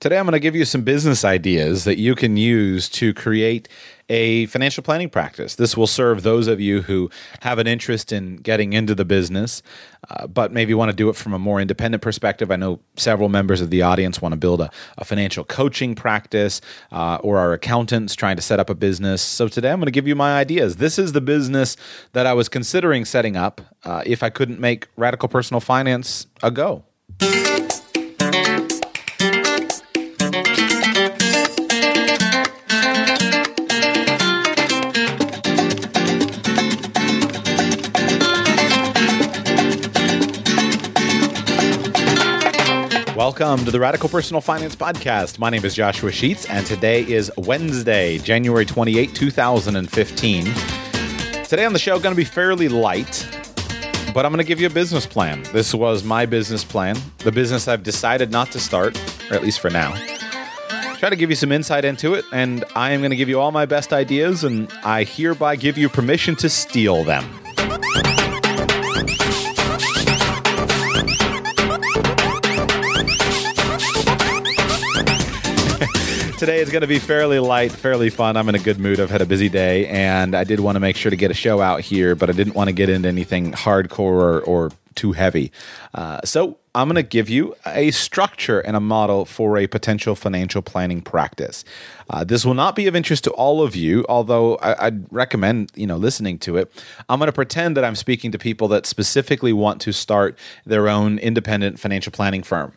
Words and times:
Today, 0.00 0.16
I'm 0.16 0.26
going 0.26 0.34
to 0.34 0.38
give 0.38 0.54
you 0.54 0.64
some 0.64 0.82
business 0.82 1.24
ideas 1.24 1.82
that 1.82 1.98
you 1.98 2.14
can 2.14 2.36
use 2.36 2.88
to 2.90 3.12
create 3.12 3.66
a 4.08 4.46
financial 4.46 4.80
planning 4.80 5.10
practice. 5.10 5.56
This 5.56 5.76
will 5.76 5.88
serve 5.88 6.22
those 6.22 6.46
of 6.46 6.60
you 6.60 6.82
who 6.82 7.10
have 7.40 7.58
an 7.58 7.66
interest 7.66 8.12
in 8.12 8.36
getting 8.36 8.74
into 8.74 8.94
the 8.94 9.04
business, 9.04 9.60
uh, 10.08 10.28
but 10.28 10.52
maybe 10.52 10.72
want 10.72 10.92
to 10.92 10.96
do 10.96 11.08
it 11.08 11.16
from 11.16 11.34
a 11.34 11.38
more 11.38 11.60
independent 11.60 12.00
perspective. 12.00 12.52
I 12.52 12.54
know 12.54 12.78
several 12.96 13.28
members 13.28 13.60
of 13.60 13.70
the 13.70 13.82
audience 13.82 14.22
want 14.22 14.34
to 14.34 14.36
build 14.36 14.60
a, 14.60 14.70
a 14.98 15.04
financial 15.04 15.42
coaching 15.42 15.96
practice 15.96 16.60
uh, 16.92 17.18
or 17.20 17.36
are 17.38 17.52
accountants 17.52 18.14
trying 18.14 18.36
to 18.36 18.42
set 18.42 18.60
up 18.60 18.70
a 18.70 18.76
business. 18.76 19.20
So 19.20 19.48
today, 19.48 19.72
I'm 19.72 19.80
going 19.80 19.86
to 19.86 19.90
give 19.90 20.06
you 20.06 20.14
my 20.14 20.38
ideas. 20.38 20.76
This 20.76 21.00
is 21.00 21.10
the 21.10 21.20
business 21.20 21.76
that 22.12 22.24
I 22.24 22.34
was 22.34 22.48
considering 22.48 23.04
setting 23.04 23.36
up 23.36 23.60
uh, 23.82 24.04
if 24.06 24.22
I 24.22 24.30
couldn't 24.30 24.60
make 24.60 24.86
radical 24.96 25.28
personal 25.28 25.58
finance 25.58 26.28
a 26.40 26.52
go. 26.52 26.84
Welcome 43.28 43.66
to 43.66 43.70
the 43.70 43.78
Radical 43.78 44.08
Personal 44.08 44.40
Finance 44.40 44.74
Podcast. 44.74 45.38
My 45.38 45.50
name 45.50 45.62
is 45.62 45.74
Joshua 45.74 46.10
Sheets, 46.10 46.46
and 46.46 46.64
today 46.64 47.02
is 47.02 47.30
Wednesday, 47.36 48.16
January 48.16 48.64
28, 48.64 49.14
2015. 49.14 50.44
Today 51.44 51.66
on 51.66 51.74
the 51.74 51.78
show, 51.78 52.00
going 52.00 52.14
to 52.14 52.16
be 52.16 52.24
fairly 52.24 52.70
light, 52.70 53.28
but 54.14 54.24
I'm 54.24 54.32
going 54.32 54.38
to 54.38 54.44
give 54.44 54.62
you 54.62 54.66
a 54.66 54.70
business 54.70 55.04
plan. 55.04 55.42
This 55.52 55.74
was 55.74 56.04
my 56.04 56.24
business 56.24 56.64
plan, 56.64 56.96
the 57.18 57.30
business 57.30 57.68
I've 57.68 57.82
decided 57.82 58.30
not 58.30 58.50
to 58.52 58.58
start, 58.58 58.98
or 59.30 59.34
at 59.34 59.42
least 59.42 59.60
for 59.60 59.68
now. 59.68 59.94
Try 60.96 61.10
to 61.10 61.16
give 61.16 61.28
you 61.28 61.36
some 61.36 61.52
insight 61.52 61.84
into 61.84 62.14
it, 62.14 62.24
and 62.32 62.64
I 62.74 62.92
am 62.92 63.02
going 63.02 63.10
to 63.10 63.16
give 63.16 63.28
you 63.28 63.38
all 63.38 63.52
my 63.52 63.66
best 63.66 63.92
ideas, 63.92 64.42
and 64.42 64.72
I 64.84 65.04
hereby 65.04 65.56
give 65.56 65.76
you 65.76 65.90
permission 65.90 66.34
to 66.36 66.48
steal 66.48 67.04
them. 67.04 67.28
Today 76.38 76.60
is 76.60 76.70
going 76.70 76.82
to 76.82 76.86
be 76.86 77.00
fairly 77.00 77.40
light, 77.40 77.72
fairly 77.72 78.10
fun. 78.10 78.36
I'm 78.36 78.48
in 78.48 78.54
a 78.54 78.60
good 78.60 78.78
mood. 78.78 79.00
I've 79.00 79.10
had 79.10 79.20
a 79.20 79.26
busy 79.26 79.48
day, 79.48 79.88
and 79.88 80.36
I 80.36 80.44
did 80.44 80.60
want 80.60 80.76
to 80.76 80.80
make 80.80 80.96
sure 80.96 81.10
to 81.10 81.16
get 81.16 81.32
a 81.32 81.34
show 81.34 81.60
out 81.60 81.80
here, 81.80 82.14
but 82.14 82.30
I 82.30 82.32
didn't 82.32 82.54
want 82.54 82.68
to 82.68 82.72
get 82.72 82.88
into 82.88 83.08
anything 83.08 83.52
hardcore 83.52 83.98
or, 83.98 84.40
or 84.40 84.70
too 84.98 85.12
heavy. 85.12 85.52
Uh, 85.94 86.20
so 86.24 86.58
I'm 86.74 86.88
going 86.88 86.96
to 86.96 87.02
give 87.02 87.30
you 87.30 87.54
a 87.64 87.92
structure 87.92 88.58
and 88.60 88.76
a 88.76 88.80
model 88.80 89.24
for 89.24 89.56
a 89.56 89.66
potential 89.68 90.16
financial 90.16 90.60
planning 90.60 91.00
practice. 91.00 91.64
Uh, 92.10 92.24
this 92.24 92.44
will 92.44 92.54
not 92.54 92.74
be 92.74 92.86
of 92.88 92.96
interest 92.96 93.24
to 93.24 93.30
all 93.30 93.62
of 93.62 93.76
you, 93.76 94.04
although 94.08 94.56
I, 94.56 94.86
would 94.86 95.06
recommend 95.10 95.70
you 95.76 95.86
know 95.86 95.96
listening 95.96 96.38
to 96.40 96.56
it. 96.56 96.70
I'm 97.08 97.18
going 97.20 97.28
to 97.28 97.32
pretend 97.32 97.76
that 97.76 97.84
I'm 97.84 97.94
speaking 97.94 98.32
to 98.32 98.38
people 98.38 98.66
that 98.68 98.86
specifically 98.86 99.52
want 99.52 99.80
to 99.82 99.92
start 99.92 100.36
their 100.66 100.88
own 100.88 101.18
independent 101.18 101.78
financial 101.78 102.10
planning 102.12 102.42
firm, 102.42 102.72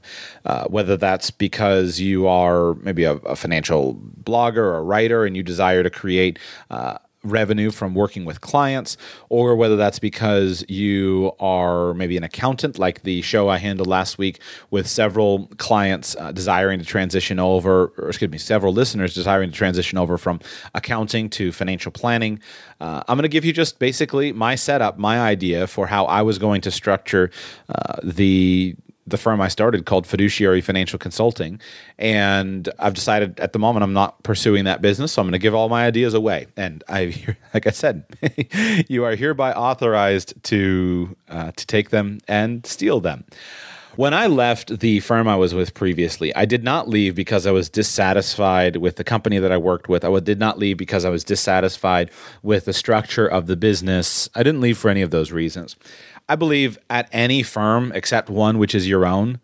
uh, 0.45 0.65
whether 0.65 0.97
that's 0.97 1.31
because 1.31 1.99
you 1.99 2.27
are 2.27 2.75
maybe 2.75 3.03
a, 3.03 3.13
a, 3.13 3.35
financial 3.35 3.95
blogger 4.23 4.57
or 4.57 4.83
writer 4.83 5.25
and 5.25 5.35
you 5.35 5.43
desire 5.43 5.81
to 5.81 5.89
create. 5.89 6.37
Uh, 6.69 6.97
revenue 7.23 7.71
from 7.71 7.93
working 7.93 8.25
with 8.25 8.41
clients, 8.41 8.97
or 9.29 9.55
whether 9.55 9.75
that's 9.75 9.99
because 9.99 10.65
you 10.67 11.31
are 11.39 11.93
maybe 11.93 12.17
an 12.17 12.23
accountant, 12.23 12.79
like 12.79 13.03
the 13.03 13.21
show 13.21 13.49
I 13.49 13.57
handled 13.57 13.87
last 13.87 14.17
week 14.17 14.39
with 14.71 14.87
several 14.87 15.47
clients 15.57 16.15
uh, 16.19 16.31
desiring 16.31 16.79
to 16.79 16.85
transition 16.85 17.39
over, 17.39 17.93
or 17.97 18.09
excuse 18.09 18.31
me, 18.31 18.37
several 18.37 18.73
listeners 18.73 19.13
desiring 19.13 19.51
to 19.51 19.55
transition 19.55 19.97
over 19.97 20.17
from 20.17 20.39
accounting 20.73 21.29
to 21.31 21.51
financial 21.51 21.91
planning. 21.91 22.39
Uh, 22.79 23.03
I'm 23.07 23.17
going 23.17 23.23
to 23.23 23.29
give 23.29 23.45
you 23.45 23.53
just 23.53 23.77
basically 23.77 24.33
my 24.33 24.55
setup, 24.55 24.97
my 24.97 25.19
idea 25.19 25.67
for 25.67 25.87
how 25.87 26.05
I 26.05 26.23
was 26.23 26.39
going 26.39 26.61
to 26.61 26.71
structure 26.71 27.29
uh, 27.69 27.97
the 28.03 28.75
the 29.07 29.17
firm 29.17 29.41
I 29.41 29.47
started 29.47 29.85
called 29.85 30.05
Fiduciary 30.05 30.61
Financial 30.61 30.99
Consulting. 30.99 31.59
And 31.97 32.69
I've 32.79 32.93
decided 32.93 33.39
at 33.39 33.53
the 33.53 33.59
moment 33.59 33.83
I'm 33.83 33.93
not 33.93 34.21
pursuing 34.23 34.65
that 34.65 34.81
business. 34.81 35.13
So 35.13 35.21
I'm 35.21 35.27
going 35.27 35.33
to 35.33 35.39
give 35.39 35.55
all 35.55 35.69
my 35.69 35.85
ideas 35.85 36.13
away. 36.13 36.47
And 36.55 36.83
I, 36.87 37.35
like 37.53 37.67
I 37.67 37.71
said, 37.71 38.05
you 38.87 39.03
are 39.03 39.15
hereby 39.15 39.53
authorized 39.53 40.41
to, 40.45 41.15
uh, 41.29 41.51
to 41.51 41.67
take 41.67 41.89
them 41.89 42.19
and 42.27 42.65
steal 42.65 42.99
them. 42.99 43.25
When 43.97 44.13
I 44.13 44.27
left 44.27 44.79
the 44.79 45.01
firm 45.01 45.27
I 45.27 45.35
was 45.35 45.53
with 45.53 45.73
previously, 45.73 46.33
I 46.33 46.45
did 46.45 46.63
not 46.63 46.87
leave 46.87 47.13
because 47.13 47.45
I 47.45 47.51
was 47.51 47.67
dissatisfied 47.67 48.77
with 48.77 48.95
the 48.95 49.03
company 49.03 49.37
that 49.37 49.51
I 49.51 49.57
worked 49.57 49.89
with. 49.89 50.05
I 50.05 50.19
did 50.21 50.39
not 50.39 50.57
leave 50.57 50.77
because 50.77 51.03
I 51.03 51.09
was 51.09 51.25
dissatisfied 51.25 52.09
with 52.41 52.63
the 52.63 52.71
structure 52.71 53.27
of 53.27 53.47
the 53.47 53.57
business. 53.57 54.29
I 54.33 54.43
didn't 54.43 54.61
leave 54.61 54.77
for 54.77 54.89
any 54.89 55.01
of 55.01 55.11
those 55.11 55.33
reasons. 55.33 55.75
I 56.31 56.35
believe 56.37 56.79
at 56.89 57.09
any 57.11 57.43
firm 57.43 57.91
except 57.93 58.29
one, 58.29 58.57
which 58.57 58.73
is 58.73 58.87
your 58.87 59.05
own, 59.05 59.41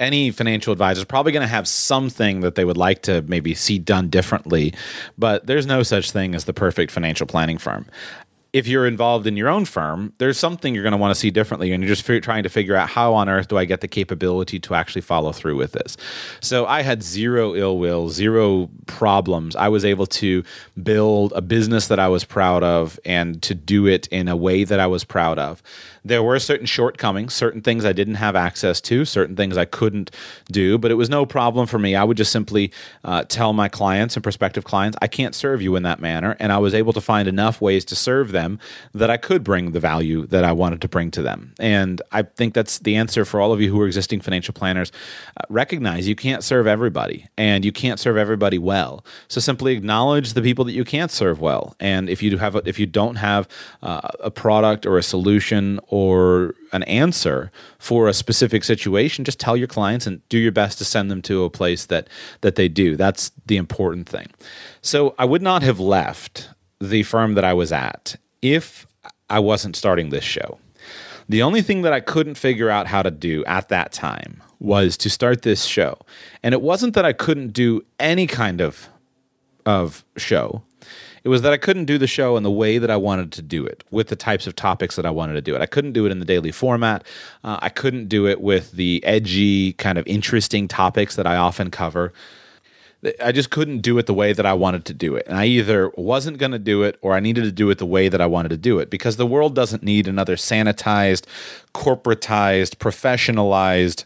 any 0.00 0.32
financial 0.32 0.72
advisor 0.72 0.98
is 0.98 1.04
probably 1.04 1.30
going 1.30 1.42
to 1.42 1.46
have 1.46 1.68
something 1.68 2.40
that 2.40 2.56
they 2.56 2.64
would 2.64 2.76
like 2.76 3.02
to 3.02 3.22
maybe 3.22 3.54
see 3.54 3.78
done 3.78 4.08
differently, 4.08 4.74
but 5.16 5.46
there's 5.46 5.64
no 5.64 5.84
such 5.84 6.10
thing 6.10 6.34
as 6.34 6.44
the 6.44 6.52
perfect 6.52 6.90
financial 6.90 7.24
planning 7.24 7.56
firm 7.56 7.86
if 8.52 8.66
you're 8.66 8.86
involved 8.86 9.26
in 9.26 9.36
your 9.36 9.48
own 9.48 9.64
firm, 9.64 10.12
there's 10.18 10.38
something 10.38 10.74
you're 10.74 10.82
going 10.82 10.92
to 10.92 10.98
want 10.98 11.14
to 11.14 11.18
see 11.18 11.30
differently, 11.30 11.72
and 11.72 11.82
you're 11.82 11.94
just 11.94 12.08
f- 12.08 12.22
trying 12.22 12.42
to 12.42 12.50
figure 12.50 12.76
out 12.76 12.88
how 12.88 13.14
on 13.14 13.28
earth 13.28 13.48
do 13.48 13.56
I 13.56 13.64
get 13.64 13.80
the 13.80 13.88
capability 13.88 14.58
to 14.60 14.74
actually 14.74 15.00
follow 15.00 15.32
through 15.32 15.56
with 15.56 15.72
this. 15.72 15.96
So 16.40 16.66
I 16.66 16.82
had 16.82 17.02
zero 17.02 17.54
ill 17.54 17.78
will, 17.78 18.10
zero 18.10 18.68
problems. 18.86 19.56
I 19.56 19.68
was 19.68 19.84
able 19.84 20.06
to 20.06 20.44
build 20.82 21.32
a 21.34 21.40
business 21.40 21.88
that 21.88 21.98
I 21.98 22.08
was 22.08 22.24
proud 22.24 22.62
of 22.62 23.00
and 23.06 23.42
to 23.42 23.54
do 23.54 23.86
it 23.86 24.06
in 24.08 24.28
a 24.28 24.36
way 24.36 24.64
that 24.64 24.80
I 24.80 24.86
was 24.86 25.02
proud 25.02 25.38
of. 25.38 25.62
There 26.04 26.22
were 26.22 26.38
certain 26.38 26.66
shortcomings, 26.66 27.32
certain 27.32 27.62
things 27.62 27.84
I 27.84 27.92
didn't 27.92 28.16
have 28.16 28.34
access 28.34 28.80
to, 28.82 29.04
certain 29.04 29.36
things 29.36 29.56
I 29.56 29.64
couldn't 29.64 30.10
do, 30.50 30.78
but 30.78 30.90
it 30.90 30.94
was 30.94 31.08
no 31.08 31.24
problem 31.24 31.66
for 31.66 31.78
me. 31.78 31.94
I 31.94 32.02
would 32.04 32.16
just 32.16 32.32
simply 32.32 32.72
uh, 33.04 33.24
tell 33.24 33.52
my 33.52 33.68
clients 33.68 34.16
and 34.16 34.22
prospective 34.22 34.64
clients, 34.64 34.98
I 35.00 35.06
can't 35.06 35.34
serve 35.34 35.62
you 35.62 35.76
in 35.76 35.84
that 35.84 36.00
manner. 36.00 36.36
And 36.40 36.50
I 36.52 36.58
was 36.58 36.74
able 36.74 36.92
to 36.94 37.00
find 37.00 37.28
enough 37.28 37.60
ways 37.60 37.84
to 37.86 37.96
serve 37.96 38.32
them 38.32 38.58
that 38.94 39.10
I 39.10 39.16
could 39.16 39.44
bring 39.44 39.72
the 39.72 39.80
value 39.80 40.26
that 40.26 40.44
I 40.44 40.52
wanted 40.52 40.80
to 40.82 40.88
bring 40.88 41.10
to 41.12 41.22
them. 41.22 41.54
And 41.60 42.02
I 42.10 42.22
think 42.22 42.54
that's 42.54 42.80
the 42.80 42.96
answer 42.96 43.24
for 43.24 43.40
all 43.40 43.52
of 43.52 43.60
you 43.60 43.70
who 43.70 43.80
are 43.80 43.86
existing 43.86 44.20
financial 44.22 44.54
planners. 44.54 44.90
Uh, 45.36 45.44
recognize 45.48 46.08
you 46.08 46.16
can't 46.16 46.42
serve 46.42 46.66
everybody 46.66 47.28
and 47.36 47.64
you 47.64 47.72
can't 47.72 48.00
serve 48.00 48.16
everybody 48.16 48.58
well. 48.58 49.04
So 49.28 49.40
simply 49.40 49.76
acknowledge 49.76 50.32
the 50.32 50.42
people 50.42 50.64
that 50.64 50.72
you 50.72 50.84
can't 50.84 51.10
serve 51.10 51.40
well. 51.40 51.76
And 51.78 52.08
if 52.08 52.22
you 52.22 52.38
have, 52.38 52.56
a, 52.56 52.62
if 52.66 52.78
you 52.78 52.86
don't 52.86 53.16
have 53.16 53.46
uh, 53.82 54.08
a 54.20 54.30
product 54.30 54.84
or 54.86 54.98
a 54.98 55.02
solution 55.02 55.78
or 55.92 56.54
an 56.72 56.82
answer 56.84 57.52
for 57.78 58.08
a 58.08 58.14
specific 58.14 58.64
situation, 58.64 59.26
just 59.26 59.38
tell 59.38 59.58
your 59.58 59.68
clients 59.68 60.06
and 60.06 60.26
do 60.30 60.38
your 60.38 60.50
best 60.50 60.78
to 60.78 60.86
send 60.86 61.10
them 61.10 61.20
to 61.20 61.44
a 61.44 61.50
place 61.50 61.84
that 61.84 62.08
that 62.40 62.54
they 62.54 62.66
do. 62.66 62.96
That's 62.96 63.30
the 63.44 63.58
important 63.58 64.08
thing. 64.08 64.28
So 64.80 65.14
I 65.18 65.26
would 65.26 65.42
not 65.42 65.62
have 65.62 65.78
left 65.78 66.48
the 66.80 67.02
firm 67.02 67.34
that 67.34 67.44
I 67.44 67.52
was 67.52 67.72
at 67.72 68.16
if 68.40 68.86
I 69.28 69.38
wasn't 69.38 69.76
starting 69.76 70.08
this 70.08 70.24
show. 70.24 70.58
The 71.28 71.42
only 71.42 71.60
thing 71.60 71.82
that 71.82 71.92
I 71.92 72.00
couldn't 72.00 72.36
figure 72.36 72.70
out 72.70 72.86
how 72.86 73.02
to 73.02 73.10
do 73.10 73.44
at 73.44 73.68
that 73.68 73.92
time 73.92 74.42
was 74.60 74.96
to 74.96 75.10
start 75.10 75.42
this 75.42 75.64
show. 75.64 75.98
And 76.42 76.54
it 76.54 76.62
wasn't 76.62 76.94
that 76.94 77.04
I 77.04 77.12
couldn't 77.12 77.52
do 77.52 77.84
any 78.00 78.26
kind 78.26 78.62
of 78.62 78.88
of 79.66 80.06
show. 80.16 80.62
It 81.24 81.28
was 81.28 81.42
that 81.42 81.52
I 81.52 81.56
couldn't 81.56 81.84
do 81.84 81.98
the 81.98 82.06
show 82.06 82.36
in 82.36 82.42
the 82.42 82.50
way 82.50 82.78
that 82.78 82.90
I 82.90 82.96
wanted 82.96 83.30
to 83.32 83.42
do 83.42 83.64
it, 83.64 83.84
with 83.90 84.08
the 84.08 84.16
types 84.16 84.46
of 84.46 84.56
topics 84.56 84.96
that 84.96 85.06
I 85.06 85.10
wanted 85.10 85.34
to 85.34 85.40
do 85.42 85.54
it. 85.54 85.60
I 85.60 85.66
couldn't 85.66 85.92
do 85.92 86.04
it 86.04 86.10
in 86.10 86.18
the 86.18 86.24
daily 86.24 86.50
format. 86.50 87.04
Uh, 87.44 87.58
I 87.62 87.68
couldn't 87.68 88.08
do 88.08 88.26
it 88.26 88.40
with 88.40 88.72
the 88.72 89.02
edgy, 89.04 89.74
kind 89.74 89.98
of 89.98 90.06
interesting 90.06 90.66
topics 90.66 91.14
that 91.16 91.26
I 91.26 91.36
often 91.36 91.70
cover. 91.70 92.12
I 93.20 93.32
just 93.32 93.50
couldn't 93.50 93.80
do 93.80 93.98
it 93.98 94.06
the 94.06 94.14
way 94.14 94.32
that 94.32 94.46
I 94.46 94.52
wanted 94.52 94.84
to 94.86 94.94
do 94.94 95.16
it. 95.16 95.26
And 95.26 95.36
I 95.36 95.46
either 95.46 95.90
wasn't 95.96 96.38
going 96.38 96.52
to 96.52 96.58
do 96.58 96.84
it 96.84 96.98
or 97.02 97.14
I 97.14 97.20
needed 97.20 97.42
to 97.44 97.52
do 97.52 97.68
it 97.70 97.78
the 97.78 97.86
way 97.86 98.08
that 98.08 98.20
I 98.20 98.26
wanted 98.26 98.50
to 98.50 98.56
do 98.56 98.78
it 98.78 98.90
because 98.90 99.16
the 99.16 99.26
world 99.26 99.56
doesn't 99.56 99.82
need 99.82 100.06
another 100.06 100.36
sanitized, 100.36 101.24
corporatized, 101.74 102.76
professionalized, 102.76 104.04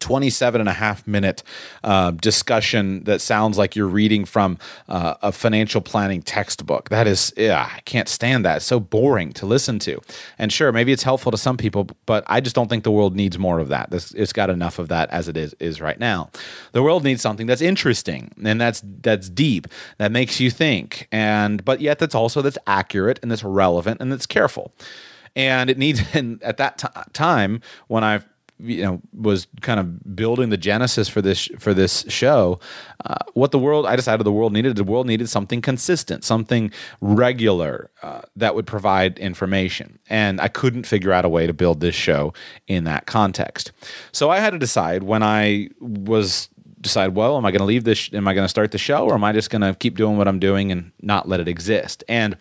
27 0.00 0.60
and 0.60 0.68
a 0.68 0.72
half 0.72 1.06
minute 1.06 1.42
uh, 1.82 2.10
discussion 2.12 3.04
that 3.04 3.20
sounds 3.20 3.58
like 3.58 3.76
you're 3.76 3.86
reading 3.86 4.24
from 4.24 4.58
uh, 4.88 5.14
a 5.22 5.32
financial 5.32 5.80
planning 5.80 6.22
textbook. 6.22 6.88
That 6.88 7.06
is, 7.06 7.32
yeah, 7.36 7.70
I 7.74 7.80
can't 7.80 8.08
stand 8.08 8.44
that. 8.44 8.56
It's 8.56 8.66
so 8.66 8.80
boring 8.80 9.32
to 9.34 9.46
listen 9.46 9.78
to. 9.80 10.00
And 10.38 10.52
sure, 10.52 10.72
maybe 10.72 10.92
it's 10.92 11.02
helpful 11.02 11.32
to 11.32 11.38
some 11.38 11.56
people, 11.56 11.88
but 12.06 12.24
I 12.26 12.40
just 12.40 12.54
don't 12.54 12.68
think 12.68 12.84
the 12.84 12.90
world 12.90 13.14
needs 13.14 13.38
more 13.38 13.58
of 13.58 13.68
that. 13.68 13.88
It's 13.92 14.32
got 14.32 14.50
enough 14.50 14.78
of 14.78 14.88
that 14.88 15.10
as 15.10 15.28
it 15.28 15.36
is 15.36 15.54
is 15.60 15.80
right 15.80 15.98
now. 15.98 16.30
The 16.72 16.82
world 16.82 17.04
needs 17.04 17.22
something 17.22 17.46
that's 17.46 17.62
interesting 17.62 18.32
and 18.42 18.60
that's 18.60 18.82
that's 19.02 19.28
deep, 19.28 19.66
that 19.98 20.12
makes 20.12 20.40
you 20.40 20.50
think, 20.50 21.08
and 21.12 21.64
but 21.64 21.80
yet 21.80 21.98
that's 21.98 22.14
also 22.14 22.42
that's 22.42 22.58
accurate 22.66 23.18
and 23.22 23.30
that's 23.30 23.44
relevant 23.44 24.00
and 24.00 24.10
that's 24.10 24.26
careful. 24.26 24.72
And 25.36 25.68
it 25.70 25.78
needs, 25.78 26.02
and 26.14 26.42
at 26.42 26.56
that 26.58 26.78
t- 26.78 26.88
time 27.12 27.60
when 27.88 28.04
I 28.04 28.20
you 28.60 28.82
know 28.82 29.00
was 29.12 29.46
kind 29.60 29.80
of 29.80 30.16
building 30.16 30.50
the 30.50 30.56
genesis 30.56 31.08
for 31.08 31.20
this 31.20 31.48
for 31.58 31.74
this 31.74 32.04
show 32.08 32.58
uh, 33.04 33.14
what 33.34 33.50
the 33.50 33.58
world 33.58 33.84
i 33.86 33.96
decided 33.96 34.24
the 34.24 34.32
world 34.32 34.52
needed 34.52 34.76
the 34.76 34.84
world 34.84 35.06
needed 35.06 35.28
something 35.28 35.60
consistent 35.60 36.24
something 36.24 36.70
regular 37.00 37.90
uh, 38.02 38.22
that 38.36 38.54
would 38.54 38.66
provide 38.66 39.18
information. 39.18 39.98
And 40.08 40.40
i 40.40 40.48
couldn't 40.48 40.86
figure 40.86 41.12
out 41.12 41.24
a 41.24 41.28
way 41.28 41.46
to 41.46 41.52
build 41.52 41.80
this 41.80 41.94
show 41.94 42.32
in 42.66 42.84
that 42.84 43.06
context. 43.06 43.72
So 44.12 44.30
i 44.30 44.38
had 44.40 44.50
to 44.50 44.58
decide 44.58 45.02
when 45.02 45.22
i 45.22 45.68
was 45.80 46.48
decide, 46.84 47.16
well, 47.16 47.36
am 47.36 47.44
I 47.44 47.50
going 47.50 47.60
to 47.60 47.64
leave 47.64 47.82
this? 47.82 48.08
Am 48.12 48.28
I 48.28 48.34
going 48.34 48.44
to 48.44 48.48
start 48.48 48.70
the 48.70 48.78
show, 48.78 49.04
or 49.04 49.14
am 49.14 49.24
I 49.24 49.32
just 49.32 49.50
going 49.50 49.62
to 49.62 49.74
keep 49.74 49.96
doing 49.96 50.16
what 50.16 50.28
I'm 50.28 50.38
doing 50.38 50.70
and 50.70 50.92
not 51.02 51.28
let 51.28 51.40
it 51.40 51.48
exist? 51.48 52.04
And 52.08 52.36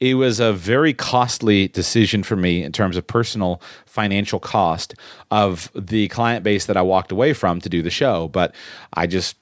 it 0.00 0.14
was 0.14 0.40
a 0.40 0.52
very 0.52 0.92
costly 0.92 1.68
decision 1.68 2.22
for 2.22 2.36
me 2.36 2.62
in 2.62 2.72
terms 2.72 2.96
of 2.98 3.06
personal 3.06 3.62
financial 3.86 4.38
cost 4.38 4.94
of 5.30 5.70
the 5.74 6.08
client 6.08 6.44
base 6.44 6.66
that 6.66 6.76
I 6.76 6.82
walked 6.82 7.12
away 7.12 7.32
from 7.32 7.60
to 7.62 7.68
do 7.70 7.80
the 7.80 7.90
show. 7.90 8.28
But 8.28 8.54
I 8.92 9.06
just 9.06 9.36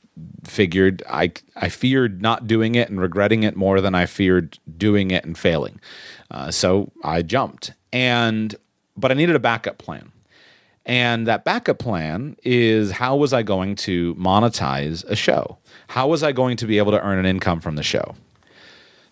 figured 0.45 1.03
I 1.09 1.33
I 1.57 1.69
feared 1.69 2.21
not 2.21 2.47
doing 2.47 2.75
it 2.75 2.91
and 2.91 3.01
regretting 3.01 3.43
it 3.43 3.57
more 3.57 3.81
than 3.81 3.95
I 3.95 4.07
feared 4.07 4.59
doing 4.77 5.11
it 5.11 5.25
and 5.25 5.37
failing. 5.37 5.81
Uh, 6.31 6.51
so 6.51 6.93
I 7.03 7.23
jumped, 7.23 7.73
and 7.93 8.55
but 8.97 9.11
I 9.11 9.15
needed 9.15 9.37
a 9.37 9.41
backup 9.41 9.79
plan. 9.79 10.12
And 10.85 11.27
that 11.27 11.45
backup 11.45 11.79
plan 11.79 12.37
is 12.43 12.91
how 12.91 13.17
was 13.17 13.33
I 13.33 13.43
going 13.43 13.77
to 13.77 14.15
monetize 14.17 15.05
a 15.05 15.15
show? 15.15 15.59
How 15.89 16.09
was 16.09 16.23
I 16.23 16.33
going 16.33 16.57
to 16.57 16.67
be 16.67 16.79
able 16.79 16.93
to 16.93 17.01
earn 17.01 17.19
an 17.19 17.27
income 17.27 17.61
from 17.61 17.77
the 17.77 17.83
show? 17.83 18.15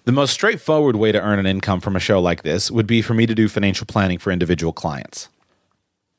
The 0.05 0.13
most 0.13 0.33
straightforward 0.33 0.97
way 0.97 1.13
to 1.13 1.21
earn 1.21 1.39
an 1.39 1.47
income 1.47 1.81
from 1.81 1.95
a 1.95 2.01
show 2.01 2.21
like 2.21 2.43
this 2.43 2.71
would 2.71 2.87
be 2.87 3.03
for 3.03 3.15
me 3.15 3.27
to 3.27 3.35
do 3.35 3.49
financial 3.49 3.87
planning 3.87 4.19
for 4.19 4.33
individual 4.33 4.73
clients. 4.73 5.29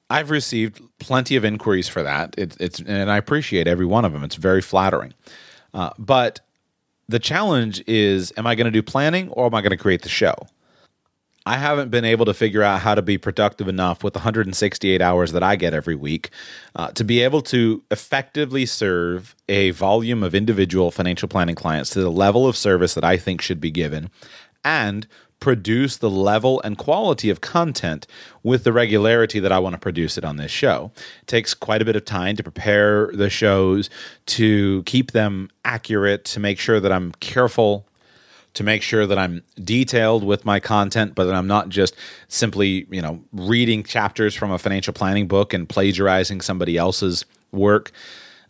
I've 0.09 0.30
received 0.30 0.81
plenty 1.00 1.36
of 1.36 1.44
inquiries 1.44 1.88
for 1.88 2.03
that. 2.03 2.36
It, 2.38 2.56
it's 2.59 2.80
and 2.80 3.09
I 3.09 3.18
appreciate 3.18 3.68
every 3.68 3.86
one 3.86 4.06
of 4.06 4.13
them. 4.13 4.24
It's 4.24 4.36
very 4.36 4.62
flattering. 4.62 5.13
Uh, 5.74 5.92
but 5.98 6.42
the 7.07 7.19
challenge 7.19 7.81
is: 7.88 8.31
Am 8.38 8.45
I 8.45 8.56
going 8.56 8.65
to 8.65 8.71
do 8.71 8.83
planning 8.83 9.30
or 9.30 9.45
am 9.45 9.56
I 9.56 9.62
going 9.62 9.71
to 9.71 9.77
create 9.77 10.01
the 10.01 10.09
show? 10.09 10.36
I 11.45 11.57
haven't 11.57 11.89
been 11.89 12.05
able 12.05 12.25
to 12.25 12.33
figure 12.33 12.61
out 12.61 12.81
how 12.81 12.93
to 12.93 13.01
be 13.01 13.17
productive 13.17 13.67
enough 13.67 14.03
with 14.03 14.15
168 14.15 15.01
hours 15.01 15.31
that 15.31 15.41
I 15.41 15.55
get 15.55 15.73
every 15.73 15.95
week 15.95 16.29
uh, 16.75 16.91
to 16.91 17.03
be 17.03 17.21
able 17.21 17.41
to 17.43 17.83
effectively 17.89 18.65
serve 18.67 19.35
a 19.49 19.71
volume 19.71 20.21
of 20.21 20.35
individual 20.35 20.91
financial 20.91 21.27
planning 21.27 21.55
clients 21.55 21.89
to 21.91 22.01
the 22.01 22.11
level 22.11 22.47
of 22.47 22.55
service 22.55 22.93
that 22.93 23.03
I 23.03 23.17
think 23.17 23.41
should 23.41 23.59
be 23.59 23.71
given 23.71 24.11
and 24.63 25.07
produce 25.39 25.97
the 25.97 26.09
level 26.09 26.61
and 26.63 26.77
quality 26.77 27.31
of 27.31 27.41
content 27.41 28.05
with 28.43 28.63
the 28.63 28.71
regularity 28.71 29.39
that 29.39 29.51
I 29.51 29.57
want 29.57 29.73
to 29.73 29.79
produce 29.79 30.17
it 30.17 30.23
on 30.23 30.38
this 30.38 30.51
show. 30.51 30.91
It 31.23 31.27
takes 31.27 31.55
quite 31.55 31.81
a 31.81 31.85
bit 31.85 31.95
of 31.95 32.05
time 32.05 32.35
to 32.35 32.43
prepare 32.43 33.07
the 33.07 33.31
shows, 33.31 33.89
to 34.27 34.83
keep 34.83 35.11
them 35.11 35.49
accurate, 35.65 36.25
to 36.25 36.39
make 36.39 36.59
sure 36.59 36.79
that 36.79 36.91
I'm 36.91 37.11
careful 37.13 37.88
to 38.53 38.63
make 38.63 38.81
sure 38.81 39.07
that 39.07 39.18
I'm 39.18 39.44
detailed 39.63 40.24
with 40.24 40.45
my 40.45 40.59
content, 40.59 41.15
but 41.15 41.25
that 41.25 41.36
I'm 41.36 41.48
not 41.48 41.69
just 41.69 41.95
simply, 42.27 42.86
you 42.89 43.01
know, 43.01 43.24
reading 43.31 43.83
chapters 43.83 44.36
from 44.36 44.51
a 44.51 44.57
financial 44.57 44.94
planning 44.94 45.27
book 45.27 45.53
and 45.53 45.68
plagiarizing 45.68 46.42
somebody 46.42 46.77
else's 46.77 47.25
work. 47.51 47.92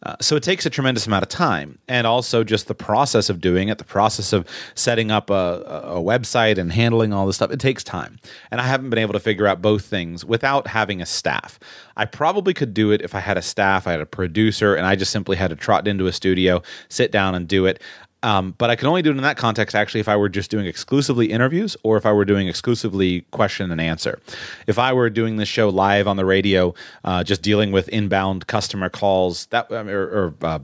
Uh, 0.03 0.15
so 0.19 0.35
it 0.35 0.41
takes 0.41 0.65
a 0.65 0.69
tremendous 0.71 1.05
amount 1.05 1.21
of 1.21 1.29
time, 1.29 1.77
and 1.87 2.07
also 2.07 2.43
just 2.43 2.67
the 2.67 2.73
process 2.73 3.29
of 3.29 3.39
doing 3.39 3.69
it, 3.69 3.77
the 3.77 3.83
process 3.83 4.33
of 4.33 4.47
setting 4.73 5.11
up 5.11 5.29
a, 5.29 5.61
a 5.85 6.01
website 6.01 6.57
and 6.57 6.71
handling 6.71 7.13
all 7.13 7.27
this 7.27 7.35
stuff. 7.35 7.51
It 7.51 7.59
takes 7.59 7.83
time, 7.83 8.17
and 8.49 8.59
I 8.59 8.63
haven't 8.63 8.89
been 8.89 8.97
able 8.97 9.13
to 9.13 9.19
figure 9.19 9.45
out 9.45 9.61
both 9.61 9.85
things 9.85 10.25
without 10.25 10.65
having 10.65 11.03
a 11.03 11.05
staff. 11.05 11.59
I 11.95 12.05
probably 12.05 12.55
could 12.55 12.73
do 12.73 12.89
it 12.89 13.03
if 13.03 13.13
I 13.13 13.19
had 13.19 13.37
a 13.37 13.43
staff, 13.43 13.85
I 13.85 13.91
had 13.91 14.01
a 14.01 14.07
producer, 14.07 14.73
and 14.73 14.87
I 14.87 14.95
just 14.95 15.11
simply 15.11 15.37
had 15.37 15.51
to 15.51 15.55
trot 15.55 15.87
into 15.87 16.07
a 16.07 16.11
studio, 16.11 16.63
sit 16.89 17.11
down, 17.11 17.35
and 17.35 17.47
do 17.47 17.67
it. 17.67 17.79
Um, 18.23 18.53
but 18.57 18.69
I 18.69 18.75
can 18.75 18.87
only 18.87 19.01
do 19.01 19.09
it 19.09 19.17
in 19.17 19.23
that 19.23 19.37
context 19.37 19.75
actually 19.75 19.99
if 19.99 20.07
I 20.07 20.15
were 20.15 20.29
just 20.29 20.51
doing 20.51 20.67
exclusively 20.67 21.31
interviews 21.31 21.75
or 21.83 21.97
if 21.97 22.05
I 22.05 22.11
were 22.11 22.25
doing 22.25 22.47
exclusively 22.47 23.21
question 23.31 23.71
and 23.71 23.81
answer. 23.81 24.19
If 24.67 24.77
I 24.77 24.93
were 24.93 25.09
doing 25.09 25.37
this 25.37 25.49
show 25.49 25.69
live 25.69 26.07
on 26.07 26.17
the 26.17 26.25
radio, 26.25 26.73
uh, 27.03 27.23
just 27.23 27.41
dealing 27.41 27.71
with 27.71 27.89
inbound 27.89 28.47
customer 28.47 28.89
calls 28.89 29.47
that 29.47 29.71
or, 29.71 30.03
or 30.03 30.33
uh, 30.41 30.59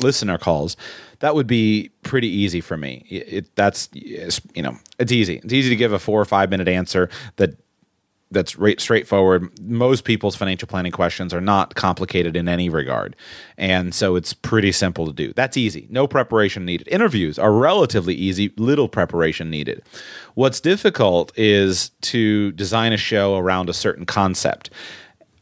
listener 0.00 0.38
calls, 0.38 0.76
that 1.20 1.34
would 1.34 1.46
be 1.46 1.90
pretty 2.02 2.28
easy 2.28 2.60
for 2.60 2.76
me. 2.76 3.06
It, 3.08 3.32
it, 3.32 3.56
that's 3.56 3.88
you 3.92 4.62
know 4.62 4.76
it's 4.98 5.12
easy. 5.12 5.40
It's 5.42 5.52
easy 5.52 5.70
to 5.70 5.76
give 5.76 5.92
a 5.92 5.98
four 5.98 6.20
or 6.20 6.24
five 6.24 6.50
minute 6.50 6.68
answer 6.68 7.08
that 7.36 7.56
that's 8.36 8.56
right, 8.56 8.80
straightforward. 8.80 9.50
Most 9.60 10.04
people's 10.04 10.36
financial 10.36 10.68
planning 10.68 10.92
questions 10.92 11.32
are 11.32 11.40
not 11.40 11.74
complicated 11.74 12.36
in 12.36 12.48
any 12.48 12.68
regard. 12.68 13.16
And 13.56 13.94
so 13.94 14.14
it's 14.14 14.34
pretty 14.34 14.72
simple 14.72 15.06
to 15.06 15.12
do. 15.12 15.32
That's 15.32 15.56
easy. 15.56 15.86
No 15.90 16.06
preparation 16.06 16.64
needed. 16.64 16.86
Interviews 16.88 17.38
are 17.38 17.52
relatively 17.52 18.14
easy, 18.14 18.52
little 18.56 18.88
preparation 18.88 19.48
needed. 19.50 19.82
What's 20.34 20.60
difficult 20.60 21.32
is 21.36 21.90
to 22.02 22.52
design 22.52 22.92
a 22.92 22.98
show 22.98 23.36
around 23.36 23.70
a 23.70 23.74
certain 23.74 24.04
concept 24.04 24.70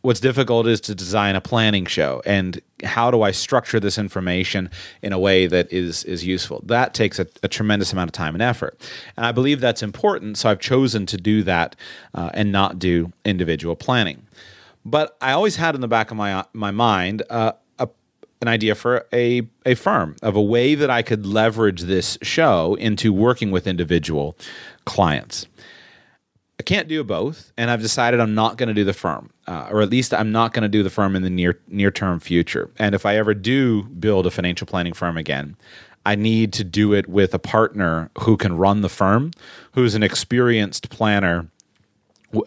what's 0.04 0.20
difficult 0.20 0.66
is 0.66 0.82
to 0.82 0.94
design 0.94 1.34
a 1.34 1.40
planning 1.40 1.86
show 1.86 2.20
and 2.26 2.60
how 2.84 3.10
do 3.10 3.22
I 3.22 3.30
structure 3.30 3.80
this 3.80 3.96
information 3.96 4.70
in 5.00 5.14
a 5.14 5.18
way 5.18 5.46
that 5.46 5.72
is 5.72 6.04
is 6.04 6.26
useful. 6.26 6.62
That 6.66 6.92
takes 6.92 7.18
a, 7.18 7.26
a 7.42 7.48
tremendous 7.48 7.92
amount 7.92 8.10
of 8.10 8.12
time 8.12 8.34
and 8.34 8.42
effort, 8.42 8.78
and 9.16 9.24
I 9.24 9.32
believe 9.32 9.60
that's 9.60 9.82
important. 9.82 10.36
So 10.36 10.50
I've 10.50 10.60
chosen 10.60 11.06
to 11.06 11.16
do 11.16 11.42
that 11.44 11.74
uh, 12.14 12.30
and 12.34 12.52
not 12.52 12.78
do 12.78 13.12
individual 13.24 13.76
planning. 13.76 14.26
But 14.84 15.16
I 15.22 15.32
always 15.32 15.56
had 15.56 15.74
in 15.74 15.80
the 15.80 15.88
back 15.88 16.10
of 16.10 16.18
my 16.18 16.44
my 16.52 16.70
mind. 16.70 17.22
Uh, 17.30 17.52
an 18.40 18.48
idea 18.48 18.74
for 18.74 19.06
a, 19.10 19.40
a 19.64 19.74
firm 19.74 20.16
of 20.20 20.36
a 20.36 20.42
way 20.42 20.74
that 20.74 20.90
I 20.90 21.00
could 21.00 21.24
leverage 21.24 21.82
this 21.82 22.18
show 22.20 22.74
into 22.74 23.10
working 23.10 23.50
with 23.50 23.66
individual 23.66 24.36
clients. 24.84 25.46
Can't 26.64 26.88
do 26.88 27.04
both, 27.04 27.52
and 27.58 27.70
I've 27.70 27.82
decided 27.82 28.20
I'm 28.20 28.34
not 28.34 28.56
going 28.56 28.68
to 28.68 28.74
do 28.74 28.84
the 28.84 28.94
firm, 28.94 29.30
uh, 29.46 29.68
or 29.70 29.82
at 29.82 29.90
least 29.90 30.14
I'm 30.14 30.32
not 30.32 30.52
going 30.52 30.62
to 30.62 30.68
do 30.68 30.82
the 30.82 30.90
firm 30.90 31.14
in 31.14 31.22
the 31.22 31.30
near 31.30 31.60
near 31.68 31.90
term 31.90 32.20
future. 32.20 32.70
And 32.78 32.94
if 32.94 33.04
I 33.04 33.16
ever 33.16 33.34
do 33.34 33.84
build 33.84 34.26
a 34.26 34.30
financial 34.30 34.66
planning 34.66 34.94
firm 34.94 35.16
again, 35.16 35.56
I 36.06 36.14
need 36.14 36.52
to 36.54 36.64
do 36.64 36.92
it 36.92 37.08
with 37.08 37.34
a 37.34 37.38
partner 37.38 38.10
who 38.20 38.36
can 38.36 38.56
run 38.56 38.82
the 38.82 38.88
firm, 38.88 39.32
who's 39.72 39.94
an 39.94 40.02
experienced 40.02 40.90
planner 40.90 41.48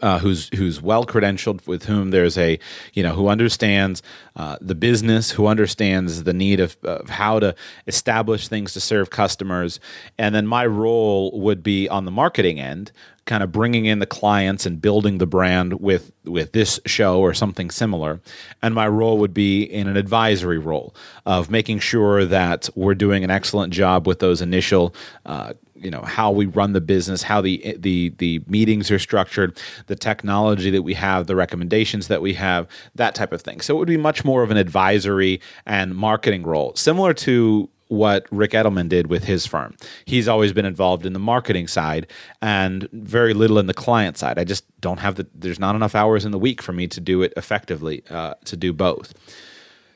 uh, 0.01 0.20
who's 0.20 0.50
who's 0.56 0.82
well 0.82 1.06
credentialed, 1.06 1.65
with 1.67 1.86
whom 1.86 2.12
there's 2.12 2.38
a 2.38 2.60
you 2.94 3.03
know 3.03 3.13
who 3.13 3.27
understands 3.27 4.01
uh, 4.36 4.58
the 4.62 4.75
business, 4.75 5.32
who 5.32 5.48
understands 5.48 6.24
the 6.24 6.34
need 6.34 6.60
of, 6.60 6.77
of 6.84 7.10
how 7.10 7.39
to 7.39 7.56
establish 7.88 8.48
things 8.48 8.74
to 8.74 8.79
serve 8.79 9.10
customers, 9.10 9.79
and 10.17 10.34
then 10.34 10.48
my 10.48 10.65
role 10.65 11.39
would 11.39 11.63
be 11.63 11.88
on 11.89 12.06
the 12.06 12.12
marketing 12.12 12.60
end, 12.60 12.91
kind 13.27 13.44
of 13.44 13.51
bringing 13.51 13.86
in 13.86 14.00
the 14.00 14.06
clients 14.06 14.65
and 14.65 14.82
building 14.82 15.20
the 15.20 15.27
brand 15.27 15.79
with 15.79 16.12
with 16.24 16.53
this 16.53 16.79
show 16.86 17.20
or 17.20 17.34
something 17.34 17.70
similar. 17.70 18.20
And 18.63 18.74
my 18.74 18.88
role 18.88 19.20
would 19.20 19.34
be 19.34 19.63
in 19.63 19.88
an 19.88 19.98
advisory 19.98 20.58
role 20.58 20.96
of 21.25 21.51
making 21.51 21.79
sure 21.79 22.25
that 22.25 22.70
we're 22.75 22.96
doing 22.96 23.24
an 23.24 23.29
excellent 23.29 23.74
job 23.74 24.08
with 24.08 24.20
those 24.20 24.41
initial 24.41 24.96
uh, 25.25 25.53
you 25.79 25.91
know 25.91 26.01
how 26.01 26.31
we 26.31 26.46
run 26.46 26.74
the 26.74 26.81
business 26.81 27.24
how 27.24 27.41
the 27.41 27.75
the 27.77 28.10
the 28.17 28.41
meetings 28.48 28.89
are 28.91 29.00
structured 29.00 29.57
the 29.88 29.96
technology 29.96 30.69
that 30.69 30.84
we 30.84 30.93
have 30.93 31.27
the 31.27 31.36
recommendations 31.36 32.07
that 32.07 32.22
we 32.22 32.34
have 32.34 32.67
that 32.96 33.15
type 33.15 33.31
of 33.31 33.41
thing 33.41 33.62
so 33.62 33.75
it 33.75 33.79
would 33.79 33.88
be 33.88 33.98
much 33.98 34.25
more 34.25 34.43
of 34.43 34.51
an 34.51 34.57
advisory 34.57 35.39
and 35.65 35.96
marketing 35.96 36.43
role 36.43 36.74
similar 36.75 37.13
to 37.13 37.69
what 37.89 38.25
Ric 38.31 38.51
Edelman 38.51 38.89
did 38.89 39.07
with 39.07 39.24
his 39.24 39.46
firm. 39.46 39.75
He's 40.05 40.27
always 40.27 40.53
been 40.53 40.65
involved 40.65 41.05
in 41.05 41.13
the 41.13 41.19
marketing 41.19 41.67
side 41.67 42.07
and 42.41 42.88
very 42.91 43.34
little 43.34 43.60
in 43.60 43.67
the 43.67 43.74
client 43.74 44.17
side. 44.17 44.38
I 44.38 44.43
just 44.43 44.65
don't 44.81 45.00
have 45.00 45.15
the 45.15 45.27
there's 45.34 45.60
not 45.60 45.75
enough 45.75 45.96
hours 45.96 46.25
in 46.25 46.31
the 46.31 46.39
week 46.39 46.62
for 46.62 46.74
me 46.74 46.88
to 46.88 47.00
do 47.00 47.22
it 47.22 47.34
effectively 47.38 48.03
uh, 48.10 48.36
to 48.46 48.57
do 48.57 48.74
both. 48.74 49.13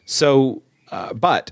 So, 0.05 0.63
uh, 0.91 1.13
but 1.13 1.51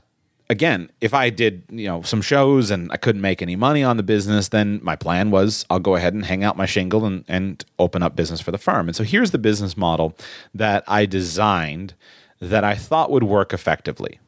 again, 0.50 0.90
if 1.00 1.14
I 1.14 1.30
did, 1.30 1.64
you 1.70 1.88
know, 1.88 2.02
some 2.02 2.22
shows 2.22 2.72
and 2.72 2.92
I 2.92 2.98
couldn't 2.98 3.22
make 3.22 3.42
any 3.42 3.56
money 3.56 3.84
on 3.84 3.98
the 3.98 4.04
business, 4.04 4.50
then 4.50 4.80
my 4.84 4.96
plan 4.96 5.32
was 5.32 5.66
I'll 5.70 5.80
go 5.80 5.96
ahead 5.96 6.14
and 6.14 6.26
hang 6.26 6.44
out 6.44 6.58
my 6.58 6.66
shingle 6.66 7.06
and, 7.06 7.24
and 7.28 7.64
open 7.78 8.04
up 8.04 8.16
business 8.16 8.42
for 8.42 8.52
the 8.52 8.58
firm. 8.58 8.88
And 8.88 8.96
so 8.96 9.04
here's 9.04 9.32
the 9.32 9.38
business 9.38 9.78
model 9.78 10.16
that 10.54 10.84
I 10.88 11.06
designed 11.06 11.94
that 12.42 12.64
I 12.64 12.76
thought 12.76 13.12
would 13.12 13.24
work 13.24 13.54
effectively. 13.54 14.20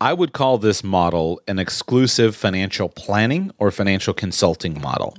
I 0.00 0.12
would 0.12 0.32
call 0.32 0.58
this 0.58 0.82
model 0.82 1.40
an 1.46 1.58
exclusive 1.58 2.34
financial 2.34 2.88
planning 2.88 3.52
or 3.58 3.70
financial 3.70 4.12
consulting 4.12 4.80
model. 4.80 5.16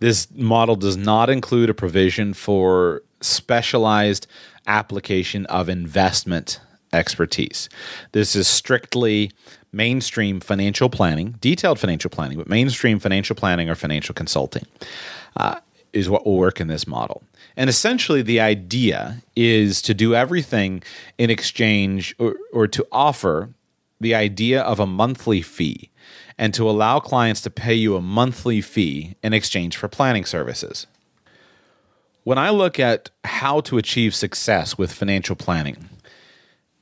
This 0.00 0.26
model 0.34 0.74
does 0.74 0.96
not 0.96 1.28
include 1.28 1.68
a 1.68 1.74
provision 1.74 2.32
for 2.32 3.02
specialized 3.20 4.26
application 4.66 5.44
of 5.46 5.68
investment 5.68 6.60
expertise. 6.92 7.68
This 8.12 8.34
is 8.34 8.48
strictly 8.48 9.32
mainstream 9.72 10.40
financial 10.40 10.88
planning, 10.88 11.36
detailed 11.40 11.78
financial 11.78 12.10
planning, 12.10 12.38
but 12.38 12.48
mainstream 12.48 12.98
financial 12.98 13.34
planning 13.34 13.70
or 13.70 13.74
financial 13.74 14.14
consulting 14.14 14.66
uh, 15.36 15.58
is 15.92 16.08
what 16.08 16.24
will 16.26 16.36
work 16.36 16.60
in 16.60 16.68
this 16.68 16.86
model. 16.86 17.22
And 17.56 17.68
essentially, 17.68 18.22
the 18.22 18.40
idea 18.40 19.22
is 19.36 19.82
to 19.82 19.94
do 19.94 20.14
everything 20.14 20.82
in 21.18 21.30
exchange 21.30 22.14
or, 22.18 22.36
or 22.52 22.66
to 22.68 22.86
offer 22.90 23.50
the 24.00 24.14
idea 24.14 24.60
of 24.62 24.80
a 24.80 24.86
monthly 24.86 25.42
fee 25.42 25.90
and 26.38 26.52
to 26.54 26.68
allow 26.68 26.98
clients 26.98 27.40
to 27.42 27.50
pay 27.50 27.74
you 27.74 27.96
a 27.96 28.00
monthly 28.00 28.60
fee 28.60 29.14
in 29.22 29.32
exchange 29.32 29.76
for 29.76 29.88
planning 29.88 30.24
services. 30.24 30.86
When 32.24 32.38
I 32.38 32.50
look 32.50 32.78
at 32.78 33.10
how 33.24 33.60
to 33.62 33.78
achieve 33.78 34.14
success 34.14 34.78
with 34.78 34.92
financial 34.92 35.36
planning, 35.36 35.88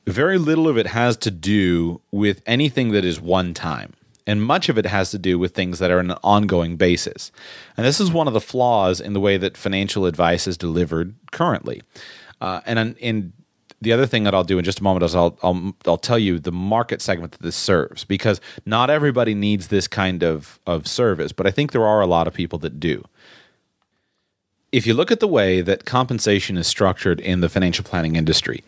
very 0.07 0.37
little 0.37 0.67
of 0.67 0.77
it 0.77 0.87
has 0.87 1.17
to 1.17 1.31
do 1.31 2.01
with 2.11 2.41
anything 2.45 2.91
that 2.91 3.05
is 3.05 3.21
one 3.21 3.53
time. 3.53 3.93
And 4.27 4.43
much 4.43 4.69
of 4.69 4.77
it 4.77 4.85
has 4.85 5.11
to 5.11 5.17
do 5.17 5.39
with 5.39 5.53
things 5.53 5.79
that 5.79 5.91
are 5.91 5.99
on 5.99 6.11
an 6.11 6.17
ongoing 6.23 6.77
basis. 6.77 7.31
And 7.75 7.85
this 7.85 7.99
is 7.99 8.11
one 8.11 8.27
of 8.27 8.33
the 8.33 8.41
flaws 8.41 9.01
in 9.01 9.13
the 9.13 9.19
way 9.19 9.37
that 9.37 9.57
financial 9.57 10.05
advice 10.05 10.47
is 10.47 10.57
delivered 10.57 11.15
currently. 11.31 11.81
Uh, 12.39 12.61
and 12.65 13.33
the 13.81 13.91
other 13.91 14.05
thing 14.05 14.23
that 14.23 14.35
I'll 14.35 14.43
do 14.43 14.59
in 14.59 14.63
just 14.63 14.79
a 14.79 14.83
moment 14.83 15.03
is 15.03 15.15
I'll, 15.15 15.37
I'll, 15.41 15.73
I'll 15.85 15.97
tell 15.97 16.19
you 16.19 16.39
the 16.39 16.51
market 16.51 17.01
segment 17.01 17.31
that 17.33 17.41
this 17.41 17.55
serves 17.55 18.03
because 18.03 18.39
not 18.65 18.89
everybody 18.89 19.33
needs 19.33 19.67
this 19.67 19.87
kind 19.87 20.23
of 20.23 20.59
of 20.67 20.87
service, 20.87 21.31
but 21.31 21.47
I 21.47 21.51
think 21.51 21.71
there 21.71 21.85
are 21.85 22.01
a 22.01 22.07
lot 22.07 22.27
of 22.27 22.33
people 22.33 22.59
that 22.59 22.79
do. 22.79 23.03
If 24.71 24.87
you 24.87 24.93
look 24.93 25.11
at 25.11 25.19
the 25.19 25.27
way 25.27 25.61
that 25.61 25.83
compensation 25.83 26.57
is 26.57 26.67
structured 26.67 27.19
in 27.19 27.41
the 27.41 27.49
financial 27.49 27.83
planning 27.83 28.15
industry, 28.15 28.63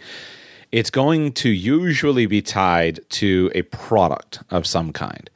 it's 0.73 0.89
going 0.89 1.31
to 1.31 1.49
usually 1.49 2.25
be 2.25 2.41
tied 2.41 2.99
to 3.07 3.49
a 3.53 3.61
product 3.61 4.39
of 4.49 4.65
some 4.65 4.91
kind. 4.91 5.29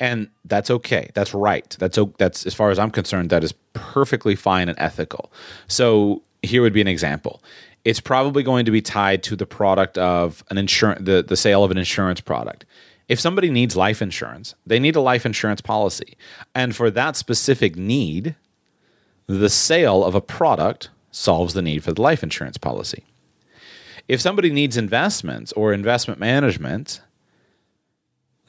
And 0.00 0.28
that's 0.44 0.68
okay. 0.68 1.10
That's 1.14 1.32
right. 1.32 1.76
That's 1.78 1.96
that's 2.18 2.44
as 2.44 2.52
far 2.52 2.70
as 2.70 2.78
I'm 2.78 2.90
concerned 2.90 3.30
that 3.30 3.44
is 3.44 3.54
perfectly 3.72 4.34
fine 4.34 4.68
and 4.68 4.76
ethical. 4.78 5.32
So 5.68 6.22
here 6.42 6.60
would 6.60 6.72
be 6.72 6.80
an 6.80 6.88
example 6.88 7.42
it's 7.84 8.00
probably 8.00 8.42
going 8.42 8.64
to 8.64 8.70
be 8.70 8.80
tied 8.80 9.22
to 9.22 9.36
the 9.36 9.46
product 9.46 9.98
of 9.98 10.42
an 10.50 10.58
insurance 10.58 11.04
the, 11.04 11.22
the 11.22 11.36
sale 11.36 11.64
of 11.64 11.70
an 11.70 11.78
insurance 11.78 12.20
product 12.20 12.64
if 13.08 13.20
somebody 13.20 13.50
needs 13.50 13.76
life 13.76 14.02
insurance 14.02 14.54
they 14.66 14.78
need 14.78 14.96
a 14.96 15.00
life 15.00 15.26
insurance 15.26 15.60
policy 15.60 16.16
and 16.54 16.74
for 16.76 16.90
that 16.90 17.16
specific 17.16 17.76
need 17.76 18.34
the 19.26 19.48
sale 19.48 20.04
of 20.04 20.14
a 20.14 20.20
product 20.20 20.90
solves 21.10 21.54
the 21.54 21.62
need 21.62 21.82
for 21.82 21.92
the 21.92 22.02
life 22.02 22.22
insurance 22.22 22.58
policy 22.58 23.04
if 24.08 24.20
somebody 24.20 24.50
needs 24.50 24.76
investments 24.76 25.52
or 25.52 25.72
investment 25.72 26.20
management 26.20 27.00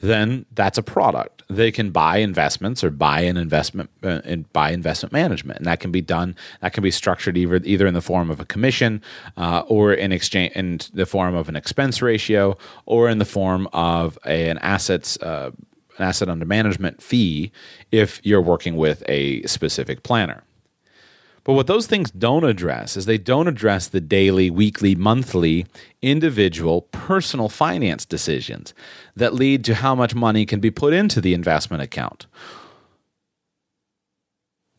then 0.00 0.44
that's 0.52 0.76
a 0.76 0.82
product. 0.82 1.42
They 1.48 1.70
can 1.70 1.90
buy 1.90 2.18
investments 2.18 2.84
or 2.84 2.90
buy 2.90 3.20
an 3.20 3.36
investment 3.36 3.90
uh, 4.02 4.20
and 4.24 4.50
buy 4.52 4.70
investment 4.70 5.12
management, 5.12 5.58
and 5.58 5.66
that 5.66 5.80
can 5.80 5.90
be 5.90 6.02
done. 6.02 6.36
That 6.60 6.72
can 6.72 6.82
be 6.82 6.90
structured 6.90 7.36
either 7.36 7.60
either 7.64 7.86
in 7.86 7.94
the 7.94 8.02
form 8.02 8.30
of 8.30 8.40
a 8.40 8.44
commission, 8.44 9.02
uh, 9.36 9.62
or 9.68 9.94
in 9.94 10.12
exchange 10.12 10.52
in 10.54 10.80
the 10.92 11.06
form 11.06 11.34
of 11.34 11.48
an 11.48 11.56
expense 11.56 12.02
ratio, 12.02 12.58
or 12.84 13.08
in 13.08 13.18
the 13.18 13.24
form 13.24 13.68
of 13.72 14.18
a, 14.26 14.50
an 14.50 14.58
assets 14.58 15.16
uh, 15.22 15.50
an 15.98 16.04
asset 16.04 16.28
under 16.28 16.44
management 16.44 17.02
fee 17.02 17.50
if 17.90 18.20
you're 18.22 18.42
working 18.42 18.76
with 18.76 19.02
a 19.08 19.42
specific 19.44 20.02
planner. 20.02 20.42
But 21.46 21.52
what 21.52 21.68
those 21.68 21.86
things 21.86 22.10
don't 22.10 22.42
address 22.42 22.96
is 22.96 23.06
they 23.06 23.18
don't 23.18 23.46
address 23.46 23.86
the 23.86 24.00
daily, 24.00 24.50
weekly, 24.50 24.96
monthly, 24.96 25.64
individual, 26.02 26.82
personal 26.90 27.48
finance 27.48 28.04
decisions 28.04 28.74
that 29.14 29.32
lead 29.32 29.64
to 29.66 29.76
how 29.76 29.94
much 29.94 30.12
money 30.12 30.44
can 30.44 30.58
be 30.58 30.72
put 30.72 30.92
into 30.92 31.20
the 31.20 31.34
investment 31.34 31.84
account. 31.84 32.26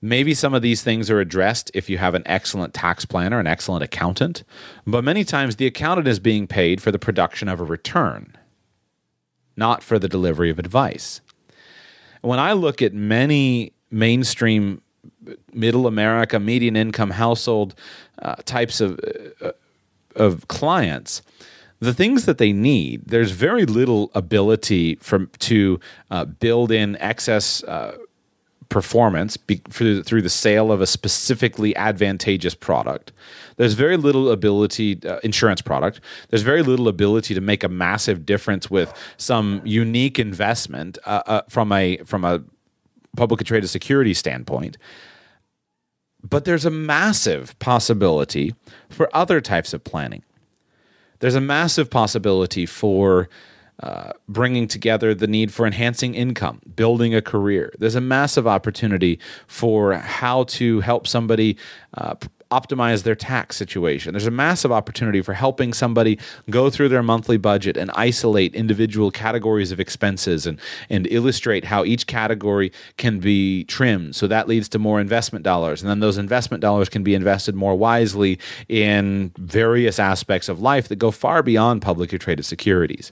Maybe 0.01 0.33
some 0.33 0.53
of 0.53 0.62
these 0.62 0.83
things 0.83 1.09
are 1.09 1.21
addressed 1.21 1.71
if 1.74 1.89
you 1.89 2.00
have 2.00 2.15
an 2.15 2.24
excellent 2.25 2.74
tax 2.74 3.05
planner, 3.05 3.39
an 3.39 3.47
excellent 3.47 3.86
accountant, 3.86 4.43
but 4.86 5.05
many 5.05 5.24
times 5.24 5.55
the 5.55 5.67
accountant 5.67 6.09
is 6.09 6.19
being 6.19 6.47
paid 6.47 6.81
for 6.81 6.91
the 6.91 7.00
production 7.00 7.47
of 7.47 7.62
a 7.62 7.63
return, 7.63 8.36
not 9.55 9.83
for 9.83 9.97
the 9.97 10.09
delivery 10.09 10.50
of 10.50 10.59
advice. 10.59 11.21
When 12.19 12.39
I 12.39 12.51
look 12.51 12.81
at 12.81 12.93
many 12.93 13.71
mainstream 13.89 14.81
middle 15.53 15.88
America, 15.88 16.39
median 16.39 16.75
income 16.75 17.12
household 17.12 17.75
uh, 18.22 18.36
types 18.46 18.81
of 18.81 19.00
uh, 19.41 19.51
of 20.15 20.48
clients, 20.48 21.22
the 21.79 21.93
things 21.93 22.25
that 22.25 22.38
they 22.38 22.51
need, 22.51 23.03
there's 23.05 23.31
very 23.31 23.65
little 23.65 24.10
ability 24.15 24.96
from 24.96 25.29
to 25.39 25.79
uh, 26.10 26.25
build 26.25 26.72
in 26.72 26.96
excess 26.98 27.63
uh, 27.63 27.96
performance 28.69 29.38
be, 29.38 29.62
through, 29.69 30.03
through 30.03 30.22
the 30.22 30.29
sale 30.29 30.72
of 30.72 30.81
a 30.81 30.88
specifically 30.88 31.75
advantageous 31.75 32.55
product. 32.55 33.12
There's 33.57 33.74
very 33.74 33.96
little 33.96 34.31
ability, 34.31 35.00
uh, 35.05 35.19
insurance 35.24 35.62
product. 35.62 36.01
There's 36.29 36.41
very 36.41 36.63
little 36.63 36.88
ability 36.88 37.34
to 37.34 37.41
make 37.41 37.63
a 37.63 37.69
massive 37.69 38.25
difference 38.25 38.69
with 38.69 38.93
some 39.17 39.62
unique 39.63 40.19
investment 40.19 40.98
uh, 41.05 41.41
from 41.48 41.72
a 41.72 41.98
from 41.98 42.25
a 42.25 42.43
publicly 43.15 43.46
traded 43.46 43.69
security 43.69 44.13
standpoint. 44.13 44.77
But 46.27 46.46
there's 46.46 46.65
a 46.65 46.72
massive 46.72 47.57
possibility 47.60 48.53
for 48.89 49.10
other 49.15 49.39
types 49.41 49.74
of 49.74 49.84
planning. 49.84 50.24
There's 51.19 51.36
a 51.36 51.41
massive 51.41 51.89
possibility 51.89 52.65
for 52.65 53.29
uh, 53.81 54.13
bringing 54.27 54.67
together 54.67 55.13
the 55.13 55.27
need 55.27 55.53
for 55.53 55.65
enhancing 55.65 56.15
income, 56.15 56.62
building 56.75 57.13
a 57.13 57.22
career. 57.22 57.72
There's 57.77 57.96
a 57.96 58.01
massive 58.01 58.48
opportunity 58.48 59.19
for 59.46 59.93
how 59.93 60.46
to 60.46 60.79
help 60.81 61.07
somebody 61.07 61.57
uh, 61.93 62.15
optimize 62.51 63.04
their 63.04 63.16
tax 63.16 63.58
situation. 63.58 64.13
There's 64.13 64.27
a 64.27 64.32
massive 64.32 64.72
opportunity 64.72 65.22
for 65.22 65.34
helping 65.34 65.74
somebody 65.74 66.18
go 66.50 66.70
through 66.70 66.89
their 66.89 67.04
monthly 67.04 67.38
budget 67.38 67.77
and 67.77 67.92
isolate 67.92 68.56
individual 68.56 69.12
categories 69.12 69.72
of 69.72 69.80
expenses 69.80 70.46
and, 70.46 70.60
and 70.89 71.08
illustrate 71.08 71.66
how 71.66 71.84
each 71.84 72.08
category 72.08 72.72
can 72.98 73.20
be 73.20 73.63
trimmed. 73.66 74.16
So 74.16 74.27
that 74.27 74.48
leads 74.48 74.70
to 74.70 74.80
more 74.80 75.01
investment 75.01 75.44
dollars. 75.44 75.82
And 75.82 75.89
then 75.89 76.00
those 76.00 76.18
investment 76.18 76.62
dollars 76.62 76.89
can 76.89 77.04
be 77.04 77.16
invested 77.16 77.56
more 77.56 77.75
wisely 77.75 78.39
in 78.70 79.32
various 79.38 80.00
aspects 80.00 80.50
of 80.50 80.62
life 80.62 80.88
that 80.88 80.98
go 80.98 81.12
far 81.12 81.44
beyond 81.44 81.82
publicly 81.82 82.18
traded 82.18 82.46
securities. 82.46 83.12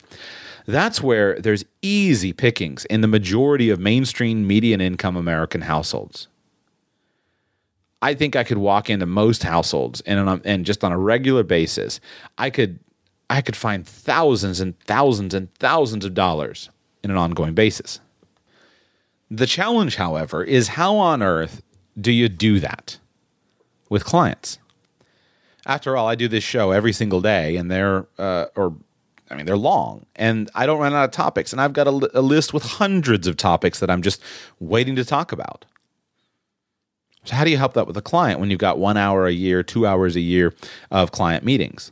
That's 0.68 1.02
where 1.02 1.40
there's 1.40 1.64
easy 1.82 2.34
pickings 2.34 2.86
in 2.86 3.02
the 3.02 3.08
majority 3.08 3.70
of 3.70 3.80
mainstream 3.80 4.48
median 4.48 4.82
income 4.82 5.16
American 5.16 5.62
households. 5.62 6.28
I 8.02 8.14
think 8.14 8.36
I 8.36 8.44
could 8.44 8.58
walk 8.58 8.90
into 8.90 9.06
most 9.06 9.44
households 9.44 10.02
and 10.02 10.42
and 10.46 10.66
just 10.66 10.84
on 10.84 10.92
a 10.92 10.98
regular 10.98 11.44
basis, 11.44 12.00
I 12.38 12.50
could 12.50 12.80
I 13.30 13.42
could 13.42 13.56
find 13.56 13.86
thousands 13.86 14.60
and 14.60 14.80
thousands 14.82 15.34
and 15.34 15.54
thousands 15.56 16.06
of 16.06 16.14
dollars 16.14 16.70
in 17.04 17.12
an 17.12 17.18
ongoing 17.18 17.54
basis. 17.54 18.00
The 19.32 19.48
challenge, 19.48 19.96
however, 19.96 20.44
is 20.44 20.70
how 20.70 20.98
on 20.98 21.24
earth 21.24 21.64
do 22.00 22.12
you 22.12 22.30
do 22.30 22.60
that 22.60 23.00
with 23.90 24.06
clients? 24.06 24.60
After 25.66 25.98
all, 25.98 26.08
I 26.08 26.14
do 26.14 26.28
this 26.28 26.44
show 26.44 26.72
every 26.72 26.94
single 26.94 27.22
day, 27.22 27.56
and 27.56 27.72
they're 27.72 28.06
uh, 28.20 28.46
or 28.56 28.76
I 29.32 29.36
mean 29.36 29.48
they're 29.48 29.58
long, 29.58 30.06
and 30.16 30.50
I 30.54 30.68
don't 30.68 30.80
run 30.80 30.94
out 30.94 31.06
of 31.06 31.12
topics, 31.12 31.52
and 31.52 31.60
I've 31.60 31.74
got 31.74 31.88
a, 31.88 32.12
a 32.14 32.22
list 32.22 32.54
with 32.54 32.64
hundreds 32.64 33.26
of 33.26 33.36
topics 33.38 33.80
that 33.80 33.90
I'm 33.90 34.04
just 34.04 34.22
waiting 34.60 34.96
to 34.98 35.06
talk 35.06 35.32
about. 35.32 35.66
So, 37.26 37.36
how 37.36 37.44
do 37.44 37.50
you 37.50 37.58
help 37.58 37.74
that 37.74 37.88
with 37.88 37.98
a 37.98 38.02
client 38.02 38.40
when 38.40 38.50
you've 38.50 38.60
got 38.60 38.78
one 38.78 38.98
hour 38.98 39.26
a 39.28 39.32
year, 39.32 39.64
two 39.64 39.86
hours 39.86 40.16
a 40.16 40.22
year 40.22 40.54
of 40.92 41.12
client 41.12 41.44
meetings? 41.44 41.92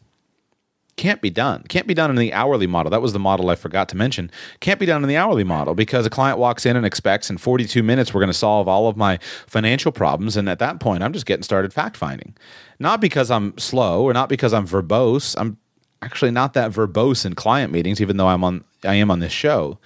Can't 0.95 1.21
be 1.21 1.31
done. 1.31 1.63
Can't 1.69 1.87
be 1.87 1.95
done 1.95 2.11
in 2.11 2.17
the 2.17 2.31
hourly 2.33 2.67
model. 2.67 2.91
That 2.91 3.01
was 3.01 3.13
the 3.13 3.19
model 3.19 3.49
I 3.49 3.55
forgot 3.55 3.89
to 3.89 3.97
mention. 3.97 4.29
Can't 4.59 4.79
be 4.79 4.85
done 4.85 5.01
in 5.01 5.09
the 5.09 5.17
hourly 5.17 5.43
model 5.43 5.73
because 5.73 6.05
a 6.05 6.09
client 6.09 6.37
walks 6.37 6.67
in 6.67 6.77
and 6.77 6.85
expects 6.85 7.31
in 7.31 7.39
42 7.39 7.81
minutes 7.81 8.13
we're 8.13 8.21
going 8.21 8.27
to 8.27 8.33
solve 8.33 8.67
all 8.67 8.87
of 8.87 8.95
my 8.95 9.17
financial 9.47 9.91
problems. 9.91 10.37
And 10.37 10.47
at 10.47 10.59
that 10.59 10.79
point, 10.79 11.01
I'm 11.01 11.11
just 11.11 11.25
getting 11.25 11.41
started 11.41 11.73
fact 11.73 11.97
finding. 11.97 12.35
Not 12.77 13.01
because 13.01 13.31
I'm 13.31 13.57
slow 13.57 14.03
or 14.03 14.13
not 14.13 14.29
because 14.29 14.53
I'm 14.53 14.67
verbose. 14.67 15.35
I'm 15.39 15.57
actually 16.03 16.31
not 16.31 16.53
that 16.53 16.71
verbose 16.71 17.25
in 17.25 17.33
client 17.33 17.73
meetings, 17.73 17.99
even 17.99 18.17
though 18.17 18.27
I'm 18.27 18.43
on 18.43 18.63
I 18.83 18.93
am 18.95 19.09
on 19.09 19.19
this 19.19 19.31
show 19.31 19.79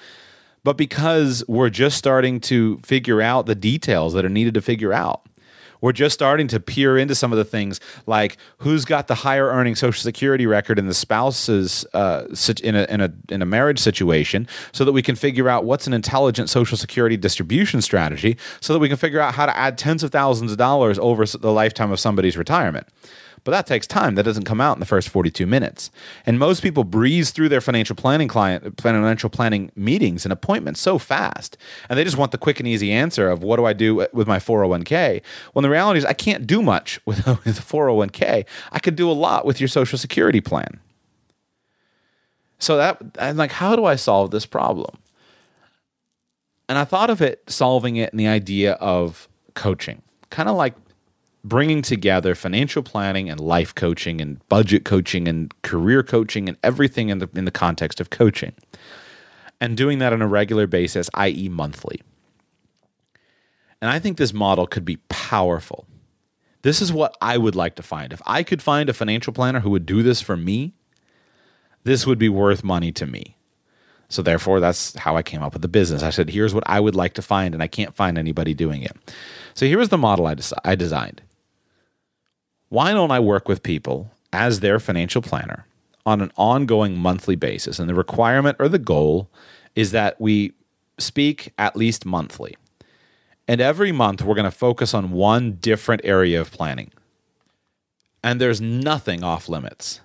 but 0.64 0.76
because 0.76 1.46
we're 1.48 1.70
just 1.70 1.98
starting 1.98 2.42
to 2.42 2.78
figure 2.80 3.22
out 3.22 3.46
the 3.46 3.56
details 3.56 4.14
that 4.14 4.26
are 4.26 4.30
needed 4.30 4.54
to 4.54 4.62
figure 4.62 4.92
out 4.92 5.22
We're 5.82 5.92
just 5.92 6.14
starting 6.14 6.48
to 6.50 6.60
peer 6.60 6.98
into 6.98 7.16
some 7.16 7.32
of 7.32 7.38
the 7.38 7.46
things 7.46 7.80
like 8.06 8.38
who's 8.60 8.86
got 8.86 9.08
the 9.08 9.16
higher 9.16 9.48
earning 9.48 9.76
Social 9.76 10.02
Security 10.02 10.46
record 10.46 10.80
in 10.80 10.88
the 10.88 10.94
spouse's 10.94 11.86
uh, 11.94 12.28
in 12.64 12.76
a 12.76 12.84
in 12.86 13.02
a 13.02 13.14
in 13.30 13.42
a 13.42 13.46
marriage 13.46 13.80
situation, 13.80 14.48
so 14.72 14.86
that 14.86 14.92
we 14.92 15.02
can 15.02 15.16
figure 15.16 15.50
out 15.50 15.66
what's 15.66 15.88
an 15.88 15.94
intelligent 15.94 16.50
Social 16.50 16.78
Security 16.78 17.18
distribution 17.18 17.82
strategy, 17.82 18.38
so 18.62 18.74
that 18.74 18.80
we 18.80 18.88
can 18.88 18.98
figure 18.98 19.20
out 19.20 19.34
how 19.34 19.46
to 19.46 19.56
add 19.58 19.78
tens 19.78 20.04
of 20.04 20.12
thousands 20.12 20.52
of 20.52 20.58
dollars 20.58 21.00
over 21.00 21.26
the 21.26 21.52
lifetime 21.52 21.92
of 21.92 22.00
somebody's 22.00 22.38
retirement. 22.38 22.88
But 23.48 23.52
that 23.52 23.66
takes 23.66 23.88
time. 23.88 24.16
That 24.16 24.24
doesn't 24.24 24.44
come 24.44 24.60
out 24.60 24.76
in 24.76 24.82
the 24.82 24.86
first 24.86 25.08
42 25.08 25.48
minutes. 25.48 25.90
And 26.26 26.38
most 26.38 26.62
people 26.62 26.84
breeze 26.84 27.32
through 27.32 27.48
their 27.48 27.62
financial 27.62 27.96
planning 27.96 28.28
client 28.28 28.82
financial 28.82 29.30
planning 29.30 29.72
meetings 29.74 30.26
and 30.26 30.34
appointments 30.34 30.82
so 30.82 30.98
fast. 30.98 31.56
And 31.88 31.98
they 31.98 32.04
just 32.04 32.18
want 32.18 32.34
the 32.34 32.38
quick 32.38 32.60
and 32.60 32.68
easy 32.68 32.92
answer 32.92 33.30
of 33.30 33.44
what 33.44 33.56
do 33.56 33.64
I 33.64 33.72
do 33.72 34.06
with 34.12 34.28
my 34.28 34.38
401k? 34.38 35.22
When 35.54 35.64
the 35.64 35.70
reality 35.70 35.98
is 35.98 36.04
I 36.04 36.12
can't 36.12 36.46
do 36.46 36.62
much 36.62 37.00
with, 37.06 37.26
with 37.26 37.62
401k. 37.62 38.46
I 38.74 38.80
could 38.80 38.98
do 38.98 39.10
a 39.10 39.14
lot 39.14 39.46
with 39.46 39.62
your 39.62 39.70
social 39.70 39.98
security 39.98 40.42
plan. 40.42 40.82
So 42.60 42.76
that 42.76 43.02
I'm 43.18 43.38
like, 43.38 43.54
how 43.54 43.78
do 43.78 43.86
I 43.86 43.96
solve 43.96 44.32
this 44.32 44.46
problem? 44.46 44.98
And 46.68 46.78
I 46.78 46.84
thought 46.84 47.10
of 47.10 47.22
it 47.22 47.44
solving 47.48 47.96
it 47.96 48.12
in 48.12 48.18
the 48.18 48.28
idea 48.28 48.74
of 48.74 49.30
coaching, 49.54 50.02
kind 50.32 50.50
of 50.50 50.58
like 50.58 50.74
bringing 51.48 51.82
together 51.82 52.36
financial 52.36 52.84
planning 52.84 53.30
and 53.30 53.40
life 53.40 53.74
coaching 53.74 54.20
and 54.20 54.48
budget 54.50 54.86
coaching 54.86 55.28
and 55.28 55.54
career 55.62 56.04
coaching 56.04 56.50
and 56.50 56.58
everything 56.64 57.10
in 57.10 57.20
the 57.20 57.30
in 57.36 57.46
the 57.46 57.52
context 57.52 58.02
of 58.02 58.10
coaching 58.10 58.54
and 59.62 59.78
doing 59.78 60.00
that 60.00 60.14
on 60.14 60.22
a 60.22 60.28
regular 60.28 60.68
basis 60.68 61.10
i.e. 61.14 61.50
monthly. 61.50 62.02
And 63.82 63.90
i 63.90 64.00
think 64.00 64.18
this 64.18 64.34
model 64.34 64.68
could 64.68 64.86
be 64.86 64.98
powerful. 65.10 65.88
This 66.64 66.82
is 66.82 66.92
what 66.92 67.16
i 67.22 67.38
would 67.38 67.56
like 67.56 67.76
to 67.76 67.84
find. 67.84 68.12
If 68.12 68.22
i 68.26 68.44
could 68.44 68.62
find 68.62 68.90
a 68.90 68.94
financial 68.94 69.34
planner 69.34 69.62
who 69.62 69.70
would 69.70 69.86
do 69.86 70.04
this 70.04 70.22
for 70.22 70.38
me 70.38 70.74
this 71.84 72.06
would 72.06 72.20
be 72.20 72.28
worth 72.28 72.66
money 72.66 72.92
to 72.92 73.06
me. 73.06 73.38
So 74.10 74.22
therefore 74.22 74.60
that's 74.60 74.96
how 74.98 75.16
i 75.16 75.24
came 75.24 75.42
up 75.44 75.54
with 75.54 75.62
the 75.62 75.70
business. 75.70 76.04
I 76.04 76.10
said 76.10 76.30
here's 76.30 76.54
what 76.54 76.66
i 76.68 76.80
would 76.80 76.96
like 76.96 77.14
to 77.14 77.22
find 77.22 77.54
and 77.54 77.64
i 77.64 77.68
can't 77.68 77.96
find 77.96 78.18
anybody 78.18 78.54
doing 78.54 78.82
it. 78.82 78.96
So 79.54 79.66
here 79.66 79.78
was 79.78 79.90
the 79.90 79.98
model 79.98 80.28
I, 80.28 80.34
des- 80.34 80.56
I 80.66 80.76
designed 80.76 81.22
why 82.70 82.94
don't 82.94 83.12
I 83.12 83.20
work 83.20 83.48
with 83.48 83.64
people 83.64 84.12
as 84.34 84.60
their 84.60 84.80
financial 84.80 85.22
planner 85.22 85.66
on 86.06 86.22
an 86.22 86.32
ongoing 86.36 86.98
monthly 86.98 87.36
basis? 87.36 87.80
And 87.80 87.90
the 87.90 87.96
requirement 87.96 88.58
or 88.60 88.68
the 88.70 88.80
goal 88.80 89.30
is 89.76 89.92
that 89.92 90.20
we 90.20 90.54
speak 90.98 91.54
at 91.58 91.76
least 91.76 92.06
monthly. 92.06 92.56
And 93.48 93.62
every 93.62 93.92
month, 93.92 94.22
we're 94.22 94.36
going 94.36 94.46
to 94.46 94.52
focus 94.52 94.94
on 94.94 95.12
one 95.12 95.54
different 95.54 96.02
area 96.04 96.42
of 96.42 96.52
planning. 96.52 96.92
And 98.24 98.42
there's 98.42 98.60
nothing 98.60 99.24
off 99.24 99.48
limits. 99.48 100.02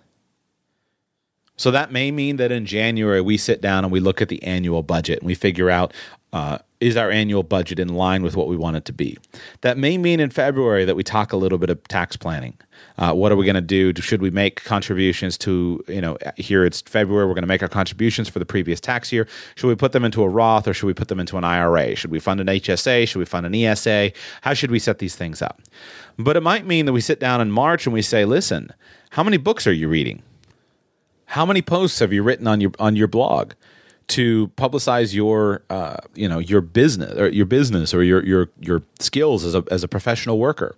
So 1.56 1.70
that 1.70 1.92
may 1.92 2.10
mean 2.10 2.36
that 2.36 2.52
in 2.52 2.66
January, 2.66 3.20
we 3.20 3.36
sit 3.36 3.60
down 3.60 3.84
and 3.84 3.92
we 3.92 4.00
look 4.00 4.22
at 4.22 4.28
the 4.28 4.42
annual 4.42 4.82
budget 4.82 5.18
and 5.18 5.26
we 5.26 5.34
figure 5.34 5.70
out 5.70 5.92
uh, 6.32 6.58
is 6.82 6.96
our 6.96 7.10
annual 7.10 7.44
budget 7.44 7.78
in 7.78 7.88
line 7.88 8.22
with 8.22 8.34
what 8.34 8.48
we 8.48 8.56
want 8.56 8.76
it 8.76 8.84
to 8.86 8.92
be? 8.92 9.16
That 9.60 9.78
may 9.78 9.96
mean 9.96 10.18
in 10.18 10.30
February 10.30 10.84
that 10.84 10.96
we 10.96 11.04
talk 11.04 11.32
a 11.32 11.36
little 11.36 11.58
bit 11.58 11.70
of 11.70 11.82
tax 11.86 12.16
planning. 12.16 12.58
Uh, 12.98 13.12
what 13.14 13.30
are 13.30 13.36
we 13.36 13.46
going 13.46 13.54
to 13.54 13.60
do? 13.60 13.94
Should 13.94 14.20
we 14.20 14.30
make 14.30 14.64
contributions 14.64 15.38
to, 15.38 15.82
you 15.86 16.00
know, 16.00 16.18
here 16.36 16.64
it's 16.64 16.80
February, 16.80 17.26
we're 17.26 17.34
going 17.34 17.44
to 17.44 17.48
make 17.48 17.62
our 17.62 17.68
contributions 17.68 18.28
for 18.28 18.40
the 18.40 18.44
previous 18.44 18.80
tax 18.80 19.12
year. 19.12 19.28
Should 19.54 19.68
we 19.68 19.76
put 19.76 19.92
them 19.92 20.04
into 20.04 20.22
a 20.22 20.28
Roth 20.28 20.66
or 20.66 20.74
should 20.74 20.86
we 20.86 20.94
put 20.94 21.06
them 21.06 21.20
into 21.20 21.38
an 21.38 21.44
IRA? 21.44 21.94
Should 21.94 22.10
we 22.10 22.18
fund 22.18 22.40
an 22.40 22.48
HSA? 22.48 23.06
Should 23.06 23.20
we 23.20 23.24
fund 23.24 23.46
an 23.46 23.54
ESA? 23.54 24.10
How 24.40 24.52
should 24.52 24.72
we 24.72 24.80
set 24.80 24.98
these 24.98 25.14
things 25.14 25.40
up? 25.40 25.62
But 26.18 26.36
it 26.36 26.42
might 26.42 26.66
mean 26.66 26.86
that 26.86 26.92
we 26.92 27.00
sit 27.00 27.20
down 27.20 27.40
in 27.40 27.50
March 27.52 27.86
and 27.86 27.94
we 27.94 28.02
say, 28.02 28.24
listen, 28.24 28.72
how 29.10 29.22
many 29.22 29.36
books 29.36 29.66
are 29.68 29.72
you 29.72 29.88
reading? 29.88 30.22
How 31.26 31.46
many 31.46 31.62
posts 31.62 32.00
have 32.00 32.12
you 32.12 32.22
written 32.22 32.46
on 32.46 32.60
your 32.60 32.72
on 32.78 32.96
your 32.96 33.08
blog? 33.08 33.52
To 34.08 34.48
publicize 34.56 35.14
your 35.14 35.62
uh, 35.70 35.96
you 36.14 36.28
know 36.28 36.38
your 36.38 36.60
business 36.60 37.16
or 37.18 37.28
your 37.28 37.46
business 37.46 37.94
or 37.94 38.02
your 38.02 38.24
your 38.24 38.48
your 38.60 38.82
skills 38.98 39.44
as 39.44 39.54
a 39.54 39.64
as 39.70 39.82
a 39.82 39.88
professional 39.88 40.38
worker. 40.38 40.76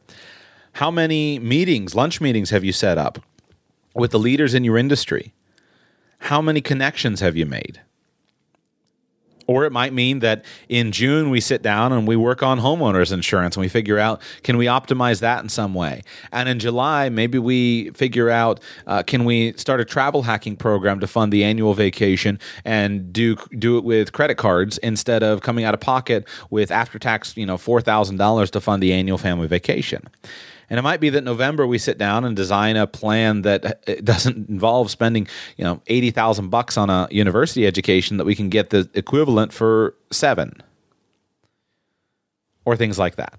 How 0.75 0.91
many 0.91 1.39
meetings, 1.39 1.95
lunch 1.95 2.21
meetings 2.21 2.51
have 2.51 2.65
you 2.65 2.73
set 2.73 2.99
up 2.99 3.21
with 3.95 4.11
the 4.11 4.19
leaders 4.19 4.55
in 4.55 4.65
your 4.65 4.77
industry? 4.77 5.33
How 6.19 6.41
many 6.41 6.61
connections 6.61 7.21
have 7.21 7.37
you 7.37 7.47
made? 7.47 7.81
Or 9.47 9.65
it 9.65 9.73
might 9.73 9.93
mean 9.93 10.21
that 10.21 10.45
in 10.69 10.93
June 10.93 11.31
we 11.31 11.41
sit 11.41 11.63
down 11.63 11.93
and 11.93 12.07
we 12.07 12.17
work 12.17 12.43
on 12.43 12.61
homeowners 12.61 13.13
insurance 13.13 13.57
and 13.57 13.61
we 13.61 13.69
figure 13.69 13.99
out 13.99 14.21
can 14.43 14.57
we 14.57 14.67
optimize 14.67 15.21
that 15.21 15.43
in 15.43 15.49
some 15.49 15.75
way. 15.75 16.03
And 16.33 16.49
in 16.49 16.59
July, 16.59 17.09
maybe 17.09 17.39
we 17.39 17.91
figure 17.91 18.31
out 18.31 18.61
uh, 18.87 19.03
can 19.03 19.25
we 19.25 19.53
start 19.55 19.81
a 19.81 19.85
travel 19.85 20.23
hacking 20.23 20.57
program 20.57 21.01
to 21.01 21.07
fund 21.07 21.33
the 21.33 21.45
annual 21.45 21.75
vacation 21.75 22.39
and 22.65 23.13
do 23.13 23.37
do 23.59 23.79
it 23.79 23.85
with 23.85 24.13
credit 24.13 24.37
cards 24.37 24.79
instead 24.79 25.23
of 25.23 25.43
coming 25.43 25.65
out 25.65 25.75
of 25.75 25.81
pocket 25.81 26.27
with 26.51 26.71
after 26.71 26.99
tax 26.99 27.37
you 27.37 27.47
know 27.47 27.57
four 27.59 27.81
thousand 27.81 28.17
dollars 28.17 28.51
to 28.53 28.61
fund 28.61 28.83
the 28.83 28.93
annual 28.93 29.19
family 29.19 29.47
vacation. 29.47 30.03
And 30.71 30.79
it 30.79 30.83
might 30.83 31.01
be 31.01 31.11
that 31.11 31.25
November 31.25 31.67
we 31.67 31.79
sit 31.79 31.99
down 31.99 32.25
and 32.25 32.35
design 32.35 32.77
a 32.77 32.87
plan 32.87 33.43
that 33.43 33.89
uh, 33.89 33.95
doesn't 34.03 34.49
involve 34.49 34.91
spending, 34.91 35.27
you 35.57 35.65
know, 35.65 35.81
80,000 35.87 36.49
bucks 36.49 36.77
on 36.77 36.91
a 36.91 37.09
university 37.11 37.67
education 37.67 38.17
that 38.17 38.25
we 38.25 38.35
can 38.35 38.49
get 38.49 38.71
the 38.71 38.89
equivalent 38.95 39.53
for 39.53 39.95
7 40.11 40.63
or 42.65 42.77
things 42.77 42.99
like 42.99 43.17
that. 43.17 43.39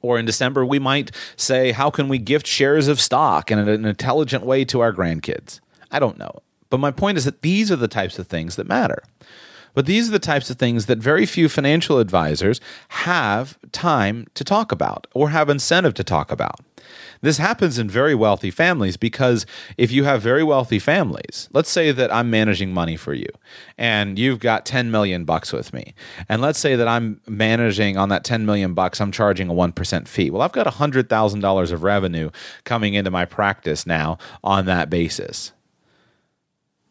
Or 0.00 0.18
in 0.18 0.26
December 0.26 0.64
we 0.64 0.78
might 0.78 1.10
say 1.36 1.72
how 1.72 1.90
can 1.90 2.08
we 2.08 2.18
gift 2.18 2.46
shares 2.46 2.88
of 2.88 3.00
stock 3.00 3.50
in 3.50 3.58
an 3.58 3.84
intelligent 3.84 4.44
way 4.44 4.64
to 4.66 4.80
our 4.80 4.92
grandkids? 4.92 5.60
I 5.90 5.98
don't 5.98 6.18
know. 6.18 6.42
But 6.70 6.78
my 6.78 6.90
point 6.90 7.18
is 7.18 7.26
that 7.26 7.42
these 7.42 7.70
are 7.70 7.76
the 7.76 7.88
types 7.88 8.18
of 8.18 8.26
things 8.26 8.56
that 8.56 8.66
matter. 8.66 9.02
But 9.74 9.86
these 9.86 10.08
are 10.08 10.12
the 10.12 10.18
types 10.18 10.50
of 10.50 10.58
things 10.58 10.86
that 10.86 10.98
very 10.98 11.26
few 11.26 11.48
financial 11.48 11.98
advisors 11.98 12.60
have 12.88 13.58
time 13.72 14.26
to 14.34 14.44
talk 14.44 14.72
about 14.72 15.06
or 15.14 15.30
have 15.30 15.48
incentive 15.48 15.94
to 15.94 16.04
talk 16.04 16.30
about. 16.30 16.60
This 17.20 17.38
happens 17.38 17.78
in 17.78 17.88
very 17.88 18.14
wealthy 18.14 18.50
families 18.50 18.96
because 18.96 19.46
if 19.78 19.92
you 19.92 20.02
have 20.04 20.20
very 20.20 20.42
wealthy 20.42 20.80
families, 20.80 21.48
let's 21.52 21.70
say 21.70 21.92
that 21.92 22.12
I'm 22.12 22.30
managing 22.30 22.74
money 22.74 22.96
for 22.96 23.14
you 23.14 23.28
and 23.78 24.18
you've 24.18 24.40
got 24.40 24.66
10 24.66 24.90
million 24.90 25.24
bucks 25.24 25.52
with 25.52 25.72
me. 25.72 25.94
And 26.28 26.42
let's 26.42 26.58
say 26.58 26.74
that 26.74 26.88
I'm 26.88 27.20
managing 27.28 27.96
on 27.96 28.08
that 28.08 28.24
10 28.24 28.44
million 28.44 28.74
bucks, 28.74 29.00
I'm 29.00 29.12
charging 29.12 29.48
a 29.48 29.54
1% 29.54 30.08
fee. 30.08 30.30
Well, 30.30 30.42
I've 30.42 30.52
got 30.52 30.66
$100,000 30.66 31.72
of 31.72 31.82
revenue 31.82 32.30
coming 32.64 32.94
into 32.94 33.10
my 33.10 33.24
practice 33.24 33.86
now 33.86 34.18
on 34.42 34.66
that 34.66 34.90
basis. 34.90 35.52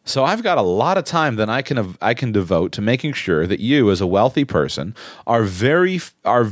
So 0.04 0.24
I've 0.24 0.42
got 0.42 0.58
a 0.58 0.62
lot 0.62 0.98
of 0.98 1.04
time 1.04 1.36
that 1.36 1.48
I 1.48 1.62
can 1.62 1.96
I 2.00 2.14
can 2.14 2.32
devote 2.32 2.72
to 2.72 2.80
making 2.80 3.12
sure 3.12 3.46
that 3.46 3.60
you 3.60 3.90
as 3.90 4.00
a 4.00 4.06
wealthy 4.06 4.44
person 4.44 4.94
are 5.26 5.44
very 5.44 6.00
are 6.24 6.50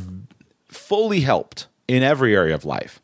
fully 0.68 1.20
helped 1.20 1.66
in 1.88 2.02
every 2.02 2.34
area 2.36 2.54
of 2.54 2.64
life. 2.64 3.00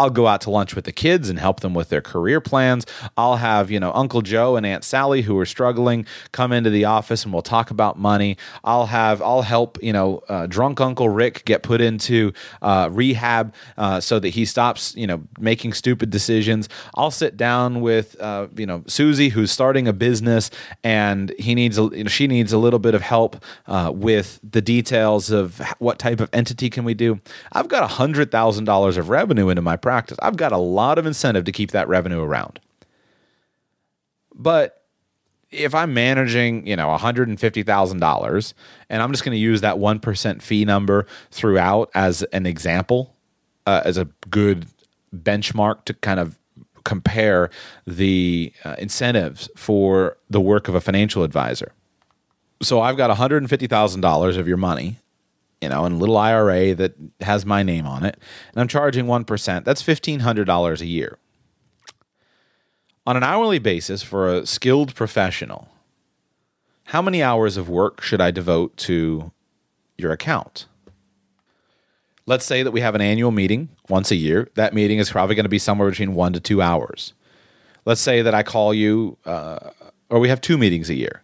I'll 0.00 0.08
go 0.08 0.26
out 0.26 0.40
to 0.42 0.50
lunch 0.50 0.74
with 0.74 0.86
the 0.86 0.92
kids 0.92 1.28
and 1.28 1.38
help 1.38 1.60
them 1.60 1.74
with 1.74 1.90
their 1.90 2.00
career 2.00 2.40
plans. 2.40 2.86
I'll 3.18 3.36
have, 3.36 3.70
you 3.70 3.78
know, 3.78 3.92
Uncle 3.92 4.22
Joe 4.22 4.56
and 4.56 4.64
Aunt 4.64 4.82
Sally 4.82 5.20
who 5.20 5.38
are 5.38 5.44
struggling 5.44 6.06
come 6.32 6.52
into 6.52 6.70
the 6.70 6.86
office 6.86 7.24
and 7.24 7.34
we'll 7.34 7.42
talk 7.42 7.70
about 7.70 7.98
money. 7.98 8.38
I'll 8.64 8.86
have, 8.86 9.20
I'll 9.20 9.42
help, 9.42 9.76
you 9.82 9.92
know, 9.92 10.22
uh, 10.30 10.46
drunk 10.46 10.80
Uncle 10.80 11.10
Rick 11.10 11.44
get 11.44 11.62
put 11.62 11.82
into 11.82 12.32
uh, 12.62 12.88
rehab 12.90 13.52
uh, 13.76 14.00
so 14.00 14.18
that 14.20 14.30
he 14.30 14.46
stops, 14.46 14.96
you 14.96 15.06
know, 15.06 15.22
making 15.38 15.74
stupid 15.74 16.08
decisions. 16.08 16.70
I'll 16.94 17.10
sit 17.10 17.36
down 17.36 17.82
with, 17.82 18.18
uh, 18.22 18.46
you 18.56 18.64
know, 18.64 18.82
Susie 18.86 19.28
who's 19.28 19.50
starting 19.50 19.86
a 19.86 19.92
business 19.92 20.50
and 20.82 21.30
he 21.38 21.54
needs, 21.54 21.76
a, 21.76 21.82
you 21.82 22.04
know, 22.04 22.08
she 22.08 22.26
needs 22.26 22.54
a 22.54 22.58
little 22.58 22.78
bit 22.78 22.94
of 22.94 23.02
help 23.02 23.44
uh, 23.66 23.92
with 23.94 24.40
the 24.42 24.62
details 24.62 25.30
of 25.30 25.60
what 25.78 25.98
type 25.98 26.20
of 26.20 26.30
entity 26.32 26.70
can 26.70 26.84
we 26.84 26.94
do. 26.94 27.20
I've 27.52 27.68
got 27.68 27.82
a 27.82 27.86
hundred 28.00 28.30
thousand 28.30 28.64
dollars 28.64 28.96
of 28.96 29.10
revenue 29.10 29.50
into 29.50 29.60
my 29.60 29.76
practice. 29.76 29.89
I've 29.90 30.36
got 30.36 30.52
a 30.52 30.58
lot 30.58 30.98
of 30.98 31.06
incentive 31.06 31.44
to 31.44 31.52
keep 31.52 31.72
that 31.72 31.88
revenue 31.88 32.20
around. 32.20 32.60
But 34.34 34.84
if 35.50 35.74
I'm 35.74 35.92
managing, 35.92 36.66
you 36.66 36.76
know, 36.76 36.86
$150,000 36.96 38.54
and 38.88 39.02
I'm 39.02 39.10
just 39.10 39.24
going 39.24 39.34
to 39.34 39.38
use 39.38 39.60
that 39.62 39.76
1% 39.76 40.42
fee 40.42 40.64
number 40.64 41.06
throughout 41.30 41.90
as 41.94 42.22
an 42.22 42.46
example, 42.46 43.14
uh, 43.66 43.82
as 43.84 43.98
a 43.98 44.06
good 44.30 44.66
benchmark 45.14 45.84
to 45.86 45.94
kind 45.94 46.20
of 46.20 46.38
compare 46.84 47.50
the 47.86 48.52
uh, 48.64 48.76
incentives 48.78 49.50
for 49.56 50.16
the 50.30 50.40
work 50.40 50.68
of 50.68 50.74
a 50.74 50.80
financial 50.80 51.24
advisor. 51.24 51.72
So 52.62 52.80
I've 52.80 52.96
got 52.96 53.16
$150,000 53.16 54.38
of 54.38 54.48
your 54.48 54.56
money 54.56 54.98
you 55.60 55.68
know, 55.68 55.84
in 55.84 55.92
a 55.92 55.96
little 55.96 56.16
IRA 56.16 56.74
that 56.74 56.94
has 57.20 57.44
my 57.44 57.62
name 57.62 57.86
on 57.86 58.04
it, 58.04 58.18
and 58.52 58.60
I'm 58.60 58.68
charging 58.68 59.06
1%, 59.06 59.64
that's 59.64 59.82
$1,500 59.82 60.80
a 60.80 60.86
year. 60.86 61.18
On 63.06 63.16
an 63.16 63.22
hourly 63.22 63.58
basis 63.58 64.02
for 64.02 64.28
a 64.28 64.46
skilled 64.46 64.94
professional, 64.94 65.68
how 66.84 67.02
many 67.02 67.22
hours 67.22 67.56
of 67.56 67.68
work 67.68 68.00
should 68.00 68.20
I 68.20 68.30
devote 68.30 68.76
to 68.78 69.32
your 69.96 70.12
account? 70.12 70.66
Let's 72.26 72.44
say 72.44 72.62
that 72.62 72.70
we 72.70 72.80
have 72.80 72.94
an 72.94 73.00
annual 73.00 73.30
meeting 73.30 73.70
once 73.88 74.10
a 74.10 74.16
year. 74.16 74.48
That 74.54 74.74
meeting 74.74 74.98
is 74.98 75.10
probably 75.10 75.34
going 75.34 75.44
to 75.44 75.50
be 75.50 75.58
somewhere 75.58 75.90
between 75.90 76.14
one 76.14 76.32
to 76.32 76.40
two 76.40 76.62
hours. 76.62 77.12
Let's 77.84 78.00
say 78.00 78.22
that 78.22 78.34
I 78.34 78.42
call 78.42 78.72
you, 78.74 79.18
uh, 79.24 79.70
or 80.10 80.20
we 80.20 80.28
have 80.28 80.40
two 80.40 80.58
meetings 80.58 80.90
a 80.90 80.94
year. 80.94 81.22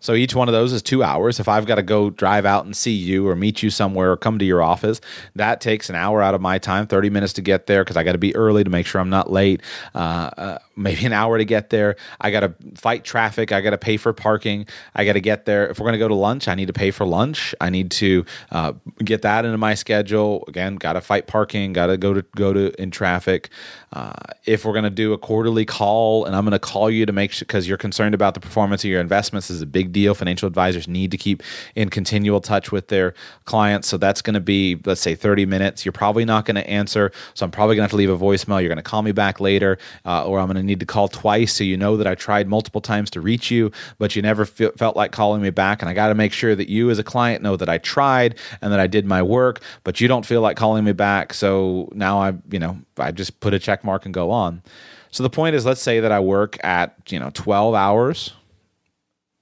So 0.00 0.14
each 0.14 0.34
one 0.34 0.48
of 0.48 0.52
those 0.52 0.72
is 0.72 0.82
two 0.82 1.02
hours. 1.02 1.40
If 1.40 1.48
I've 1.48 1.66
got 1.66 1.76
to 1.76 1.82
go 1.82 2.10
drive 2.10 2.46
out 2.46 2.64
and 2.64 2.76
see 2.76 2.92
you 2.92 3.28
or 3.28 3.36
meet 3.36 3.62
you 3.62 3.70
somewhere 3.70 4.12
or 4.12 4.16
come 4.16 4.38
to 4.38 4.44
your 4.44 4.62
office, 4.62 5.00
that 5.34 5.60
takes 5.60 5.88
an 5.88 5.96
hour 5.96 6.22
out 6.22 6.34
of 6.34 6.40
my 6.40 6.58
time, 6.58 6.86
30 6.86 7.10
minutes 7.10 7.32
to 7.34 7.42
get 7.42 7.66
there 7.66 7.84
because 7.84 7.96
I 7.96 8.04
got 8.04 8.12
to 8.12 8.18
be 8.18 8.34
early 8.34 8.64
to 8.64 8.70
make 8.70 8.86
sure 8.86 9.00
I'm 9.00 9.10
not 9.10 9.30
late. 9.30 9.62
Uh, 9.94 10.30
uh, 10.36 10.58
maybe 10.76 11.04
an 11.04 11.12
hour 11.12 11.38
to 11.38 11.44
get 11.44 11.70
there. 11.70 11.96
I 12.20 12.30
got 12.30 12.40
to 12.40 12.54
fight 12.76 13.04
traffic. 13.04 13.52
I 13.52 13.60
got 13.60 13.70
to 13.70 13.78
pay 13.78 13.96
for 13.96 14.12
parking. 14.12 14.66
I 14.94 15.04
got 15.04 15.14
to 15.14 15.20
get 15.20 15.44
there. 15.44 15.68
If 15.68 15.78
we're 15.78 15.84
going 15.84 15.94
to 15.94 15.98
go 15.98 16.08
to 16.08 16.14
lunch, 16.14 16.48
I 16.48 16.54
need 16.54 16.66
to 16.66 16.72
pay 16.72 16.90
for 16.90 17.04
lunch. 17.04 17.54
I 17.60 17.70
need 17.70 17.90
to 17.92 18.24
uh, 18.50 18.72
get 19.04 19.22
that 19.22 19.44
into 19.44 19.58
my 19.58 19.74
schedule. 19.74 20.44
Again, 20.48 20.76
got 20.76 20.94
to 20.94 21.00
fight 21.00 21.26
parking. 21.26 21.72
Got 21.72 21.86
to 21.86 21.96
go 21.96 22.14
to 22.14 22.24
go 22.36 22.52
to 22.52 22.80
in 22.80 22.90
traffic. 22.90 23.50
Uh, 23.92 24.12
if 24.44 24.64
we're 24.64 24.72
going 24.72 24.84
to 24.84 24.90
do 24.90 25.12
a 25.12 25.18
quarterly 25.18 25.64
call, 25.64 26.24
and 26.24 26.36
I'm 26.36 26.44
going 26.44 26.52
to 26.52 26.58
call 26.58 26.90
you 26.90 27.06
to 27.06 27.12
make 27.12 27.32
sure 27.32 27.44
because 27.44 27.66
you're 27.66 27.78
concerned 27.78 28.14
about 28.14 28.34
the 28.34 28.40
performance 28.40 28.84
of 28.84 28.90
your 28.90 29.00
investments, 29.00 29.50
is 29.50 29.62
a 29.62 29.66
big 29.66 29.87
deal. 29.88 30.14
Financial 30.14 30.46
advisors 30.46 30.88
need 30.88 31.10
to 31.10 31.16
keep 31.16 31.42
in 31.74 31.88
continual 31.88 32.40
touch 32.40 32.70
with 32.72 32.88
their 32.88 33.14
clients. 33.44 33.88
So 33.88 33.96
that's 33.96 34.22
going 34.22 34.34
to 34.34 34.40
be, 34.40 34.80
let's 34.84 35.00
say, 35.00 35.14
30 35.14 35.46
minutes. 35.46 35.84
You're 35.84 35.92
probably 35.92 36.24
not 36.24 36.44
going 36.44 36.56
to 36.56 36.68
answer. 36.68 37.12
So 37.34 37.44
I'm 37.44 37.50
probably 37.50 37.76
going 37.76 37.82
to 37.82 37.84
have 37.84 37.90
to 37.90 37.96
leave 37.96 38.10
a 38.10 38.18
voicemail. 38.18 38.60
You're 38.60 38.68
going 38.68 38.76
to 38.76 38.82
call 38.82 39.02
me 39.02 39.12
back 39.12 39.40
later, 39.40 39.78
uh, 40.04 40.24
or 40.24 40.38
I'm 40.38 40.46
going 40.46 40.56
to 40.56 40.62
need 40.62 40.80
to 40.80 40.86
call 40.86 41.08
twice 41.08 41.54
so 41.54 41.64
you 41.64 41.76
know 41.76 41.96
that 41.96 42.06
I 42.06 42.14
tried 42.14 42.48
multiple 42.48 42.80
times 42.80 43.10
to 43.10 43.20
reach 43.20 43.50
you, 43.50 43.70
but 43.98 44.14
you 44.16 44.22
never 44.22 44.44
fe- 44.44 44.70
felt 44.76 44.96
like 44.96 45.12
calling 45.12 45.42
me 45.42 45.50
back. 45.50 45.82
And 45.82 45.88
I 45.88 45.94
got 45.94 46.08
to 46.08 46.14
make 46.14 46.32
sure 46.32 46.54
that 46.54 46.68
you, 46.68 46.90
as 46.90 46.98
a 46.98 47.04
client, 47.04 47.42
know 47.42 47.56
that 47.56 47.68
I 47.68 47.78
tried 47.78 48.36
and 48.62 48.72
that 48.72 48.80
I 48.80 48.86
did 48.86 49.06
my 49.06 49.22
work, 49.22 49.60
but 49.84 50.00
you 50.00 50.08
don't 50.08 50.26
feel 50.26 50.40
like 50.40 50.56
calling 50.56 50.84
me 50.84 50.92
back. 50.92 51.34
So 51.34 51.88
now 51.92 52.20
I, 52.20 52.34
you 52.50 52.58
know, 52.58 52.78
I 52.96 53.12
just 53.12 53.40
put 53.40 53.54
a 53.54 53.58
check 53.58 53.84
mark 53.84 54.04
and 54.04 54.14
go 54.14 54.30
on. 54.30 54.62
So 55.10 55.22
the 55.22 55.30
point 55.30 55.54
is, 55.54 55.64
let's 55.64 55.80
say 55.80 56.00
that 56.00 56.12
I 56.12 56.20
work 56.20 56.62
at 56.64 56.94
you 57.08 57.18
know 57.18 57.30
12 57.32 57.74
hours. 57.74 58.34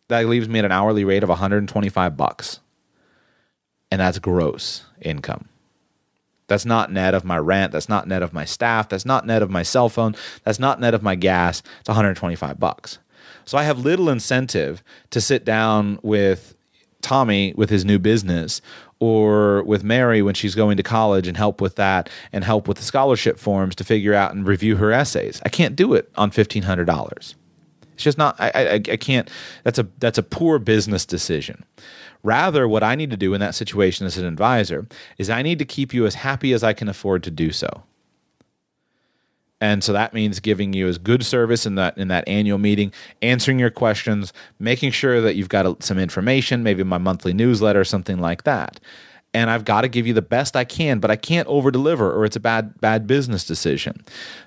That 0.08 0.26
leaves 0.26 0.48
me 0.48 0.60
at 0.60 0.64
an 0.64 0.72
hourly 0.72 1.04
rate 1.04 1.22
of 1.22 1.28
125 1.28 2.16
bucks, 2.16 2.60
and 3.90 4.00
that's 4.00 4.18
gross 4.18 4.84
income. 5.00 5.48
That's 6.48 6.64
not 6.64 6.92
net 6.92 7.14
of 7.14 7.24
my 7.24 7.38
rent. 7.38 7.72
That's 7.72 7.88
not 7.88 8.06
net 8.06 8.22
of 8.22 8.32
my 8.32 8.44
staff. 8.44 8.88
That's 8.88 9.04
not 9.04 9.26
net 9.26 9.42
of 9.42 9.50
my 9.50 9.62
cell 9.64 9.88
phone. 9.88 10.14
That's 10.44 10.60
not 10.60 10.80
net 10.80 10.94
of 10.94 11.02
my 11.02 11.16
gas. 11.16 11.62
It's 11.80 11.88
125 11.88 12.60
bucks. 12.60 12.98
So 13.44 13.58
I 13.58 13.64
have 13.64 13.80
little 13.80 14.08
incentive 14.08 14.82
to 15.10 15.20
sit 15.20 15.44
down 15.44 15.98
with 16.02 16.54
Tommy 17.02 17.52
with 17.56 17.70
his 17.70 17.84
new 17.84 17.98
business 17.98 18.60
or 18.98 19.62
with 19.64 19.84
Mary 19.84 20.22
when 20.22 20.34
she's 20.34 20.54
going 20.54 20.76
to 20.76 20.82
college 20.82 21.26
and 21.26 21.36
help 21.36 21.60
with 21.60 21.76
that 21.76 22.08
and 22.32 22.44
help 22.44 22.66
with 22.66 22.78
the 22.78 22.82
scholarship 22.82 23.38
forms 23.38 23.74
to 23.76 23.84
figure 23.84 24.14
out 24.14 24.34
and 24.34 24.46
review 24.46 24.76
her 24.76 24.92
essays. 24.92 25.40
I 25.44 25.48
can't 25.48 25.76
do 25.76 25.94
it 25.94 26.10
on 26.16 26.30
$1,500. 26.30 27.34
It's 27.96 28.04
just 28.04 28.18
not, 28.18 28.36
I, 28.38 28.50
I, 28.54 28.74
I 28.74 28.96
can't, 28.98 29.30
that's 29.64 29.78
a, 29.78 29.88
that's 29.98 30.18
a 30.18 30.22
poor 30.22 30.58
business 30.58 31.06
decision. 31.06 31.64
Rather, 32.22 32.68
what 32.68 32.82
I 32.82 32.94
need 32.94 33.10
to 33.10 33.16
do 33.16 33.32
in 33.32 33.40
that 33.40 33.54
situation 33.54 34.04
as 34.04 34.18
an 34.18 34.26
advisor 34.26 34.86
is 35.16 35.30
I 35.30 35.40
need 35.40 35.58
to 35.60 35.64
keep 35.64 35.94
you 35.94 36.04
as 36.04 36.14
happy 36.14 36.52
as 36.52 36.62
I 36.62 36.74
can 36.74 36.88
afford 36.88 37.22
to 37.22 37.30
do 37.30 37.52
so. 37.52 37.84
And 39.62 39.82
so 39.82 39.94
that 39.94 40.12
means 40.12 40.38
giving 40.40 40.74
you 40.74 40.88
as 40.88 40.98
good 40.98 41.24
service 41.24 41.64
in 41.64 41.76
that 41.76 41.96
in 41.96 42.08
that 42.08 42.28
annual 42.28 42.58
meeting, 42.58 42.92
answering 43.22 43.58
your 43.58 43.70
questions, 43.70 44.34
making 44.58 44.90
sure 44.90 45.22
that 45.22 45.36
you've 45.36 45.48
got 45.48 45.82
some 45.82 45.98
information, 45.98 46.62
maybe 46.62 46.82
my 46.84 46.98
monthly 46.98 47.32
newsletter, 47.32 47.82
something 47.82 48.18
like 48.18 48.44
that. 48.44 48.78
And 49.36 49.50
I've 49.50 49.66
got 49.66 49.82
to 49.82 49.88
give 49.88 50.06
you 50.06 50.14
the 50.14 50.28
best 50.36 50.56
I 50.56 50.64
can, 50.64 50.98
but 50.98 51.10
I 51.10 51.16
can't 51.16 51.46
over 51.46 51.70
deliver 51.70 52.10
or 52.10 52.24
it's 52.24 52.36
a 52.36 52.40
bad 52.40 52.80
bad 52.80 53.06
business 53.06 53.44
decision. 53.44 53.94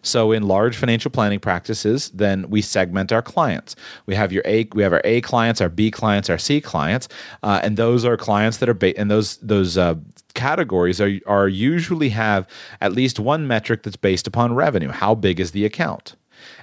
So 0.01 0.31
in 0.31 0.47
large 0.47 0.75
financial 0.75 1.11
planning 1.11 1.39
practices, 1.39 2.09
then 2.09 2.49
we 2.49 2.61
segment 2.61 3.11
our 3.11 3.21
clients. 3.21 3.75
We 4.07 4.15
have 4.15 4.31
your 4.33 4.43
A 4.45 4.67
we 4.73 4.81
have 4.81 4.93
our 4.93 5.01
A 5.03 5.21
clients, 5.21 5.61
our 5.61 5.69
B 5.69 5.91
clients, 5.91 6.27
our 6.27 6.39
C 6.39 6.59
clients, 6.59 7.07
uh, 7.43 7.59
and 7.63 7.77
those 7.77 8.03
are 8.03 8.17
clients 8.17 8.57
that 8.57 8.67
are 8.67 8.73
ba- 8.73 8.97
and 8.99 9.11
those 9.11 9.37
those 9.37 9.77
uh, 9.77 9.93
categories 10.33 10.99
are, 10.99 11.19
are 11.27 11.47
usually 11.47 12.09
have 12.09 12.47
at 12.81 12.91
least 12.91 13.19
one 13.19 13.45
metric 13.45 13.83
that's 13.83 14.01
based 14.09 14.27
upon 14.27 14.55
revenue. 14.55 14.89
How 14.89 15.13
big 15.13 15.39
is 15.39 15.51
the 15.51 15.65
account? 15.65 16.15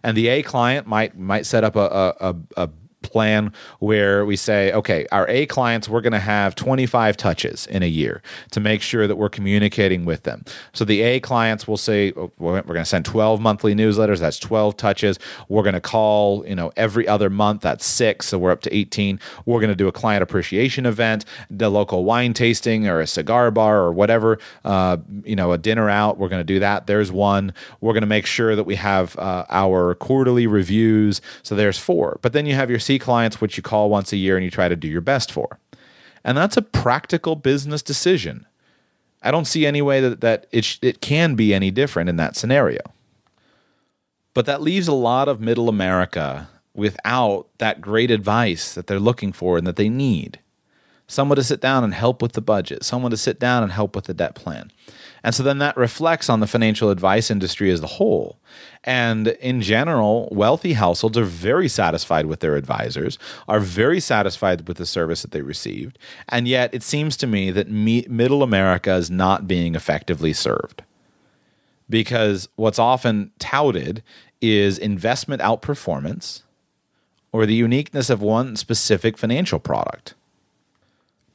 And 0.03 0.17
the 0.17 0.27
A 0.29 0.43
client 0.43 0.87
might 0.87 1.17
might 1.17 1.47
set 1.47 1.63
up 1.63 1.77
a, 1.77 2.15
a, 2.21 2.35
a 2.57 2.69
plan 3.03 3.53
where 3.79 4.25
we 4.25 4.37
say, 4.37 4.73
okay, 4.73 5.07
our 5.13 5.29
A 5.29 5.47
clients, 5.47 5.89
we're 5.89 6.01
going 6.01 6.13
to 6.13 6.19
have 6.19 6.55
25 6.55 7.17
touches 7.17 7.67
in 7.67 7.83
a 7.83 7.87
year 7.87 8.23
to 8.51 8.61
make 8.61 8.83
sure 8.83 9.07
that 9.07 9.17
we're 9.17 9.29
communicating 9.29 10.05
with 10.05 10.25
them. 10.25 10.45
So 10.73 10.85
the 10.85 11.03
A 11.03 11.21
clients 11.21 11.69
will 11.69 11.77
say, 11.77 12.13
oh, 12.17 12.33
we're 12.39 12.61
going 12.63 12.77
to 12.77 12.85
send 12.85 13.05
12 13.05 13.41
monthly 13.41 13.75
newsletters. 13.75 14.19
That's 14.19 14.39
12 14.39 14.77
touches. 14.77 15.19
We're 15.49 15.63
going 15.63 15.75
to 15.75 15.81
call, 15.81 16.47
you 16.47 16.55
know, 16.55 16.73
every 16.77 17.07
other 17.07 17.31
month. 17.31 17.63
That's 17.63 17.85
six. 17.85 18.27
So 18.27 18.39
we're 18.39 18.51
up 18.51 18.63
to 18.63 18.75
18. 18.75 19.21
We're 19.45 19.61
going 19.61 19.71
to 19.71 19.77
do 19.77 19.89
a 19.89 19.93
client 19.93 20.23
appreciation 20.23 20.87
event, 20.87 21.25
the 21.51 21.71
local 21.71 22.05
wine 22.05 22.35
tasting 22.35 22.89
or 22.89 23.01
a 23.01 23.07
cigar 23.07 23.51
bar 23.51 23.79
or 23.79 23.93
whatever, 23.93 24.39
uh, 24.65 24.99
you 25.25 25.37
know, 25.37 25.53
a 25.53 25.59
dinner 25.59 25.89
out. 25.89 26.19
We're 26.19 26.29
going 26.29 26.41
to 26.41 26.45
do 26.45 26.61
that. 26.61 26.87
There's 26.87 27.13
one. 27.13 27.55
We're 27.81 27.93
going 27.93 28.03
to 28.03 28.07
make 28.07 28.27
sure 28.27 28.57
that 28.57 28.65
we 28.65 28.77
have 28.77 29.17
uh, 29.19 29.45
our 29.51 29.95
quarterly 29.95 30.47
reviews. 30.47 31.21
So 31.43 31.55
there's 31.55 31.79
four. 31.79 32.19
But 32.23 32.33
then 32.33 32.47
you 32.47 32.55
have 32.55 32.71
your 32.71 32.79
C 32.79 32.96
clients, 32.99 33.41
which 33.41 33.57
you 33.57 33.63
call 33.63 33.91
once 33.91 34.13
a 34.13 34.17
year 34.17 34.37
and 34.37 34.45
you 34.45 34.51
try 34.51 34.69
to 34.69 34.77
do 34.77 34.89
your 34.89 35.01
best 35.01 35.31
for. 35.33 35.59
And 36.25 36.37
that's 36.37 36.57
a 36.57 36.63
practical 36.63 37.37
business 37.37 37.83
decision. 37.83 38.47
I 39.23 39.31
don't 39.31 39.47
see 39.47 39.67
any 39.67 39.83
way 39.83 40.01
that, 40.01 40.21
that 40.21 40.47
it, 40.53 40.65
sh- 40.65 40.79
it 40.83 41.01
can 41.01 41.35
be 41.35 41.55
any 41.55 41.71
different 41.71 42.09
in 42.09 42.17
that 42.17 42.37
scenario. 42.37 42.81
But 44.35 44.47
that 44.47 44.61
leaves 44.61 44.89
a 44.89 44.93
lot 44.93 45.29
of 45.29 45.41
middle 45.41 45.69
America 45.69 46.49
without 46.75 47.47
that 47.59 47.81
great 47.81 48.11
advice 48.11 48.75
that 48.75 48.87
they're 48.87 49.01
looking 49.01 49.33
for 49.33 49.57
and 49.57 49.67
that 49.67 49.77
they 49.77 49.89
need. 49.89 50.39
Someone 51.09 51.37
to 51.37 51.45
sit 51.45 51.61
down 51.61 51.85
and 51.85 51.95
help 51.95 52.21
with 52.21 52.33
the 52.33 52.41
budget, 52.41 52.85
someone 52.85 53.11
to 53.13 53.17
sit 53.17 53.39
down 53.39 53.63
and 53.63 53.73
help 53.73 53.97
with 53.97 54.05
the 54.05 54.15
debt 54.15 54.35
plan. 54.35 54.71
And 55.27 55.35
so 55.35 55.43
then 55.43 55.59
that 55.59 55.77
reflects 55.77 56.31
on 56.31 56.39
the 56.39 56.47
financial 56.47 56.89
advice 56.89 57.33
industry 57.33 57.73
as 57.73 57.83
a 57.83 57.89
whole. 57.89 58.39
And 58.85 59.27
in 59.27 59.61
general, 59.61 60.29
wealthy 60.31 60.75
households 60.75 61.19
are 61.19 61.25
very 61.25 61.67
satisfied 61.69 62.27
with 62.27 62.39
their 62.39 62.55
advisors, 62.55 63.19
are 63.49 63.59
very 63.59 63.99
satisfied 63.99 64.69
with 64.69 64.77
the 64.77 64.87
service 64.87 65.23
that 65.23 65.33
they 65.33 65.43
received. 65.43 65.99
And 66.29 66.47
yet 66.47 66.73
it 66.73 66.85
seems 66.85 67.17
to 67.17 67.27
me 67.27 67.51
that 67.51 67.69
me- 67.69 68.07
middle 68.09 68.45
America 68.45 68.95
is 68.95 69.11
not 69.11 69.49
being 69.49 69.75
effectively 69.75 70.33
served. 70.33 70.85
Because 71.91 72.49
what's 72.55 72.79
often 72.79 73.33
touted 73.41 74.05
is 74.41 74.79
investment 74.79 75.43
outperformance 75.43 76.43
or 77.33 77.47
the 77.47 77.55
uniqueness 77.55 78.11
of 78.11 78.23
one 78.23 78.55
specific 78.55 79.19
financial 79.19 79.59
product 79.59 80.15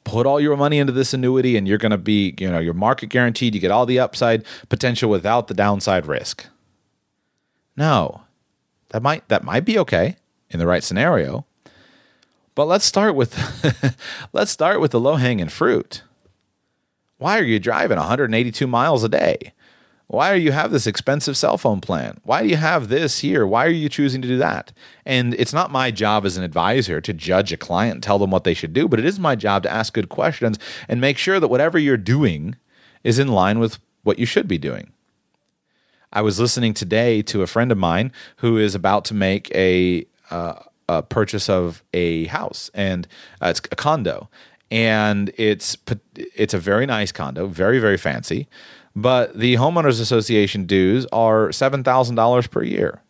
put 0.04 0.26
all 0.26 0.40
your 0.40 0.56
money 0.56 0.78
into 0.78 0.92
this 0.92 1.14
annuity 1.14 1.56
and 1.56 1.66
you're 1.66 1.78
going 1.78 1.90
to 1.90 1.98
be, 1.98 2.34
you 2.38 2.50
know, 2.50 2.58
your 2.58 2.74
market 2.74 3.08
guaranteed, 3.08 3.54
you 3.54 3.60
get 3.60 3.70
all 3.70 3.86
the 3.86 3.98
upside 3.98 4.44
potential 4.68 5.10
without 5.10 5.48
the 5.48 5.54
downside 5.54 6.06
risk. 6.06 6.46
No. 7.76 8.22
That 8.90 9.02
might 9.02 9.26
that 9.28 9.44
might 9.44 9.64
be 9.64 9.78
okay 9.78 10.16
in 10.50 10.58
the 10.58 10.66
right 10.66 10.84
scenario. 10.84 11.46
But 12.54 12.66
let's 12.66 12.84
start 12.84 13.14
with 13.14 13.34
let's 14.32 14.50
start 14.50 14.80
with 14.80 14.90
the 14.90 15.00
low-hanging 15.00 15.48
fruit. 15.48 16.02
Why 17.16 17.38
are 17.38 17.44
you 17.44 17.58
driving 17.58 17.96
182 17.98 18.66
miles 18.66 19.04
a 19.04 19.08
day? 19.08 19.54
Why 20.12 20.34
do 20.34 20.42
you 20.42 20.52
have 20.52 20.72
this 20.72 20.86
expensive 20.86 21.38
cell 21.38 21.56
phone 21.56 21.80
plan? 21.80 22.20
Why 22.22 22.42
do 22.42 22.48
you 22.50 22.58
have 22.58 22.88
this 22.88 23.20
here? 23.20 23.46
Why 23.46 23.64
are 23.64 23.70
you 23.70 23.88
choosing 23.88 24.20
to 24.20 24.28
do 24.28 24.36
that? 24.36 24.70
And 25.06 25.32
it's 25.38 25.54
not 25.54 25.70
my 25.70 25.90
job 25.90 26.26
as 26.26 26.36
an 26.36 26.44
advisor 26.44 27.00
to 27.00 27.14
judge 27.14 27.50
a 27.50 27.56
client 27.56 28.04
tell 28.04 28.18
them 28.18 28.30
what 28.30 28.44
they 28.44 28.52
should 28.52 28.74
do, 28.74 28.88
but 28.88 28.98
it 28.98 29.06
is 29.06 29.18
my 29.18 29.34
job 29.34 29.62
to 29.62 29.72
ask 29.72 29.94
good 29.94 30.10
questions 30.10 30.58
and 30.86 31.00
make 31.00 31.16
sure 31.16 31.40
that 31.40 31.48
whatever 31.48 31.78
you're 31.78 31.96
doing 31.96 32.56
is 33.02 33.18
in 33.18 33.28
line 33.28 33.58
with 33.58 33.78
what 34.02 34.18
you 34.18 34.26
should 34.26 34.46
be 34.46 34.58
doing. 34.58 34.92
I 36.12 36.20
was 36.20 36.38
listening 36.38 36.74
today 36.74 37.22
to 37.22 37.40
a 37.40 37.46
friend 37.46 37.72
of 37.72 37.78
mine 37.78 38.12
who 38.36 38.58
is 38.58 38.74
about 38.74 39.06
to 39.06 39.14
make 39.14 39.50
a, 39.54 40.04
uh, 40.30 40.56
a 40.90 41.02
purchase 41.02 41.48
of 41.48 41.82
a 41.94 42.26
house, 42.26 42.70
and 42.74 43.08
uh, 43.40 43.46
it's 43.46 43.60
a 43.60 43.76
condo, 43.76 44.28
and 44.70 45.32
it's 45.38 45.78
it's 46.14 46.52
a 46.52 46.58
very 46.58 46.84
nice 46.84 47.12
condo, 47.12 47.46
very 47.46 47.78
very 47.78 47.96
fancy 47.96 48.46
but 48.94 49.38
the 49.38 49.54
homeowners 49.54 50.00
association 50.00 50.66
dues 50.66 51.06
are 51.12 51.48
$7,000 51.48 52.50
per 52.50 52.62
year. 52.62 53.02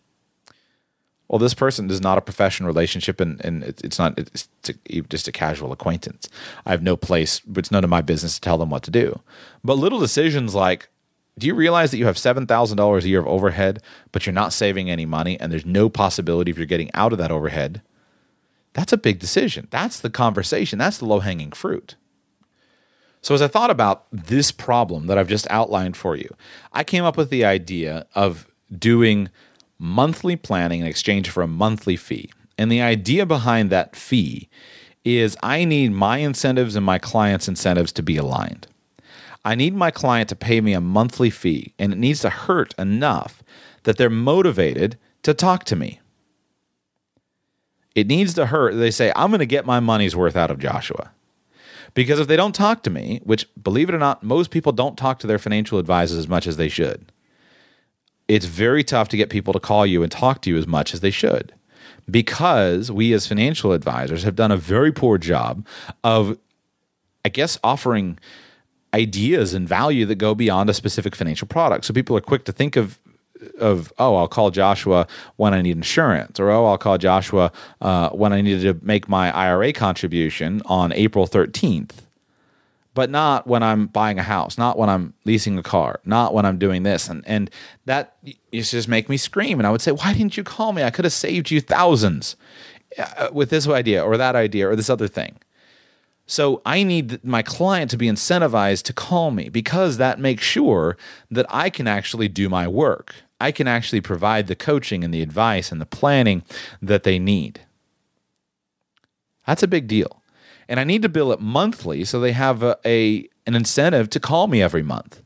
Well, 1.28 1.38
this 1.38 1.54
person 1.54 1.90
is 1.90 2.00
not 2.00 2.18
a 2.18 2.22
professional 2.22 2.66
relationship 2.66 3.18
and, 3.18 3.42
and 3.44 3.64
it's 3.64 3.98
not, 3.98 4.18
it's 4.18 4.48
just 5.08 5.28
a 5.28 5.32
casual 5.32 5.72
acquaintance. 5.72 6.28
I 6.66 6.72
have 6.72 6.82
no 6.82 6.96
place, 6.96 7.40
it's 7.56 7.70
none 7.70 7.84
of 7.84 7.90
my 7.90 8.02
business 8.02 8.34
to 8.34 8.40
tell 8.40 8.58
them 8.58 8.68
what 8.68 8.82
to 8.82 8.90
do. 8.90 9.20
But 9.64 9.78
little 9.78 9.98
decisions 9.98 10.54
like, 10.54 10.88
do 11.38 11.46
you 11.46 11.54
realize 11.54 11.90
that 11.90 11.96
you 11.96 12.04
have 12.04 12.16
$7,000 12.16 13.02
a 13.02 13.08
year 13.08 13.20
of 13.20 13.26
overhead, 13.26 13.82
but 14.12 14.26
you're 14.26 14.34
not 14.34 14.52
saving 14.52 14.90
any 14.90 15.06
money 15.06 15.40
and 15.40 15.50
there's 15.50 15.64
no 15.64 15.88
possibility 15.88 16.50
of 16.50 16.58
you're 16.58 16.66
getting 16.66 16.90
out 16.92 17.12
of 17.12 17.18
that 17.18 17.32
overhead? 17.32 17.80
That's 18.74 18.92
a 18.92 18.98
big 18.98 19.18
decision. 19.18 19.68
That's 19.70 20.00
the 20.00 20.10
conversation. 20.10 20.78
That's 20.78 20.98
the 20.98 21.06
low 21.06 21.20
hanging 21.20 21.52
fruit. 21.52 21.96
So, 23.22 23.34
as 23.34 23.42
I 23.42 23.46
thought 23.46 23.70
about 23.70 24.06
this 24.10 24.50
problem 24.50 25.06
that 25.06 25.16
I've 25.16 25.28
just 25.28 25.46
outlined 25.48 25.96
for 25.96 26.16
you, 26.16 26.28
I 26.72 26.82
came 26.82 27.04
up 27.04 27.16
with 27.16 27.30
the 27.30 27.44
idea 27.44 28.06
of 28.14 28.48
doing 28.76 29.30
monthly 29.78 30.36
planning 30.36 30.80
in 30.80 30.86
exchange 30.86 31.30
for 31.30 31.42
a 31.42 31.48
monthly 31.48 31.96
fee. 31.96 32.30
And 32.58 32.70
the 32.70 32.82
idea 32.82 33.24
behind 33.24 33.70
that 33.70 33.94
fee 33.96 34.48
is 35.04 35.36
I 35.42 35.64
need 35.64 35.92
my 35.92 36.18
incentives 36.18 36.76
and 36.76 36.84
my 36.84 36.98
client's 36.98 37.48
incentives 37.48 37.92
to 37.92 38.02
be 38.02 38.16
aligned. 38.16 38.66
I 39.44 39.54
need 39.54 39.74
my 39.74 39.90
client 39.90 40.28
to 40.28 40.36
pay 40.36 40.60
me 40.60 40.72
a 40.72 40.80
monthly 40.80 41.30
fee, 41.30 41.74
and 41.78 41.92
it 41.92 41.98
needs 41.98 42.20
to 42.20 42.30
hurt 42.30 42.74
enough 42.78 43.42
that 43.84 43.96
they're 43.96 44.10
motivated 44.10 44.98
to 45.24 45.34
talk 45.34 45.64
to 45.64 45.76
me. 45.76 46.00
It 47.94 48.06
needs 48.06 48.34
to 48.34 48.46
hurt. 48.46 48.74
They 48.74 48.90
say, 48.90 49.12
I'm 49.14 49.30
going 49.30 49.40
to 49.40 49.46
get 49.46 49.66
my 49.66 49.80
money's 49.80 50.16
worth 50.16 50.36
out 50.36 50.50
of 50.50 50.58
Joshua. 50.58 51.10
Because 51.94 52.18
if 52.20 52.26
they 52.26 52.36
don't 52.36 52.54
talk 52.54 52.82
to 52.84 52.90
me, 52.90 53.20
which 53.24 53.46
believe 53.62 53.88
it 53.88 53.94
or 53.94 53.98
not, 53.98 54.22
most 54.22 54.50
people 54.50 54.72
don't 54.72 54.96
talk 54.96 55.18
to 55.20 55.26
their 55.26 55.38
financial 55.38 55.78
advisors 55.78 56.18
as 56.18 56.28
much 56.28 56.46
as 56.46 56.56
they 56.56 56.68
should, 56.68 57.12
it's 58.28 58.46
very 58.46 58.82
tough 58.82 59.08
to 59.08 59.16
get 59.16 59.30
people 59.30 59.52
to 59.52 59.60
call 59.60 59.84
you 59.84 60.02
and 60.02 60.10
talk 60.10 60.40
to 60.42 60.50
you 60.50 60.56
as 60.56 60.66
much 60.66 60.94
as 60.94 61.00
they 61.00 61.10
should. 61.10 61.52
Because 62.10 62.90
we 62.90 63.12
as 63.12 63.26
financial 63.26 63.72
advisors 63.72 64.22
have 64.22 64.36
done 64.36 64.50
a 64.50 64.56
very 64.56 64.90
poor 64.90 65.18
job 65.18 65.66
of, 66.02 66.38
I 67.24 67.28
guess, 67.28 67.58
offering 67.62 68.18
ideas 68.94 69.54
and 69.54 69.68
value 69.68 70.06
that 70.06 70.16
go 70.16 70.34
beyond 70.34 70.70
a 70.70 70.74
specific 70.74 71.14
financial 71.14 71.46
product. 71.46 71.84
So 71.84 71.94
people 71.94 72.16
are 72.16 72.20
quick 72.20 72.44
to 72.46 72.52
think 72.52 72.76
of 72.76 72.98
of 73.58 73.92
oh 73.98 74.16
I'll 74.16 74.28
call 74.28 74.50
Joshua 74.50 75.06
when 75.36 75.54
I 75.54 75.62
need 75.62 75.76
insurance 75.76 76.38
or 76.38 76.50
oh 76.50 76.66
I'll 76.66 76.78
call 76.78 76.98
Joshua 76.98 77.52
uh, 77.80 78.10
when 78.10 78.32
I 78.32 78.40
need 78.40 78.60
to 78.62 78.78
make 78.82 79.08
my 79.08 79.30
IRA 79.32 79.72
contribution 79.72 80.62
on 80.66 80.92
April 80.92 81.26
13th 81.26 81.90
but 82.94 83.08
not 83.08 83.46
when 83.46 83.62
I'm 83.62 83.86
buying 83.86 84.18
a 84.18 84.22
house 84.22 84.58
not 84.58 84.78
when 84.78 84.88
I'm 84.88 85.14
leasing 85.24 85.58
a 85.58 85.62
car 85.62 86.00
not 86.04 86.34
when 86.34 86.46
I'm 86.46 86.58
doing 86.58 86.82
this. 86.82 87.08
And 87.08 87.22
and 87.26 87.50
that 87.86 88.16
used 88.50 88.70
to 88.70 88.76
just 88.76 88.88
make 88.88 89.08
me 89.08 89.16
scream. 89.16 89.58
And 89.58 89.66
I 89.66 89.70
would 89.70 89.80
say 89.80 89.92
why 89.92 90.12
didn't 90.12 90.36
you 90.36 90.44
call 90.44 90.72
me? 90.72 90.82
I 90.82 90.90
could 90.90 91.04
have 91.04 91.12
saved 91.12 91.50
you 91.50 91.60
thousands 91.60 92.36
uh, 92.98 93.28
with 93.32 93.50
this 93.50 93.66
idea 93.68 94.04
or 94.04 94.16
that 94.16 94.36
idea 94.36 94.68
or 94.68 94.76
this 94.76 94.90
other 94.90 95.08
thing. 95.08 95.38
So 96.26 96.62
I 96.64 96.82
need 96.82 97.22
my 97.24 97.42
client 97.42 97.90
to 97.90 97.96
be 97.96 98.06
incentivized 98.06 98.84
to 98.84 98.92
call 98.92 99.30
me 99.30 99.48
because 99.48 99.96
that 99.96 100.18
makes 100.18 100.44
sure 100.44 100.96
that 101.30 101.46
I 101.48 101.68
can 101.68 101.86
actually 101.86 102.28
do 102.28 102.48
my 102.48 102.68
work. 102.68 103.14
I 103.42 103.50
can 103.50 103.66
actually 103.66 104.00
provide 104.00 104.46
the 104.46 104.54
coaching 104.54 105.02
and 105.02 105.12
the 105.12 105.20
advice 105.20 105.72
and 105.72 105.80
the 105.80 105.86
planning 105.86 106.44
that 106.80 107.02
they 107.02 107.18
need. 107.18 107.62
That's 109.44 109.64
a 109.64 109.68
big 109.68 109.88
deal. 109.88 110.22
And 110.68 110.78
I 110.78 110.84
need 110.84 111.02
to 111.02 111.08
bill 111.08 111.32
it 111.32 111.40
monthly 111.40 112.04
so 112.04 112.20
they 112.20 112.30
have 112.32 112.62
a, 112.62 112.78
a 112.86 113.28
an 113.44 113.56
incentive 113.56 114.08
to 114.10 114.20
call 114.20 114.46
me 114.46 114.62
every 114.62 114.84
month. 114.84 115.22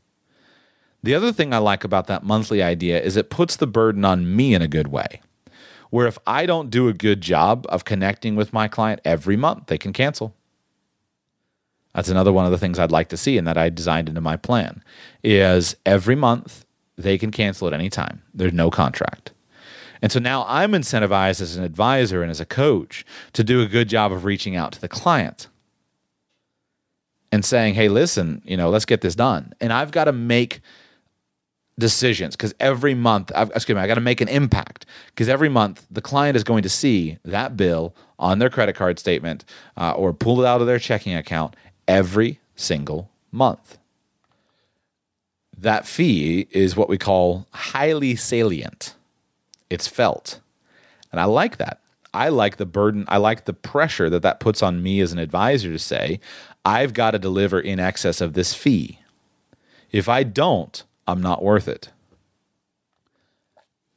The 1.03 1.13
other 1.13 1.31
thing 1.31 1.53
I 1.53 1.59
like 1.59 1.83
about 1.83 2.07
that 2.07 2.23
monthly 2.23 2.63
idea 2.63 2.99
is 2.99 3.15
it 3.15 3.29
puts 3.29 3.55
the 3.55 3.67
burden 3.67 4.03
on 4.03 4.35
me 4.35 4.55
in 4.55 4.63
a 4.63 4.67
good 4.67 4.87
way. 4.87 5.21
Where 5.91 6.07
if 6.07 6.17
I 6.25 6.47
don't 6.47 6.71
do 6.71 6.87
a 6.87 6.93
good 6.93 7.21
job 7.21 7.67
of 7.69 7.85
connecting 7.85 8.35
with 8.35 8.51
my 8.51 8.67
client 8.67 8.99
every 9.05 9.37
month, 9.37 9.67
they 9.67 9.77
can 9.77 9.93
cancel. 9.93 10.35
That's 11.93 12.09
another 12.09 12.33
one 12.33 12.45
of 12.45 12.51
the 12.51 12.57
things 12.57 12.79
I'd 12.79 12.91
like 12.91 13.09
to 13.09 13.17
see 13.17 13.37
and 13.37 13.47
that 13.47 13.59
I 13.59 13.69
designed 13.69 14.09
into 14.09 14.21
my 14.21 14.37
plan 14.37 14.83
is 15.23 15.75
every 15.85 16.15
month 16.15 16.65
they 16.97 17.17
can 17.17 17.31
cancel 17.31 17.67
at 17.67 17.73
any 17.73 17.89
time. 17.89 18.23
There's 18.33 18.53
no 18.53 18.69
contract. 18.69 19.31
And 20.01 20.11
so 20.11 20.19
now 20.19 20.45
I'm 20.47 20.73
incentivized 20.73 21.41
as 21.41 21.55
an 21.55 21.63
advisor 21.63 22.21
and 22.21 22.29
as 22.29 22.39
a 22.39 22.45
coach 22.45 23.05
to 23.33 23.43
do 23.43 23.61
a 23.61 23.67
good 23.67 23.89
job 23.89 24.11
of 24.11 24.25
reaching 24.25 24.55
out 24.55 24.71
to 24.73 24.81
the 24.81 24.87
client 24.87 25.47
and 27.31 27.43
saying, 27.43 27.73
hey, 27.73 27.89
listen, 27.89 28.41
you 28.45 28.57
know, 28.57 28.69
let's 28.69 28.85
get 28.85 29.01
this 29.01 29.15
done. 29.15 29.53
And 29.59 29.73
I've 29.73 29.91
got 29.91 30.05
to 30.05 30.11
make 30.11 30.61
decisions 31.79 32.35
because 32.35 32.53
every 32.59 32.93
month, 32.93 33.31
I've, 33.35 33.49
excuse 33.51 33.75
me, 33.75 33.81
I 33.81 33.87
got 33.87 33.95
to 33.95 34.01
make 34.01 34.21
an 34.21 34.27
impact 34.27 34.85
because 35.07 35.29
every 35.29 35.49
month 35.49 35.85
the 35.91 36.01
client 36.01 36.35
is 36.35 36.43
going 36.43 36.63
to 36.63 36.69
see 36.69 37.17
that 37.25 37.57
bill 37.57 37.95
on 38.17 38.39
their 38.39 38.49
credit 38.49 38.75
card 38.75 38.97
statement 38.97 39.45
uh, 39.77 39.91
or 39.91 40.13
pull 40.13 40.41
it 40.41 40.47
out 40.47 40.61
of 40.61 40.67
their 40.67 40.79
checking 40.79 41.13
account 41.13 41.55
every 41.87 42.39
single 42.55 43.09
month 43.31 43.77
that 45.57 45.87
fee 45.87 46.47
is 46.51 46.75
what 46.75 46.89
we 46.89 46.97
call 46.97 47.47
highly 47.51 48.15
salient. 48.15 48.95
It's 49.69 49.87
felt. 49.87 50.39
And 51.11 51.19
I 51.19 51.25
like 51.25 51.57
that. 51.57 51.81
I 52.13 52.29
like 52.29 52.57
the 52.57 52.65
burden, 52.65 53.05
I 53.07 53.17
like 53.17 53.45
the 53.45 53.53
pressure 53.53 54.09
that 54.09 54.21
that 54.21 54.39
puts 54.39 54.63
on 54.63 54.81
me 54.81 55.01
as 55.01 55.11
an 55.11 55.19
advisor 55.19 55.71
to 55.71 55.79
say, 55.79 56.19
I've 56.65 56.93
got 56.93 57.11
to 57.11 57.19
deliver 57.19 57.59
in 57.59 57.79
excess 57.79 58.21
of 58.21 58.33
this 58.33 58.53
fee. 58.53 58.99
If 59.91 60.09
I 60.09 60.23
don't, 60.23 60.83
I'm 61.05 61.21
not 61.21 61.43
worth 61.43 61.67
it. 61.67 61.89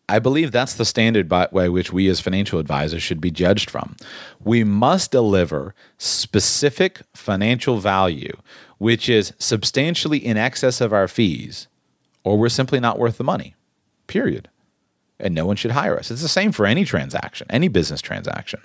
I 0.08 0.18
believe 0.18 0.50
that's 0.50 0.74
the 0.74 0.84
standard 0.84 1.28
by, 1.28 1.46
by 1.52 1.68
which 1.68 1.92
we 1.92 2.08
as 2.08 2.20
financial 2.20 2.58
advisors 2.58 3.02
should 3.02 3.20
be 3.20 3.30
judged 3.30 3.70
from. 3.70 3.96
We 4.42 4.64
must 4.64 5.12
deliver 5.12 5.72
specific 5.98 7.02
financial 7.14 7.78
value 7.78 8.36
which 8.80 9.10
is 9.10 9.34
substantially 9.38 10.16
in 10.16 10.38
excess 10.38 10.80
of 10.80 10.90
our 10.90 11.06
fees, 11.06 11.68
or 12.24 12.38
we're 12.38 12.48
simply 12.48 12.80
not 12.80 12.98
worth 12.98 13.18
the 13.18 13.24
money, 13.24 13.54
period. 14.06 14.48
And 15.18 15.34
no 15.34 15.44
one 15.44 15.56
should 15.56 15.72
hire 15.72 15.98
us. 15.98 16.10
It's 16.10 16.22
the 16.22 16.28
same 16.28 16.50
for 16.50 16.64
any 16.64 16.86
transaction, 16.86 17.46
any 17.50 17.68
business 17.68 18.00
transaction. 18.00 18.60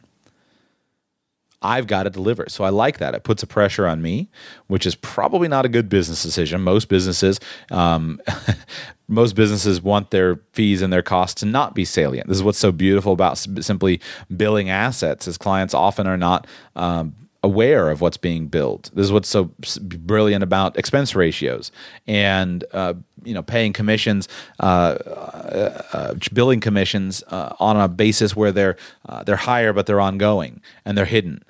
I've 1.61 1.87
got 1.87 2.03
to 2.03 2.09
deliver. 2.09 2.45
So 2.47 2.63
I 2.63 2.69
like 2.69 2.99
that. 2.99 3.13
It 3.13 3.25
puts 3.25 3.43
a 3.43 3.47
pressure 3.47 3.87
on 3.87 4.01
me, 4.01 4.29
which 4.67 4.85
is 4.85 4.95
probably 4.95 5.49
not 5.49 5.65
a 5.65 5.69
good 5.69 5.89
business 5.89 6.23
decision. 6.23 6.61
Most 6.61 6.87
businesses, 6.87 7.41
um, 7.69 8.21
most 9.09 9.35
businesses 9.35 9.81
want 9.81 10.11
their 10.11 10.39
fees 10.53 10.81
and 10.81 10.93
their 10.93 11.01
costs 11.01 11.41
to 11.41 11.45
not 11.45 11.75
be 11.75 11.83
salient. 11.83 12.29
This 12.29 12.37
is 12.37 12.43
what's 12.43 12.57
so 12.57 12.71
beautiful 12.71 13.11
about 13.11 13.37
simply 13.37 13.99
billing 14.37 14.69
assets, 14.69 15.27
as 15.27 15.37
clients 15.37 15.73
often 15.73 16.07
are 16.07 16.17
not 16.17 16.47
um, 16.77 17.15
aware 17.45 17.91
of 17.91 18.01
what's 18.01 18.17
being 18.17 18.47
billed. 18.47 18.89
This 18.95 19.05
is 19.05 19.11
what's 19.11 19.29
so 19.29 19.51
brilliant 19.81 20.43
about 20.43 20.77
expense 20.77 21.13
ratios 21.15 21.71
and 22.07 22.63
uh, 22.73 22.95
you 23.23 23.35
know 23.35 23.43
paying 23.43 23.71
commissions, 23.71 24.27
uh, 24.59 24.63
uh, 24.63 25.83
uh 25.93 26.13
billing 26.33 26.59
commissions 26.59 27.23
uh, 27.27 27.53
on 27.59 27.79
a 27.79 27.87
basis 27.87 28.35
where 28.35 28.51
they're 28.51 28.77
uh, 29.07 29.23
they're 29.23 29.35
higher 29.35 29.73
but 29.73 29.85
they're 29.85 30.01
ongoing 30.01 30.59
and 30.85 30.97
they're 30.97 31.05
hidden. 31.05 31.43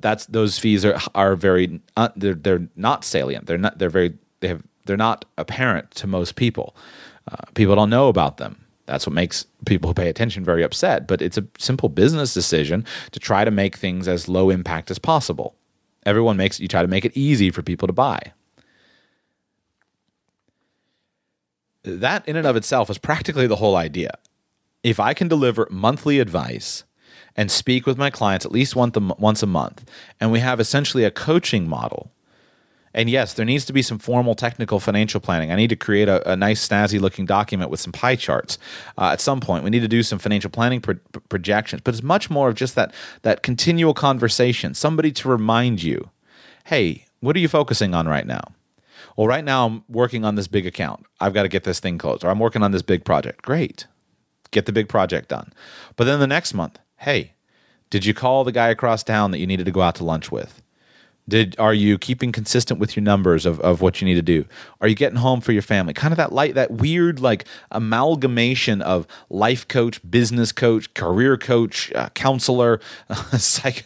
that's 0.00 0.26
those 0.26 0.58
fees 0.58 0.84
are 0.84 0.98
are 1.14 1.34
very 1.34 1.80
they're 2.14 2.34
they're 2.34 2.68
not 2.76 3.02
salient. 3.02 3.46
They're 3.46 3.58
not 3.58 3.78
they're 3.78 3.88
very 3.88 4.18
they 4.40 4.48
have 4.48 4.62
they're 4.84 4.98
not 4.98 5.24
apparent 5.38 5.90
to 5.92 6.06
most 6.06 6.36
people. 6.36 6.76
people 7.54 7.74
don't 7.74 7.90
know 7.90 8.08
about 8.08 8.36
them. 8.36 8.65
That's 8.86 9.06
what 9.06 9.14
makes 9.14 9.46
people 9.66 9.88
who 9.88 9.94
pay 9.94 10.08
attention 10.08 10.44
very 10.44 10.62
upset. 10.62 11.06
But 11.06 11.20
it's 11.20 11.36
a 11.36 11.46
simple 11.58 11.88
business 11.88 12.32
decision 12.32 12.84
to 13.10 13.20
try 13.20 13.44
to 13.44 13.50
make 13.50 13.76
things 13.76 14.08
as 14.08 14.28
low 14.28 14.50
impact 14.50 14.90
as 14.90 14.98
possible. 14.98 15.54
Everyone 16.04 16.36
makes 16.36 16.60
you 16.60 16.68
try 16.68 16.82
to 16.82 16.88
make 16.88 17.04
it 17.04 17.16
easy 17.16 17.50
for 17.50 17.62
people 17.62 17.88
to 17.88 17.92
buy. 17.92 18.32
That 21.82 22.26
in 22.28 22.36
and 22.36 22.46
of 22.46 22.56
itself 22.56 22.90
is 22.90 22.98
practically 22.98 23.46
the 23.46 23.56
whole 23.56 23.76
idea. 23.76 24.18
If 24.82 25.00
I 25.00 25.14
can 25.14 25.28
deliver 25.28 25.68
monthly 25.70 26.20
advice 26.20 26.84
and 27.34 27.50
speak 27.50 27.86
with 27.86 27.98
my 27.98 28.08
clients 28.08 28.46
at 28.46 28.52
least 28.52 28.76
once 28.76 29.42
a 29.42 29.46
month, 29.46 29.84
and 30.20 30.32
we 30.32 30.40
have 30.40 30.58
essentially 30.58 31.04
a 31.04 31.10
coaching 31.10 31.68
model 31.68 32.12
and 32.96 33.10
yes, 33.10 33.34
there 33.34 33.44
needs 33.44 33.66
to 33.66 33.74
be 33.74 33.82
some 33.82 33.98
formal 33.98 34.34
technical 34.34 34.80
financial 34.80 35.20
planning. 35.20 35.52
I 35.52 35.56
need 35.56 35.68
to 35.68 35.76
create 35.76 36.08
a, 36.08 36.32
a 36.32 36.34
nice, 36.34 36.66
snazzy 36.66 36.98
looking 36.98 37.26
document 37.26 37.70
with 37.70 37.78
some 37.78 37.92
pie 37.92 38.16
charts 38.16 38.58
uh, 38.96 39.10
at 39.12 39.20
some 39.20 39.38
point. 39.38 39.64
We 39.64 39.70
need 39.70 39.80
to 39.80 39.88
do 39.88 40.02
some 40.02 40.18
financial 40.18 40.50
planning 40.50 40.80
pro- 40.80 40.94
projections, 41.28 41.82
but 41.82 41.92
it's 41.94 42.02
much 42.02 42.30
more 42.30 42.48
of 42.48 42.54
just 42.54 42.74
that 42.74 42.94
that 43.20 43.42
continual 43.42 43.92
conversation. 43.92 44.72
Somebody 44.72 45.12
to 45.12 45.28
remind 45.28 45.82
you, 45.82 46.10
hey, 46.64 47.04
what 47.20 47.36
are 47.36 47.38
you 47.38 47.48
focusing 47.48 47.94
on 47.94 48.08
right 48.08 48.26
now? 48.26 48.42
Well, 49.14 49.26
right 49.26 49.44
now 49.44 49.66
I'm 49.66 49.84
working 49.88 50.24
on 50.24 50.34
this 50.34 50.48
big 50.48 50.66
account. 50.66 51.04
I've 51.20 51.34
got 51.34 51.42
to 51.42 51.48
get 51.48 51.64
this 51.64 51.80
thing 51.80 51.98
closed, 51.98 52.24
or 52.24 52.30
I'm 52.30 52.38
working 52.38 52.62
on 52.62 52.72
this 52.72 52.82
big 52.82 53.04
project. 53.04 53.42
Great, 53.42 53.86
get 54.52 54.64
the 54.64 54.72
big 54.72 54.88
project 54.88 55.28
done. 55.28 55.52
But 55.96 56.04
then 56.04 56.18
the 56.18 56.26
next 56.26 56.54
month, 56.54 56.78
hey, 56.96 57.34
did 57.90 58.06
you 58.06 58.14
call 58.14 58.42
the 58.42 58.52
guy 58.52 58.68
across 58.68 59.02
town 59.02 59.32
that 59.32 59.38
you 59.38 59.46
needed 59.46 59.66
to 59.66 59.72
go 59.72 59.82
out 59.82 59.96
to 59.96 60.04
lunch 60.04 60.32
with? 60.32 60.62
Did 61.28 61.56
are 61.58 61.74
you 61.74 61.98
keeping 61.98 62.30
consistent 62.30 62.78
with 62.78 62.94
your 62.94 63.02
numbers 63.02 63.46
of, 63.46 63.58
of 63.60 63.80
what 63.80 64.00
you 64.00 64.06
need 64.06 64.14
to 64.14 64.22
do? 64.22 64.44
Are 64.80 64.86
you 64.86 64.94
getting 64.94 65.18
home 65.18 65.40
for 65.40 65.52
your 65.52 65.62
family? 65.62 65.92
Kind 65.92 66.12
of 66.12 66.18
that 66.18 66.32
light, 66.32 66.54
that 66.54 66.70
weird 66.70 67.20
like 67.20 67.44
amalgamation 67.72 68.80
of 68.80 69.06
life 69.28 69.66
coach, 69.66 70.00
business 70.08 70.52
coach, 70.52 70.92
career 70.94 71.36
coach, 71.36 71.92
uh, 71.94 72.10
counselor, 72.10 72.80
uh, 73.10 73.14
psych, 73.38 73.84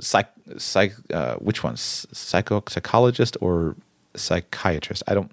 psych, 0.00 0.28
psych 0.58 0.94
uh, 1.12 1.36
which 1.36 1.62
one? 1.64 1.76
Psycho 1.76 2.62
psychologist 2.68 3.36
or 3.40 3.76
psychiatrist? 4.14 5.02
I 5.08 5.14
don't, 5.14 5.32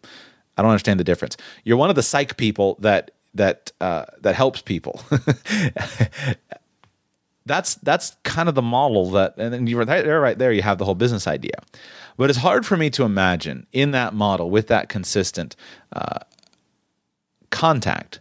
I 0.58 0.62
don't 0.62 0.72
understand 0.72 1.00
the 1.00 1.04
difference. 1.04 1.36
You're 1.66 1.78
one 1.78 1.90
of 1.90 1.96
the 1.98 2.04
psych 2.04 2.38
people 2.38 2.78
that 2.80 3.12
that 3.34 3.72
uh, 3.82 4.06
that 4.22 4.36
helps 4.36 4.62
people. 4.62 5.02
that's 7.46 7.76
that's 7.76 8.16
kind 8.24 8.48
of 8.48 8.56
the 8.56 8.62
model 8.62 9.10
that 9.12 9.36
and 9.38 9.54
then 9.54 9.68
you're 9.68 9.84
right 9.84 10.04
there 10.04 10.22
right 10.22 10.38
there 10.38 10.52
you 10.52 10.62
have 10.62 10.78
the 10.78 10.86
whole 10.86 10.96
business 10.96 11.28
idea. 11.28 11.56
But 12.18 12.30
it's 12.30 12.40
hard 12.40 12.66
for 12.66 12.78
me 12.78 12.90
to 12.92 13.04
imagine 13.04 13.66
in 13.72 13.92
that 13.92 14.14
model 14.14 14.50
with 14.52 14.68
that 14.68 14.90
consistent 14.90 15.56
uh, 15.94 16.20
contact 17.50 18.20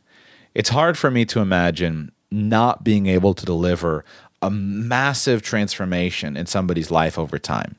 it's 0.54 0.70
hard 0.70 0.98
for 0.98 1.10
me 1.10 1.24
to 1.26 1.40
imagine 1.40 2.12
not 2.30 2.82
being 2.82 3.06
able 3.06 3.34
to 3.34 3.44
deliver 3.44 4.04
a 4.42 4.50
massive 4.50 5.42
transformation 5.42 6.36
in 6.36 6.46
somebody's 6.46 6.90
life 6.90 7.18
over 7.18 7.38
time 7.38 7.76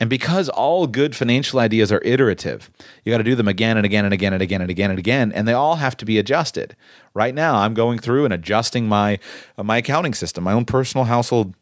and 0.00 0.08
because 0.08 0.48
all 0.48 0.86
good 0.86 1.14
financial 1.14 1.60
ideas 1.60 1.92
are 1.92 2.00
iterative, 2.02 2.70
you 3.04 3.12
got 3.12 3.18
to 3.18 3.24
do 3.24 3.34
them 3.34 3.46
again 3.46 3.76
and 3.76 3.84
again 3.84 4.06
and 4.06 4.14
again 4.14 4.32
and 4.32 4.42
again 4.42 4.62
and 4.62 4.70
again 4.70 4.90
and 4.90 4.98
again, 4.98 5.30
and 5.32 5.46
they 5.46 5.52
all 5.52 5.76
have 5.76 5.94
to 5.98 6.06
be 6.06 6.18
adjusted. 6.18 6.74
Right 7.12 7.34
now, 7.34 7.56
I'm 7.56 7.74
going 7.74 7.98
through 7.98 8.24
and 8.24 8.32
adjusting 8.32 8.88
my 8.88 9.18
uh, 9.58 9.62
my 9.62 9.76
accounting 9.76 10.14
system, 10.14 10.42
my 10.42 10.54
own 10.54 10.64
personal 10.64 11.04
household 11.04 11.54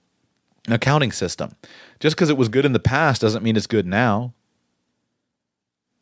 accounting 0.69 1.11
system. 1.11 1.57
Just 1.99 2.15
because 2.15 2.31
it 2.31 2.37
was 2.37 2.49
good 2.49 2.65
in 2.65 2.73
the 2.73 2.79
past 2.79 3.21
doesn't 3.21 3.43
mean 3.43 3.57
it's 3.57 3.67
good 3.67 3.87
now. 3.87 4.33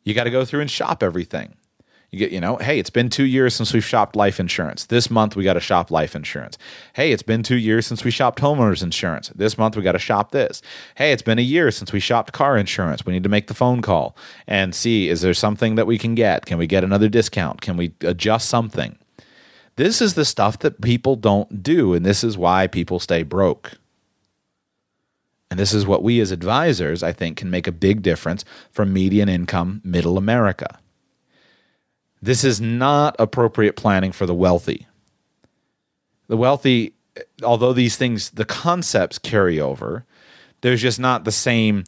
You 0.03 0.13
got 0.13 0.25
to 0.25 0.31
go 0.31 0.45
through 0.45 0.61
and 0.61 0.69
shop 0.69 1.01
everything. 1.01 1.55
You 2.09 2.19
get, 2.19 2.31
you 2.31 2.39
know, 2.39 2.55
hey, 2.55 2.79
it's 2.79 2.89
been 2.89 3.09
two 3.09 3.25
years 3.25 3.53
since 3.53 3.73
we've 3.73 3.83
shopped 3.83 4.15
life 4.15 4.39
insurance. 4.39 4.85
This 4.85 5.11
month 5.11 5.35
we 5.35 5.43
got 5.43 5.53
to 5.53 5.59
shop 5.59 5.91
life 5.91 6.15
insurance. 6.15 6.57
Hey, 6.93 7.11
it's 7.11 7.23
been 7.23 7.43
two 7.43 7.57
years 7.57 7.85
since 7.85 8.05
we 8.05 8.11
shopped 8.11 8.39
homeowners 8.39 8.81
insurance. 8.81 9.27
This 9.35 9.57
month 9.57 9.75
we 9.75 9.83
got 9.83 9.91
to 9.91 9.99
shop 9.99 10.31
this. 10.31 10.61
Hey, 10.95 11.11
it's 11.11 11.21
been 11.21 11.37
a 11.37 11.41
year 11.41 11.69
since 11.69 11.91
we 11.91 11.99
shopped 11.99 12.31
car 12.31 12.57
insurance. 12.57 13.05
We 13.05 13.11
need 13.11 13.23
to 13.23 13.29
make 13.29 13.47
the 13.47 13.53
phone 13.53 13.81
call 13.81 14.15
and 14.47 14.73
see 14.73 15.09
is 15.09 15.19
there 15.19 15.33
something 15.33 15.75
that 15.75 15.85
we 15.85 15.97
can 15.97 16.15
get? 16.15 16.45
Can 16.45 16.57
we 16.57 16.65
get 16.65 16.85
another 16.85 17.09
discount? 17.09 17.59
Can 17.59 17.75
we 17.75 17.93
adjust 17.99 18.47
something? 18.47 18.97
This 19.75 20.01
is 20.01 20.13
the 20.13 20.25
stuff 20.25 20.57
that 20.59 20.81
people 20.81 21.17
don't 21.17 21.61
do, 21.61 21.93
and 21.93 22.05
this 22.05 22.23
is 22.23 22.37
why 22.37 22.67
people 22.67 22.99
stay 22.99 23.21
broke. 23.21 23.73
And 25.51 25.59
this 25.59 25.73
is 25.73 25.85
what 25.85 26.03
we 26.03 26.19
as 26.21 26.31
advisors, 26.31 27.03
I 27.03 27.11
think, 27.11 27.37
can 27.37 27.49
make 27.49 27.67
a 27.67 27.71
big 27.71 28.01
difference 28.01 28.45
for 28.71 28.85
median 28.85 29.29
income 29.29 29.81
middle 29.83 30.17
America. 30.17 30.79
This 32.21 32.43
is 32.43 32.59
not 32.59 33.15
appropriate 33.19 33.75
planning 33.75 34.11
for 34.11 34.25
the 34.25 34.33
wealthy. 34.33 34.87
The 36.27 36.37
wealthy, 36.37 36.93
although 37.43 37.73
these 37.73 37.95
things, 37.95 38.31
the 38.31 38.45
concepts 38.45 39.17
carry 39.17 39.59
over, 39.59 40.05
there's 40.61 40.81
just 40.81 40.99
not 40.99 41.23
the 41.23 41.31
same 41.31 41.83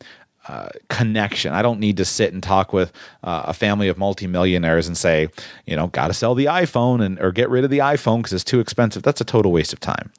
uh, 0.48 0.70
connection. 0.90 1.54
I 1.54 1.62
don't 1.62 1.80
need 1.80 1.98
to 1.98 2.06
sit 2.06 2.34
and 2.34 2.42
talk 2.42 2.74
with 2.74 2.92
uh, 3.24 3.44
a 3.46 3.54
family 3.54 3.88
of 3.88 3.98
multimillionaires 3.98 4.88
and 4.88 4.98
say, 4.98 5.30
you 5.66 5.76
know, 5.76 5.88
got 5.88 6.08
to 6.08 6.14
sell 6.14 6.34
the 6.34 6.46
iPhone 6.46 7.04
and 7.04 7.20
or 7.20 7.32
get 7.32 7.50
rid 7.50 7.64
of 7.64 7.70
the 7.70 7.80
iPhone 7.80 8.18
because 8.18 8.34
it's 8.34 8.44
too 8.44 8.60
expensive. 8.60 9.04
That's 9.04 9.22
a 9.22 9.26
total 9.26 9.52
waste 9.52 9.74
of 9.74 9.80
time. 9.80 10.12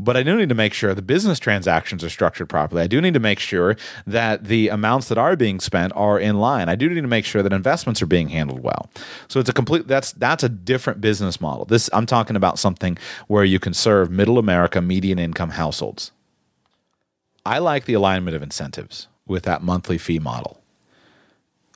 But 0.00 0.16
I 0.16 0.22
do 0.22 0.36
need 0.36 0.48
to 0.48 0.54
make 0.54 0.74
sure 0.74 0.94
the 0.94 1.02
business 1.02 1.40
transactions 1.40 2.04
are 2.04 2.08
structured 2.08 2.48
properly. 2.48 2.82
I 2.82 2.86
do 2.86 3.00
need 3.00 3.14
to 3.14 3.20
make 3.20 3.40
sure 3.40 3.76
that 4.06 4.44
the 4.44 4.68
amounts 4.68 5.08
that 5.08 5.18
are 5.18 5.34
being 5.34 5.58
spent 5.58 5.92
are 5.96 6.20
in 6.20 6.38
line. 6.38 6.68
I 6.68 6.76
do 6.76 6.88
need 6.88 7.00
to 7.00 7.08
make 7.08 7.24
sure 7.24 7.42
that 7.42 7.52
investments 7.52 8.00
are 8.00 8.06
being 8.06 8.28
handled 8.28 8.62
well. 8.62 8.88
So 9.26 9.40
it's 9.40 9.48
a 9.48 9.52
complete 9.52 9.88
that's 9.88 10.12
that's 10.12 10.44
a 10.44 10.48
different 10.48 11.00
business 11.00 11.40
model. 11.40 11.64
This 11.64 11.90
I'm 11.92 12.06
talking 12.06 12.36
about 12.36 12.60
something 12.60 12.96
where 13.26 13.44
you 13.44 13.58
can 13.58 13.74
serve 13.74 14.10
middle 14.10 14.38
America 14.38 14.80
median 14.80 15.18
income 15.18 15.50
households. 15.50 16.12
I 17.44 17.58
like 17.58 17.86
the 17.86 17.94
alignment 17.94 18.36
of 18.36 18.42
incentives 18.42 19.08
with 19.26 19.42
that 19.44 19.62
monthly 19.62 19.98
fee 19.98 20.20
model. 20.20 20.60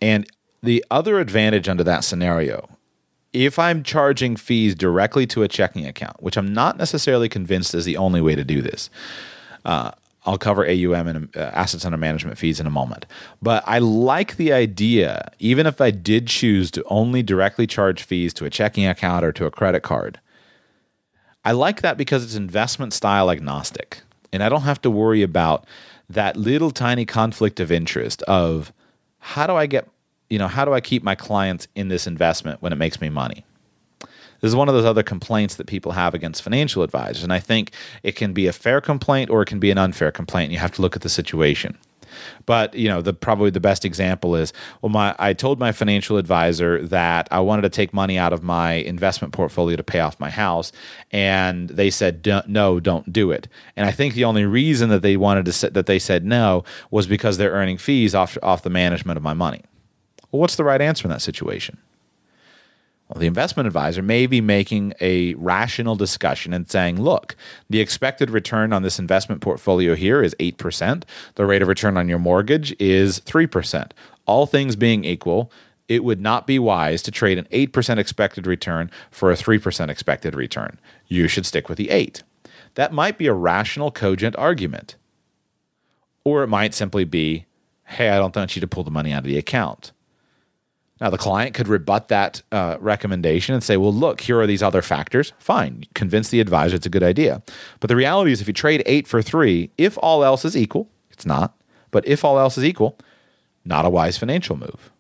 And 0.01 0.27
the 0.63 0.85
other 0.91 1.19
advantage 1.19 1.69
under 1.69 1.83
that 1.85 2.05
scenario 2.05 2.69
if 3.33 3.59
I'm 3.59 3.83
charging 3.83 4.37
fees 4.37 4.75
directly 4.75 5.27
to 5.29 5.43
a 5.43 5.49
checking 5.49 5.87
account, 5.87 6.23
which 6.23 6.37
I'm 6.37 6.53
not 6.53 6.77
necessarily 6.77 7.29
convinced 7.29 7.75
is 7.75 7.85
the 7.85 7.97
only 7.97 8.21
way 8.21 8.35
to 8.35 8.45
do 8.45 8.61
this, 8.61 8.91
uh, 9.65 9.93
I'll 10.25 10.39
cover 10.39 10.65
AUM 10.65 11.09
and 11.09 11.37
uh, 11.37 11.41
assets 11.41 11.85
under 11.85 11.99
management 11.99 12.39
fees 12.39 12.61
in 12.61 12.67
a 12.67 12.71
moment. 12.71 13.07
But 13.41 13.65
I 13.67 13.79
like 13.81 14.37
the 14.37 14.53
idea, 14.53 15.33
even 15.39 15.67
if 15.67 15.81
I 15.81 15.91
did 15.91 16.29
choose 16.29 16.71
to 16.73 16.85
only 16.85 17.23
directly 17.23 17.67
charge 17.67 18.03
fees 18.03 18.33
to 18.35 18.45
a 18.45 18.51
checking 18.51 18.87
account 18.87 19.25
or 19.25 19.33
to 19.33 19.47
a 19.47 19.51
credit 19.51 19.83
card. 19.83 20.21
I 21.45 21.53
like 21.53 21.81
that 21.81 21.97
because 21.97 22.23
it's 22.23 22.37
investment 22.37 22.93
style 22.93 23.31
agnostic. 23.31 24.03
And 24.33 24.45
I 24.45 24.49
don't 24.49 24.63
have 24.63 24.81
to 24.83 24.91
worry 24.91 25.23
about 25.23 25.67
that 26.09 26.37
little 26.37 26.71
tiny 26.71 27.05
conflict 27.05 27.59
of 27.59 27.73
interest 27.73 28.23
of 28.23 28.73
how 29.19 29.47
do 29.47 29.57
I 29.57 29.67
get 29.67 29.89
you 30.33 30.39
know, 30.39 30.49
how 30.49 30.65
do 30.65 30.73
I 30.73 30.81
keep 30.81 31.03
my 31.03 31.15
clients 31.15 31.69
in 31.75 31.89
this 31.89 32.07
investment 32.07 32.63
when 32.63 32.73
it 32.73 32.77
makes 32.77 33.03
me 33.03 33.11
money? 33.11 33.45
This 34.01 34.49
is 34.49 34.57
one 34.57 34.67
of 34.67 34.75
those 34.75 34.87
other 34.87 35.03
complaints 35.03 35.57
that 35.57 35.67
people 35.67 35.93
have 35.93 36.15
against 36.15 36.43
financial 36.43 36.83
advisors. 36.83 37.23
And 37.23 37.35
I 37.35 37.39
think 37.39 37.73
it 38.03 38.13
can 38.13 38.33
be 38.33 38.47
a 38.47 38.53
fair 38.53 38.81
complaint 38.81 39.29
or 39.29 39.43
it 39.43 39.47
can 39.47 39.59
be 39.59 39.71
an 39.71 39.77
unfair 39.77 40.11
complaint. 40.11 40.51
You 40.51 40.57
have 40.57 40.73
to 40.73 40.83
look 40.83 40.97
at 40.97 41.03
the 41.03 41.11
situation. 41.11 41.77
But 42.47 42.75
you 42.75 42.89
know, 42.89 43.03
the 43.03 43.13
probably 43.13 43.51
the 43.51 43.61
best 43.61 43.85
example 43.85 44.35
is 44.35 44.55
well, 44.81 44.91
my 44.91 45.15
I 45.19 45.35
told 45.35 45.59
my 45.59 45.71
financial 45.71 46.17
advisor 46.17 46.83
that 46.87 47.29
I 47.31 47.41
wanted 47.41 47.63
to 47.63 47.71
take 47.71 47.93
money 47.93 48.17
out 48.19 48.33
of 48.33 48.43
my 48.43 48.73
investment 48.73 49.35
portfolio 49.35 49.77
to 49.77 49.83
pay 49.83 50.01
off 50.01 50.21
my 50.21 50.29
house, 50.29 50.73
and 51.11 51.69
they 51.71 51.89
said 51.89 52.27
no, 52.47 52.81
don't 52.81 53.11
do 53.13 53.31
it. 53.31 53.49
And 53.77 53.87
I 53.87 53.93
think 53.93 54.13
the 54.13 54.25
only 54.25 54.45
reason 54.45 54.91
that 54.91 55.01
they 55.01 55.17
wanted 55.17 55.47
to 55.47 55.71
that 55.71 55.87
they 55.87 55.99
said 55.99 56.25
no 56.25 56.65
was 56.91 57.07
because 57.07 57.39
they're 57.39 57.53
earning 57.53 57.79
fees 57.79 58.15
off 58.15 58.37
off 58.43 58.63
the 58.63 58.71
management 58.71 59.17
of 59.17 59.23
my 59.23 59.35
money. 59.35 59.63
Well, 60.33 60.41
what's 60.41 60.57
the 60.57 60.65
right 60.65 60.81
answer 60.81 61.05
in 61.05 61.11
that 61.11 61.23
situation? 61.23 61.79
Well, 63.09 63.21
the 63.21 63.27
investment 63.27 63.67
advisor 63.67 64.01
may 64.01 64.27
be 64.27 64.41
making 64.41 64.95
a 64.99 65.35
rational 65.35 65.97
discussion 65.97 66.55
and 66.55 66.69
saying, 66.71 67.01
look, 67.01 67.37
the 67.69 67.81
expected 67.81 68.31
return 68.31 68.73
on 68.73 68.83
this 68.83 68.99
investment 68.99 69.43
portfolio 69.43 69.95
here 69.95 70.23
is 70.23 70.35
8%. 70.41 71.05
The 71.35 71.45
rate 71.45 71.61
of 71.61 71.69
return 71.69 71.99
on 71.99 72.09
your 72.09 72.19
mortgage 72.19 72.75
is 72.81 73.21
3%. 73.21 73.91
All 74.25 74.47
things 74.47 74.77
being 74.77 75.05
equal, 75.05 75.53
it 75.89 76.05
would 76.05 76.23
not 76.23 76.47
be 76.47 76.59
wise 76.59 77.03
to 77.03 77.11
trade 77.11 77.37
an 77.37 77.47
8% 77.53 77.99
expected 77.99 78.47
return 78.47 78.91
for 79.11 79.31
a 79.31 79.37
3% 79.37 79.91
expected 79.91 80.35
return. 80.35 80.81
You 81.07 81.29
should 81.29 81.45
stick 81.45 81.69
with 81.69 81.77
the 81.77 81.91
8. 81.91 82.23
That 82.77 82.95
might 82.95 83.19
be 83.19 83.27
a 83.27 83.35
rational, 83.35 83.91
cogent 83.91 84.35
argument. 84.37 84.97
Or 86.25 86.43
it 86.43 86.49
might 86.49 86.73
simply 86.73 87.05
be, 87.05 87.45
hey, 87.85 88.09
I 88.09 88.17
don't 88.17 88.35
want 88.35 88.57
you 88.57 88.61
to 88.61 88.67
pull 88.67 88.85
the 88.85 88.91
money 88.91 89.13
out 89.13 89.19
of 89.19 89.25
the 89.25 89.37
account. 89.37 89.93
Now, 91.03 91.11
the 91.11 91.19
client 91.19 91.53
could 91.53 91.67
rebut 91.67 92.07
that 92.09 92.43
uh, 92.53 92.77
recommendation 92.79 93.57
and 93.57 93.65
say, 93.65 93.77
well, 93.77 93.93
look, 93.93 94.21
here 94.21 94.41
are 94.41 94.47
these 94.47 94.63
other 94.63 94.83
factors. 94.83 95.33
Fine, 95.41 95.87
convince 95.95 96.29
the 96.29 96.39
advisor 96.39 96.77
it's 96.77 96.87
a 96.87 96.91
good 96.91 97.03
idea. 97.03 97.43
But 97.81 97.89
the 97.89 97.97
reality 97.97 98.31
is, 98.31 98.41
if 98.41 98.47
you 98.47 98.53
trade 98.55 98.85
eight 98.87 99.09
for 99.09 99.21
three, 99.21 99.73
if 99.77 99.99
all 100.01 100.23
else 100.23 100.45
is 100.45 100.57
equal, 100.57 100.89
it's 101.11 101.27
not, 101.27 101.61
but 101.91 102.07
if 102.07 102.25
all 102.25 102.39
else 102.39 102.57
is 102.57 102.63
equal, 102.63 102.97
not 103.65 103.85
a 103.85 103.91
wise 103.91 104.17
financial 104.17 104.57
move. 104.57 104.93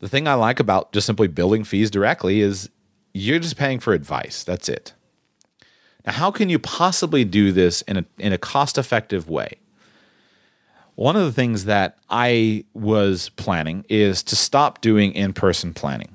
The 0.00 0.08
thing 0.08 0.26
I 0.26 0.34
like 0.34 0.58
about 0.58 0.92
just 0.92 1.06
simply 1.06 1.28
billing 1.28 1.62
fees 1.62 1.88
directly 1.88 2.40
is 2.40 2.68
you're 3.14 3.38
just 3.38 3.56
paying 3.56 3.78
for 3.78 3.92
advice. 3.92 4.42
That's 4.42 4.68
it. 4.68 4.92
Now, 6.04 6.14
how 6.14 6.32
can 6.32 6.48
you 6.48 6.58
possibly 6.58 7.24
do 7.24 7.52
this 7.52 7.82
in 7.82 7.98
a, 7.98 8.04
in 8.18 8.32
a 8.32 8.38
cost 8.38 8.76
effective 8.76 9.28
way? 9.28 9.60
One 10.96 11.14
of 11.14 11.24
the 11.24 11.32
things 11.32 11.66
that 11.66 11.98
I 12.08 12.64
was 12.72 13.28
planning 13.36 13.84
is 13.90 14.22
to 14.24 14.36
stop 14.36 14.80
doing 14.80 15.12
in 15.12 15.34
person 15.34 15.74
planning 15.74 16.14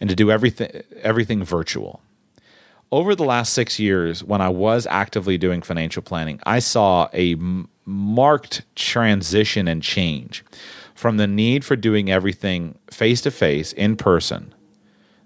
and 0.00 0.08
to 0.08 0.14
do 0.14 0.30
everything, 0.30 0.82
everything 1.02 1.42
virtual. 1.42 2.00
Over 2.92 3.16
the 3.16 3.24
last 3.24 3.52
six 3.52 3.80
years, 3.80 4.22
when 4.22 4.40
I 4.40 4.48
was 4.48 4.86
actively 4.88 5.36
doing 5.36 5.62
financial 5.62 6.02
planning, 6.02 6.38
I 6.44 6.60
saw 6.60 7.08
a 7.12 7.32
m- 7.32 7.68
marked 7.84 8.62
transition 8.76 9.66
and 9.66 9.82
change 9.82 10.44
from 10.94 11.16
the 11.16 11.26
need 11.26 11.64
for 11.64 11.74
doing 11.74 12.08
everything 12.08 12.78
face 12.88 13.20
to 13.22 13.32
face 13.32 13.72
in 13.72 13.96
person 13.96 14.54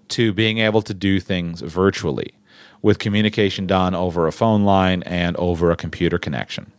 to 0.09 0.33
being 0.33 0.57
able 0.57 0.81
to 0.81 0.95
do 0.95 1.19
things 1.19 1.61
virtually 1.61 2.33
with 2.81 2.97
communication 2.97 3.67
done 3.67 3.93
over 3.93 4.25
a 4.25 4.31
phone 4.31 4.63
line 4.63 5.03
and 5.03 5.35
over 5.37 5.69
a 5.69 5.75
computer 5.75 6.17
connection 6.17 6.71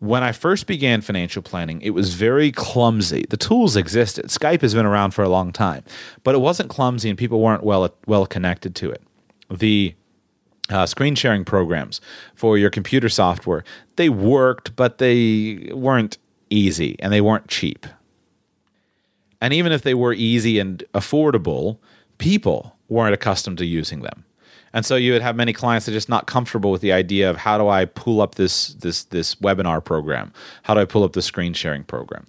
when 0.00 0.22
I 0.22 0.32
first 0.32 0.66
began 0.66 1.00
financial 1.00 1.42
planning, 1.42 1.80
it 1.82 1.90
was 1.90 2.14
very 2.14 2.52
clumsy. 2.52 3.24
The 3.28 3.36
tools 3.36 3.76
existed. 3.76 4.26
Skype 4.26 4.60
has 4.62 4.74
been 4.74 4.86
around 4.86 5.10
for 5.12 5.22
a 5.22 5.28
long 5.28 5.52
time, 5.52 5.82
but 6.22 6.34
it 6.34 6.38
wasn't 6.38 6.70
clumsy 6.70 7.08
and 7.08 7.18
people 7.18 7.40
weren't 7.40 7.64
well 7.64 7.92
well 8.06 8.26
connected 8.26 8.74
to 8.76 8.90
it. 8.90 9.02
The 9.50 9.94
uh, 10.70 10.86
screen 10.86 11.14
sharing 11.14 11.44
programs 11.44 12.00
for 12.34 12.58
your 12.58 12.70
computer 12.70 13.08
software 13.08 13.64
they 13.96 14.08
worked, 14.08 14.76
but 14.76 14.98
they 14.98 15.70
weren't 15.72 16.18
easy 16.50 16.96
and 17.00 17.12
they 17.12 17.20
weren't 17.20 17.48
cheap. 17.48 17.86
And 19.40 19.52
even 19.52 19.72
if 19.72 19.82
they 19.82 19.94
were 19.94 20.12
easy 20.12 20.58
and 20.58 20.84
affordable, 20.94 21.78
people 22.18 22.76
weren't 22.88 23.14
accustomed 23.14 23.58
to 23.58 23.66
using 23.66 24.00
them. 24.00 24.24
And 24.72 24.84
so 24.84 24.96
you 24.96 25.12
would 25.12 25.22
have 25.22 25.36
many 25.36 25.52
clients 25.52 25.86
that 25.86 25.92
are 25.92 25.96
just 25.96 26.08
not 26.08 26.26
comfortable 26.26 26.70
with 26.70 26.82
the 26.82 26.92
idea 26.92 27.30
of 27.30 27.36
how 27.36 27.58
do 27.58 27.68
I 27.68 27.84
pull 27.86 28.20
up 28.20 28.34
this 28.34 28.74
this 28.74 29.04
this 29.04 29.34
webinar 29.36 29.84
program? 29.84 30.32
How 30.62 30.74
do 30.74 30.80
I 30.80 30.84
pull 30.84 31.04
up 31.04 31.12
the 31.12 31.22
screen 31.22 31.52
sharing 31.52 31.84
program? 31.84 32.26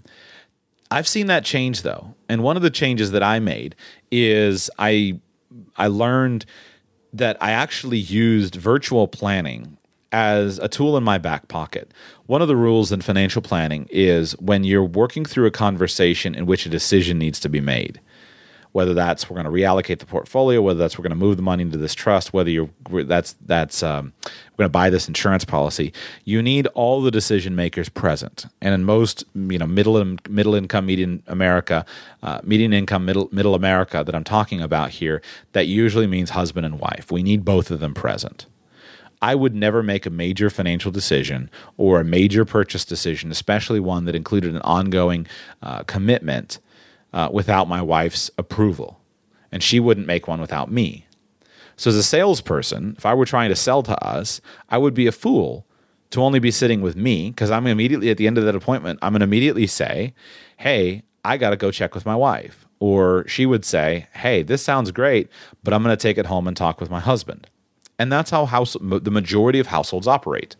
I've 0.92 1.08
seen 1.08 1.28
that 1.28 1.46
change 1.46 1.82
though. 1.82 2.16
And 2.28 2.44
one 2.44 2.56
of 2.56 2.64
the 2.64 2.70
changes 2.70 3.12
that 3.12 3.24
I 3.24 3.40
made 3.40 3.76
is 4.12 4.70
I 4.80 5.20
I 5.78 5.88
learned 5.88 6.46
that 7.14 7.38
I 7.42 7.52
actually 7.52 7.98
used 7.98 8.56
virtual 8.56 9.08
planning 9.08 9.78
as 10.12 10.58
a 10.60 10.68
tool 10.68 10.98
in 10.98 11.04
my 11.04 11.18
back 11.18 11.48
pocket. 11.48 11.92
One 12.26 12.42
of 12.42 12.48
the 12.48 12.56
rules 12.56 12.92
in 12.92 13.02
financial 13.02 13.42
planning 13.42 13.88
is 13.92 14.32
when 14.40 14.64
you're 14.64 14.84
working 14.84 15.26
through 15.26 15.46
a 15.46 15.52
conversation 15.52 16.34
in 16.34 16.46
which 16.46 16.66
a 16.66 16.70
decision 16.70 17.20
needs 17.20 17.40
to 17.42 17.50
be 17.50 17.62
made, 17.62 18.00
whether 18.72 18.93
that's 18.93 19.30
we're 19.30 19.41
going 19.41 19.45
to 19.45 19.51
reallocate 19.51 19.99
the 19.99 20.05
portfolio, 20.05 20.61
whether 20.61 20.80
that's 20.80 20.97
we're 20.97 21.03
going 21.03 21.09
to 21.11 21.15
move 21.15 21.38
the 21.38 21.43
money 21.43 21.63
into 21.63 21.78
this 21.78 21.95
trust, 21.95 22.34
whether 22.34 22.49
you're 22.49 22.70
that's 23.05 23.36
that's 23.45 23.82
um, 23.82 24.13
we're 24.24 24.63
going 24.63 24.67
to 24.67 24.70
buy 24.70 24.89
this 24.89 25.07
insurance 25.07 25.43
policy. 25.43 25.91
You 26.24 26.41
need 26.41 26.67
all 26.67 27.01
the 27.01 27.11
decision 27.11 27.55
makers 27.55 27.89
present, 27.89 28.45
and 28.61 28.74
in 28.74 28.84
most 28.84 29.24
you 29.34 29.57
know 29.57 29.67
middle 29.67 30.17
middle 30.30 30.55
income 30.55 30.86
median 30.86 31.24
America, 31.28 31.86
uh, 32.22 32.41
median 32.43 32.74
income 32.74 33.05
middle 33.05 33.30
middle 33.32 33.55
America 33.55 34.03
that 34.05 34.13
I'm 34.13 34.24
talking 34.24 34.61
about 34.61 34.91
here, 34.91 35.22
that 35.53 35.67
usually 35.67 36.07
means 36.07 36.32
husband 36.32 36.65
and 36.65 36.80
wife. 36.80 37.11
We 37.11 37.24
need 37.24 37.43
both 37.43 37.72
of 37.72 37.80
them 37.80 37.93
present. 37.93 38.45
I 39.22 39.36
would 39.36 39.53
never 39.53 39.84
make 39.84 40.05
a 40.05 40.09
major 40.09 40.49
financial 40.49 40.91
decision 40.91 41.49
or 41.76 41.99
a 41.99 42.05
major 42.05 42.45
purchase 42.45 42.86
decision, 42.86 43.32
especially 43.32 43.82
one 43.82 44.05
that 44.05 44.15
included 44.15 44.55
an 44.55 44.61
ongoing 44.61 45.28
uh, 45.61 45.84
commitment 45.84 46.59
uh, 47.14 47.30
without 47.32 47.68
my 47.68 47.82
wife's 47.82 48.30
approval. 48.38 48.99
And 49.51 49.64
she 49.64 49.80
wouldn't 49.80 50.07
make 50.07 50.28
one 50.28 50.41
without 50.41 50.72
me. 50.72 51.05
So, 51.76 51.89
as 51.89 51.95
a 51.95 52.03
salesperson, 52.03 52.95
if 52.97 53.05
I 53.05 53.14
were 53.14 53.26
trying 53.26 53.49
to 53.49 53.55
sell 53.55 53.82
to 53.84 54.03
us, 54.03 54.41
I 54.70 54.78
would 54.78 54.93
be 54.93 55.07
a 55.07 55.12
fool 55.12 55.66
to 56.12 56.22
only 56.22 56.39
be 56.39 56.51
sitting 56.51 56.82
with 56.82 56.95
me 56.95 57.30
because 57.30 57.51
I'm 57.51 57.68
immediately 57.68 58.10
at 58.10 58.18
the 58.18 58.28
end 58.28 58.38
of 58.38 58.45
that 58.45 58.55
appointment, 58.55 58.99
I'm 59.01 59.14
going 59.14 59.20
to 59.20 59.26
immediately 59.26 59.68
say, 59.68 60.14
Hey, 60.57 61.03
I 61.24 61.38
got 61.38 61.51
to 61.51 61.57
go 61.57 61.72
check 61.72 61.95
with 61.95 62.05
my 62.05 62.16
wife. 62.16 62.66
Or 62.80 63.28
she 63.28 63.45
would 63.45 63.66
say, 63.66 64.07
Hey, 64.14 64.43
this 64.43 64.62
sounds 64.62 64.91
great, 64.91 65.30
but 65.64 65.74
I'm 65.74 65.84
going 65.84 65.95
to 65.95 66.01
take 66.01 66.18
it 66.18 66.26
home 66.26 66.47
and 66.47 66.57
talk 66.57 66.80
with 66.80 66.89
my 66.89 66.99
husband. 66.99 67.47
And 67.97 68.12
that's 68.12 68.30
how 68.30 68.45
house, 68.45 68.78
the 68.80 69.12
majority 69.12 69.60
of 69.60 69.68
households 69.68 70.07
operate. 70.07 70.55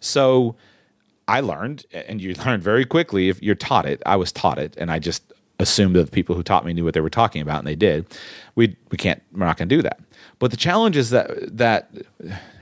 So 0.00 0.56
I 1.28 1.40
learned, 1.40 1.86
and 1.92 2.20
you 2.20 2.34
learn 2.46 2.60
very 2.60 2.84
quickly 2.84 3.28
if 3.28 3.42
you're 3.42 3.54
taught 3.54 3.86
it. 3.86 4.02
I 4.04 4.16
was 4.16 4.32
taught 4.32 4.58
it, 4.58 4.76
and 4.76 4.90
I 4.90 4.98
just 4.98 5.32
assumed 5.60 5.96
that 5.96 6.04
the 6.06 6.10
people 6.10 6.34
who 6.34 6.42
taught 6.42 6.64
me 6.64 6.72
knew 6.72 6.84
what 6.84 6.94
they 6.94 7.00
were 7.00 7.10
talking 7.10 7.42
about, 7.42 7.58
and 7.58 7.66
they 7.66 7.76
did. 7.76 8.06
We 8.54 8.76
we 8.90 8.98
can't. 8.98 9.22
We're 9.32 9.46
not 9.46 9.56
going 9.56 9.68
to 9.68 9.76
do 9.76 9.82
that. 9.82 10.00
But 10.38 10.50
the 10.50 10.56
challenge 10.56 10.96
is 10.96 11.10
that 11.10 11.56
that 11.56 11.90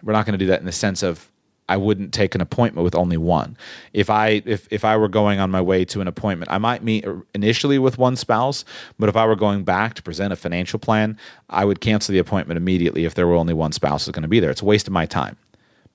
we're 0.02 0.12
not 0.12 0.26
going 0.26 0.38
to 0.38 0.44
do 0.44 0.46
that 0.46 0.60
in 0.60 0.66
the 0.66 0.72
sense 0.72 1.02
of 1.02 1.30
I 1.68 1.76
wouldn't 1.76 2.14
take 2.14 2.34
an 2.34 2.40
appointment 2.40 2.84
with 2.84 2.94
only 2.94 3.16
one. 3.16 3.56
If 3.92 4.08
I 4.08 4.42
if 4.44 4.66
if 4.70 4.84
I 4.84 4.96
were 4.96 5.08
going 5.08 5.38
on 5.38 5.50
my 5.50 5.60
way 5.60 5.84
to 5.86 6.00
an 6.00 6.08
appointment, 6.08 6.50
I 6.50 6.58
might 6.58 6.82
meet 6.82 7.04
initially 7.34 7.78
with 7.78 7.98
one 7.98 8.16
spouse, 8.16 8.64
but 8.98 9.08
if 9.08 9.16
I 9.16 9.26
were 9.26 9.36
going 9.36 9.64
back 9.64 9.94
to 9.94 10.02
present 10.02 10.32
a 10.32 10.36
financial 10.36 10.78
plan, 10.78 11.18
I 11.50 11.64
would 11.64 11.80
cancel 11.80 12.12
the 12.12 12.18
appointment 12.18 12.56
immediately 12.56 13.04
if 13.04 13.14
there 13.14 13.26
were 13.26 13.34
only 13.34 13.54
one 13.54 13.72
spouse 13.72 14.06
who's 14.06 14.12
going 14.12 14.22
to 14.22 14.28
be 14.28 14.40
there. 14.40 14.50
It's 14.50 14.62
a 14.62 14.66
waste 14.66 14.86
of 14.86 14.92
my 14.92 15.06
time. 15.06 15.36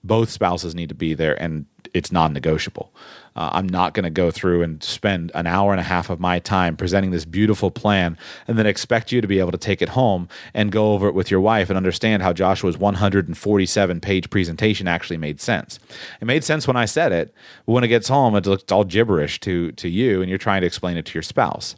Both 0.03 0.29
spouses 0.29 0.75
need 0.75 0.89
to 0.89 0.95
be 0.95 1.13
there 1.13 1.41
and 1.41 1.65
it's 1.93 2.11
non-negotiable. 2.11 2.93
Uh, 3.35 3.49
I'm 3.53 3.67
not 3.67 3.93
going 3.93 4.03
to 4.03 4.09
go 4.09 4.29
through 4.29 4.61
and 4.61 4.83
spend 4.83 5.31
an 5.33 5.47
hour 5.47 5.71
and 5.71 5.79
a 5.79 5.83
half 5.83 6.09
of 6.09 6.19
my 6.19 6.39
time 6.39 6.77
presenting 6.77 7.11
this 7.11 7.25
beautiful 7.25 7.71
plan 7.71 8.17
and 8.47 8.57
then 8.57 8.65
expect 8.65 9.11
you 9.11 9.21
to 9.21 9.27
be 9.27 9.39
able 9.39 9.51
to 9.51 9.57
take 9.57 9.81
it 9.81 9.89
home 9.89 10.27
and 10.53 10.71
go 10.71 10.93
over 10.93 11.07
it 11.07 11.15
with 11.15 11.31
your 11.31 11.41
wife 11.41 11.69
and 11.69 11.77
understand 11.77 12.21
how 12.21 12.31
Joshua's 12.31 12.77
147 12.77 13.99
page 14.01 14.29
presentation 14.29 14.87
actually 14.87 15.17
made 15.17 15.41
sense. 15.41 15.79
It 16.21 16.25
made 16.25 16.43
sense 16.43 16.67
when 16.67 16.75
I 16.75 16.85
said 16.85 17.11
it, 17.11 17.33
but 17.65 17.71
when 17.73 17.83
it 17.83 17.87
gets 17.87 18.07
home, 18.07 18.35
it 18.35 18.45
looks 18.45 18.71
all 18.71 18.83
gibberish 18.83 19.39
to, 19.41 19.71
to 19.73 19.89
you 19.89 20.21
and 20.21 20.29
you're 20.29 20.37
trying 20.37 20.61
to 20.61 20.67
explain 20.67 20.97
it 20.97 21.05
to 21.07 21.13
your 21.15 21.23
spouse. 21.23 21.75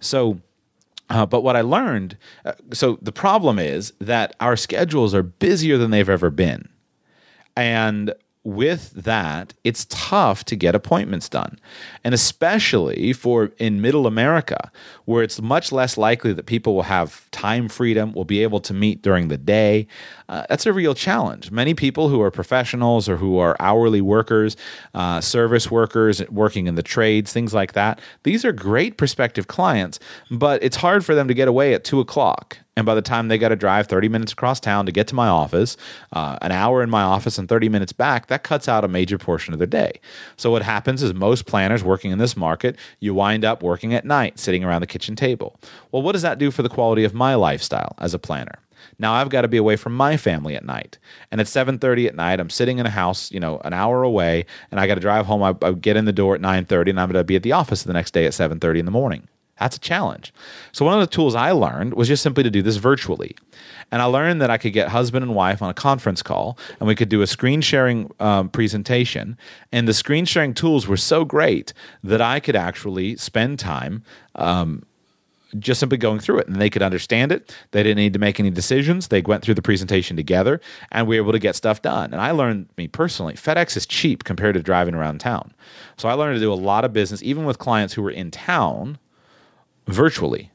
So, 0.00 0.40
uh, 1.10 1.26
but 1.26 1.42
what 1.42 1.56
I 1.56 1.60
learned, 1.60 2.16
uh, 2.44 2.52
so 2.72 2.98
the 3.00 3.12
problem 3.12 3.58
is 3.58 3.92
that 4.00 4.34
our 4.40 4.56
schedules 4.56 5.14
are 5.14 5.22
busier 5.22 5.78
than 5.78 5.90
they've 5.90 6.08
ever 6.08 6.30
been. 6.30 6.68
And 7.56 8.14
with 8.48 8.92
that, 8.92 9.52
it's 9.62 9.86
tough 9.90 10.42
to 10.46 10.56
get 10.56 10.74
appointments 10.74 11.28
done. 11.28 11.58
And 12.02 12.14
especially 12.14 13.12
for 13.12 13.52
in 13.58 13.82
middle 13.82 14.06
America, 14.06 14.72
where 15.04 15.22
it's 15.22 15.40
much 15.40 15.70
less 15.70 15.98
likely 15.98 16.32
that 16.32 16.46
people 16.46 16.74
will 16.74 16.82
have 16.82 17.30
time 17.30 17.68
freedom, 17.68 18.12
will 18.12 18.24
be 18.24 18.42
able 18.42 18.60
to 18.60 18.72
meet 18.72 19.02
during 19.02 19.28
the 19.28 19.36
day. 19.36 19.86
Uh, 20.30 20.44
that's 20.48 20.64
a 20.64 20.72
real 20.72 20.94
challenge. 20.94 21.50
Many 21.50 21.74
people 21.74 22.08
who 22.08 22.22
are 22.22 22.30
professionals 22.30 23.06
or 23.06 23.18
who 23.18 23.38
are 23.38 23.54
hourly 23.60 24.00
workers, 24.00 24.56
uh, 24.94 25.20
service 25.20 25.70
workers, 25.70 26.26
working 26.30 26.66
in 26.66 26.74
the 26.74 26.82
trades, 26.82 27.32
things 27.32 27.52
like 27.52 27.74
that, 27.74 28.00
these 28.22 28.46
are 28.46 28.52
great 28.52 28.96
prospective 28.96 29.46
clients, 29.46 30.00
but 30.30 30.62
it's 30.62 30.76
hard 30.76 31.04
for 31.04 31.14
them 31.14 31.28
to 31.28 31.34
get 31.34 31.48
away 31.48 31.74
at 31.74 31.84
two 31.84 32.00
o'clock 32.00 32.58
and 32.78 32.86
by 32.86 32.94
the 32.94 33.02
time 33.02 33.26
they 33.26 33.38
got 33.38 33.48
to 33.48 33.56
drive 33.56 33.88
30 33.88 34.08
minutes 34.08 34.32
across 34.32 34.60
town 34.60 34.86
to 34.86 34.92
get 34.92 35.08
to 35.08 35.14
my 35.16 35.26
office, 35.26 35.76
uh, 36.12 36.38
an 36.40 36.52
hour 36.52 36.80
in 36.80 36.88
my 36.88 37.02
office 37.02 37.36
and 37.36 37.48
30 37.48 37.68
minutes 37.68 37.92
back, 37.92 38.28
that 38.28 38.44
cuts 38.44 38.68
out 38.68 38.84
a 38.84 38.88
major 38.88 39.18
portion 39.18 39.52
of 39.52 39.58
their 39.58 39.66
day. 39.66 39.98
So 40.36 40.52
what 40.52 40.62
happens 40.62 41.02
is 41.02 41.12
most 41.12 41.46
planners 41.46 41.82
working 41.82 42.12
in 42.12 42.18
this 42.18 42.36
market, 42.36 42.76
you 43.00 43.14
wind 43.14 43.44
up 43.44 43.64
working 43.64 43.94
at 43.94 44.04
night, 44.04 44.38
sitting 44.38 44.62
around 44.62 44.82
the 44.82 44.86
kitchen 44.86 45.16
table. 45.16 45.58
Well, 45.90 46.02
what 46.02 46.12
does 46.12 46.22
that 46.22 46.38
do 46.38 46.52
for 46.52 46.62
the 46.62 46.68
quality 46.68 47.02
of 47.02 47.12
my 47.12 47.34
lifestyle 47.34 47.96
as 47.98 48.14
a 48.14 48.18
planner? 48.18 48.60
Now 48.96 49.14
I've 49.14 49.28
got 49.28 49.42
to 49.42 49.48
be 49.48 49.56
away 49.56 49.74
from 49.74 49.96
my 49.96 50.16
family 50.16 50.54
at 50.54 50.64
night. 50.64 50.98
And 51.32 51.40
at 51.40 51.48
7:30 51.48 52.06
at 52.06 52.14
night, 52.14 52.38
I'm 52.38 52.48
sitting 52.48 52.78
in 52.78 52.86
a 52.86 52.90
house, 52.90 53.32
you 53.32 53.40
know, 53.40 53.60
an 53.64 53.72
hour 53.72 54.04
away, 54.04 54.46
and 54.70 54.78
I 54.78 54.86
got 54.86 54.94
to 54.94 55.00
drive 55.00 55.26
home. 55.26 55.42
I, 55.42 55.52
I 55.62 55.72
get 55.72 55.96
in 55.96 56.04
the 56.04 56.12
door 56.12 56.36
at 56.36 56.40
9:30 56.40 56.90
and 56.90 57.00
I'm 57.00 57.10
going 57.10 57.20
to 57.20 57.24
be 57.24 57.34
at 57.34 57.42
the 57.42 57.52
office 57.52 57.82
the 57.82 57.92
next 57.92 58.12
day 58.12 58.24
at 58.24 58.34
7:30 58.34 58.78
in 58.78 58.84
the 58.84 58.92
morning. 58.92 59.26
That's 59.58 59.76
a 59.76 59.80
challenge. 59.80 60.32
So, 60.72 60.84
one 60.84 60.94
of 60.94 61.00
the 61.00 61.12
tools 61.12 61.34
I 61.34 61.50
learned 61.50 61.94
was 61.94 62.08
just 62.08 62.22
simply 62.22 62.42
to 62.42 62.50
do 62.50 62.62
this 62.62 62.76
virtually. 62.76 63.36
And 63.90 64.02
I 64.02 64.04
learned 64.04 64.40
that 64.42 64.50
I 64.50 64.58
could 64.58 64.72
get 64.72 64.88
husband 64.88 65.22
and 65.22 65.34
wife 65.34 65.62
on 65.62 65.70
a 65.70 65.74
conference 65.74 66.22
call 66.22 66.58
and 66.78 66.86
we 66.86 66.94
could 66.94 67.08
do 67.08 67.22
a 67.22 67.26
screen 67.26 67.60
sharing 67.60 68.10
um, 68.20 68.50
presentation. 68.50 69.38
And 69.72 69.88
the 69.88 69.94
screen 69.94 70.24
sharing 70.24 70.54
tools 70.54 70.86
were 70.86 70.96
so 70.96 71.24
great 71.24 71.72
that 72.04 72.20
I 72.20 72.40
could 72.40 72.56
actually 72.56 73.16
spend 73.16 73.58
time. 73.58 74.02
Um, 74.34 74.84
just 75.58 75.80
simply 75.80 75.96
going 75.96 76.18
through 76.18 76.38
it 76.38 76.46
and 76.46 76.60
they 76.60 76.68
could 76.68 76.82
understand 76.82 77.32
it. 77.32 77.56
They 77.70 77.82
didn't 77.82 77.96
need 77.96 78.12
to 78.12 78.18
make 78.18 78.38
any 78.38 78.50
decisions. 78.50 79.08
They 79.08 79.22
went 79.22 79.42
through 79.42 79.54
the 79.54 79.62
presentation 79.62 80.14
together 80.14 80.60
and 80.92 81.06
we 81.06 81.18
were 81.18 81.24
able 81.24 81.32
to 81.32 81.38
get 81.38 81.56
stuff 81.56 81.80
done. 81.80 82.12
And 82.12 82.20
I 82.20 82.32
learned, 82.32 82.68
me 82.76 82.86
personally, 82.86 83.32
FedEx 83.32 83.74
is 83.74 83.86
cheap 83.86 84.24
compared 84.24 84.56
to 84.56 84.62
driving 84.62 84.94
around 84.94 85.20
town. 85.20 85.54
So 85.96 86.06
I 86.06 86.12
learned 86.12 86.36
to 86.36 86.40
do 86.40 86.52
a 86.52 86.54
lot 86.54 86.84
of 86.84 86.92
business, 86.92 87.22
even 87.22 87.46
with 87.46 87.58
clients 87.58 87.94
who 87.94 88.02
were 88.02 88.10
in 88.10 88.30
town 88.30 88.98
virtually. 89.88 90.50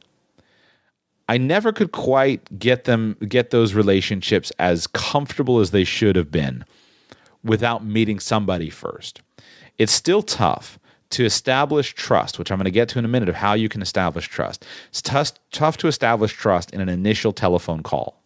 I 1.28 1.38
never 1.38 1.72
could 1.72 1.92
quite 1.92 2.60
get 2.60 2.84
them 2.84 3.18
get 3.28 3.50
those 3.50 3.74
relationships 3.74 4.52
as 4.60 4.88
comfortable 4.88 5.60
as 5.60 5.72
they 5.72 5.84
should 5.84 6.16
have 6.16 6.32
been 6.32 6.66
without 7.44 7.84
meeting 7.84 8.20
somebody 8.20 8.70
first. 8.70 9.22
It's 9.78 9.92
still 9.92 10.22
tough 10.22 10.80
to 11.12 11.26
establish 11.26 11.94
trust, 11.94 12.40
which 12.40 12.52
I'm 12.52 12.58
going 12.58 12.66
to 12.66 12.72
get 12.72 12.90
to 12.90 13.00
in 13.00 13.06
a 13.06 13.10
minute 13.10 13.30
of 13.30 13.36
how 13.36 13.54
you 13.54 13.70
can 13.70 13.82
establish 13.82 14.28
trust. 14.28 14.66
It's 14.90 15.02
tough, 15.02 15.34
tough 15.52 15.78
to 15.78 15.88
establish 15.88 16.34
trust 16.34 16.72
in 16.72 16.82
an 16.82 16.90
initial 16.90 17.32
telephone 17.32 17.84
call. 17.84 18.20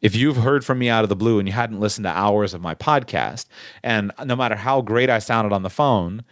If 0.00 0.14
you've 0.14 0.38
heard 0.38 0.64
from 0.64 0.78
me 0.78 0.88
out 0.88 1.04
of 1.04 1.08
the 1.08 1.16
blue 1.16 1.38
and 1.38 1.48
you 1.48 1.54
hadn't 1.54 1.80
listened 1.80 2.04
to 2.04 2.10
hours 2.10 2.54
of 2.54 2.60
my 2.60 2.74
podcast, 2.74 3.46
and 3.82 4.12
no 4.24 4.36
matter 4.36 4.56
how 4.56 4.80
great 4.80 5.10
I 5.10 5.18
sounded 5.18 5.52
on 5.52 5.62
the 5.62 5.70
phone, 5.70 6.24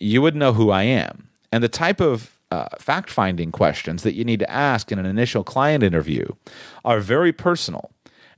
you 0.00 0.22
wouldn't 0.22 0.38
know 0.38 0.52
who 0.52 0.70
I 0.70 0.84
am. 0.84 1.28
And 1.52 1.62
the 1.62 1.68
type 1.68 2.00
of 2.00 2.39
uh, 2.50 2.66
fact 2.78 3.10
finding 3.10 3.52
questions 3.52 4.02
that 4.02 4.14
you 4.14 4.24
need 4.24 4.40
to 4.40 4.50
ask 4.50 4.90
in 4.90 4.98
an 4.98 5.06
initial 5.06 5.44
client 5.44 5.82
interview 5.82 6.26
are 6.84 7.00
very 7.00 7.32
personal. 7.32 7.90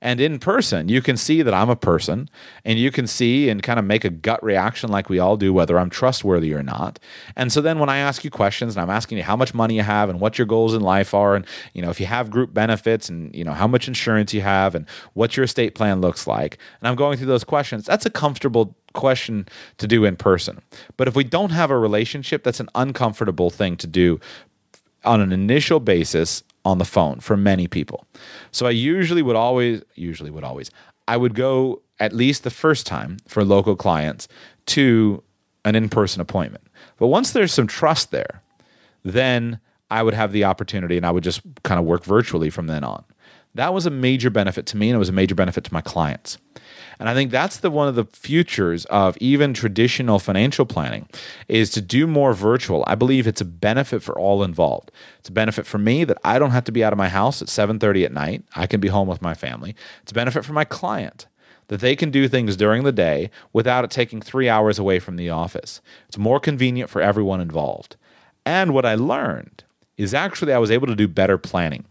And 0.05 0.21
in 0.21 0.41
person, 0.41 0.89
you 0.89 1.01
can 1.01 1.17
see 1.17 1.43
that 1.43 1.55
I'm 1.55 1.71
a 1.71 1.77
person 1.77 2.29
and 2.65 2.77
you 2.77 2.91
can 2.91 3.07
see 3.07 3.49
and 3.49 3.63
kind 3.63 3.79
of 3.79 3.85
make 3.85 4.05
a 4.05 4.11
gut 4.11 4.43
reaction 4.43 4.91
like 4.91 5.09
we 5.09 5.21
all 5.21 5.37
do, 5.37 5.55
whether 5.55 5.79
I'm 5.79 5.91
trustworthy 5.91 6.53
or 6.53 6.63
not. 6.63 6.99
And 7.37 7.53
so 7.53 7.61
then 7.61 7.79
when 7.79 7.89
I 7.89 7.99
ask 7.99 8.25
you 8.25 8.31
questions 8.31 8.75
and 8.75 8.83
I'm 8.83 8.91
asking 8.91 9.19
you 9.19 9.25
how 9.25 9.37
much 9.37 9.55
money 9.55 9.77
you 9.77 9.83
have 9.83 10.11
and 10.11 10.19
what 10.19 10.39
your 10.39 10.47
goals 10.47 10.75
in 10.75 10.81
life 10.83 11.15
are, 11.15 11.37
and, 11.37 11.47
you 11.73 11.83
know, 11.83 11.91
if 11.91 12.01
you 12.01 12.07
have 12.07 12.33
group 12.33 12.53
benefits 12.53 13.09
and, 13.09 13.33
you 13.33 13.45
know, 13.45 13.53
how 13.53 13.69
much 13.69 13.87
insurance 13.87 14.35
you 14.35 14.41
have 14.41 14.75
and 14.75 14.89
what 15.15 15.37
your 15.37 15.45
estate 15.45 15.77
plan 15.77 16.01
looks 16.01 16.27
like, 16.27 16.59
and 16.81 16.89
I'm 16.89 16.97
going 16.97 17.17
through 17.17 17.29
those 17.29 17.45
questions, 17.45 17.87
that's 17.87 18.05
a 18.05 18.11
comfortable 18.11 18.75
question 18.93 19.47
to 19.79 19.87
do 19.87 20.05
in 20.05 20.17
person. 20.17 20.61
But 20.97 21.09
if 21.09 21.17
we 21.17 21.25
don't 21.25 21.51
have 21.51 21.71
a 21.71 21.79
relationship, 21.79 22.45
that's 22.45 22.61
an 22.61 22.69
uncomfortable 22.75 23.51
thing 23.51 23.77
to 23.79 23.87
do 23.87 24.21
on 25.05 25.21
an 25.21 25.33
initial 25.33 25.81
basis 25.81 26.43
on 26.65 26.79
the 26.79 26.85
phone 26.85 27.21
for 27.21 27.37
many 27.37 27.67
people. 27.67 28.07
So 28.53 28.67
I 28.67 28.71
usually 28.71 29.23
would 29.23 29.37
always, 29.37 29.83
usually 29.95 30.31
would 30.31 30.45
always, 30.45 30.71
I 31.09 31.17
would 31.17 31.35
go 31.35 31.83
at 31.99 32.13
least 32.13 32.45
the 32.45 32.51
first 32.51 32.87
time 32.87 33.19
for 33.27 33.45
local 33.45 33.77
clients 33.77 34.29
to 34.67 35.23
an 35.65 35.75
in 35.75 35.89
person 35.89 36.21
appointment. 36.21 36.65
But 36.99 37.09
once 37.09 37.33
there's 37.33 37.53
some 37.53 37.67
trust 37.67 38.11
there, 38.11 38.43
then 39.05 39.59
I 39.91 40.03
would 40.03 40.15
have 40.15 40.33
the 40.33 40.45
opportunity 40.45 40.97
and 40.97 41.05
I 41.05 41.11
would 41.11 41.25
just 41.25 41.43
kind 41.65 41.79
of 41.79 41.85
work 41.85 42.05
virtually 42.05 42.51
from 42.51 42.67
then 42.67 42.85
on. 42.85 43.05
That 43.55 43.75
was 43.75 43.85
a 43.85 43.91
major 43.91 44.31
benefit 44.31 44.67
to 44.67 44.77
me 44.77 44.89
and 44.89 44.97
it 44.97 44.99
was 44.99 45.09
a 45.09 45.13
major 45.13 45.35
benefit 45.35 45.65
to 45.65 45.75
my 45.75 45.81
clients. 45.81 46.39
And 47.03 47.09
I 47.09 47.15
think 47.15 47.33
that's 47.33 47.57
the 47.57 47.69
one 47.69 47.89
of 47.89 47.97
the 47.97 48.05
futures 48.05 48.85
of 48.85 49.19
even 49.19 49.55
traditional 49.55 50.21
financial 50.21 50.65
planning 50.65 51.09
is 51.49 51.69
to 51.71 51.81
do 51.81 52.07
more 52.07 52.33
virtual. 52.33 52.85
I 52.87 52.95
believe 52.95 53.27
it's 53.27 53.41
a 53.41 53.45
benefit 53.45 54.05
for 54.05 54.17
all 54.17 54.45
involved. 54.45 54.93
It's 55.19 55.29
a 55.29 55.33
benefit 55.33 55.67
for 55.67 55.79
me 55.79 56.05
that 56.05 56.19
I 56.23 56.39
don't 56.39 56.53
have 56.53 56.63
to 56.63 56.71
be 56.71 56.85
out 56.85 56.93
of 56.93 56.99
my 56.99 57.09
house 57.09 57.43
at 57.43 57.49
7:30 57.49 58.05
at 58.05 58.13
night. 58.13 58.45
I 58.55 58.69
can 58.69 58.79
be 58.79 58.87
home 58.87 59.09
with 59.09 59.21
my 59.21 59.35
family. 59.35 59.75
It's 60.03 60.13
a 60.13 60.15
benefit 60.15 60.45
for 60.45 60.53
my 60.53 60.63
client 60.63 61.27
that 61.67 61.81
they 61.81 61.97
can 61.97 62.13
do 62.13 62.29
things 62.29 62.57
during 62.57 62.85
the 62.85 62.93
day 62.93 63.33
without 63.53 63.83
it 63.83 63.91
taking 63.91 64.21
3 64.21 64.49
hours 64.49 64.79
away 64.79 65.01
from 65.01 65.17
the 65.17 65.29
office. 65.29 65.81
It's 66.07 66.17
more 66.17 66.39
convenient 66.39 66.89
for 66.89 67.03
everyone 67.03 67.41
involved. 67.41 67.97
And 68.47 68.73
what 68.73 68.87
I 68.87 68.95
learned 68.95 69.65
is 69.97 70.15
actually 70.15 70.53
I 70.53 70.59
was 70.59 70.71
able 70.71 70.87
to 70.87 70.95
do 70.95 71.09
better 71.09 71.37
planning. 71.37 71.85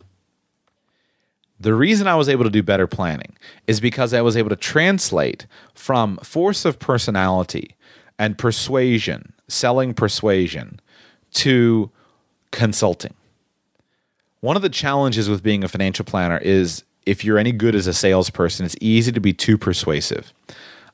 The 1.61 1.75
reason 1.75 2.07
I 2.07 2.15
was 2.15 2.27
able 2.27 2.43
to 2.43 2.49
do 2.49 2.63
better 2.63 2.87
planning 2.87 3.37
is 3.67 3.79
because 3.79 4.15
I 4.15 4.21
was 4.21 4.35
able 4.35 4.49
to 4.49 4.55
translate 4.55 5.45
from 5.75 6.17
force 6.17 6.65
of 6.65 6.79
personality 6.79 7.75
and 8.17 8.35
persuasion, 8.35 9.33
selling 9.47 9.93
persuasion, 9.93 10.79
to 11.33 11.91
consulting. 12.49 13.13
One 14.39 14.55
of 14.55 14.63
the 14.63 14.69
challenges 14.69 15.29
with 15.29 15.43
being 15.43 15.63
a 15.63 15.67
financial 15.67 16.03
planner 16.03 16.39
is 16.39 16.83
if 17.05 17.23
you're 17.23 17.37
any 17.37 17.51
good 17.51 17.75
as 17.75 17.85
a 17.85 17.93
salesperson, 17.93 18.65
it's 18.65 18.75
easy 18.81 19.11
to 19.11 19.19
be 19.19 19.31
too 19.31 19.55
persuasive. 19.55 20.33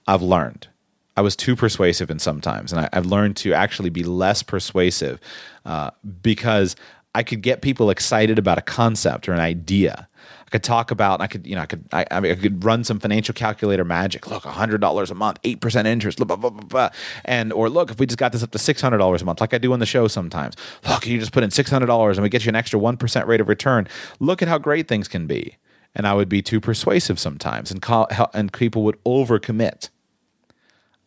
I've 0.05 0.21
learned. 0.21 0.67
I 1.15 1.21
was 1.21 1.37
too 1.37 1.55
persuasive 1.55 2.11
in 2.11 2.19
sometimes, 2.19 2.73
and 2.73 2.81
I, 2.81 2.89
have 2.91 3.05
learned 3.05 3.37
to 3.37 3.53
actually 3.53 3.89
be 3.89 4.03
less 4.03 4.43
persuasive 4.43 5.21
uh, 5.65 5.91
because 6.21 6.75
I 7.15 7.23
could 7.23 7.41
get 7.41 7.61
people 7.61 7.89
excited 7.89 8.37
about 8.37 8.57
a 8.57 8.61
concept 8.61 9.29
or 9.29 9.33
an 9.33 9.39
idea. 9.39 10.06
I 10.45 10.49
could 10.49 10.63
talk 10.63 10.91
about, 10.91 11.21
I 11.21 11.27
could, 11.27 11.45
you 11.45 11.55
know, 11.55 11.61
I 11.61 11.65
could, 11.65 11.83
I, 11.91 12.05
I, 12.11 12.19
mean, 12.19 12.31
I 12.31 12.35
could 12.35 12.63
run 12.63 12.83
some 12.83 12.99
financial 12.99 13.33
calculator 13.33 13.83
magic. 13.83 14.27
Look, 14.27 14.43
hundred 14.43 14.81
dollars 14.81 15.11
a 15.11 15.15
month, 15.15 15.39
eight 15.43 15.61
percent 15.61 15.87
interest, 15.87 16.17
blah, 16.19 16.35
blah, 16.35 16.49
blah, 16.49 16.89
and 17.25 17.51
or 17.51 17.69
look, 17.69 17.91
if 17.91 17.99
we 17.99 18.05
just 18.05 18.17
got 18.17 18.31
this 18.31 18.43
up 18.43 18.51
to 18.51 18.59
six 18.59 18.81
hundred 18.81 18.99
dollars 18.99 19.21
a 19.21 19.25
month, 19.25 19.41
like 19.41 19.53
I 19.53 19.57
do 19.57 19.73
on 19.73 19.79
the 19.79 19.85
show 19.85 20.07
sometimes. 20.07 20.55
Look, 20.87 21.05
you 21.05 21.19
just 21.19 21.31
put 21.33 21.43
in 21.43 21.51
six 21.51 21.69
hundred 21.69 21.87
dollars 21.87 22.17
and 22.17 22.23
we 22.23 22.29
get 22.29 22.45
you 22.45 22.49
an 22.49 22.55
extra 22.55 22.79
one 22.79 22.97
percent 22.97 23.27
rate 23.27 23.41
of 23.41 23.49
return. 23.49 23.87
Look 24.19 24.41
at 24.41 24.47
how 24.47 24.57
great 24.57 24.87
things 24.87 25.07
can 25.07 25.27
be. 25.27 25.57
And 25.95 26.05
I 26.05 26.13
would 26.13 26.29
be 26.29 26.43
too 26.43 26.59
persuasive 26.59 27.17
sometimes, 27.17 27.71
and 27.71 27.81
call, 27.81 28.07
and 28.33 28.53
people 28.53 28.83
would 28.83 29.03
overcommit. 29.03 29.89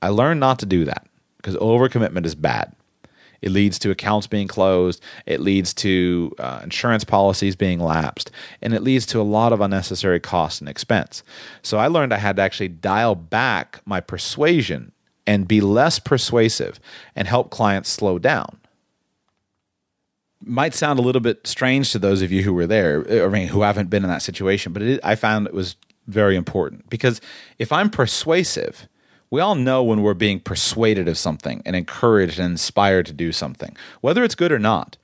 I 0.03 0.09
learned 0.09 0.41
not 0.41 0.59
to 0.61 0.67
do 0.67 0.85
that 0.87 1.07
because 1.37 1.55
overcommitment 1.57 2.27
is 2.27 2.35
bad. 2.35 2.75
It 3.43 3.51
leads 3.51 3.79
to 3.81 3.91
accounts 3.91 4.27
being 4.27 4.49
closed. 4.49 5.03
It 5.27 5.41
leads 5.41 5.73
to 5.75 6.33
uh, 6.39 6.61
insurance 6.63 7.05
policies 7.05 7.57
being 7.57 7.81
lapsed. 7.81 8.31
And 8.63 8.75
it 8.75 8.83
leads 8.83 9.07
to 9.07 9.21
a 9.21 9.23
lot 9.23 9.53
of 9.53 9.61
unnecessary 9.61 10.21
cost 10.21 10.61
and 10.61 10.69
expense. 10.69 11.23
So 11.63 11.79
I 11.79 11.87
learned 11.87 12.13
I 12.13 12.19
had 12.19 12.37
to 12.37 12.43
actually 12.43 12.69
dial 12.69 13.15
back 13.15 13.81
my 13.85 14.01
persuasion 14.01 14.93
and 15.27 15.47
be 15.47 15.61
less 15.61 15.99
persuasive 15.99 16.81
and 17.15 17.29
help 17.29 17.51
clients 17.51 17.89
slow 17.89 18.19
down. 18.19 18.59
Might 20.43 20.75
sound 20.75 20.99
a 20.99 21.03
little 21.03 21.21
bit 21.21 21.47
strange 21.47 21.93
to 21.93 21.99
those 21.99 22.23
of 22.23 22.33
you 22.33 22.43
who 22.43 22.55
were 22.55 22.67
there, 22.67 23.25
I 23.25 23.29
mean, 23.29 23.49
who 23.49 23.63
haven't 23.63 23.91
been 23.91 24.03
in 24.03 24.11
that 24.11 24.23
situation, 24.23 24.73
but 24.73 24.83
it, 24.83 25.01
I 25.05 25.15
found 25.15 25.47
it 25.47 25.53
was 25.53 25.77
very 26.07 26.35
important 26.35 26.89
because 26.91 27.21
if 27.59 27.73
I'm 27.73 27.91
persuasive, 27.91 28.89
we 29.31 29.41
all 29.41 29.55
know 29.55 29.83
when 29.83 30.03
we're 30.03 30.15
being 30.15 30.41
persuaded 30.41 31.09
of 31.09 31.17
something 31.17 31.63
and 31.65 31.77
encouraged 31.77 32.39
and 32.39 32.51
inspired 32.51 33.07
to 33.07 33.13
do 33.13 33.33
something, 33.33 33.77
whether 34.01 34.25
it's 34.25 34.35
good 34.35 34.53
or 34.53 34.59
not. 34.59 34.97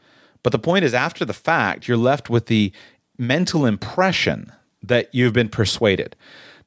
But 0.42 0.52
the 0.52 0.58
point 0.58 0.84
is, 0.84 0.94
after 0.94 1.24
the 1.24 1.32
fact, 1.32 1.88
you're 1.88 1.96
left 1.96 2.28
with 2.28 2.46
the 2.46 2.72
mental 3.18 3.66
impression 3.66 4.52
that 4.82 5.14
you've 5.14 5.32
been 5.32 5.48
persuaded. 5.48 6.16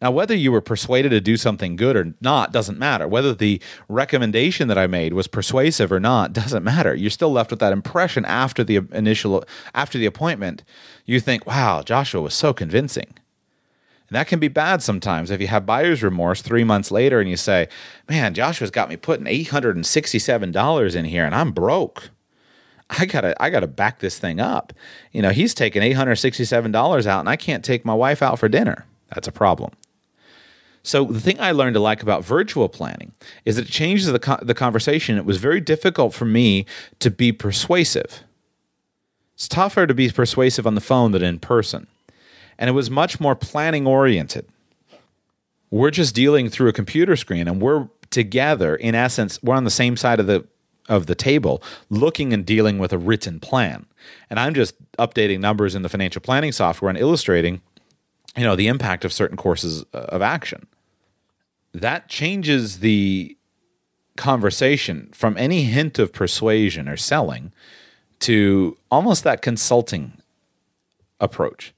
Now, 0.01 0.11
whether 0.11 0.33
you 0.33 0.51
were 0.51 0.61
persuaded 0.61 1.09
to 1.09 1.19
do 1.19 1.35
something 1.35 1.75
good 1.75 1.97
or 1.97 2.13
not 2.21 2.53
doesn't 2.53 2.79
matter. 2.79 3.05
Whether 3.07 3.33
the 3.33 3.61
recommendation 3.89 4.69
that 4.69 4.77
I 4.77 4.87
made 4.87 5.13
was 5.13 5.27
persuasive 5.27 5.91
or 5.91 5.99
not 5.99 6.31
doesn't 6.41 6.63
matter. 6.63 6.95
You're 6.95 7.09
still 7.09 7.31
left 7.31 7.51
with 7.51 7.59
that 7.59 7.73
impression 7.73 8.23
after 8.25 8.63
the 8.63 8.77
initial 8.93 9.43
after 9.73 9.97
the 9.97 10.05
appointment. 10.05 10.63
You 11.05 11.19
think, 11.19 11.45
"Wow, 11.45 11.81
Joshua 11.83 12.21
was 12.21 12.33
so 12.33 12.53
convincing." 12.53 13.13
And 14.09 14.15
that 14.15 14.27
can 14.27 14.39
be 14.39 14.47
bad 14.47 14.81
sometimes 14.81 15.29
if 15.29 15.39
you 15.39 15.47
have 15.47 15.67
buyer's 15.67 16.01
remorse 16.01 16.41
three 16.41 16.63
months 16.63 16.89
later 16.89 17.19
and 17.19 17.29
you 17.29 17.37
say, 17.37 17.67
man, 18.09 18.33
Joshua's 18.33 18.71
got 18.71 18.89
me 18.89 18.97
putting 18.97 19.27
$867 19.27 20.95
in 20.95 21.05
here 21.05 21.25
and 21.25 21.35
I'm 21.35 21.51
broke. 21.51 22.09
I 22.89 23.05
gotta, 23.05 23.35
I 23.41 23.51
gotta 23.51 23.67
back 23.67 23.99
this 23.99 24.17
thing 24.17 24.39
up. 24.39 24.73
You 25.11 25.21
know, 25.21 25.29
he's 25.29 25.53
taking 25.53 25.83
$867 25.83 27.05
out 27.05 27.19
and 27.19 27.29
I 27.29 27.35
can't 27.35 27.63
take 27.63 27.85
my 27.85 27.93
wife 27.93 28.23
out 28.23 28.39
for 28.39 28.49
dinner. 28.49 28.87
That's 29.13 29.27
a 29.27 29.31
problem. 29.31 29.73
So 30.81 31.05
the 31.05 31.19
thing 31.19 31.39
I 31.39 31.51
learned 31.51 31.75
to 31.75 31.79
like 31.79 32.01
about 32.01 32.25
virtual 32.25 32.67
planning 32.67 33.11
is 33.45 33.57
that 33.57 33.67
it 33.67 33.71
changes 33.71 34.07
the, 34.07 34.17
co- 34.17 34.39
the 34.41 34.55
conversation. 34.55 35.17
It 35.17 35.25
was 35.25 35.37
very 35.37 35.61
difficult 35.61 36.15
for 36.15 36.25
me 36.25 36.65
to 36.97 37.11
be 37.11 37.31
persuasive. 37.31 38.23
It's 39.35 39.47
tougher 39.47 39.85
to 39.85 39.93
be 39.93 40.09
persuasive 40.09 40.65
on 40.65 40.73
the 40.73 40.81
phone 40.81 41.11
than 41.11 41.21
in 41.21 41.37
person 41.37 41.85
and 42.59 42.69
it 42.69 42.73
was 42.73 42.91
much 42.91 43.19
more 43.19 43.35
planning 43.35 43.87
oriented. 43.87 44.45
We're 45.71 45.91
just 45.91 46.13
dealing 46.13 46.49
through 46.49 46.67
a 46.67 46.73
computer 46.73 47.15
screen 47.15 47.47
and 47.47 47.59
we're 47.61 47.87
together 48.11 48.75
in 48.75 48.95
essence 48.95 49.41
we're 49.43 49.55
on 49.55 49.65
the 49.65 49.69
same 49.69 49.95
side 49.95 50.19
of 50.19 50.25
the 50.27 50.45
of 50.87 51.05
the 51.05 51.13
table 51.13 51.61
looking 51.91 52.33
and 52.33 52.43
dealing 52.45 52.79
with 52.79 52.91
a 52.91 52.97
written 52.97 53.39
plan. 53.39 53.85
And 54.29 54.39
I'm 54.39 54.55
just 54.55 54.75
updating 54.97 55.39
numbers 55.39 55.75
in 55.75 55.83
the 55.83 55.89
financial 55.89 56.21
planning 56.21 56.51
software 56.51 56.89
and 56.89 56.97
illustrating 56.97 57.61
you 58.35 58.43
know 58.43 58.55
the 58.55 58.67
impact 58.67 59.05
of 59.05 59.13
certain 59.13 59.37
courses 59.37 59.85
uh, 59.93 59.97
of 60.09 60.21
action. 60.21 60.67
That 61.73 62.09
changes 62.09 62.79
the 62.79 63.37
conversation 64.17 65.09
from 65.13 65.37
any 65.37 65.63
hint 65.63 65.97
of 65.97 66.11
persuasion 66.11 66.89
or 66.89 66.97
selling 66.97 67.53
to 68.19 68.77
almost 68.91 69.23
that 69.23 69.41
consulting 69.41 70.21
approach. 71.21 71.73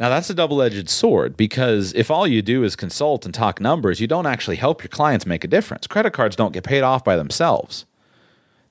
Now, 0.00 0.08
that's 0.08 0.28
a 0.30 0.34
double 0.34 0.60
edged 0.60 0.88
sword 0.90 1.36
because 1.36 1.92
if 1.94 2.10
all 2.10 2.26
you 2.26 2.42
do 2.42 2.64
is 2.64 2.74
consult 2.74 3.24
and 3.24 3.32
talk 3.32 3.60
numbers, 3.60 4.00
you 4.00 4.06
don't 4.06 4.26
actually 4.26 4.56
help 4.56 4.82
your 4.82 4.88
clients 4.88 5.24
make 5.24 5.44
a 5.44 5.48
difference. 5.48 5.86
Credit 5.86 6.12
cards 6.12 6.34
don't 6.34 6.52
get 6.52 6.64
paid 6.64 6.82
off 6.82 7.04
by 7.04 7.16
themselves. 7.16 7.86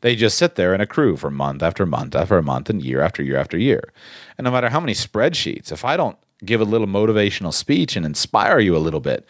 They 0.02 0.18
just 0.18 0.38
sit 0.38 0.56
there 0.56 0.74
and 0.74 0.84
accrue 0.84 1.16
for 1.16 1.32
month 1.32 1.64
after 1.64 1.86
month 1.86 2.14
after 2.14 2.42
month 2.42 2.70
and 2.70 2.84
year 2.84 3.00
after 3.02 3.24
year 3.24 3.38
after 3.38 3.58
year. 3.58 3.94
And 4.38 4.44
no 4.44 4.52
matter 4.52 4.68
how 4.68 4.82
many 4.82 4.94
spreadsheets, 4.94 5.72
if 5.72 5.86
I 5.86 5.96
don't 5.96 6.18
give 6.44 6.60
a 6.60 6.66
little 6.66 6.88
motivational 6.88 7.54
speech 7.54 7.96
and 7.96 8.06
inspire 8.06 8.60
you 8.60 8.76
a 8.76 8.80
little 8.80 9.00
bit 9.00 9.26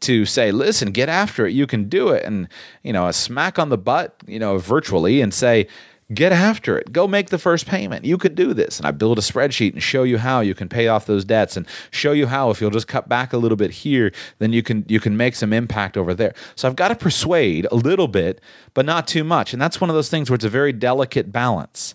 to 0.00 0.26
say, 0.26 0.52
listen, 0.52 0.92
get 0.92 1.08
after 1.08 1.46
it, 1.46 1.54
you 1.54 1.66
can 1.66 1.88
do 1.88 2.10
it, 2.10 2.24
and 2.24 2.48
you 2.82 2.92
know, 2.92 3.08
a 3.08 3.12
smack 3.12 3.58
on 3.58 3.70
the 3.70 3.78
butt, 3.78 4.14
you 4.26 4.38
know, 4.38 4.58
virtually, 4.58 5.22
and 5.22 5.32
say, 5.32 5.66
Get 6.12 6.32
after 6.32 6.78
it. 6.78 6.90
Go 6.90 7.06
make 7.06 7.28
the 7.28 7.38
first 7.38 7.66
payment. 7.66 8.06
You 8.06 8.16
could 8.16 8.34
do 8.34 8.54
this. 8.54 8.78
And 8.78 8.86
I 8.86 8.92
build 8.92 9.18
a 9.18 9.20
spreadsheet 9.20 9.74
and 9.74 9.82
show 9.82 10.04
you 10.04 10.16
how 10.16 10.40
you 10.40 10.54
can 10.54 10.66
pay 10.66 10.88
off 10.88 11.04
those 11.04 11.22
debts 11.22 11.54
and 11.54 11.66
show 11.90 12.12
you 12.12 12.26
how 12.26 12.48
if 12.48 12.62
you'll 12.62 12.70
just 12.70 12.88
cut 12.88 13.10
back 13.10 13.34
a 13.34 13.36
little 13.36 13.56
bit 13.56 13.70
here, 13.70 14.10
then 14.38 14.54
you 14.54 14.62
can 14.62 14.86
you 14.88 15.00
can 15.00 15.18
make 15.18 15.34
some 15.34 15.52
impact 15.52 15.98
over 15.98 16.14
there. 16.14 16.34
So 16.56 16.66
I've 16.66 16.76
got 16.76 16.88
to 16.88 16.96
persuade 16.96 17.66
a 17.70 17.74
little 17.74 18.08
bit, 18.08 18.40
but 18.72 18.86
not 18.86 19.06
too 19.06 19.22
much. 19.22 19.52
And 19.52 19.60
that's 19.60 19.82
one 19.82 19.90
of 19.90 19.96
those 19.96 20.08
things 20.08 20.30
where 20.30 20.36
it's 20.36 20.46
a 20.46 20.48
very 20.48 20.72
delicate 20.72 21.30
balance. 21.30 21.94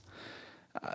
Uh, 0.84 0.94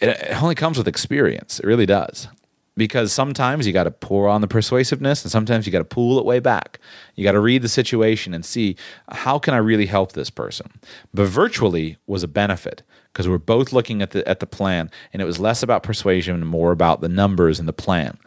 it, 0.00 0.08
it 0.08 0.42
only 0.42 0.54
comes 0.54 0.78
with 0.78 0.88
experience. 0.88 1.60
It 1.60 1.66
really 1.66 1.86
does 1.86 2.28
because 2.76 3.12
sometimes 3.12 3.66
you 3.66 3.72
got 3.72 3.84
to 3.84 3.90
pour 3.90 4.28
on 4.28 4.40
the 4.40 4.48
persuasiveness 4.48 5.22
and 5.22 5.32
sometimes 5.32 5.66
you 5.66 5.72
got 5.72 5.78
to 5.78 5.84
pull 5.84 6.18
it 6.18 6.24
way 6.24 6.40
back. 6.40 6.78
You 7.14 7.24
got 7.24 7.32
to 7.32 7.40
read 7.40 7.62
the 7.62 7.68
situation 7.68 8.34
and 8.34 8.44
see 8.44 8.76
how 9.10 9.38
can 9.38 9.54
I 9.54 9.58
really 9.58 9.86
help 9.86 10.12
this 10.12 10.30
person. 10.30 10.70
But 11.14 11.26
virtually 11.26 11.96
was 12.06 12.22
a 12.22 12.28
benefit 12.28 12.82
because 13.12 13.28
we're 13.28 13.38
both 13.38 13.72
looking 13.72 14.02
at 14.02 14.10
the 14.10 14.26
at 14.28 14.40
the 14.40 14.46
plan 14.46 14.90
and 15.12 15.22
it 15.22 15.24
was 15.24 15.40
less 15.40 15.62
about 15.62 15.82
persuasion 15.82 16.34
and 16.34 16.46
more 16.46 16.72
about 16.72 17.00
the 17.00 17.08
numbers 17.08 17.58
and 17.58 17.68
the 17.68 17.72
plan. 17.72 18.18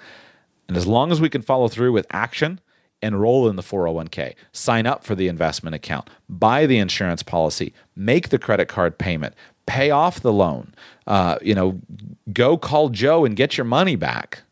And 0.68 0.76
as 0.76 0.88
long 0.88 1.12
as 1.12 1.22
we 1.22 1.30
can 1.30 1.42
follow 1.42 1.68
through 1.68 1.92
with 1.92 2.08
action, 2.12 2.60
enroll 3.02 3.48
in 3.48 3.56
the 3.56 3.64
401k, 3.64 4.36
sign 4.52 4.86
up 4.86 5.04
for 5.04 5.16
the 5.16 5.28
investment 5.28 5.76
account, 5.76 6.10
buy 6.28 6.66
the 6.66 6.80
insurance 6.80 7.24
policy, 7.24 7.74
make 7.96 8.30
the 8.30 8.40
credit 8.40 8.68
card 8.68 8.98
payment, 8.98 9.36
pay 9.66 9.92
off 9.92 10.20
the 10.20 10.34
loan, 10.34 10.74
uh, 11.10 11.40
you 11.42 11.56
know, 11.56 11.82
go 12.32 12.56
call 12.56 12.90
Joe 12.90 13.26
and 13.26 13.36
get 13.36 13.58
your 13.58 13.66
money 13.66 13.96
back. 13.96 14.44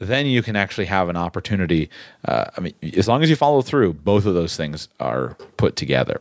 Then 0.00 0.26
you 0.26 0.42
can 0.42 0.56
actually 0.56 0.86
have 0.86 1.08
an 1.08 1.16
opportunity. 1.16 1.88
Uh, 2.26 2.46
I 2.56 2.60
mean, 2.60 2.74
as 2.96 3.08
long 3.08 3.22
as 3.22 3.30
you 3.30 3.36
follow 3.36 3.62
through, 3.62 3.94
both 3.94 4.26
of 4.26 4.34
those 4.34 4.56
things 4.56 4.88
are 4.98 5.36
put 5.56 5.76
together. 5.76 6.20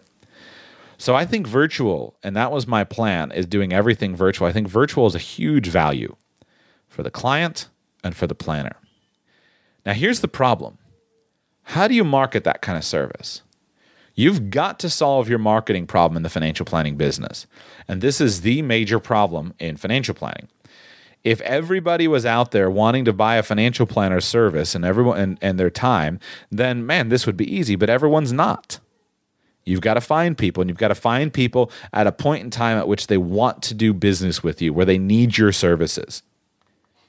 So 0.99 1.15
I 1.15 1.25
think 1.25 1.47
virtual, 1.47 2.15
and 2.23 2.35
that 2.37 2.51
was 2.51 2.67
my 2.67 2.83
plan, 2.83 3.31
is 3.31 3.47
doing 3.47 3.73
everything 3.73 4.15
virtual. 4.15 4.47
I 4.47 4.53
think 4.53 4.67
virtual 4.67 5.07
is 5.07 5.15
a 5.15 5.19
huge 5.19 5.67
value 5.67 6.15
for 6.87 7.01
the 7.01 7.11
client 7.11 7.67
and 8.03 8.15
for 8.15 8.27
the 8.27 8.35
planner. 8.35 8.75
Now, 9.85 9.93
here's 9.93 10.21
the 10.21 10.27
problem 10.27 10.77
how 11.63 11.87
do 11.87 11.95
you 11.95 12.03
market 12.03 12.43
that 12.43 12.61
kind 12.61 12.77
of 12.77 12.83
service? 12.83 13.41
You've 14.15 14.49
got 14.49 14.79
to 14.79 14.89
solve 14.89 15.27
your 15.27 15.39
marketing 15.39 15.87
problem 15.87 16.17
in 16.17 16.23
the 16.23 16.29
financial 16.29 16.65
planning 16.65 16.97
business. 16.97 17.47
And 17.87 18.01
this 18.01 18.21
is 18.21 18.41
the 18.41 18.61
major 18.61 18.99
problem 18.99 19.53
in 19.59 19.77
financial 19.77 20.13
planning 20.13 20.47
if 21.23 21.39
everybody 21.41 22.07
was 22.07 22.25
out 22.25 22.51
there 22.51 22.69
wanting 22.69 23.05
to 23.05 23.13
buy 23.13 23.35
a 23.35 23.43
financial 23.43 23.85
planner 23.85 24.19
service 24.19 24.75
and 24.75 24.83
everyone 24.83 25.17
and, 25.17 25.37
and 25.41 25.59
their 25.59 25.69
time, 25.69 26.19
then 26.51 26.85
man, 26.85 27.09
this 27.09 27.25
would 27.25 27.37
be 27.37 27.55
easy, 27.55 27.75
but 27.75 27.89
everyone's 27.89 28.33
not. 28.33 28.79
You've 29.65 29.81
got 29.81 29.93
to 29.93 30.01
find 30.01 30.37
people, 30.37 30.59
and 30.59 30.69
you've 30.69 30.77
got 30.77 30.89
to 30.89 30.95
find 30.95 31.31
people 31.31 31.71
at 31.93 32.05
a 32.05 32.11
point 32.11 32.43
in 32.43 32.49
time 32.49 32.77
at 32.77 32.87
which 32.87 33.07
they 33.07 33.17
want 33.17 33.63
to 33.63 33.73
do 33.73 33.93
business 33.93 34.43
with 34.43 34.61
you, 34.61 34.73
where 34.73 34.85
they 34.85 34.97
need 34.97 35.37
your 35.37 35.53
services. 35.53 36.21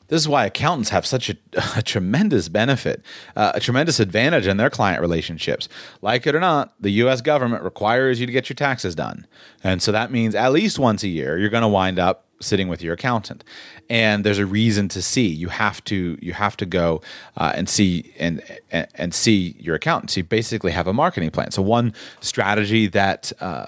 This 0.09 0.21
is 0.21 0.29
why 0.29 0.45
accountants 0.47 0.91
have 0.91 1.07
such 1.07 1.31
a, 1.31 1.37
a 1.77 1.83
tremendous 1.83 2.49
benefit, 2.49 3.03
uh, 3.37 3.53
a 3.55 3.61
tremendous 3.61 4.01
advantage 4.01 4.47
in 4.47 4.57
their 4.57 4.71
client 4.71 5.01
relationships. 5.01 5.69
Like 6.03 6.27
it 6.27 6.35
or 6.35 6.41
not, 6.41 6.75
the 6.81 6.91
US 6.91 7.21
government 7.21 7.63
requires 7.63 8.21
you 8.21 8.27
to 8.27 8.33
get 8.33 8.49
your 8.49 8.55
taxes 8.55 8.95
done. 8.95 9.27
And 9.63 9.83
so 9.83 9.93
that 9.93 10.11
means 10.11 10.35
at 10.35 10.53
least 10.53 10.79
once 10.79 11.03
a 11.03 11.09
year, 11.09 11.39
you're 11.39 11.51
going 11.51 11.63
to 11.63 11.69
wind 11.69 11.99
up 11.99 12.27
sitting 12.45 12.69
with 12.69 12.83
your 12.83 12.95
accountant. 12.95 13.45
And 13.91 14.25
there's 14.25 14.39
a 14.39 14.47
reason 14.47 14.89
to 14.91 15.03
see. 15.03 15.27
You 15.27 15.49
have 15.49 15.83
to 15.85 16.19
you 16.21 16.33
have 16.33 16.57
to 16.59 16.67
go 16.67 17.03
uh, 17.37 17.53
and 17.55 17.69
see 17.69 18.13
and, 18.19 18.43
and, 18.71 18.87
and 18.95 19.15
see 19.15 19.57
your 19.59 19.75
accountant. 19.75 20.11
So 20.13 20.21
you 20.21 20.25
basically 20.25 20.73
have 20.73 20.87
a 20.87 20.93
marketing 20.93 21.31
plan. 21.31 21.51
So 21.51 21.63
one 21.63 21.93
strategy 22.21 22.87
that 22.89 23.33
uh, 23.41 23.67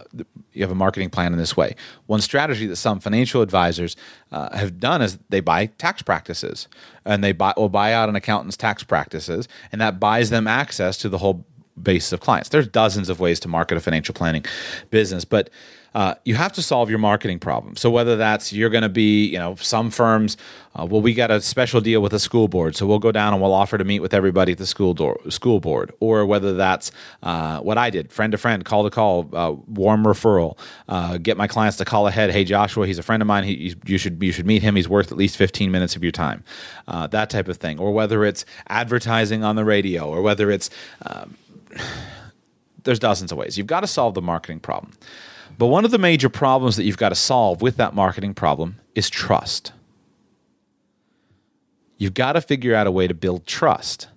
you 0.52 0.62
have 0.62 0.70
a 0.70 0.76
marketing 0.76 1.10
plan 1.10 1.32
in 1.32 1.38
this 1.38 1.56
way. 1.56 1.76
One 2.06 2.20
strategy 2.20 2.66
that 2.66 2.76
some 2.76 2.98
financial 3.00 3.42
advisors 3.42 3.96
uh, 4.32 4.56
have 4.56 4.80
done 4.80 5.02
is 5.02 5.18
they 5.28 5.40
buy 5.40 5.66
tax 5.66 6.02
practices 6.02 6.68
and 7.04 7.22
they 7.22 7.32
buy 7.32 7.52
will 7.56 7.68
buy 7.68 7.92
out 7.92 8.08
an 8.08 8.16
accountant's 8.16 8.56
tax 8.56 8.82
practices 8.82 9.48
and 9.72 9.80
that 9.80 10.00
buys 10.00 10.30
them 10.30 10.46
access 10.46 10.96
to 10.98 11.08
the 11.08 11.18
whole 11.18 11.44
base 11.82 12.10
of 12.12 12.20
clients. 12.20 12.48
There's 12.48 12.66
dozens 12.66 13.10
of 13.10 13.20
ways 13.20 13.38
to 13.40 13.48
market 13.48 13.76
a 13.76 13.80
financial 13.80 14.14
planning 14.14 14.44
business 14.90 15.24
but 15.24 15.50
uh, 15.96 16.14
you 16.26 16.34
have 16.34 16.52
to 16.52 16.60
solve 16.60 16.90
your 16.90 16.98
marketing 16.98 17.38
problem. 17.38 17.74
So 17.74 17.88
whether 17.88 18.16
that's 18.16 18.52
you're 18.52 18.68
going 18.68 18.82
to 18.82 18.90
be, 18.90 19.24
you 19.28 19.38
know, 19.38 19.54
some 19.54 19.90
firms, 19.90 20.36
uh, 20.74 20.84
well, 20.84 21.00
we 21.00 21.14
got 21.14 21.30
a 21.30 21.40
special 21.40 21.80
deal 21.80 22.02
with 22.02 22.12
the 22.12 22.18
school 22.18 22.48
board, 22.48 22.76
so 22.76 22.86
we'll 22.86 22.98
go 22.98 23.10
down 23.10 23.32
and 23.32 23.40
we'll 23.40 23.54
offer 23.54 23.78
to 23.78 23.84
meet 23.84 24.00
with 24.00 24.12
everybody 24.12 24.52
at 24.52 24.58
the 24.58 24.66
school 24.66 24.92
door, 24.92 25.18
school 25.30 25.58
board, 25.58 25.90
or 26.00 26.26
whether 26.26 26.52
that's 26.52 26.92
uh, 27.22 27.60
what 27.60 27.78
I 27.78 27.88
did, 27.88 28.12
friend 28.12 28.30
to 28.32 28.36
friend, 28.36 28.62
call 28.62 28.84
to 28.84 28.90
call, 28.90 29.30
uh, 29.32 29.52
warm 29.68 30.04
referral, 30.04 30.58
uh, 30.90 31.16
get 31.16 31.38
my 31.38 31.46
clients 31.46 31.78
to 31.78 31.86
call 31.86 32.06
ahead. 32.06 32.30
Hey, 32.30 32.44
Joshua, 32.44 32.86
he's 32.86 32.98
a 32.98 33.02
friend 33.02 33.22
of 33.22 33.26
mine. 33.26 33.44
He, 33.44 33.74
you 33.86 33.96
should 33.96 34.22
you 34.22 34.32
should 34.32 34.46
meet 34.46 34.60
him. 34.60 34.76
He's 34.76 34.90
worth 34.90 35.10
at 35.10 35.16
least 35.16 35.38
15 35.38 35.70
minutes 35.70 35.96
of 35.96 36.02
your 36.02 36.12
time, 36.12 36.44
uh, 36.88 37.06
that 37.06 37.30
type 37.30 37.48
of 37.48 37.56
thing. 37.56 37.78
Or 37.78 37.90
whether 37.94 38.22
it's 38.22 38.44
advertising 38.68 39.44
on 39.44 39.56
the 39.56 39.64
radio, 39.64 40.06
or 40.10 40.20
whether 40.20 40.50
it's 40.50 40.68
um, 41.06 41.38
there's 42.84 42.98
dozens 42.98 43.32
of 43.32 43.38
ways. 43.38 43.56
You've 43.56 43.66
got 43.66 43.80
to 43.80 43.86
solve 43.86 44.12
the 44.12 44.20
marketing 44.20 44.60
problem. 44.60 44.92
But 45.58 45.66
one 45.66 45.84
of 45.84 45.90
the 45.90 45.98
major 45.98 46.28
problems 46.28 46.76
that 46.76 46.84
you've 46.84 46.98
got 46.98 47.08
to 47.10 47.14
solve 47.14 47.62
with 47.62 47.76
that 47.76 47.94
marketing 47.94 48.34
problem 48.34 48.80
is 48.94 49.08
trust. 49.08 49.72
You've 51.98 52.14
got 52.14 52.32
to 52.32 52.40
figure 52.40 52.74
out 52.74 52.86
a 52.86 52.90
way 52.90 53.06
to 53.06 53.14
build 53.14 53.46
trust. 53.46 54.08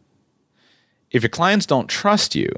If 1.12 1.24
your 1.24 1.30
clients 1.30 1.66
don't 1.66 1.88
trust 1.88 2.36
you, 2.36 2.50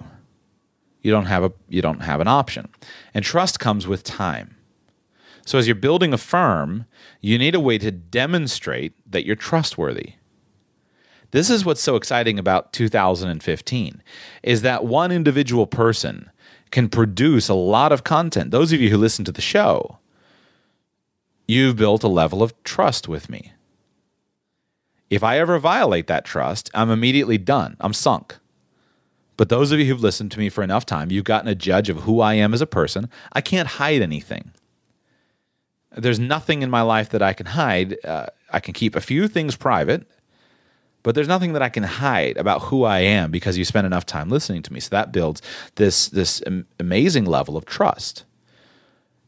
you 1.02 1.12
don't 1.12 1.26
have 1.26 1.44
a 1.44 1.52
you 1.70 1.82
don't 1.82 2.02
have 2.02 2.22
an 2.22 2.28
option. 2.28 2.70
And 3.14 3.24
trust 3.24 3.60
comes 3.60 3.88
with 3.88 4.04
time. 4.04 4.56
So 5.46 5.58
as 5.58 5.68
you're 5.68 5.76
building 5.76 6.14
a 6.14 6.18
firm, 6.18 6.86
you 7.20 7.38
need 7.38 7.56
a 7.56 7.60
way 7.60 7.78
to 7.80 7.92
demonstrate 7.92 8.94
that 9.10 9.26
you're 9.26 9.36
trustworthy. 9.36 10.14
This 11.32 11.50
is 11.50 11.66
what's 11.66 11.82
so 11.82 11.96
exciting 11.96 12.38
about 12.38 12.74
2015 12.74 14.04
is 14.44 14.62
that 14.62 14.86
one 14.86 15.12
individual 15.12 15.66
person 15.66 16.30
can 16.72 16.90
produce 16.90 17.50
a 17.50 17.54
lot 17.54 17.92
of 17.92 18.04
content. 18.04 18.52
Those 18.52 18.72
of 18.72 18.82
you 18.82 18.90
who 18.90 18.98
listen 18.98 19.26
to 19.26 19.32
the 19.32 19.42
show, 19.42 20.00
you've 21.48 21.76
built 21.76 22.04
a 22.04 22.08
level 22.08 22.42
of 22.42 22.62
trust 22.64 23.08
with 23.08 23.30
me. 23.30 23.54
If 25.10 25.24
I 25.24 25.40
ever 25.40 25.60
violate 25.60 26.08
that 26.08 26.24
trust, 26.24 26.72
I'm 26.74 26.90
immediately 26.90 27.38
done. 27.38 27.76
I'm 27.82 27.94
sunk. 27.94 28.38
But 29.36 29.50
those 29.50 29.72
of 29.72 29.80
you 29.80 29.86
who've 29.86 30.02
listened 30.02 30.32
to 30.32 30.40
me 30.40 30.50
for 30.50 30.64
enough 30.64 30.86
time, 30.86 31.12
you've 31.12 31.26
gotten 31.26 31.50
a 31.50 31.56
judge 31.56 31.90
of 31.90 32.04
who 32.04 32.22
I 32.22 32.36
am 32.36 32.54
as 32.54 32.62
a 32.62 32.68
person. 32.68 33.10
I 33.34 33.42
can't 33.42 33.68
hide 33.68 34.02
anything. 34.02 34.52
There's 35.92 36.20
nothing 36.20 36.62
in 36.62 36.70
my 36.70 36.84
life 36.84 37.10
that 37.10 37.22
I 37.22 37.34
can 37.34 37.48
hide. 37.48 37.98
Uh, 38.06 38.28
I 38.52 38.62
can 38.62 38.74
keep 38.74 38.96
a 38.96 39.02
few 39.02 39.28
things 39.28 39.58
private 39.58 40.08
but 41.04 41.16
there's 41.16 41.28
nothing 41.28 41.54
that 41.54 41.62
I 41.62 41.70
can 41.70 41.84
hide 41.84 42.38
about 42.38 42.64
who 42.64 42.84
I 42.84 43.00
am 43.00 43.32
because 43.32 43.58
you 43.58 43.66
spend 43.66 43.88
enough 43.88 44.06
time 44.06 44.30
listening 44.30 44.62
to 44.64 44.74
me. 44.74 44.80
So 44.80 44.90
that 44.92 45.12
builds 45.12 45.42
this 45.76 46.10
this 46.10 46.42
amazing 46.80 47.26
level 47.26 47.58
of 47.58 47.66
trust. 47.66 48.26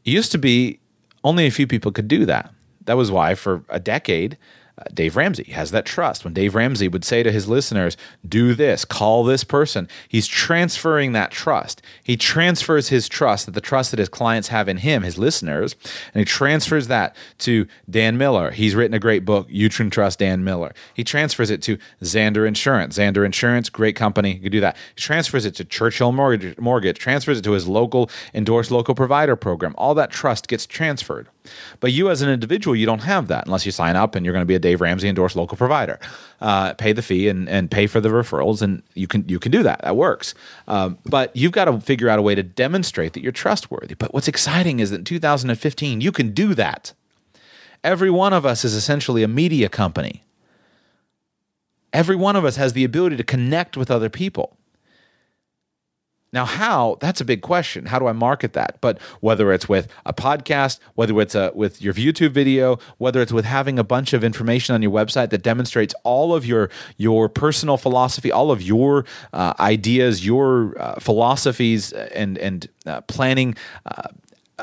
It 0.06 0.12
used 0.12 0.32
to 0.34 0.38
be 0.38 0.80
only 1.24 1.46
a 1.46 1.52
few 1.52 1.68
people 1.68 1.92
could 1.92 2.08
do 2.08 2.26
that. 2.26 2.54
That 2.86 2.98
was 2.98 3.12
why 3.12 3.36
for 3.36 3.64
a 3.70 3.80
decade 3.80 4.38
uh, 4.78 4.84
Dave 4.94 5.16
Ramsey 5.16 5.52
has 5.52 5.72
that 5.72 5.86
trust. 5.86 6.24
When 6.24 6.34
Dave 6.34 6.56
Ramsey 6.56 6.88
would 6.88 7.06
say 7.06 7.22
to 7.22 7.32
his 7.32 7.48
listeners, 7.48 7.96
do 8.28 8.56
this, 8.56 8.86
call 8.86 9.24
this 9.24 9.44
person, 9.44 9.88
he's 10.08 10.26
transferring 10.28 11.12
that 11.14 11.30
trust. 11.32 11.82
He 12.04 12.18
transfers 12.18 12.90
his 12.90 13.08
trust, 13.08 13.54
the 13.54 13.62
trust 13.62 13.92
that 13.92 14.00
his 14.00 14.10
clients 14.10 14.48
have 14.48 14.68
in 14.68 14.78
him, 14.78 15.04
his 15.04 15.18
listeners, 15.18 15.76
and 16.14 16.20
he 16.20 16.26
transfers 16.26 16.88
that 16.88 17.16
to 17.40 17.68
Dan 17.88 18.18
Miller. 18.18 18.52
He's 18.52 18.74
written 18.74 18.96
a 18.96 19.00
great 19.00 19.26
book, 19.26 19.46
You 19.50 19.70
Can 19.70 19.92
Trust 19.92 20.20
Dan 20.20 20.44
Miller. 20.44 20.74
He 20.96 21.04
transfers 21.04 21.52
it 21.52 21.62
to 21.64 21.78
Zander 22.02 22.48
Insurance. 22.48 22.98
Zander 22.98 23.26
Insurance, 23.26 23.70
great 23.70 23.96
company, 23.96 24.34
you 24.34 24.40
can 24.40 24.52
do 24.52 24.62
that. 24.62 24.76
He 24.96 25.02
transfers 25.02 25.46
it 25.46 25.54
to 25.56 25.66
Churchill 25.66 26.12
Mortgage, 26.12 26.58
Mortgage, 26.58 26.98
transfers 26.98 27.38
it 27.38 27.44
to 27.44 27.52
his 27.52 27.68
local 27.68 28.10
endorsed 28.34 28.72
local 28.72 28.96
provider 28.96 29.36
program. 29.36 29.76
All 29.78 29.94
that 29.96 30.10
trust 30.10 30.48
gets 30.48 30.66
transferred. 30.66 31.28
But 31.80 31.92
you 31.92 32.10
as 32.10 32.22
an 32.22 32.30
individual, 32.30 32.76
you 32.76 32.86
don't 32.86 33.02
have 33.02 33.28
that 33.28 33.46
unless 33.46 33.66
you 33.66 33.72
sign 33.72 33.96
up 33.96 34.16
and 34.16 34.26
you're 34.26 34.34
going 34.34 34.44
to 34.44 34.48
be 34.48 34.56
a 34.56 34.60
Dave 34.60 34.82
Ramsey 34.82 35.10
endorsed 35.10 35.36
local 35.36 35.58
provider. 35.58 36.00
Uh, 36.42 36.74
pay 36.74 36.94
the 36.94 37.02
fee 37.02 37.28
and, 37.28 37.48
and 37.50 37.70
pay 37.70 37.88
for 37.88 38.00
the 38.02 38.10
referrals, 38.10 38.62
and 38.62 38.84
you 38.94 39.08
can 39.08 39.28
you 39.28 39.40
can 39.40 39.52
do 39.52 39.64
that. 39.64 39.82
That 39.82 39.96
works. 39.96 40.34
Um, 40.68 40.98
but 41.06 41.36
you've 41.36 41.52
got 41.52 41.66
to 41.66 41.80
figure 41.80 42.10
out 42.10 42.20
a 42.20 42.22
way 42.22 42.36
to 42.36 42.44
demonstrate 42.44 43.14
that 43.14 43.22
you're 43.22 43.32
trustworthy. 43.32 43.96
But 43.96 44.14
what's 44.14 44.28
exciting 44.28 44.80
is 44.80 44.92
that 44.92 45.00
in 45.00 45.06
2015, 45.06 46.02
you 46.02 46.12
can 46.12 46.32
do 46.32 46.54
that. 46.54 46.94
Every 47.84 48.10
one 48.10 48.34
of 48.34 48.46
us 48.46 48.64
is 48.64 48.74
essentially 48.74 49.24
a 49.24 49.28
media 49.28 49.68
company. 49.68 50.24
Every 51.92 52.16
one 52.16 52.36
of 52.36 52.46
us 52.46 52.56
has 52.56 52.74
the 52.74 52.84
ability 52.84 53.18
to 53.18 53.24
connect 53.24 53.78
with 53.78 53.92
other 53.92 54.10
people. 54.10 54.58
Now, 56.34 56.46
how? 56.46 56.98
That's 57.00 57.22
a 57.22 57.26
big 57.26 57.42
question. 57.42 57.86
How 57.86 58.00
do 58.00 58.08
I 58.08 58.12
market 58.12 58.54
that? 58.54 58.78
But 58.82 59.00
whether 59.22 59.54
it's 59.54 59.70
with 59.70 59.88
a 60.06 60.14
podcast, 60.14 60.80
whether 60.96 61.20
it's 61.22 61.36
a, 61.36 61.52
with 61.54 61.82
your 61.82 61.94
YouTube 61.94 62.32
video, 62.32 62.80
whether 62.98 63.22
it's 63.22 63.32
with 63.32 63.46
having 63.46 63.78
a 63.78 63.84
bunch 63.84 64.14
of 64.14 64.24
information 64.24 64.74
on 64.74 64.82
your 64.82 64.92
website 64.92 65.30
that 65.30 65.44
demonstrates 65.44 65.94
all 66.04 66.34
of 66.34 66.46
your 66.46 66.70
your 66.98 67.30
personal 67.30 67.78
philosophy, 67.78 68.32
all 68.32 68.52
of 68.52 68.62
your 68.62 69.06
uh, 69.32 69.54
ideas, 69.60 70.26
your 70.26 70.76
uh, 70.82 71.00
philosophies, 71.00 71.94
and 71.94 72.38
and 72.40 72.68
uh, 72.88 73.02
planning 73.02 73.56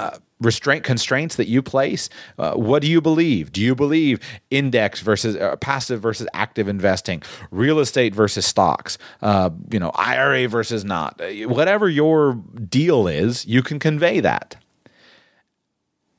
uh, 0.01 0.17
restraint 0.41 0.83
constraints 0.83 1.37
that 1.37 1.47
you 1.47 1.61
place 1.61 2.09
uh, 2.39 2.55
what 2.55 2.81
do 2.81 2.89
you 2.89 3.03
believe? 3.03 3.53
Do 3.53 3.61
you 3.61 3.75
believe 3.75 4.19
index 4.51 5.01
versus 5.01 5.37
uh, 5.37 5.57
passive 5.57 6.01
versus 6.01 6.27
active 6.33 6.69
investing 6.69 7.23
real 7.51 7.79
estate 7.79 8.15
versus 8.15 8.47
stocks 8.47 8.97
uh, 9.21 9.51
you 9.71 9.79
know 9.79 9.91
ira 9.95 10.49
versus 10.49 10.87
not? 10.87 11.21
Uh, 11.21 11.49
whatever 11.49 11.87
your 11.87 12.35
deal 12.69 13.07
is 13.07 13.45
you 13.45 13.63
can 13.63 13.79
convey 13.79 14.21
that. 14.21 14.57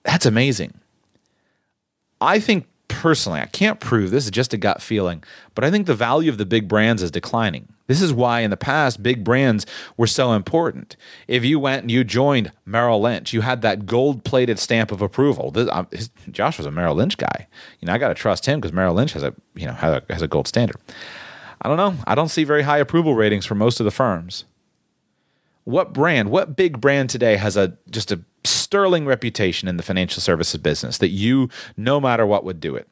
That's 0.04 0.28
amazing. 0.28 0.74
I 2.20 2.40
think 2.40 2.68
personally 2.88 3.40
i 3.40 3.46
can't 3.46 3.80
prove 3.80 4.12
this 4.12 4.26
is 4.26 4.32
just 4.32 4.54
a 4.54 4.58
gut 4.58 4.82
feeling 4.82 5.24
but 5.56 5.64
i 5.64 5.72
think 5.72 5.88
the 5.88 5.96
value 5.96 6.30
of 6.30 6.38
the 6.38 6.46
big 6.46 6.68
brands 6.68 7.02
is 7.02 7.10
declining 7.10 7.66
this 7.92 8.02
is 8.02 8.14
why 8.14 8.40
in 8.40 8.50
the 8.50 8.58
past 8.58 9.04
big 9.04 9.24
brands 9.24 9.66
were 9.98 10.08
so 10.08 10.32
important. 10.32 10.96
If 11.28 11.44
you 11.44 11.60
went 11.60 11.82
and 11.82 11.92
you 11.92 12.06
joined 12.06 12.54
Merrill 12.66 13.02
Lynch, 13.02 13.34
you 13.34 13.42
had 13.42 13.62
that 13.64 13.86
gold-plated 13.86 14.58
stamp 14.58 14.94
of 14.94 15.02
approval. 15.02 15.52
This, 15.52 15.70
his, 15.92 16.10
Josh 16.32 16.58
was 16.58 16.66
a 16.66 16.72
Merrill 16.72 16.96
Lynch 16.96 17.18
guy. 17.18 17.48
You 17.82 17.88
know, 17.88 17.94
I 17.94 17.98
got 17.98 18.08
to 18.08 18.14
trust 18.14 18.46
him 18.46 18.62
because 18.62 18.72
Merrill 18.72 18.94
Lynch 18.94 19.12
has 19.12 19.24
a 19.24 19.36
you 19.56 19.68
know 19.68 19.74
has 19.74 19.96
a, 19.96 20.14
has 20.14 20.22
a 20.22 20.28
gold 20.30 20.48
standard. 20.48 20.78
I 21.62 21.68
don't 21.68 21.78
know. 21.78 21.96
I 22.08 22.16
don't 22.16 22.30
see 22.30 22.46
very 22.46 22.64
high 22.64 22.80
approval 22.80 23.14
ratings 23.14 23.46
for 23.46 23.56
most 23.56 23.80
of 23.80 23.84
the 23.84 23.92
firms. 23.92 24.46
What 25.66 25.94
brand, 25.94 26.32
what 26.32 26.56
big 26.56 26.80
brand 26.82 27.10
today 27.10 27.36
has 27.36 27.58
a 27.58 27.78
just 27.90 28.12
a 28.12 28.22
sterling 28.44 29.06
reputation 29.06 29.68
in 29.68 29.76
the 29.76 29.84
financial 29.84 30.22
services 30.22 30.60
business 30.60 30.98
that 31.00 31.10
you, 31.10 31.50
no 31.76 32.00
matter 32.00 32.26
what, 32.26 32.46
would 32.46 32.62
do 32.62 32.76
it? 32.76 32.88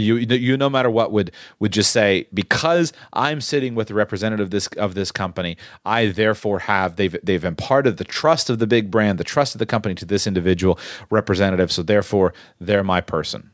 You, 0.00 0.16
you 0.16 0.56
no 0.56 0.70
matter 0.70 0.90
what 0.90 1.12
would 1.12 1.30
would 1.58 1.72
just 1.72 1.90
say 1.90 2.26
because 2.32 2.92
I'm 3.12 3.40
sitting 3.40 3.74
with 3.74 3.90
a 3.90 3.94
representative 3.94 4.46
of 4.46 4.50
this 4.50 4.66
of 4.76 4.94
this 4.94 5.10
company, 5.12 5.56
I 5.84 6.06
therefore 6.06 6.60
have 6.60 6.96
they've 6.96 7.16
they've 7.22 7.44
imparted 7.44 7.96
the 7.96 8.04
trust 8.04 8.50
of 8.50 8.58
the 8.58 8.66
big 8.66 8.90
brand, 8.90 9.18
the 9.18 9.24
trust 9.24 9.54
of 9.54 9.58
the 9.58 9.66
company 9.66 9.94
to 9.96 10.04
this 10.04 10.26
individual 10.26 10.78
representative, 11.10 11.70
so 11.72 11.82
therefore 11.82 12.32
they're 12.60 12.84
my 12.84 13.00
person. 13.00 13.50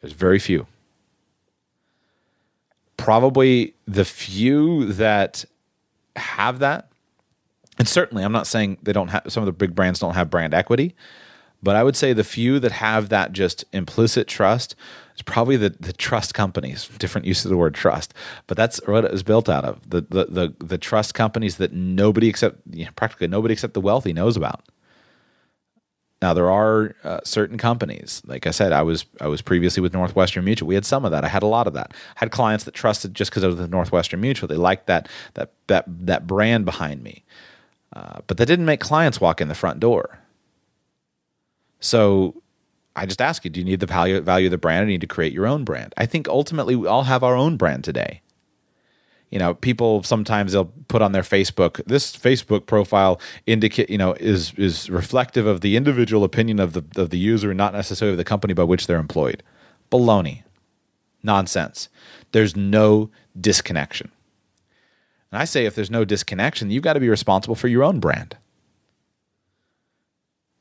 There's 0.00 0.12
very 0.12 0.38
few. 0.38 0.66
Probably 2.96 3.74
the 3.86 4.04
few 4.04 4.92
that 4.92 5.44
have 6.16 6.60
that, 6.60 6.88
and 7.78 7.86
certainly 7.88 8.24
I'm 8.24 8.32
not 8.32 8.46
saying 8.46 8.78
they 8.82 8.92
don't 8.92 9.08
have 9.08 9.24
some 9.28 9.42
of 9.42 9.46
the 9.46 9.52
big 9.52 9.74
brands 9.74 10.00
don't 10.00 10.14
have 10.14 10.30
brand 10.30 10.54
equity, 10.54 10.94
But 11.66 11.74
I 11.74 11.82
would 11.82 11.96
say 11.96 12.12
the 12.12 12.22
few 12.22 12.60
that 12.60 12.70
have 12.70 13.08
that 13.08 13.32
just 13.32 13.64
implicit 13.72 14.28
trust 14.28 14.76
is 15.16 15.22
probably 15.22 15.56
the, 15.56 15.70
the 15.70 15.92
trust 15.92 16.32
companies. 16.32 16.86
Different 16.86 17.26
use 17.26 17.44
of 17.44 17.50
the 17.50 17.56
word 17.56 17.74
trust, 17.74 18.14
but 18.46 18.56
that's 18.56 18.80
what 18.86 19.04
it 19.04 19.10
was 19.10 19.24
built 19.24 19.48
out 19.48 19.64
of. 19.64 19.90
The 19.90 20.02
the 20.02 20.26
the, 20.26 20.54
the 20.64 20.78
trust 20.78 21.14
companies 21.14 21.56
that 21.56 21.72
nobody 21.72 22.28
except 22.28 22.58
you 22.70 22.84
know, 22.84 22.92
practically 22.94 23.26
nobody 23.26 23.52
except 23.52 23.74
the 23.74 23.80
wealthy 23.80 24.12
knows 24.12 24.36
about. 24.36 24.62
Now 26.22 26.34
there 26.34 26.48
are 26.48 26.94
uh, 27.02 27.18
certain 27.24 27.58
companies, 27.58 28.22
like 28.26 28.46
I 28.46 28.52
said, 28.52 28.70
I 28.70 28.82
was 28.82 29.04
I 29.20 29.26
was 29.26 29.42
previously 29.42 29.80
with 29.80 29.92
Northwestern 29.92 30.44
Mutual. 30.44 30.68
We 30.68 30.76
had 30.76 30.86
some 30.86 31.04
of 31.04 31.10
that. 31.10 31.24
I 31.24 31.28
had 31.28 31.42
a 31.42 31.48
lot 31.48 31.66
of 31.66 31.72
that. 31.72 31.94
I 32.14 32.20
had 32.20 32.30
clients 32.30 32.62
that 32.62 32.74
trusted 32.74 33.12
just 33.12 33.32
because 33.32 33.42
I 33.42 33.48
was 33.48 33.56
with 33.56 33.70
Northwestern 33.70 34.20
Mutual. 34.20 34.46
They 34.46 34.54
liked 34.54 34.86
that 34.86 35.08
that 35.34 35.50
that 35.66 35.84
that 35.88 36.28
brand 36.28 36.64
behind 36.64 37.02
me, 37.02 37.24
uh, 37.92 38.20
but 38.28 38.36
that 38.36 38.46
didn't 38.46 38.66
make 38.66 38.78
clients 38.78 39.20
walk 39.20 39.40
in 39.40 39.48
the 39.48 39.56
front 39.56 39.80
door. 39.80 40.20
So 41.80 42.42
I 42.94 43.06
just 43.06 43.20
ask 43.20 43.44
you: 43.44 43.50
Do 43.50 43.60
you 43.60 43.64
need 43.64 43.80
the 43.80 43.86
value 43.86 44.20
value 44.20 44.46
of 44.46 44.50
the 44.50 44.58
brand? 44.58 44.82
Or 44.82 44.86
do 44.86 44.92
you 44.92 44.94
need 44.94 45.02
to 45.02 45.06
create 45.06 45.32
your 45.32 45.46
own 45.46 45.64
brand? 45.64 45.92
I 45.96 46.06
think 46.06 46.28
ultimately 46.28 46.74
we 46.76 46.88
all 46.88 47.04
have 47.04 47.22
our 47.22 47.36
own 47.36 47.56
brand 47.56 47.84
today. 47.84 48.22
You 49.30 49.38
know 49.40 49.54
people 49.54 50.02
sometimes 50.02 50.52
they'll 50.52 50.72
put 50.88 51.02
on 51.02 51.12
their 51.12 51.22
facebook 51.22 51.84
this 51.84 52.16
facebook 52.16 52.66
profile 52.66 53.20
indicate 53.44 53.90
you 53.90 53.98
know 53.98 54.14
is 54.14 54.54
is 54.54 54.88
reflective 54.88 55.46
of 55.46 55.62
the 55.62 55.76
individual 55.76 56.22
opinion 56.22 56.60
of 56.60 56.74
the 56.74 56.84
of 56.96 57.10
the 57.10 57.18
user 57.18 57.50
and 57.50 57.58
not 57.58 57.72
necessarily 57.72 58.12
of 58.12 58.18
the 58.18 58.24
company 58.24 58.54
by 58.54 58.62
which 58.62 58.86
they're 58.86 58.98
employed. 58.98 59.42
Baloney. 59.90 60.42
Nonsense. 61.22 61.88
There's 62.30 62.54
no 62.54 63.10
disconnection. 63.38 64.12
And 65.32 65.40
i 65.40 65.44
say 65.44 65.66
if 65.66 65.74
there's 65.74 65.90
no 65.90 66.04
disconnection 66.04 66.70
you've 66.70 66.84
got 66.84 66.92
to 66.92 67.00
be 67.00 67.08
responsible 67.08 67.56
for 67.56 67.68
your 67.68 67.82
own 67.82 67.98
brand. 67.98 68.36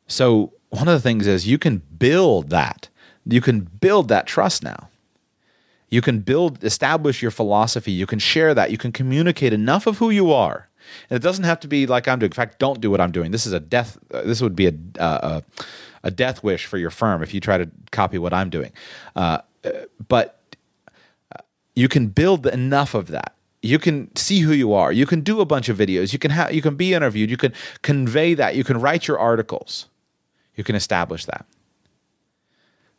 So 0.08 0.55
one 0.70 0.88
of 0.88 0.94
the 0.94 1.02
things 1.02 1.28
is 1.28 1.48
you 1.48 1.58
can 1.58 1.78
build 1.98 2.50
that 2.50 2.90
you 3.26 3.42
can 3.42 3.62
build 3.62 4.08
that 4.10 4.28
trust 4.28 4.64
now 4.64 4.90
you 5.90 6.02
can 6.02 6.20
build, 6.20 6.64
establish 6.64 7.22
your 7.22 7.32
philosophy. 7.32 7.92
You 7.92 8.06
can 8.06 8.20
share 8.20 8.54
that. 8.54 8.72
You 8.72 8.78
can 8.78 8.92
communicate 8.92 9.54
enough 9.54 9.88
of 9.88 9.98
who 10.00 10.10
you 10.10 10.32
are. 10.32 10.68
And 11.10 11.16
it 11.16 11.24
doesn't 11.24 11.46
have 11.46 11.60
to 11.62 11.68
be 11.68 11.88
like 11.88 12.08
I'm 12.08 12.20
doing. 12.20 12.32
In 12.32 12.36
fact, 12.36 12.60
don't 12.60 12.82
do 12.82 12.92
what 12.92 13.02
I'm 13.02 13.12
doing. 13.12 13.32
This 13.32 13.46
is 13.46 13.54
a 13.54 13.60
death. 13.60 13.98
Uh, 14.14 14.24
this 14.24 14.42
would 14.42 14.56
be 14.56 14.68
a, 14.68 14.74
uh, 15.00 15.42
a 16.04 16.12
death 16.12 16.44
wish 16.44 16.66
for 16.66 16.78
your 16.78 16.90
firm 16.90 17.24
if 17.24 17.34
you 17.34 17.40
try 17.40 17.58
to 17.58 17.70
copy 17.92 18.18
what 18.18 18.34
I'm 18.34 18.50
doing. 18.50 18.72
Uh, 19.16 19.40
but 20.08 20.42
uh, 21.32 21.42
you 21.76 21.88
can 21.88 22.08
build 22.08 22.46
enough 22.46 22.94
of 22.94 23.08
that. 23.08 23.36
You 23.62 23.80
can 23.80 24.16
see 24.16 24.42
who 24.42 24.52
you 24.52 24.74
are. 24.74 24.92
You 24.92 25.08
can 25.08 25.22
do 25.22 25.42
a 25.42 25.46
bunch 25.46 25.70
of 25.70 25.78
videos. 25.78 26.14
You 26.14 26.20
can 26.20 26.30
have. 26.30 26.54
You 26.54 26.62
can 26.62 26.76
be 26.76 26.94
interviewed. 26.94 27.32
You 27.32 27.38
can 27.38 27.54
convey 27.82 28.36
that. 28.36 28.56
You 28.56 28.64
can 28.64 28.80
write 28.80 29.08
your 29.08 29.18
articles. 29.18 29.88
You 30.56 30.64
can 30.64 30.76
establish 30.76 31.26
that. 31.26 31.46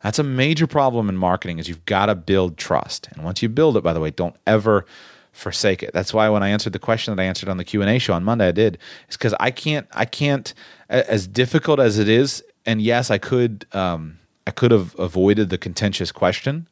That's 0.01 0.19
a 0.19 0.23
major 0.23 0.67
problem 0.67 1.09
in 1.09 1.17
marketing 1.17 1.59
is 1.59 1.67
you've 1.67 1.85
got 1.85 2.05
to 2.07 2.15
build 2.15 2.57
trust. 2.57 3.07
And 3.13 3.23
once 3.23 3.41
you 3.41 3.49
build 3.49 3.77
it, 3.77 3.83
by 3.83 3.93
the 3.93 3.99
way, 3.99 4.11
don't 4.11 4.35
ever 4.45 4.85
forsake 5.31 5.83
it. 5.83 5.91
That's 5.93 6.13
why 6.13 6.29
when 6.29 6.43
I 6.43 6.49
answered 6.49 6.73
the 6.73 6.79
question 6.79 7.15
that 7.15 7.21
I 7.21 7.25
answered 7.25 7.49
on 7.49 7.57
the 7.57 7.63
Q&A 7.63 7.99
show 7.99 8.13
on 8.13 8.23
Monday 8.23 8.47
I 8.47 8.51
did 8.51 8.79
is 9.07 9.17
cuz 9.17 9.33
I 9.39 9.51
can't 9.51 9.87
I 9.91 10.05
can't 10.05 10.53
as 10.89 11.27
difficult 11.27 11.79
as 11.79 11.99
it 11.99 12.09
is 12.09 12.43
and 12.65 12.81
yes, 12.81 13.09
I 13.11 13.17
could 13.17 13.65
um, 13.71 14.17
I 14.45 14.51
could 14.51 14.71
have 14.71 14.97
avoided 14.99 15.49
the 15.49 15.57
contentious 15.57 16.11
question. 16.11 16.67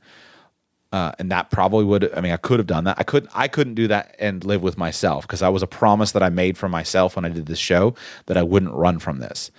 Uh, 0.92 1.12
and 1.20 1.30
that 1.32 1.52
probably 1.52 1.84
would 1.84 2.12
I 2.16 2.22
mean 2.22 2.32
I 2.32 2.38
could 2.38 2.60
have 2.60 2.68
done 2.68 2.84
that. 2.86 2.98
I 3.00 3.04
could 3.04 3.28
I 3.34 3.48
couldn't 3.48 3.76
do 3.76 3.88
that 3.88 4.16
and 4.20 4.44
live 4.44 4.62
with 4.62 4.78
myself 4.78 5.28
because 5.28 5.42
I 5.42 5.50
was 5.50 5.64
a 5.64 5.68
promise 5.68 6.12
that 6.14 6.24
I 6.24 6.30
made 6.30 6.58
for 6.58 6.70
myself 6.70 7.16
when 7.16 7.26
I 7.26 7.30
did 7.30 7.48
this 7.48 7.60
show 7.60 7.96
that 8.28 8.38
I 8.38 8.44
wouldn't 8.44 8.74
run 8.74 9.00
from 9.00 9.20
this. 9.20 9.52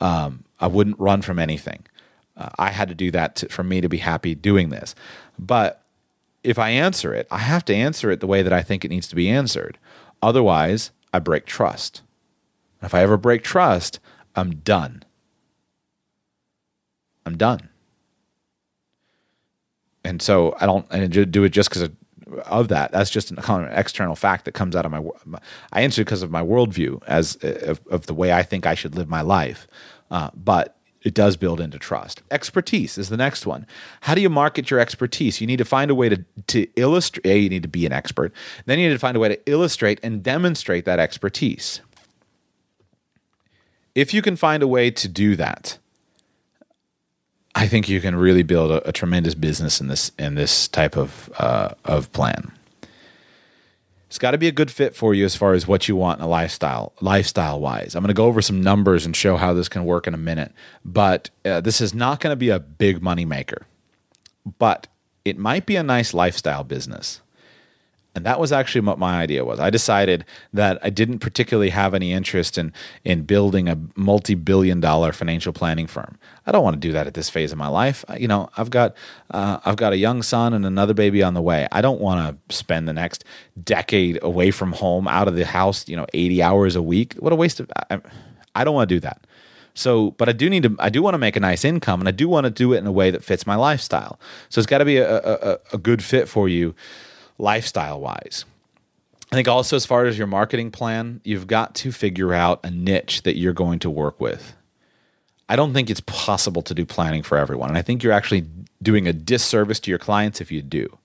Um, 0.00 0.44
I 0.64 0.66
wouldn't 0.66 0.98
run 0.98 1.20
from 1.20 1.38
anything. 1.38 1.84
Uh, 2.38 2.48
I 2.58 2.70
had 2.70 2.88
to 2.88 2.94
do 2.94 3.10
that 3.10 3.36
to, 3.36 3.50
for 3.50 3.62
me 3.62 3.82
to 3.82 3.88
be 3.88 3.98
happy 3.98 4.34
doing 4.34 4.70
this. 4.70 4.94
But 5.38 5.82
if 6.42 6.58
I 6.58 6.70
answer 6.70 7.12
it, 7.14 7.28
I 7.30 7.38
have 7.38 7.66
to 7.66 7.74
answer 7.74 8.10
it 8.10 8.20
the 8.20 8.26
way 8.26 8.40
that 8.40 8.52
I 8.52 8.62
think 8.62 8.82
it 8.82 8.88
needs 8.88 9.06
to 9.08 9.14
be 9.14 9.28
answered. 9.28 9.76
Otherwise, 10.22 10.90
I 11.12 11.18
break 11.18 11.44
trust. 11.44 12.00
If 12.82 12.94
I 12.94 13.02
ever 13.02 13.18
break 13.18 13.42
trust, 13.42 14.00
I'm 14.34 14.56
done. 14.56 15.02
I'm 17.26 17.36
done. 17.36 17.68
And 20.02 20.22
so 20.22 20.56
I 20.58 20.64
don't 20.64 20.86
and 20.90 21.30
do 21.30 21.44
it 21.44 21.50
just 21.50 21.68
because 21.68 21.82
of, 22.46 22.68
that. 22.68 22.90
That's 22.90 23.10
just 23.10 23.30
an, 23.30 23.38
an 23.38 23.68
external 23.72 24.16
fact 24.16 24.46
that 24.46 24.52
comes 24.52 24.74
out 24.74 24.86
of 24.86 24.92
my. 24.92 25.40
I 25.72 25.82
answer 25.82 26.02
because 26.02 26.22
of 26.22 26.30
my 26.30 26.42
worldview 26.42 27.02
as 27.06 27.36
of, 27.42 27.80
of, 27.90 28.06
the 28.06 28.14
way 28.14 28.32
I 28.32 28.42
think 28.42 28.66
I 28.66 28.74
should 28.74 28.94
live 28.94 29.10
my 29.10 29.20
life. 29.20 29.66
Uh, 30.14 30.30
but 30.32 30.76
it 31.02 31.12
does 31.12 31.36
build 31.36 31.60
into 31.60 31.76
trust. 31.76 32.22
Expertise 32.30 32.96
is 32.98 33.08
the 33.08 33.16
next 33.16 33.46
one. 33.46 33.66
How 34.02 34.14
do 34.14 34.20
you 34.20 34.30
market 34.30 34.70
your 34.70 34.78
expertise? 34.78 35.40
You 35.40 35.48
need 35.48 35.56
to 35.56 35.64
find 35.64 35.90
a 35.90 35.94
way 35.94 36.08
to, 36.08 36.24
to 36.46 36.68
illustrate, 36.76 37.40
you 37.40 37.48
need 37.48 37.64
to 37.64 37.68
be 37.68 37.84
an 37.84 37.92
expert. 37.92 38.32
Then 38.64 38.78
you 38.78 38.86
need 38.86 38.94
to 38.94 39.00
find 39.00 39.16
a 39.16 39.20
way 39.20 39.30
to 39.30 39.50
illustrate 39.50 39.98
and 40.04 40.22
demonstrate 40.22 40.84
that 40.84 41.00
expertise. 41.00 41.80
If 43.96 44.14
you 44.14 44.22
can 44.22 44.36
find 44.36 44.62
a 44.62 44.68
way 44.68 44.92
to 44.92 45.08
do 45.08 45.34
that, 45.34 45.78
I 47.56 47.66
think 47.66 47.88
you 47.88 48.00
can 48.00 48.14
really 48.14 48.44
build 48.44 48.70
a, 48.70 48.88
a 48.88 48.92
tremendous 48.92 49.34
business 49.34 49.80
in 49.80 49.88
this 49.88 50.12
in 50.16 50.36
this 50.36 50.68
type 50.68 50.96
of 50.96 51.28
uh, 51.38 51.74
of 51.84 52.12
plan. 52.12 52.52
It's 54.14 54.18
got 54.20 54.30
to 54.30 54.38
be 54.38 54.46
a 54.46 54.52
good 54.52 54.70
fit 54.70 54.94
for 54.94 55.12
you 55.12 55.24
as 55.24 55.34
far 55.34 55.54
as 55.54 55.66
what 55.66 55.88
you 55.88 55.96
want 55.96 56.20
in 56.20 56.24
a 56.24 56.28
lifestyle, 56.28 56.92
lifestyle 57.00 57.58
wise. 57.58 57.96
I'm 57.96 58.02
going 58.04 58.10
to 58.10 58.14
go 58.14 58.26
over 58.26 58.40
some 58.40 58.62
numbers 58.62 59.04
and 59.04 59.16
show 59.16 59.36
how 59.36 59.52
this 59.54 59.68
can 59.68 59.84
work 59.84 60.06
in 60.06 60.14
a 60.14 60.16
minute. 60.16 60.52
But 60.84 61.30
uh, 61.44 61.60
this 61.62 61.80
is 61.80 61.94
not 61.94 62.20
going 62.20 62.30
to 62.30 62.36
be 62.36 62.48
a 62.48 62.60
big 62.60 63.02
money 63.02 63.24
maker, 63.24 63.66
but 64.60 64.86
it 65.24 65.36
might 65.36 65.66
be 65.66 65.74
a 65.74 65.82
nice 65.82 66.14
lifestyle 66.14 66.62
business. 66.62 67.22
And 68.14 68.24
that 68.24 68.38
was 68.38 68.52
actually 68.52 68.82
what 68.82 68.98
my 68.98 69.20
idea 69.20 69.44
was. 69.44 69.58
I 69.58 69.70
decided 69.70 70.24
that 70.52 70.78
I 70.82 70.90
didn't 70.90 71.18
particularly 71.18 71.70
have 71.70 71.94
any 71.94 72.12
interest 72.12 72.56
in 72.56 72.72
in 73.04 73.22
building 73.22 73.68
a 73.68 73.76
multi-billion 73.96 74.80
dollar 74.80 75.12
financial 75.12 75.52
planning 75.52 75.88
firm. 75.88 76.16
I 76.46 76.52
don't 76.52 76.62
want 76.62 76.74
to 76.74 76.80
do 76.80 76.92
that 76.92 77.08
at 77.08 77.14
this 77.14 77.28
phase 77.28 77.50
of 77.50 77.58
my 77.58 77.66
life. 77.66 78.04
You 78.16 78.28
know, 78.28 78.50
I've 78.56 78.70
got 78.70 78.94
uh, 79.30 79.58
I've 79.64 79.76
got 79.76 79.92
a 79.92 79.96
young 79.96 80.22
son 80.22 80.54
and 80.54 80.64
another 80.64 80.94
baby 80.94 81.22
on 81.22 81.34
the 81.34 81.42
way. 81.42 81.66
I 81.72 81.80
don't 81.80 82.00
want 82.00 82.20
to 82.48 82.54
spend 82.54 82.86
the 82.86 82.92
next 82.92 83.24
decade 83.62 84.20
away 84.22 84.52
from 84.52 84.72
home, 84.72 85.08
out 85.08 85.26
of 85.26 85.34
the 85.34 85.44
house. 85.44 85.88
You 85.88 85.96
know, 85.96 86.06
eighty 86.14 86.40
hours 86.40 86.76
a 86.76 86.82
week. 86.82 87.14
What 87.14 87.32
a 87.32 87.36
waste 87.36 87.58
of. 87.58 87.70
I, 87.90 88.00
I 88.54 88.62
don't 88.62 88.74
want 88.74 88.88
to 88.88 88.94
do 88.94 89.00
that. 89.00 89.26
So, 89.76 90.12
but 90.12 90.28
I 90.28 90.32
do 90.32 90.48
need 90.48 90.62
to, 90.62 90.76
I 90.78 90.88
do 90.88 91.02
want 91.02 91.14
to 91.14 91.18
make 91.18 91.34
a 91.34 91.40
nice 91.40 91.64
income 91.64 92.00
and 92.00 92.06
I 92.06 92.12
do 92.12 92.28
want 92.28 92.44
to 92.44 92.50
do 92.50 92.72
it 92.74 92.78
in 92.78 92.86
a 92.86 92.92
way 92.92 93.10
that 93.10 93.24
fits 93.24 93.44
my 93.44 93.56
lifestyle. 93.56 94.20
So 94.48 94.60
it's 94.60 94.66
got 94.66 94.78
to 94.78 94.84
be 94.84 94.98
a, 94.98 95.18
a, 95.18 95.58
a 95.72 95.78
good 95.78 96.00
fit 96.00 96.28
for 96.28 96.48
you 96.48 96.76
lifestyle 97.38 98.00
wise. 98.00 98.44
I 99.32 99.36
think 99.36 99.48
also, 99.48 99.74
as 99.74 99.86
far 99.86 100.04
as 100.04 100.16
your 100.16 100.26
marketing 100.26 100.70
plan, 100.70 101.20
you've 101.24 101.46
got 101.46 101.74
to 101.76 101.92
figure 101.92 102.32
out 102.32 102.60
a 102.62 102.70
niche 102.70 103.22
that 103.22 103.36
you're 103.36 103.52
going 103.52 103.80
to 103.80 103.90
work 103.90 104.20
with. 104.20 104.54
I 105.48 105.56
don't 105.56 105.72
think 105.72 105.90
it's 105.90 106.00
possible 106.00 106.62
to 106.62 106.74
do 106.74 106.86
planning 106.86 107.22
for 107.22 107.36
everyone. 107.36 107.68
And 107.68 107.78
I 107.78 107.82
think 107.82 108.02
you're 108.02 108.12
actually 108.12 108.46
doing 108.82 109.06
a 109.08 109.12
disservice 109.12 109.80
to 109.80 109.90
your 109.90 109.98
clients 109.98 110.40
if 110.40 110.52
you 110.52 110.62
do. 110.62 110.98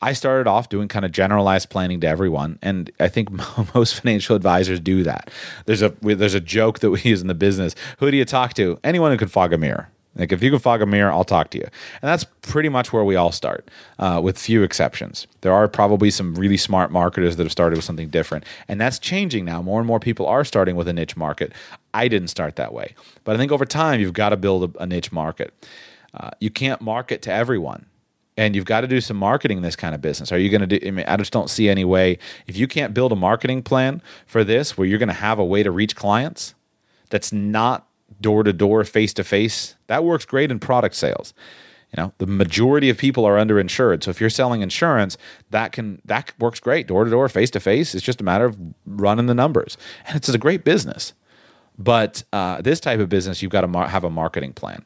I 0.00 0.12
started 0.12 0.46
off 0.46 0.68
doing 0.68 0.86
kind 0.86 1.04
of 1.04 1.10
generalized 1.10 1.70
planning 1.70 2.00
to 2.00 2.06
everyone, 2.06 2.58
and 2.62 2.90
I 3.00 3.08
think 3.08 3.30
most 3.74 4.00
financial 4.00 4.36
advisors 4.36 4.78
do 4.78 5.02
that. 5.02 5.30
There's 5.66 5.82
a 5.82 5.88
there's 6.02 6.34
a 6.34 6.40
joke 6.40 6.80
that 6.80 6.90
we 6.90 7.00
use 7.00 7.20
in 7.20 7.26
the 7.26 7.34
business. 7.34 7.74
Who 7.98 8.10
do 8.10 8.16
you 8.16 8.24
talk 8.24 8.54
to? 8.54 8.78
Anyone 8.84 9.10
who 9.10 9.18
can 9.18 9.28
fog 9.28 9.52
a 9.52 9.58
mirror. 9.58 9.90
Like 10.18 10.32
if 10.32 10.42
you 10.42 10.50
can 10.50 10.58
fog 10.58 10.82
a 10.82 10.86
mirror, 10.86 11.12
I'll 11.12 11.24
talk 11.24 11.50
to 11.50 11.58
you. 11.58 11.64
And 11.64 12.08
that's 12.08 12.24
pretty 12.42 12.68
much 12.68 12.92
where 12.92 13.04
we 13.04 13.16
all 13.16 13.32
start, 13.32 13.70
uh, 13.98 14.20
with 14.22 14.38
few 14.38 14.62
exceptions. 14.62 15.26
There 15.40 15.52
are 15.52 15.68
probably 15.68 16.10
some 16.10 16.34
really 16.34 16.56
smart 16.56 16.90
marketers 16.90 17.36
that 17.36 17.44
have 17.44 17.52
started 17.52 17.76
with 17.76 17.84
something 17.84 18.08
different, 18.08 18.44
and 18.66 18.80
that's 18.80 18.98
changing 18.98 19.44
now. 19.44 19.62
More 19.62 19.80
and 19.80 19.86
more 19.86 20.00
people 20.00 20.26
are 20.26 20.44
starting 20.44 20.76
with 20.76 20.88
a 20.88 20.92
niche 20.92 21.16
market. 21.16 21.52
I 21.94 22.08
didn't 22.08 22.28
start 22.28 22.56
that 22.56 22.72
way, 22.72 22.94
but 23.24 23.34
I 23.34 23.38
think 23.38 23.52
over 23.52 23.64
time 23.64 24.00
you've 24.00 24.12
got 24.12 24.30
to 24.30 24.36
build 24.36 24.76
a, 24.76 24.82
a 24.82 24.86
niche 24.86 25.12
market. 25.12 25.54
Uh, 26.14 26.30
you 26.40 26.50
can't 26.50 26.80
market 26.80 27.22
to 27.22 27.32
everyone 27.32 27.86
and 28.38 28.54
you've 28.54 28.64
got 28.64 28.82
to 28.82 28.86
do 28.86 29.00
some 29.00 29.16
marketing 29.16 29.56
in 29.56 29.62
this 29.64 29.74
kind 29.74 29.96
of 29.96 30.00
business. 30.00 30.30
Are 30.30 30.38
you 30.38 30.48
going 30.48 30.60
to 30.60 30.78
do? 30.78 30.86
I, 30.86 30.90
mean, 30.92 31.04
I 31.08 31.16
just 31.16 31.32
don't 31.32 31.50
see 31.50 31.68
any 31.68 31.84
way. 31.84 32.18
If 32.46 32.56
you 32.56 32.68
can't 32.68 32.94
build 32.94 33.10
a 33.10 33.16
marketing 33.16 33.64
plan 33.64 34.00
for 34.26 34.44
this, 34.44 34.78
where 34.78 34.86
you're 34.86 35.00
going 35.00 35.08
to 35.08 35.12
have 35.12 35.40
a 35.40 35.44
way 35.44 35.64
to 35.64 35.72
reach 35.72 35.96
clients, 35.96 36.54
that's 37.10 37.32
not 37.32 37.87
door 38.20 38.42
to 38.42 38.52
door, 38.52 38.84
face 38.84 39.12
to 39.14 39.24
face. 39.24 39.76
That 39.86 40.04
works 40.04 40.24
great 40.24 40.50
in 40.50 40.58
product 40.58 40.94
sales. 40.94 41.34
You 41.96 42.02
know, 42.02 42.12
the 42.18 42.26
majority 42.26 42.90
of 42.90 42.98
people 42.98 43.24
are 43.24 43.36
underinsured. 43.36 44.04
So 44.04 44.10
if 44.10 44.20
you're 44.20 44.28
selling 44.28 44.60
insurance, 44.60 45.16
that 45.50 45.72
can 45.72 46.02
that 46.04 46.32
works 46.38 46.60
great 46.60 46.86
door 46.86 47.04
to 47.04 47.10
door, 47.10 47.28
face 47.28 47.50
to 47.52 47.60
face. 47.60 47.94
It's 47.94 48.04
just 48.04 48.20
a 48.20 48.24
matter 48.24 48.44
of 48.44 48.58
running 48.84 49.26
the 49.26 49.34
numbers, 49.34 49.78
and 50.06 50.16
it's 50.16 50.28
a 50.28 50.38
great 50.38 50.64
business. 50.64 51.14
But 51.78 52.24
uh, 52.32 52.60
this 52.60 52.80
type 52.80 53.00
of 53.00 53.08
business, 53.08 53.40
you've 53.40 53.52
got 53.52 53.62
to 53.62 53.68
mar- 53.68 53.88
have 53.88 54.04
a 54.04 54.10
marketing 54.10 54.52
plan. 54.52 54.84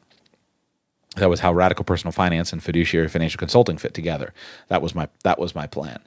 That 1.17 1.29
was 1.29 1.41
how 1.41 1.53
radical 1.53 1.83
personal 1.83 2.11
finance 2.11 2.53
and 2.53 2.63
fiduciary 2.63 3.07
financial 3.07 3.37
consulting 3.37 3.77
fit 3.77 3.93
together. 3.93 4.33
That 4.69 4.81
was 4.81 4.95
my 4.95 5.09
that 5.23 5.39
was 5.39 5.53
my 5.53 5.67
plan. 5.67 5.99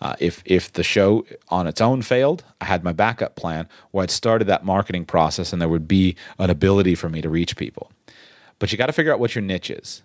Uh, 0.00 0.16
if 0.18 0.42
if 0.46 0.72
the 0.72 0.82
show 0.82 1.26
on 1.48 1.66
its 1.66 1.80
own 1.80 2.02
failed, 2.02 2.42
I 2.60 2.64
had 2.64 2.82
my 2.82 2.92
backup 2.92 3.36
plan 3.36 3.68
where 3.90 4.02
I'd 4.02 4.10
started 4.10 4.46
that 4.46 4.64
marketing 4.64 5.04
process, 5.04 5.52
and 5.52 5.60
there 5.60 5.68
would 5.68 5.86
be 5.88 6.16
an 6.38 6.50
ability 6.50 6.94
for 6.94 7.08
me 7.08 7.20
to 7.20 7.28
reach 7.28 7.56
people. 7.56 7.90
but 8.58 8.70
you 8.70 8.78
got 8.78 8.86
to 8.86 8.92
figure 8.92 9.12
out 9.12 9.20
what 9.20 9.34
your 9.34 9.42
niche 9.42 9.70
is. 9.70 10.02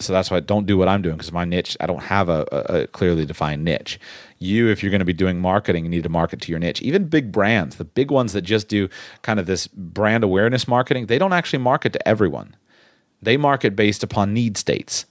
So 0.00 0.14
that's 0.14 0.30
why 0.30 0.38
I 0.38 0.40
don't 0.40 0.66
do 0.66 0.78
what 0.78 0.88
I'm 0.88 1.02
doing 1.02 1.16
because 1.16 1.30
my 1.30 1.44
niche, 1.44 1.76
I 1.78 1.86
don't 1.86 2.02
have 2.04 2.30
a, 2.30 2.46
a, 2.50 2.86
clearly 2.86 3.26
defined 3.26 3.64
niche. 3.64 4.00
You, 4.38 4.68
if 4.68 4.82
you're 4.82 4.90
going 4.90 5.00
to 5.00 5.04
be 5.04 5.12
doing 5.12 5.38
marketing, 5.38 5.84
you 5.84 5.90
need 5.90 6.04
to 6.04 6.08
market 6.08 6.40
to 6.40 6.50
your 6.50 6.58
niche. 6.58 6.80
Even 6.80 7.04
big 7.04 7.30
brands, 7.30 7.76
the 7.76 7.84
big 7.84 8.10
ones 8.10 8.32
that 8.32 8.40
just 8.40 8.68
do 8.68 8.88
kind 9.20 9.38
of 9.38 9.44
this 9.44 9.66
brand 9.66 10.24
awareness 10.24 10.66
marketing, 10.66 11.06
they 11.06 11.18
don't 11.18 11.34
actually 11.34 11.58
market 11.58 11.92
to 11.92 12.08
everyone. 12.08 12.56
They 13.20 13.36
market 13.36 13.76
based 13.76 14.02
upon 14.02 14.32
need 14.32 14.56
states. 14.56 15.04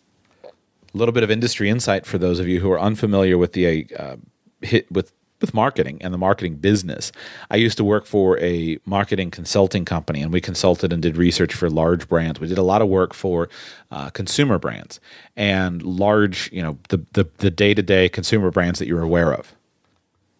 A 0.94 0.98
little 0.98 1.14
bit 1.14 1.24
of 1.24 1.32
industry 1.32 1.70
insight 1.70 2.06
for 2.06 2.18
those 2.18 2.40
of 2.40 2.48
you 2.48 2.60
who 2.62 2.72
are 2.72 2.80
unfamiliar 2.80 3.38
with 3.38 3.54
the 3.54 3.88
uh, 3.98 4.16
hit 4.62 4.92
with 4.92 5.12
with 5.42 5.54
marketing 5.54 5.98
and 6.02 6.14
the 6.14 6.18
marketing 6.18 6.56
business. 6.56 7.12
I 7.50 7.56
used 7.56 7.78
to 7.78 7.84
work 7.84 8.06
for 8.06 8.38
a 8.40 8.78
marketing 8.86 9.32
consulting 9.32 9.86
company, 9.86 10.22
and 10.22 10.34
we 10.34 10.42
consulted 10.42 10.92
and 10.92 11.02
did 11.02 11.18
research 11.18 11.54
for 11.54 11.70
large 11.70 12.08
brands. 12.08 12.40
We 12.40 12.48
did 12.48 12.58
a 12.58 12.64
lot 12.64 12.82
of 12.82 12.88
work 12.88 13.14
for 13.14 13.50
uh, 13.92 14.10
consumer 14.10 14.60
brands 14.60 15.00
and 15.36 15.82
large, 15.82 16.52
you 16.52 16.62
know, 16.62 16.78
the 16.90 17.28
the 17.38 17.52
day 17.52 17.74
to 17.74 17.82
day 17.82 18.10
consumer 18.10 18.52
brands 18.52 18.80
that 18.80 18.88
you're 18.88 19.02
aware 19.02 19.34
of. 19.34 19.56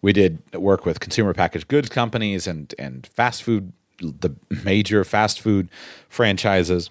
We 0.02 0.12
did 0.12 0.42
work 0.54 0.86
with 0.86 1.00
consumer 1.00 1.34
packaged 1.34 1.68
goods 1.68 1.88
companies 1.88 2.46
and 2.46 2.74
and 2.78 3.06
fast 3.06 3.42
food, 3.42 3.72
the 3.98 4.34
major 4.64 5.04
fast 5.04 5.40
food 5.40 5.68
franchises. 6.08 6.90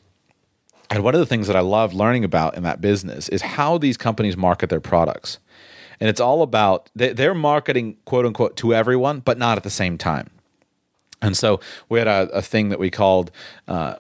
And 0.90 1.04
one 1.04 1.14
of 1.14 1.20
the 1.20 1.26
things 1.26 1.48
that 1.48 1.56
I 1.56 1.60
love 1.60 1.94
learning 1.94 2.24
about 2.24 2.56
in 2.58 2.64
that 2.64 2.82
business 2.82 3.30
is 3.30 3.42
how 3.42 3.78
these 3.78 3.96
companies 3.96 4.36
market 4.36 4.70
their 4.70 4.80
products 4.80 5.40
and 6.00 6.10
it's 6.10 6.22
all 6.22 6.42
about 6.42 6.90
they're 6.96 7.34
marketing 7.34 7.98
quote 8.06 8.26
unquote 8.26 8.56
to 8.58 8.74
everyone, 8.74 9.20
but 9.20 9.38
not 9.38 9.58
at 9.58 9.64
the 9.64 9.70
same 9.70 9.98
time. 9.98 10.30
And 11.22 11.36
so 11.36 11.60
we 11.90 12.00
had 12.00 12.08
a, 12.08 12.30
a 12.30 12.42
thing 12.42 12.70
that 12.70 12.80
we 12.80 12.90
called. 12.90 13.32
Uh, 13.68 13.96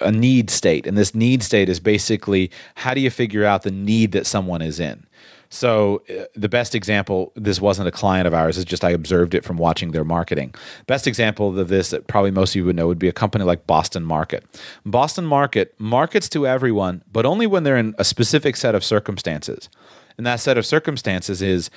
a 0.00 0.10
need 0.10 0.50
state. 0.50 0.88
And 0.88 0.98
this 0.98 1.14
need 1.14 1.44
state 1.44 1.68
is 1.68 1.78
basically 1.78 2.50
how 2.74 2.94
do 2.94 3.00
you 3.00 3.10
figure 3.10 3.44
out 3.44 3.62
the 3.62 3.70
need 3.70 4.10
that 4.10 4.26
someone 4.26 4.60
is 4.60 4.80
in? 4.80 5.06
So 5.54 6.02
uh, 6.10 6.24
the 6.34 6.48
best 6.48 6.74
example, 6.74 7.32
this 7.36 7.60
wasn't 7.60 7.86
a 7.86 7.92
client 7.92 8.26
of 8.26 8.34
ours, 8.34 8.58
it's 8.58 8.68
just 8.68 8.84
I 8.84 8.90
observed 8.90 9.36
it 9.36 9.44
from 9.44 9.56
watching 9.56 9.92
their 9.92 10.02
marketing. 10.02 10.52
Best 10.88 11.06
example 11.06 11.56
of 11.56 11.68
this 11.68 11.90
that 11.90 12.08
probably 12.08 12.32
most 12.32 12.50
of 12.50 12.56
you 12.56 12.64
would 12.64 12.74
know 12.74 12.88
would 12.88 12.98
be 12.98 13.08
a 13.08 13.12
company 13.12 13.44
like 13.44 13.64
Boston 13.64 14.02
Market. 14.02 14.44
Boston 14.84 15.24
Market 15.24 15.72
markets 15.78 16.28
to 16.30 16.44
everyone, 16.44 17.04
but 17.12 17.24
only 17.24 17.46
when 17.46 17.62
they're 17.62 17.76
in 17.76 17.94
a 17.98 18.04
specific 18.04 18.56
set 18.56 18.74
of 18.74 18.82
circumstances 18.82 19.68
And 20.18 20.26
that 20.26 20.40
set 20.40 20.58
of 20.58 20.66
circumstances 20.66 21.40
is 21.40 21.70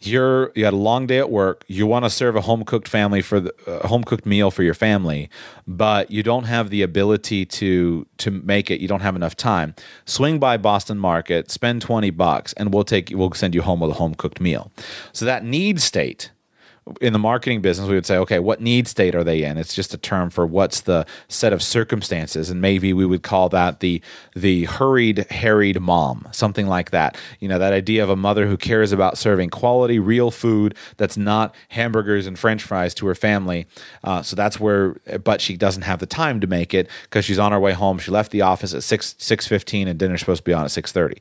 you're 0.00 0.52
you 0.54 0.64
had 0.64 0.74
a 0.74 0.78
long 0.78 1.06
day 1.06 1.18
at 1.18 1.30
work. 1.30 1.64
You 1.66 1.86
want 1.86 2.04
to 2.04 2.10
serve 2.10 2.36
a 2.36 2.40
home 2.40 2.64
cooked 2.64 2.88
family 2.88 3.22
for 3.22 3.40
the 3.40 3.54
uh, 3.66 3.86
home 3.86 4.04
cooked 4.04 4.26
meal 4.26 4.50
for 4.50 4.62
your 4.62 4.74
family 4.74 5.28
but 5.66 6.10
you 6.10 6.22
don't 6.22 6.44
have 6.44 6.70
the 6.70 6.82
ability 6.82 7.46
to 7.46 8.06
to 8.18 8.30
make 8.30 8.70
it. 8.70 8.80
You 8.80 8.88
don't 8.88 9.00
have 9.02 9.14
enough 9.16 9.36
time. 9.36 9.74
Swing 10.04 10.38
by 10.38 10.56
boston 10.56 10.98
market 10.98 11.50
spend 11.50 11.80
20 11.82 12.10
bucks 12.10 12.52
and 12.54 12.74
we'll 12.74 12.84
take 12.84 13.10
we'll 13.14 13.32
send 13.32 13.54
you 13.54 13.62
home 13.62 13.80
with 13.80 13.90
a 13.90 13.94
home 13.94 14.14
cooked 14.14 14.40
meal. 14.40 14.72
So 15.12 15.24
that 15.24 15.44
need 15.44 15.80
state 15.80 16.30
in 17.00 17.12
the 17.12 17.18
marketing 17.18 17.60
business, 17.60 17.88
we 17.88 17.94
would 17.94 18.06
say, 18.06 18.16
okay, 18.16 18.38
what 18.38 18.60
need 18.60 18.88
state 18.88 19.14
are 19.14 19.22
they 19.22 19.44
in? 19.44 19.58
It's 19.58 19.74
just 19.74 19.94
a 19.94 19.98
term 19.98 20.30
for 20.30 20.46
what's 20.46 20.80
the 20.80 21.06
set 21.28 21.52
of 21.52 21.62
circumstances, 21.62 22.50
and 22.50 22.60
maybe 22.60 22.92
we 22.92 23.06
would 23.06 23.22
call 23.22 23.48
that 23.50 23.80
the 23.80 24.02
the 24.34 24.64
hurried, 24.64 25.26
harried 25.30 25.80
mom, 25.80 26.26
something 26.32 26.66
like 26.66 26.90
that. 26.90 27.16
You 27.38 27.48
know, 27.48 27.58
that 27.58 27.72
idea 27.72 28.02
of 28.02 28.10
a 28.10 28.16
mother 28.16 28.46
who 28.46 28.56
cares 28.56 28.92
about 28.92 29.18
serving 29.18 29.50
quality, 29.50 29.98
real 29.98 30.30
food 30.30 30.74
that's 30.96 31.16
not 31.16 31.54
hamburgers 31.68 32.26
and 32.26 32.38
French 32.38 32.62
fries 32.62 32.94
to 32.94 33.06
her 33.06 33.14
family. 33.14 33.66
Uh, 34.02 34.22
so 34.22 34.34
that's 34.34 34.58
where, 34.58 34.92
but 35.22 35.40
she 35.40 35.56
doesn't 35.56 35.82
have 35.82 35.98
the 35.98 36.06
time 36.06 36.40
to 36.40 36.46
make 36.46 36.74
it 36.74 36.88
because 37.04 37.24
she's 37.24 37.38
on 37.38 37.52
her 37.52 37.60
way 37.60 37.72
home. 37.72 37.98
She 37.98 38.10
left 38.10 38.32
the 38.32 38.42
office 38.42 38.74
at 38.74 38.82
six 38.82 39.14
six 39.18 39.46
fifteen, 39.46 39.86
and 39.86 39.98
dinner's 39.98 40.20
supposed 40.20 40.44
to 40.44 40.50
be 40.50 40.54
on 40.54 40.64
at 40.64 40.70
six 40.70 40.92
thirty 40.92 41.20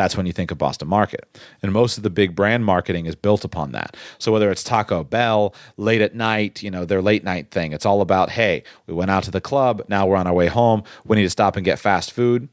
that's 0.00 0.16
when 0.16 0.24
you 0.24 0.32
think 0.32 0.50
of 0.50 0.56
Boston 0.56 0.88
Market. 0.88 1.38
And 1.62 1.72
most 1.72 1.98
of 1.98 2.02
the 2.02 2.08
big 2.08 2.34
brand 2.34 2.64
marketing 2.64 3.04
is 3.04 3.14
built 3.14 3.44
upon 3.44 3.72
that. 3.72 3.98
So 4.18 4.32
whether 4.32 4.50
it's 4.50 4.64
Taco 4.64 5.04
Bell, 5.04 5.54
late 5.76 6.00
at 6.00 6.14
night, 6.14 6.62
you 6.62 6.70
know, 6.70 6.86
their 6.86 7.02
late 7.02 7.22
night 7.22 7.50
thing, 7.50 7.74
it's 7.74 7.84
all 7.84 8.00
about, 8.00 8.30
hey, 8.30 8.62
we 8.86 8.94
went 8.94 9.10
out 9.10 9.24
to 9.24 9.30
the 9.30 9.42
club, 9.42 9.84
now 9.88 10.06
we're 10.06 10.16
on 10.16 10.26
our 10.26 10.32
way 10.32 10.46
home, 10.46 10.84
we 11.04 11.18
need 11.18 11.24
to 11.24 11.30
stop 11.30 11.54
and 11.54 11.66
get 11.66 11.78
fast 11.78 12.12
food. 12.12 12.48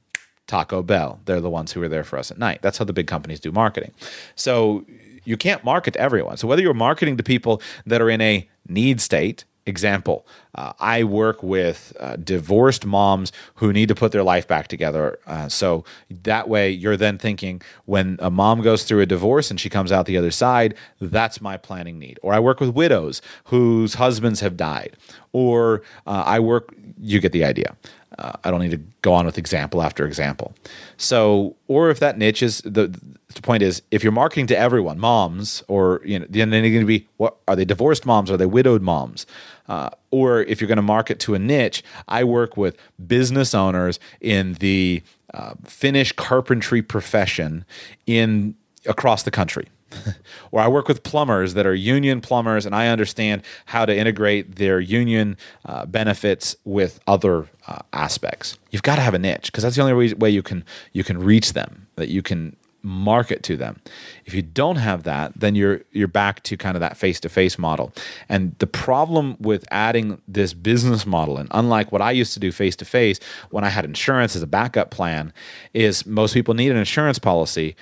Taco 0.45 0.83
Bell, 0.83 1.21
they're 1.23 1.39
the 1.39 1.49
ones 1.49 1.71
who 1.71 1.81
are 1.81 1.87
there 1.87 2.03
for 2.03 2.19
us 2.19 2.31
at 2.31 2.37
night. 2.37 2.61
That's 2.61 2.77
how 2.77 2.85
the 2.85 2.91
big 2.91 3.07
companies 3.07 3.39
do 3.39 3.53
marketing. 3.53 3.93
So 4.35 4.85
you 5.23 5.37
can't 5.37 5.63
market 5.63 5.93
to 5.93 6.01
everyone. 6.01 6.35
So 6.35 6.49
whether 6.49 6.61
you're 6.61 6.73
marketing 6.73 7.15
to 7.15 7.23
people 7.23 7.61
that 7.85 8.01
are 8.01 8.09
in 8.09 8.19
a 8.19 8.47
need 8.67 8.99
state, 8.99 9.45
Example, 9.67 10.25
uh, 10.55 10.71
I 10.79 11.03
work 11.03 11.43
with 11.43 11.95
uh, 11.99 12.15
divorced 12.15 12.85
moms 12.85 13.33
who 13.55 13.73
need 13.73 13.89
to 13.89 13.95
put 13.95 14.13
their 14.13 14.23
life 14.23 14.47
back 14.47 14.69
together. 14.69 15.19
Uh, 15.27 15.49
so 15.49 15.83
that 16.23 16.47
way, 16.47 16.71
you're 16.71 16.95
then 16.95 17.17
thinking 17.17 17.61
when 17.83 18.17
a 18.19 18.31
mom 18.31 18.61
goes 18.61 18.85
through 18.85 19.01
a 19.01 19.05
divorce 19.05 19.51
and 19.51 19.59
she 19.59 19.69
comes 19.69 19.91
out 19.91 20.05
the 20.05 20.17
other 20.17 20.31
side, 20.31 20.73
that's 21.01 21.41
my 21.41 21.57
planning 21.57 21.99
need. 21.99 22.17
Or 22.23 22.33
I 22.33 22.39
work 22.39 22.61
with 22.61 22.69
widows 22.69 23.21
whose 23.45 23.95
husbands 23.95 24.39
have 24.39 24.55
died. 24.55 24.95
Or 25.33 25.83
uh, 26.07 26.23
I 26.25 26.39
work, 26.39 26.73
you 26.99 27.19
get 27.19 27.33
the 27.33 27.43
idea. 27.43 27.75
Uh, 28.17 28.33
I 28.43 28.51
don't 28.51 28.61
need 28.61 28.71
to 28.71 28.81
go 29.01 29.13
on 29.13 29.25
with 29.25 29.37
example 29.37 29.81
after 29.81 30.05
example. 30.05 30.53
So, 30.97 31.55
or 31.67 31.89
if 31.89 31.99
that 31.99 32.17
niche 32.17 32.41
is 32.41 32.59
the, 32.61 32.87
the 33.33 33.41
point 33.41 33.63
is, 33.63 33.81
if 33.91 34.03
you're 34.03 34.13
marketing 34.13 34.47
to 34.47 34.57
everyone, 34.57 34.97
moms, 34.97 35.63
or 35.67 36.01
you 36.05 36.19
know, 36.19 36.25
then 36.29 36.49
they're 36.49 36.61
going 36.61 36.79
to 36.79 36.85
be 36.85 37.07
what 37.17 37.37
are 37.47 37.55
they 37.55 37.65
divorced 37.65 38.05
moms? 38.05 38.31
Are 38.31 38.37
they 38.37 38.45
widowed 38.45 38.81
moms? 38.81 39.25
Uh, 39.67 39.89
or 40.11 40.41
if 40.43 40.61
you're 40.61 40.67
going 40.67 40.77
to 40.77 40.81
market 40.81 41.19
to 41.19 41.35
a 41.35 41.39
niche, 41.39 41.83
I 42.07 42.23
work 42.23 42.55
with 42.55 42.77
business 43.05 43.53
owners 43.53 43.99
in 44.21 44.53
the 44.55 45.03
uh, 45.33 45.55
finish 45.65 46.13
carpentry 46.13 46.81
profession 46.81 47.65
in 48.05 48.55
across 48.85 49.23
the 49.23 49.31
country. 49.31 49.67
or 50.51 50.61
I 50.61 50.67
work 50.67 50.87
with 50.87 51.03
plumbers 51.03 51.53
that 51.53 51.65
are 51.65 51.75
union 51.75 52.21
plumbers, 52.21 52.65
and 52.65 52.75
I 52.75 52.87
understand 52.87 53.43
how 53.65 53.85
to 53.85 53.95
integrate 53.95 54.55
their 54.55 54.79
union 54.79 55.37
uh, 55.65 55.85
benefits 55.85 56.55
with 56.65 56.99
other 57.07 57.47
uh, 57.67 57.79
aspects. 57.93 58.57
You've 58.71 58.83
got 58.83 58.95
to 58.95 59.01
have 59.01 59.13
a 59.13 59.19
niche 59.19 59.45
because 59.45 59.63
that's 59.63 59.75
the 59.75 59.81
only 59.81 60.13
way 60.13 60.29
you 60.29 60.43
can 60.43 60.63
you 60.93 61.03
can 61.03 61.19
reach 61.19 61.53
them. 61.53 61.87
That 61.95 62.09
you 62.09 62.21
can 62.21 62.55
market 62.87 63.43
to 63.43 63.57
them. 63.57 63.81
If 64.25 64.33
you 64.33 64.41
don't 64.41 64.77
have 64.77 65.03
that, 65.03 65.33
then 65.35 65.55
you're 65.55 65.81
you're 65.91 66.07
back 66.07 66.43
to 66.43 66.57
kind 66.57 66.75
of 66.75 66.81
that 66.81 66.97
face-to-face 66.97 67.59
model. 67.59 67.91
And 68.29 68.55
the 68.59 68.67
problem 68.67 69.35
with 69.39 69.65
adding 69.71 70.21
this 70.27 70.53
business 70.53 71.05
model 71.05 71.37
and 71.37 71.49
unlike 71.51 71.91
what 71.91 72.01
I 72.01 72.11
used 72.11 72.33
to 72.33 72.39
do 72.39 72.51
face-to-face 72.51 73.19
when 73.49 73.63
I 73.63 73.69
had 73.69 73.85
insurance 73.85 74.35
as 74.35 74.41
a 74.41 74.47
backup 74.47 74.89
plan 74.89 75.33
is 75.73 76.05
most 76.05 76.33
people 76.33 76.53
need 76.53 76.71
an 76.71 76.77
insurance 76.77 77.19
policy 77.19 77.75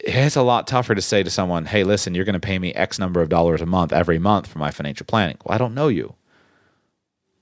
it's 0.00 0.36
a 0.36 0.42
lot 0.42 0.66
tougher 0.66 0.94
to 0.94 1.02
say 1.02 1.22
to 1.22 1.30
someone, 1.30 1.64
hey, 1.64 1.84
listen, 1.84 2.14
you're 2.14 2.24
going 2.24 2.34
to 2.34 2.40
pay 2.40 2.58
me 2.58 2.72
X 2.74 2.98
number 2.98 3.20
of 3.20 3.28
dollars 3.28 3.60
a 3.60 3.66
month 3.66 3.92
every 3.92 4.18
month 4.18 4.46
for 4.46 4.58
my 4.58 4.70
financial 4.70 5.06
planning. 5.06 5.36
Well, 5.44 5.54
I 5.54 5.58
don't 5.58 5.74
know 5.74 5.88
you. 5.88 6.14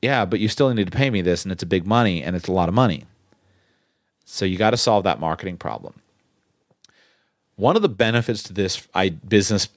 Yeah, 0.02 0.24
but 0.24 0.40
you 0.40 0.48
still 0.48 0.72
need 0.72 0.90
to 0.90 0.96
pay 0.96 1.10
me 1.10 1.22
this, 1.22 1.44
and 1.44 1.52
it's 1.52 1.62
a 1.62 1.66
big 1.66 1.86
money 1.86 2.22
and 2.22 2.36
it's 2.36 2.48
a 2.48 2.52
lot 2.52 2.68
of 2.68 2.74
money. 2.74 3.04
So 4.24 4.44
you 4.44 4.56
got 4.56 4.70
to 4.70 4.76
solve 4.76 5.04
that 5.04 5.20
marketing 5.20 5.56
problem. 5.56 5.94
One 7.56 7.76
of 7.76 7.82
the 7.82 7.88
benefits 7.88 8.42
to 8.44 8.52
this 8.52 8.86
business 9.26 9.68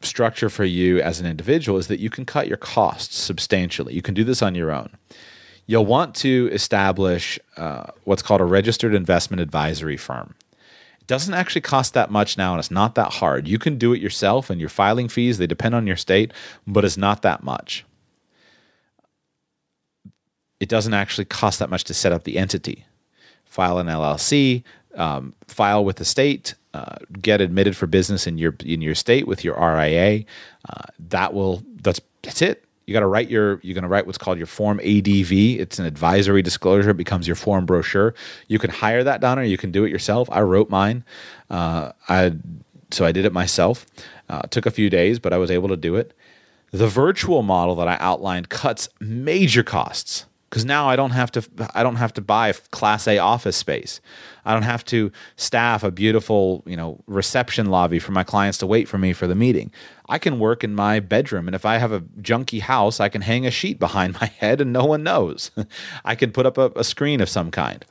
structure 0.00 0.48
for 0.48 0.64
you 0.64 1.00
as 1.00 1.20
an 1.20 1.26
individual 1.26 1.78
is 1.78 1.88
that 1.88 2.00
you 2.00 2.10
can 2.10 2.24
cut 2.24 2.48
your 2.48 2.56
costs 2.56 3.16
substantially. 3.16 3.94
You 3.94 4.02
can 4.02 4.14
do 4.14 4.24
this 4.24 4.42
on 4.42 4.54
your 4.54 4.70
own. 4.70 4.90
You'll 5.66 5.86
want 5.86 6.14
to 6.16 6.48
establish 6.52 7.38
uh, 7.56 7.86
what's 8.04 8.22
called 8.22 8.40
a 8.40 8.44
registered 8.44 8.94
investment 8.94 9.40
advisory 9.40 9.96
firm 9.96 10.34
doesn't 11.06 11.34
actually 11.34 11.60
cost 11.60 11.94
that 11.94 12.10
much 12.10 12.36
now 12.36 12.52
and 12.52 12.58
it's 12.58 12.70
not 12.70 12.94
that 12.94 13.14
hard. 13.14 13.46
You 13.48 13.58
can 13.58 13.78
do 13.78 13.92
it 13.92 14.00
yourself 14.00 14.50
and 14.50 14.60
your 14.60 14.68
filing 14.68 15.08
fees, 15.08 15.38
they 15.38 15.46
depend 15.46 15.74
on 15.74 15.86
your 15.86 15.96
state, 15.96 16.32
but 16.66 16.84
it's 16.84 16.96
not 16.96 17.22
that 17.22 17.42
much. 17.42 17.84
It 20.58 20.68
doesn't 20.68 20.94
actually 20.94 21.26
cost 21.26 21.58
that 21.58 21.70
much 21.70 21.84
to 21.84 21.94
set 21.94 22.12
up 22.12 22.24
the 22.24 22.38
entity. 22.38 22.86
File 23.44 23.78
an 23.78 23.86
LLC, 23.86 24.62
um, 24.94 25.34
file 25.46 25.84
with 25.84 25.96
the 25.96 26.04
state, 26.04 26.54
uh, 26.72 26.96
get 27.20 27.40
admitted 27.40 27.76
for 27.76 27.86
business 27.86 28.26
in 28.26 28.38
your 28.38 28.54
in 28.64 28.82
your 28.82 28.94
state 28.94 29.26
with 29.26 29.44
your 29.44 29.54
RIA. 29.54 30.24
Uh, 30.68 30.82
that 30.98 31.32
will 31.32 31.62
that's 31.82 32.00
that's 32.22 32.42
it 32.42 32.65
you 32.86 32.92
got 32.92 33.00
to 33.00 33.06
write 33.06 33.28
your 33.28 33.60
you're 33.62 33.74
going 33.74 33.82
to 33.82 33.88
write 33.88 34.06
what's 34.06 34.18
called 34.18 34.38
your 34.38 34.46
form 34.46 34.78
adv 34.80 35.32
it's 35.32 35.78
an 35.78 35.86
advisory 35.86 36.42
disclosure. 36.42 36.90
It 36.90 36.96
becomes 36.96 37.26
your 37.26 37.36
form 37.36 37.66
brochure. 37.66 38.14
You 38.48 38.58
can 38.58 38.70
hire 38.70 39.02
that 39.04 39.20
done 39.20 39.38
or 39.38 39.42
you 39.42 39.58
can 39.58 39.72
do 39.72 39.84
it 39.84 39.90
yourself. 39.90 40.28
I 40.30 40.40
wrote 40.40 40.70
mine 40.70 41.04
uh, 41.50 41.92
i 42.08 42.32
so 42.90 43.04
i 43.04 43.12
did 43.12 43.24
it 43.24 43.32
myself. 43.32 43.86
Uh, 44.28 44.42
took 44.42 44.66
a 44.66 44.70
few 44.70 44.88
days 44.88 45.18
but 45.18 45.32
i 45.32 45.38
was 45.38 45.50
able 45.50 45.68
to 45.68 45.76
do 45.76 45.96
it. 45.96 46.14
The 46.70 46.88
virtual 46.88 47.42
model 47.42 47.74
that 47.76 47.88
i 47.88 47.96
outlined 48.00 48.48
cuts 48.48 48.88
major 49.00 49.62
costs 49.62 50.26
because 50.48 50.64
now 50.64 50.88
I 50.88 50.96
don't 50.96 51.10
have 51.10 51.30
to 51.32 51.44
I 51.74 51.82
don't 51.82 51.96
have 51.96 52.12
to 52.14 52.20
buy 52.20 52.52
class 52.70 53.06
A 53.08 53.18
office 53.18 53.56
space. 53.56 54.00
I 54.44 54.52
don't 54.52 54.62
have 54.62 54.84
to 54.86 55.10
staff 55.36 55.82
a 55.82 55.90
beautiful, 55.90 56.62
you 56.66 56.76
know, 56.76 57.02
reception 57.06 57.66
lobby 57.66 57.98
for 57.98 58.12
my 58.12 58.22
clients 58.22 58.58
to 58.58 58.66
wait 58.66 58.88
for 58.88 58.98
me 58.98 59.12
for 59.12 59.26
the 59.26 59.34
meeting. 59.34 59.72
I 60.08 60.18
can 60.18 60.38
work 60.38 60.62
in 60.62 60.74
my 60.74 61.00
bedroom 61.00 61.48
and 61.48 61.54
if 61.54 61.64
I 61.64 61.78
have 61.78 61.92
a 61.92 62.00
junky 62.00 62.60
house, 62.60 63.00
I 63.00 63.08
can 63.08 63.22
hang 63.22 63.44
a 63.46 63.50
sheet 63.50 63.78
behind 63.86 64.14
my 64.20 64.26
head 64.26 64.60
and 64.60 64.72
no 64.72 64.84
one 64.84 65.02
knows. 65.02 65.50
I 66.04 66.14
can 66.14 66.32
put 66.32 66.46
up 66.46 66.58
a, 66.58 66.70
a 66.76 66.84
screen 66.84 67.20
of 67.20 67.28
some 67.28 67.50
kind. 67.50 67.84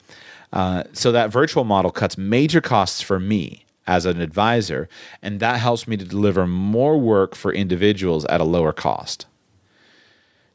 Uh, 0.53 0.83
so 0.93 1.11
that 1.11 1.31
virtual 1.31 1.65
model 1.65 1.91
cuts 1.91 2.17
major 2.17 2.61
costs 2.61 3.01
for 3.01 3.19
me 3.19 3.65
as 3.87 4.05
an 4.05 4.21
advisor, 4.21 4.87
and 5.21 5.39
that 5.39 5.59
helps 5.59 5.87
me 5.87 5.97
to 5.97 6.05
deliver 6.05 6.47
more 6.47 6.97
work 6.97 7.35
for 7.35 7.53
individuals 7.53 8.25
at 8.25 8.41
a 8.41 8.43
lower 8.43 8.73
cost. 8.73 9.25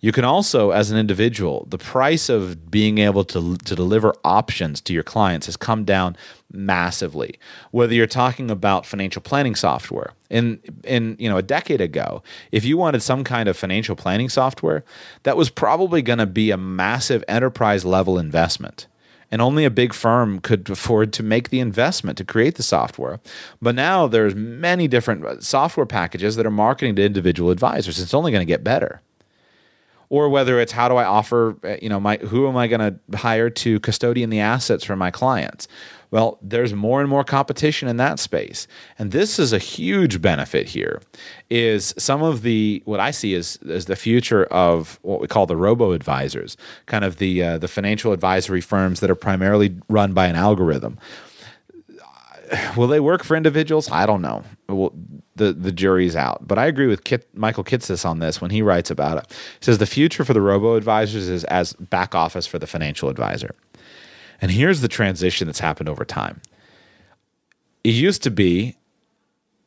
You 0.02 0.12
can 0.12 0.24
also, 0.24 0.70
as 0.70 0.90
an 0.90 0.96
individual, 0.96 1.66
the 1.68 1.76
price 1.76 2.30
of 2.30 2.70
being 2.70 2.98
able 2.98 3.22
to, 3.24 3.56
to 3.58 3.76
deliver 3.76 4.14
options 4.24 4.80
to 4.82 4.94
your 4.94 5.02
clients 5.02 5.44
has 5.44 5.58
come 5.58 5.84
down 5.84 6.16
massively. 6.50 7.38
Whether 7.70 7.94
you're 7.94 8.06
talking 8.06 8.50
about 8.50 8.86
financial 8.86 9.20
planning 9.20 9.54
software, 9.54 10.12
in 10.30 10.60
in 10.84 11.16
you 11.18 11.28
know 11.28 11.36
a 11.36 11.42
decade 11.42 11.82
ago, 11.82 12.22
if 12.50 12.64
you 12.64 12.78
wanted 12.78 13.02
some 13.02 13.24
kind 13.24 13.48
of 13.48 13.58
financial 13.58 13.94
planning 13.94 14.30
software, 14.30 14.84
that 15.24 15.36
was 15.36 15.50
probably 15.50 16.00
going 16.00 16.18
to 16.18 16.26
be 16.26 16.50
a 16.50 16.56
massive 16.56 17.22
enterprise 17.28 17.84
level 17.84 18.18
investment 18.18 18.86
and 19.30 19.40
only 19.40 19.64
a 19.64 19.70
big 19.70 19.92
firm 19.92 20.40
could 20.40 20.68
afford 20.68 21.12
to 21.12 21.22
make 21.22 21.50
the 21.50 21.60
investment 21.60 22.18
to 22.18 22.24
create 22.24 22.56
the 22.56 22.62
software. 22.62 23.20
But 23.62 23.76
now 23.76 24.08
there's 24.08 24.34
many 24.34 24.88
different 24.88 25.44
software 25.44 25.86
packages 25.86 26.34
that 26.34 26.46
are 26.46 26.50
marketing 26.50 26.96
to 26.96 27.04
individual 27.04 27.50
advisors. 27.50 28.00
It's 28.00 28.14
only 28.14 28.32
going 28.32 28.40
to 28.40 28.52
get 28.52 28.64
better 28.64 29.02
or 30.10 30.28
whether 30.28 30.60
it's 30.60 30.72
how 30.72 30.88
do 30.88 30.96
I 30.96 31.04
offer, 31.04 31.56
uh, 31.64 31.76
you 31.80 31.88
know, 31.88 32.00
my 32.00 32.16
who 32.16 32.46
am 32.48 32.56
I 32.56 32.66
going 32.66 32.80
to 32.80 33.16
hire 33.16 33.48
to 33.48 33.80
custodian 33.80 34.28
the 34.28 34.40
assets 34.40 34.84
for 34.84 34.96
my 34.96 35.10
clients? 35.10 35.66
Well, 36.10 36.38
there's 36.42 36.74
more 36.74 37.00
and 37.00 37.08
more 37.08 37.22
competition 37.22 37.86
in 37.86 37.96
that 37.98 38.18
space. 38.18 38.66
And 38.98 39.12
this 39.12 39.38
is 39.38 39.52
a 39.52 39.58
huge 39.58 40.20
benefit 40.20 40.68
here 40.68 41.00
is 41.48 41.94
some 41.96 42.20
of 42.22 42.42
the 42.42 42.82
what 42.84 42.98
I 42.98 43.12
see 43.12 43.32
is 43.34 43.58
is 43.62 43.86
the 43.86 43.96
future 43.96 44.44
of 44.46 44.98
what 45.02 45.20
we 45.20 45.28
call 45.28 45.46
the 45.46 45.56
robo 45.56 45.92
advisors, 45.92 46.56
kind 46.86 47.04
of 47.04 47.18
the 47.18 47.42
uh, 47.42 47.58
the 47.58 47.68
financial 47.68 48.12
advisory 48.12 48.60
firms 48.60 49.00
that 49.00 49.10
are 49.10 49.14
primarily 49.14 49.76
run 49.88 50.12
by 50.12 50.26
an 50.26 50.36
algorithm 50.36 50.98
will 52.76 52.88
they 52.88 53.00
work 53.00 53.24
for 53.24 53.36
individuals? 53.36 53.90
I 53.90 54.06
don't 54.06 54.22
know. 54.22 54.42
Well, 54.68 54.92
the 55.40 55.52
the 55.52 55.72
jury's 55.72 56.14
out. 56.14 56.46
But 56.46 56.58
I 56.58 56.66
agree 56.66 56.86
with 56.86 57.04
Kit, 57.04 57.26
Michael 57.34 57.64
Kitces 57.64 58.04
on 58.04 58.20
this 58.20 58.40
when 58.40 58.50
he 58.50 58.62
writes 58.62 58.90
about 58.90 59.16
it. 59.16 59.26
He 59.58 59.64
says 59.64 59.78
the 59.78 59.86
future 59.86 60.24
for 60.24 60.34
the 60.34 60.40
robo 60.40 60.76
advisors 60.76 61.28
is 61.28 61.44
as 61.44 61.72
back 61.72 62.14
office 62.14 62.46
for 62.46 62.58
the 62.58 62.66
financial 62.66 63.08
advisor. 63.08 63.54
And 64.40 64.50
here's 64.50 64.80
the 64.80 64.88
transition 64.88 65.48
that's 65.48 65.60
happened 65.60 65.88
over 65.88 66.04
time. 66.04 66.40
It 67.82 67.94
used 67.94 68.22
to 68.22 68.30
be 68.30 68.76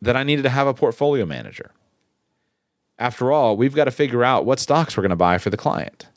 that 0.02 0.16
I 0.16 0.24
needed 0.24 0.44
to 0.44 0.50
have 0.50 0.68
a 0.68 0.74
portfolio 0.74 1.26
manager. 1.26 1.72
After 3.00 3.32
all, 3.32 3.58
we've 3.58 3.76
got 3.76 3.86
to 3.86 3.92
figure 3.92 4.24
out 4.24 4.46
what 4.46 4.60
stocks 4.60 4.96
we're 4.96 5.02
going 5.02 5.10
to 5.10 5.16
buy 5.16 5.38
for 5.40 5.50
the 5.50 5.58
client. 5.58 6.08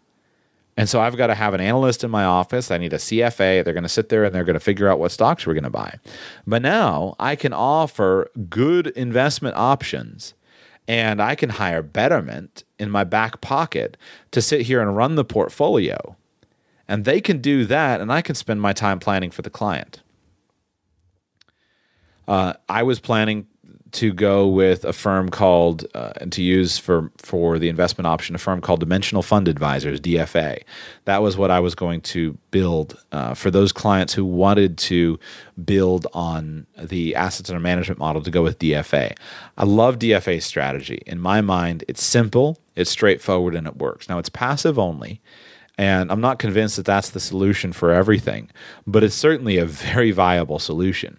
And 0.76 0.88
so 0.88 1.00
I've 1.00 1.16
got 1.16 1.28
to 1.28 1.34
have 1.34 1.54
an 1.54 1.60
analyst 1.60 2.04
in 2.04 2.10
my 2.10 2.24
office. 2.24 2.70
I 2.70 2.76
need 2.76 2.92
a 2.92 2.98
CFA. 2.98 3.64
They're 3.64 3.72
going 3.72 3.82
to 3.82 3.88
sit 3.88 4.10
there 4.10 4.24
and 4.24 4.34
they're 4.34 4.44
going 4.44 4.54
to 4.54 4.60
figure 4.60 4.88
out 4.88 4.98
what 4.98 5.10
stocks 5.10 5.46
we're 5.46 5.54
going 5.54 5.64
to 5.64 5.70
buy. 5.70 5.98
But 6.46 6.60
now 6.62 7.16
I 7.18 7.34
can 7.34 7.54
offer 7.54 8.30
good 8.50 8.88
investment 8.88 9.56
options 9.56 10.34
and 10.88 11.20
I 11.20 11.34
can 11.34 11.50
hire 11.50 11.82
Betterment 11.82 12.64
in 12.78 12.90
my 12.90 13.04
back 13.04 13.40
pocket 13.40 13.96
to 14.30 14.42
sit 14.42 14.62
here 14.62 14.80
and 14.80 14.96
run 14.96 15.14
the 15.14 15.24
portfolio. 15.24 16.16
And 16.88 17.04
they 17.04 17.20
can 17.20 17.40
do 17.40 17.64
that, 17.64 18.00
and 18.00 18.12
I 18.12 18.22
can 18.22 18.36
spend 18.36 18.62
my 18.62 18.72
time 18.72 19.00
planning 19.00 19.32
for 19.32 19.42
the 19.42 19.50
client. 19.50 20.02
Uh, 22.28 22.54
I 22.68 22.84
was 22.84 23.00
planning 23.00 23.48
to 23.92 24.12
go 24.12 24.46
with 24.46 24.84
a 24.84 24.92
firm 24.92 25.28
called 25.28 25.86
uh, 25.94 26.12
and 26.16 26.32
to 26.32 26.42
use 26.42 26.78
for 26.78 27.10
for 27.18 27.58
the 27.58 27.68
investment 27.68 28.06
option 28.06 28.34
a 28.34 28.38
firm 28.38 28.60
called 28.60 28.80
Dimensional 28.80 29.22
Fund 29.22 29.48
Advisors 29.48 30.00
DFA. 30.00 30.62
That 31.04 31.22
was 31.22 31.36
what 31.36 31.50
I 31.50 31.60
was 31.60 31.74
going 31.74 32.00
to 32.02 32.36
build 32.50 33.02
uh, 33.12 33.34
for 33.34 33.50
those 33.50 33.72
clients 33.72 34.12
who 34.12 34.24
wanted 34.24 34.76
to 34.78 35.18
build 35.64 36.06
on 36.12 36.66
the 36.78 37.14
assets 37.14 37.48
under 37.48 37.60
management 37.60 37.98
model 37.98 38.22
to 38.22 38.30
go 38.30 38.42
with 38.42 38.58
DFA. 38.58 39.16
I 39.56 39.64
love 39.64 39.98
DFA's 39.98 40.44
strategy. 40.44 41.02
In 41.06 41.20
my 41.20 41.40
mind, 41.40 41.84
it's 41.88 42.02
simple, 42.02 42.58
it's 42.74 42.90
straightforward, 42.90 43.54
and 43.54 43.66
it 43.66 43.76
works. 43.76 44.08
Now 44.08 44.18
it's 44.18 44.28
passive 44.28 44.78
only. 44.78 45.20
And 45.78 46.10
I'm 46.10 46.22
not 46.22 46.38
convinced 46.38 46.76
that 46.76 46.86
that's 46.86 47.10
the 47.10 47.20
solution 47.20 47.72
for 47.72 47.92
everything, 47.92 48.50
but 48.86 49.04
it's 49.04 49.14
certainly 49.14 49.58
a 49.58 49.66
very 49.66 50.10
viable 50.10 50.58
solution 50.58 51.18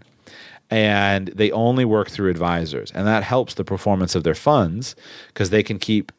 and 0.70 1.28
they 1.30 1.51
only 1.51 1.86
work 1.86 2.09
through 2.09 2.30
advisors. 2.30 2.91
And 2.91 3.07
that 3.07 3.24
helps 3.24 3.53
the 3.53 3.63
performance 3.63 4.15
of 4.15 4.24
their 4.24 4.36
funds 4.36 4.95
because 5.28 5.49
they 5.49 5.63
can 5.63 5.80
keep 5.80 6.11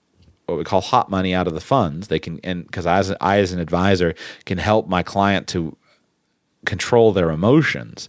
what 0.46 0.56
we 0.56 0.64
call 0.64 0.80
hot 0.80 1.10
money 1.10 1.34
out 1.34 1.46
of 1.46 1.54
the 1.54 1.60
funds. 1.60 2.08
They 2.08 2.18
can, 2.18 2.40
and 2.42 2.64
because 2.64 2.86
I, 2.86 3.02
I, 3.20 3.38
as 3.38 3.52
an 3.52 3.60
advisor, 3.60 4.14
can 4.46 4.58
help 4.58 4.88
my 4.88 5.02
client 5.02 5.46
to 5.48 5.76
control 6.64 7.12
their 7.12 7.30
emotions. 7.30 8.08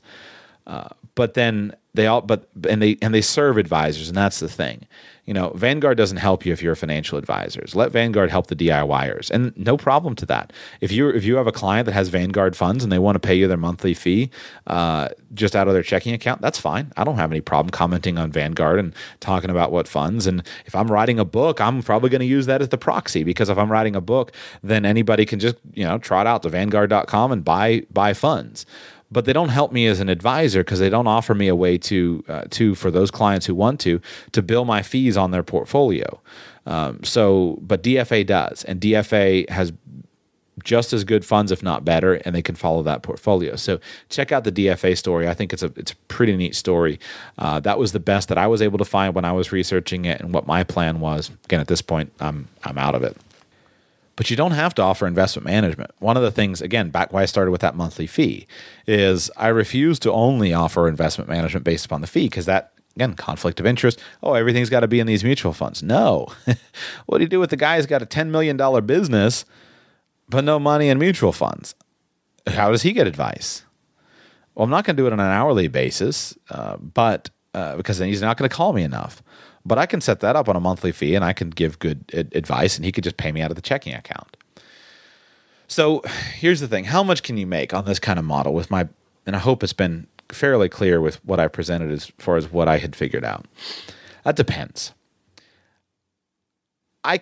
Uh, 0.68 0.90
but 1.16 1.34
then 1.34 1.76
they 1.94 2.08
all, 2.08 2.22
but 2.22 2.48
and 2.70 2.82
they 2.82 2.98
and 3.02 3.14
they 3.14 3.22
serve 3.22 3.58
advisors, 3.58 4.08
and 4.08 4.18
that's 4.18 4.40
the 4.40 4.50
thing 4.50 4.86
you 5.30 5.34
know, 5.36 5.52
Vanguard 5.52 5.96
doesn't 5.96 6.18
help 6.18 6.44
you 6.44 6.52
if 6.54 6.64
you're 6.64 6.74
a 6.74 6.76
financial 6.76 7.16
advisor. 7.16 7.64
Let 7.76 7.92
Vanguard 7.92 8.32
help 8.32 8.48
the 8.48 8.56
DIYers, 8.56 9.30
and 9.30 9.56
no 9.56 9.78
problem 9.78 10.16
to 10.16 10.26
that. 10.26 10.52
If 10.82 10.92
you 10.92 11.10
if 11.10 11.24
you 11.24 11.36
have 11.36 11.46
a 11.46 11.52
client 11.52 11.86
that 11.86 11.92
has 11.92 12.10
Vanguard 12.10 12.56
funds 12.56 12.84
and 12.84 12.92
they 12.92 12.98
want 12.98 13.14
to 13.14 13.20
pay 13.20 13.36
you 13.36 13.48
their 13.48 13.56
monthly 13.56 13.94
fee 13.94 14.32
uh, 14.66 15.10
just 15.36 15.56
out 15.56 15.68
of 15.68 15.76
their 15.76 15.84
checking 15.84 16.16
account, 16.16 16.42
that's 16.42 16.58
fine. 16.58 16.92
I 16.98 17.04
don't 17.04 17.18
have 17.18 17.32
any 17.32 17.42
problem 17.42 17.70
commenting 17.70 18.18
on 18.18 18.32
Vanguard 18.32 18.80
and 18.80 18.92
talking 19.20 19.52
about 19.52 19.72
what 19.72 19.88
funds. 19.88 20.26
And 20.26 20.42
if 20.66 20.74
I'm 20.74 20.88
writing 20.88 21.20
a 21.20 21.26
book, 21.26 21.62
I'm 21.62 21.84
probably 21.84 22.10
going 22.10 22.22
to 22.22 22.26
use 22.26 22.48
that 22.48 22.64
as 22.64 22.70
the 22.70 22.80
proxy 22.80 23.24
because 23.24 23.50
if 23.50 23.58
I'm 23.60 23.72
writing 23.72 23.96
a 23.96 24.02
book, 24.02 24.32
then 24.64 24.84
anybody 24.84 25.28
can 25.28 25.40
just 25.40 25.58
you 25.76 25.84
know 25.84 26.00
trot 26.00 26.26
out 26.26 26.42
to 26.42 26.50
Vanguard.com 26.50 27.32
and 27.32 27.46
buy 27.46 27.84
buy 27.92 28.14
funds 28.14 28.66
but 29.12 29.26
they 29.26 29.34
don't 29.34 29.50
help 29.50 29.72
me 29.72 29.88
as 29.88 30.00
an 30.00 30.10
advisor 30.10 30.64
because 30.64 30.80
they 30.80 30.90
don't 30.90 31.08
offer 31.08 31.34
me 31.34 31.48
a 31.48 31.56
way 31.56 31.78
to 31.78 32.24
uh, 32.28 32.44
to 32.52 32.76
for 32.76 32.92
those 32.92 33.12
clients 33.12 33.46
who 33.46 33.56
want 33.56 33.80
to 33.82 34.02
to 34.32 34.42
bill 34.42 34.66
my 34.66 34.82
fees 34.82 35.18
on 35.18 35.32
their 35.32 35.44
portfolio. 35.44 36.20
Um, 36.66 37.04
so, 37.04 37.58
but 37.62 37.82
DFA 37.82 38.26
does, 38.26 38.64
and 38.64 38.80
DFA 38.80 39.50
has 39.50 39.74
just 40.64 40.94
as 40.94 41.04
good 41.04 41.26
funds, 41.26 41.52
if 41.52 41.64
not 41.64 41.86
better, 41.86 42.16
and 42.16 42.36
they 42.36 42.42
can 42.42 42.56
follow 42.56 42.84
that 42.84 43.02
portfolio. 43.02 43.56
So 43.56 43.80
check 44.10 44.32
out 44.32 44.44
the 44.44 44.52
DFA 44.52 44.98
story. 44.98 45.28
I 45.28 45.34
think 45.34 45.54
it's 45.54 45.64
a 45.64 45.72
it's 45.76 45.92
a 45.92 45.96
pretty 46.08 46.36
neat 46.36 46.56
story. 46.56 47.00
Uh, 47.38 47.60
that 47.62 47.80
was 47.80 47.92
the 47.92 48.00
best 48.00 48.30
that 48.30 48.38
I 48.38 48.48
was 48.48 48.62
able 48.62 48.78
to 48.78 48.86
find 48.86 49.16
when 49.16 49.26
I 49.26 49.32
was 49.32 49.52
researching 49.52 50.06
it, 50.06 50.22
and 50.22 50.34
what 50.34 50.48
my 50.48 50.64
plan 50.64 51.00
was. 51.00 51.32
Again, 51.46 51.60
at 51.60 51.68
this 51.68 51.82
point, 51.82 52.12
I'm 52.20 52.48
I'm 52.64 52.78
out 52.78 52.96
of 52.96 53.04
it. 53.04 53.18
But 54.20 54.30
you 54.30 54.36
don't 54.36 54.52
have 54.52 54.76
to 54.76 54.82
offer 54.82 55.08
investment 55.08 55.46
management. 55.46 55.92
One 56.00 56.18
of 56.18 56.24
the 56.24 56.30
things, 56.30 56.62
again, 56.62 56.90
back 56.90 57.14
why 57.14 57.22
I 57.22 57.26
started 57.26 57.52
with 57.52 57.62
that 57.62 57.74
monthly 57.74 58.06
fee, 58.06 58.48
is 58.86 59.32
I 59.38 59.48
refuse 59.48 59.98
to 60.00 60.12
only 60.12 60.54
offer 60.54 60.90
investment 60.90 61.30
management 61.30 61.64
based 61.64 61.86
upon 61.86 62.02
the 62.02 62.08
fee 62.08 62.26
because 62.26 62.46
that 62.46 62.74
again 62.98 63.14
conflict 63.14 63.62
of 63.62 63.66
interest. 63.66 63.98
Oh 64.22 64.34
everything's 64.34 64.70
got 64.70 64.82
to 64.82 64.90
be 64.90 65.00
in 65.00 65.08
these 65.08 65.24
mutual 65.24 65.54
funds. 65.54 65.82
No. 65.82 66.28
What 67.06 67.20
do 67.20 67.24
you 67.24 67.30
do 67.30 67.40
with 67.40 67.50
the 67.50 67.56
guy 67.56 67.78
who's 67.78 67.86
got 67.86 68.02
a 68.02 68.06
$10 68.06 68.30
million 68.30 68.58
business 68.86 69.46
but 70.28 70.44
no 70.44 70.60
money 70.60 70.90
in 70.90 71.00
mutual 71.00 71.32
funds? 71.32 71.74
How 72.46 72.72
does 72.72 72.82
he 72.82 72.92
get 72.92 73.08
advice? 73.08 73.64
Well 74.54 74.66
i'm 74.66 74.70
not 74.70 74.84
going 74.84 74.98
to 74.98 75.02
do 75.02 75.08
it 75.08 75.14
on 75.14 75.22
an 75.22 75.32
hourly 75.32 75.70
basis 75.70 76.38
uh, 76.50 76.76
but 76.76 77.30
uh, 77.54 77.78
because 77.78 78.00
then 78.00 78.10
he's 78.10 78.22
not 78.22 78.36
going 78.36 78.50
to 78.50 78.54
call 78.54 78.74
me 78.74 78.84
enough 78.84 79.24
but 79.70 79.78
I 79.78 79.86
can 79.86 80.02
set 80.02 80.20
that 80.20 80.36
up 80.36 80.50
on 80.50 80.56
a 80.58 80.60
monthly 80.60 80.92
fee 80.92 81.16
and 81.16 81.24
I 81.24 81.32
can 81.32 81.52
give 81.52 81.80
good 81.80 82.04
advice 82.34 82.76
and 82.76 82.84
he 82.84 82.92
could 82.92 83.04
just 83.06 83.18
pay 83.18 83.32
me 83.32 83.42
out 83.42 83.52
of 83.52 83.56
the 83.56 83.62
checking 83.62 83.94
account. 83.94 84.36
So 85.68 86.02
here's 86.36 86.60
the 86.60 86.68
thing 86.68 86.86
how 86.86 87.04
much 87.04 87.24
can 87.24 87.38
you 87.38 87.46
make 87.48 87.74
on 87.74 87.86
this 87.86 88.00
kind 88.00 88.20
of 88.20 88.26
model 88.26 88.54
with 88.54 88.72
my, 88.72 88.90
and 89.26 89.36
I 89.36 89.40
hope 89.40 89.64
it's 89.64 89.72
been 89.72 90.08
fairly 90.30 90.68
clear 90.68 91.00
with 91.00 91.24
what 91.24 91.40
I 91.40 91.48
presented 91.48 91.92
as 91.92 92.08
far 92.18 92.36
as 92.36 92.52
what 92.52 92.68
I 92.68 92.80
had 92.80 92.96
figured 92.96 93.24
out. 93.24 93.46
That 94.24 94.36
depends. 94.36 94.94
I 97.04 97.22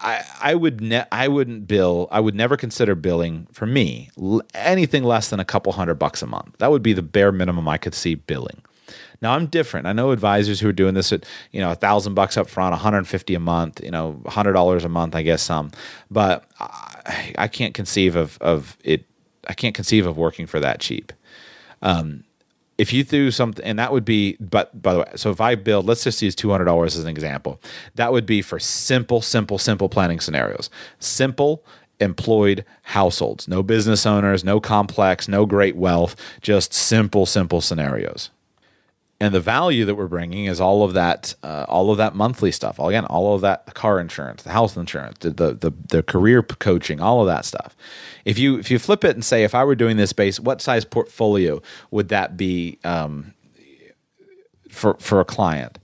I, 0.00 0.24
I 0.40 0.54
would 0.54 0.80
ne- 0.80 1.04
I 1.12 1.28
wouldn't 1.28 1.66
bill 1.66 2.08
I 2.10 2.20
would 2.20 2.34
never 2.34 2.56
consider 2.56 2.94
billing 2.94 3.48
for 3.52 3.66
me 3.66 4.08
l- 4.16 4.40
anything 4.54 5.04
less 5.04 5.28
than 5.28 5.40
a 5.40 5.44
couple 5.44 5.72
hundred 5.72 5.96
bucks 5.96 6.22
a 6.22 6.26
month. 6.26 6.56
That 6.58 6.70
would 6.70 6.82
be 6.82 6.92
the 6.92 7.02
bare 7.02 7.32
minimum 7.32 7.68
I 7.68 7.76
could 7.76 7.94
see 7.94 8.14
billing. 8.14 8.62
Now 9.22 9.34
I'm 9.34 9.46
different. 9.46 9.86
I 9.86 9.92
know 9.92 10.12
advisors 10.12 10.60
who 10.60 10.68
are 10.68 10.72
doing 10.72 10.94
this 10.94 11.12
at 11.12 11.24
you 11.52 11.60
know 11.60 11.70
a 11.70 11.74
thousand 11.74 12.14
bucks 12.14 12.36
up 12.36 12.48
front, 12.48 12.72
150 12.72 13.34
a 13.34 13.40
month, 13.40 13.82
you 13.82 13.90
know, 13.90 14.20
hundred 14.26 14.52
dollars 14.54 14.84
a 14.84 14.88
month, 14.88 15.14
I 15.14 15.22
guess 15.22 15.42
some, 15.42 15.70
but 16.10 16.44
I, 16.58 17.34
I, 17.38 17.48
can't 17.48 17.74
conceive 17.74 18.16
of 18.16 18.38
of 18.40 18.76
it. 18.82 19.04
I 19.46 19.54
can't 19.54 19.74
conceive 19.74 20.06
of 20.06 20.16
working 20.16 20.46
for 20.46 20.60
that 20.60 20.80
cheap. 20.80 21.12
Um, 21.82 22.24
if 22.78 22.94
you 22.94 23.04
threw 23.04 23.30
something, 23.30 23.64
and 23.64 23.78
that 23.78 23.92
would 23.92 24.06
be, 24.06 24.38
but 24.40 24.80
by 24.80 24.94
the 24.94 24.98
way, 25.00 25.12
so 25.14 25.30
if 25.30 25.40
I 25.40 25.54
build, 25.54 25.84
let's 25.84 26.02
just 26.02 26.22
use 26.22 26.34
two 26.34 26.50
hundred 26.50 26.64
dollars 26.64 26.96
as 26.96 27.04
an 27.04 27.10
example. 27.10 27.60
That 27.96 28.12
would 28.12 28.24
be 28.24 28.40
for 28.40 28.58
simple, 28.58 29.20
simple, 29.20 29.58
simple 29.58 29.90
planning 29.90 30.20
scenarios. 30.20 30.70
Simple 30.98 31.62
employed 32.00 32.64
households, 32.82 33.46
no 33.46 33.62
business 33.62 34.06
owners, 34.06 34.42
no 34.42 34.58
complex, 34.58 35.28
no 35.28 35.44
great 35.44 35.76
wealth, 35.76 36.16
just 36.40 36.72
simple, 36.72 37.26
simple 37.26 37.60
scenarios. 37.60 38.30
And 39.22 39.34
the 39.34 39.40
value 39.40 39.84
that 39.84 39.96
we're 39.96 40.06
bringing 40.06 40.46
is 40.46 40.62
all 40.62 40.82
of 40.82 40.94
that, 40.94 41.34
uh, 41.42 41.66
all 41.68 41.90
of 41.90 41.98
that 41.98 42.14
monthly 42.14 42.50
stuff. 42.50 42.78
Again, 42.78 43.04
all 43.04 43.34
of 43.34 43.42
that 43.42 43.74
car 43.74 44.00
insurance, 44.00 44.42
the 44.42 44.50
house 44.50 44.76
insurance, 44.76 45.18
the, 45.20 45.30
the 45.30 45.72
the 45.88 46.02
career 46.02 46.42
coaching, 46.42 47.00
all 47.00 47.20
of 47.20 47.26
that 47.26 47.44
stuff. 47.44 47.76
If 48.24 48.38
you 48.38 48.58
if 48.58 48.70
you 48.70 48.78
flip 48.78 49.04
it 49.04 49.14
and 49.14 49.24
say, 49.24 49.44
if 49.44 49.54
I 49.54 49.62
were 49.64 49.74
doing 49.74 49.98
this 49.98 50.14
base, 50.14 50.40
what 50.40 50.62
size 50.62 50.86
portfolio 50.86 51.60
would 51.90 52.08
that 52.08 52.38
be 52.38 52.78
um, 52.82 53.34
for 54.70 54.94
for 54.94 55.20
a 55.20 55.24
client? 55.26 55.78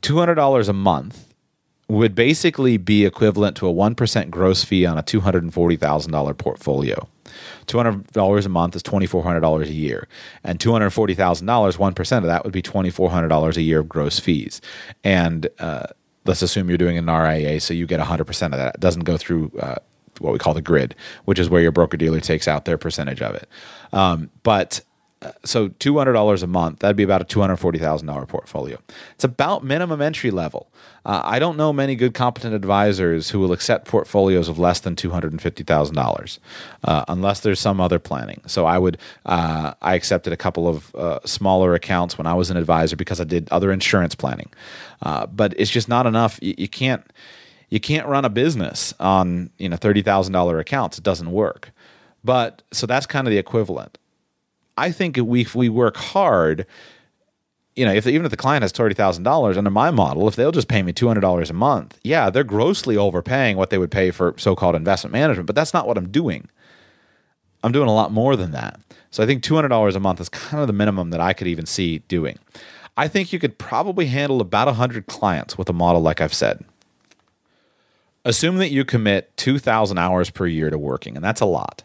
Two 0.00 0.16
hundred 0.16 0.36
dollars 0.36 0.68
a 0.68 0.72
month 0.72 1.28
would 1.88 2.14
basically 2.14 2.76
be 2.76 3.04
equivalent 3.04 3.56
to 3.56 3.66
a 3.66 3.72
1% 3.72 4.30
gross 4.30 4.62
fee 4.62 4.84
on 4.84 4.98
a 4.98 5.02
$240,000 5.02 6.38
portfolio. 6.38 7.08
$200 7.66 8.44
a 8.44 8.48
month 8.48 8.76
is 8.76 8.82
$2,400 8.82 9.62
a 9.64 9.72
year. 9.72 10.08
And 10.44 10.58
$240,000, 10.58 11.44
1% 11.44 12.16
of 12.18 12.24
that 12.24 12.44
would 12.44 12.52
be 12.52 12.62
$2,400 12.62 13.56
a 13.56 13.62
year 13.62 13.80
of 13.80 13.88
gross 13.88 14.18
fees. 14.18 14.60
And 15.04 15.48
uh, 15.58 15.86
let's 16.24 16.42
assume 16.42 16.68
you're 16.68 16.78
doing 16.78 16.98
an 16.98 17.06
RIA, 17.06 17.60
so 17.60 17.74
you 17.74 17.86
get 17.86 18.00
100% 18.00 18.20
of 18.44 18.52
that. 18.52 18.74
It 18.74 18.80
doesn't 18.80 19.04
go 19.04 19.16
through 19.16 19.52
uh, 19.60 19.76
what 20.20 20.32
we 20.32 20.38
call 20.38 20.54
the 20.54 20.62
grid, 20.62 20.94
which 21.24 21.38
is 21.38 21.48
where 21.48 21.62
your 21.62 21.72
broker 21.72 21.96
dealer 21.96 22.20
takes 22.20 22.48
out 22.48 22.64
their 22.64 22.78
percentage 22.78 23.22
of 23.22 23.34
it. 23.34 23.48
Um, 23.92 24.30
but 24.42 24.80
so 25.44 25.68
two 25.68 25.98
hundred 25.98 26.12
dollars 26.12 26.42
a 26.42 26.46
month. 26.46 26.80
That'd 26.80 26.96
be 26.96 27.02
about 27.02 27.20
a 27.20 27.24
two 27.24 27.40
hundred 27.40 27.56
forty 27.56 27.78
thousand 27.78 28.06
dollar 28.06 28.26
portfolio. 28.26 28.78
It's 29.14 29.24
about 29.24 29.64
minimum 29.64 30.00
entry 30.00 30.30
level. 30.30 30.70
Uh, 31.04 31.22
I 31.24 31.38
don't 31.38 31.56
know 31.56 31.72
many 31.72 31.96
good 31.96 32.14
competent 32.14 32.54
advisors 32.54 33.30
who 33.30 33.38
will 33.40 33.52
accept 33.52 33.88
portfolios 33.88 34.48
of 34.48 34.58
less 34.58 34.80
than 34.80 34.94
two 34.94 35.10
hundred 35.10 35.32
and 35.32 35.42
fifty 35.42 35.64
thousand 35.64 35.98
uh, 35.98 36.02
dollars, 36.02 36.40
unless 36.84 37.40
there's 37.40 37.60
some 37.60 37.80
other 37.80 37.98
planning. 37.98 38.42
So 38.46 38.66
I 38.66 38.78
would 38.78 38.98
uh, 39.26 39.74
I 39.82 39.94
accepted 39.94 40.32
a 40.32 40.36
couple 40.36 40.68
of 40.68 40.94
uh, 40.94 41.20
smaller 41.24 41.74
accounts 41.74 42.16
when 42.16 42.26
I 42.26 42.34
was 42.34 42.50
an 42.50 42.56
advisor 42.56 42.96
because 42.96 43.20
I 43.20 43.24
did 43.24 43.48
other 43.50 43.72
insurance 43.72 44.14
planning, 44.14 44.50
uh, 45.02 45.26
but 45.26 45.54
it's 45.56 45.70
just 45.70 45.88
not 45.88 46.06
enough. 46.06 46.38
You, 46.42 46.68
can't 46.68 47.04
you 47.70 47.80
can't 47.80 48.06
run 48.06 48.24
a 48.24 48.30
business 48.30 48.94
on 49.00 49.50
you 49.58 49.68
know 49.68 49.76
thirty 49.76 50.02
thousand 50.02 50.32
dollar 50.32 50.58
accounts. 50.58 50.98
It 50.98 51.04
doesn't 51.04 51.32
work. 51.32 51.72
But 52.24 52.62
so 52.72 52.86
that's 52.86 53.06
kind 53.06 53.26
of 53.26 53.30
the 53.30 53.38
equivalent. 53.38 53.98
I 54.78 54.92
think 54.92 55.16
we, 55.16 55.40
if 55.42 55.54
we 55.54 55.68
work 55.68 55.96
hard, 55.96 56.66
you 57.74 57.84
know, 57.84 57.92
if 57.92 58.06
even 58.06 58.24
if 58.24 58.30
the 58.30 58.36
client 58.36 58.62
has 58.62 58.72
thirty 58.72 58.94
thousand 58.94 59.24
dollars 59.24 59.56
under 59.56 59.70
my 59.70 59.90
model, 59.90 60.28
if 60.28 60.36
they'll 60.36 60.52
just 60.52 60.68
pay 60.68 60.82
me 60.82 60.92
two 60.92 61.06
hundred 61.06 61.20
dollars 61.20 61.50
a 61.50 61.54
month, 61.54 61.98
yeah, 62.02 62.30
they're 62.30 62.44
grossly 62.44 62.96
overpaying 62.96 63.56
what 63.56 63.70
they 63.70 63.78
would 63.78 63.90
pay 63.90 64.10
for 64.10 64.34
so-called 64.36 64.74
investment 64.74 65.12
management. 65.12 65.46
But 65.46 65.56
that's 65.56 65.74
not 65.74 65.86
what 65.86 65.98
I'm 65.98 66.08
doing. 66.08 66.48
I'm 67.62 67.72
doing 67.72 67.88
a 67.88 67.94
lot 67.94 68.12
more 68.12 68.36
than 68.36 68.52
that. 68.52 68.80
So 69.10 69.22
I 69.22 69.26
think 69.26 69.42
two 69.42 69.54
hundred 69.54 69.68
dollars 69.68 69.96
a 69.96 70.00
month 70.00 70.20
is 70.20 70.28
kind 70.28 70.60
of 70.60 70.66
the 70.66 70.72
minimum 70.72 71.10
that 71.10 71.20
I 71.20 71.32
could 71.32 71.46
even 71.46 71.66
see 71.66 71.98
doing. 72.00 72.38
I 72.96 73.06
think 73.08 73.32
you 73.32 73.38
could 73.38 73.58
probably 73.58 74.06
handle 74.06 74.40
about 74.40 74.74
hundred 74.74 75.06
clients 75.06 75.56
with 75.56 75.68
a 75.68 75.72
model 75.72 76.00
like 76.00 76.20
I've 76.20 76.34
said. 76.34 76.64
Assume 78.24 78.58
that 78.58 78.70
you 78.70 78.84
commit 78.84 79.36
two 79.36 79.58
thousand 79.58 79.98
hours 79.98 80.30
per 80.30 80.46
year 80.46 80.70
to 80.70 80.78
working, 80.78 81.16
and 81.16 81.24
that's 81.24 81.40
a 81.40 81.46
lot. 81.46 81.84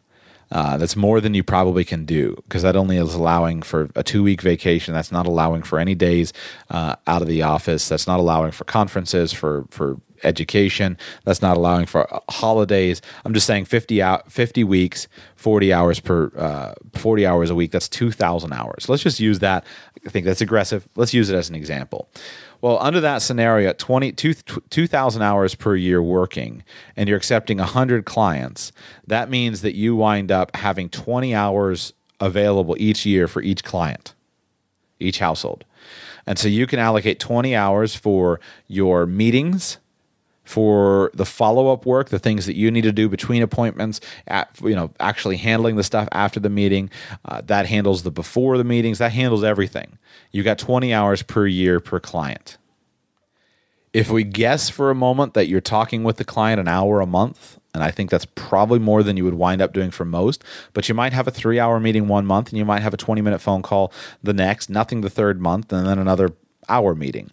Uh, 0.54 0.78
that's 0.78 0.96
more 0.96 1.20
than 1.20 1.34
you 1.34 1.44
probably 1.44 1.84
can 1.84 2.06
do 2.06 2.36
because 2.44 2.62
that 2.62 2.76
only 2.76 2.96
is 2.98 3.16
allowing 3.16 3.64
for 3.64 3.90
a 3.96 4.04
two 4.04 4.22
week 4.22 4.40
vacation. 4.40 4.94
That's 4.94 5.12
not 5.12 5.26
allowing 5.26 5.64
for 5.64 5.80
any 5.80 5.96
days 5.96 6.32
uh, 6.70 6.96
out 7.08 7.24
of 7.24 7.28
the 7.28 7.42
office. 7.42 7.90
That's 7.90 8.06
not 8.06 8.20
allowing 8.20 8.52
for 8.52 8.64
conferences, 8.64 9.34
for, 9.34 9.66
for 9.72 10.00
education. 10.24 10.96
That's 11.26 11.42
not 11.42 11.58
allowing 11.58 11.88
for 11.88 12.14
uh, 12.14 12.20
holidays. 12.30 13.02
I'm 13.26 13.34
just 13.34 13.48
saying 13.48 13.66
50, 13.66 14.00
out, 14.04 14.32
50 14.32 14.64
weeks, 14.64 15.08
40 15.38 15.74
hours 15.74 16.00
per 16.00 16.32
uh, 16.38 16.74
40 16.94 17.26
hours 17.26 17.50
a 17.50 17.56
week. 17.56 17.72
That's 17.72 17.90
2,000 17.90 18.54
hours. 18.54 18.88
Let's 18.88 19.02
just 19.02 19.20
use 19.20 19.40
that. 19.40 19.66
I 20.06 20.10
think 20.10 20.26
that's 20.26 20.42
aggressive. 20.42 20.88
Let's 20.96 21.16
use 21.16 21.32
it 21.32 21.36
as 21.36 21.50
an 21.50 21.56
example. 21.56 22.10
Well, 22.64 22.78
under 22.80 23.02
that 23.02 23.22
scenario, 23.22 23.70
at 23.72 23.78
20, 23.78 24.14
2,000 24.14 25.22
hours 25.22 25.54
per 25.54 25.76
year 25.76 26.02
working, 26.02 26.64
and 26.96 27.10
you're 27.10 27.18
accepting 27.18 27.58
100 27.58 28.06
clients, 28.06 28.72
that 29.06 29.30
means 29.30 29.64
that 29.64 29.76
you 29.76 29.98
wind 29.98 30.32
up 30.32 30.56
having 30.56 30.88
20 30.88 31.36
hours 31.36 31.92
available 32.22 32.78
each 32.80 33.06
year 33.06 33.28
for 33.28 33.42
each 33.42 33.66
client, 33.66 34.14
each 34.98 35.20
household. 35.20 35.66
And 36.26 36.40
so 36.40 36.48
you 36.48 36.66
can 36.66 36.80
allocate 36.80 37.20
20 37.20 37.54
hours 37.54 37.98
for 37.98 38.40
your 38.70 39.06
meetings, 39.06 39.80
for 40.44 41.12
the 41.14 41.26
follow-up 41.26 41.86
work, 41.86 42.10
the 42.10 42.20
things 42.20 42.46
that 42.46 42.56
you 42.56 42.70
need 42.70 42.82
to 42.82 42.92
do 42.92 43.08
between 43.08 43.42
appointments, 43.42 44.02
at, 44.28 44.50
you 44.62 44.76
know, 44.76 44.92
actually 45.00 45.38
handling 45.38 45.76
the 45.76 45.84
stuff 45.84 46.08
after 46.12 46.40
the 46.40 46.50
meeting. 46.50 46.90
Uh, 47.26 47.42
that 47.46 47.66
handles 47.66 48.04
the 48.04 48.12
before 48.12 48.58
the 48.58 48.64
meetings. 48.64 48.98
That 48.98 49.14
handles 49.14 49.44
everything. 49.44 49.98
You 50.32 50.44
got 50.44 50.58
20 50.58 50.94
hours 50.94 51.24
per 51.24 51.48
year 51.48 51.80
per 51.80 52.00
client. 52.00 52.58
If 53.94 54.10
we 54.10 54.24
guess 54.24 54.70
for 54.70 54.90
a 54.90 54.96
moment 54.96 55.36
that 55.36 55.48
you're 55.48 55.62
talking 55.62 56.04
with 56.04 56.18
the 56.18 56.26
client 56.26 56.60
an 56.60 56.68
hour 56.68 57.00
a 57.00 57.06
month, 57.06 57.60
and 57.76 57.84
I 57.84 57.92
think 57.92 58.10
that's 58.10 58.26
probably 58.26 58.80
more 58.80 59.04
than 59.04 59.18
you 59.18 59.24
would 59.24 59.36
wind 59.36 59.62
up 59.62 59.72
doing 59.72 59.92
for 59.92 60.04
most, 60.04 60.44
but 60.74 60.90
you 60.90 60.96
might 60.96 61.14
have 61.14 61.28
a 61.28 61.32
three 61.32 61.60
hour 61.60 61.80
meeting 61.80 62.08
one 62.08 62.26
month 62.26 62.50
and 62.50 62.58
you 62.58 62.66
might 62.66 62.82
have 62.82 62.94
a 62.94 62.98
20 62.98 63.22
minute 63.22 63.40
phone 63.40 63.62
call 63.62 63.94
the 64.22 64.34
next, 64.34 64.70
nothing 64.70 65.02
the 65.02 65.10
third 65.10 65.40
month, 65.40 65.72
and 65.72 65.88
then 65.88 66.00
another 66.00 66.30
hour 66.68 66.96
meeting 66.96 67.32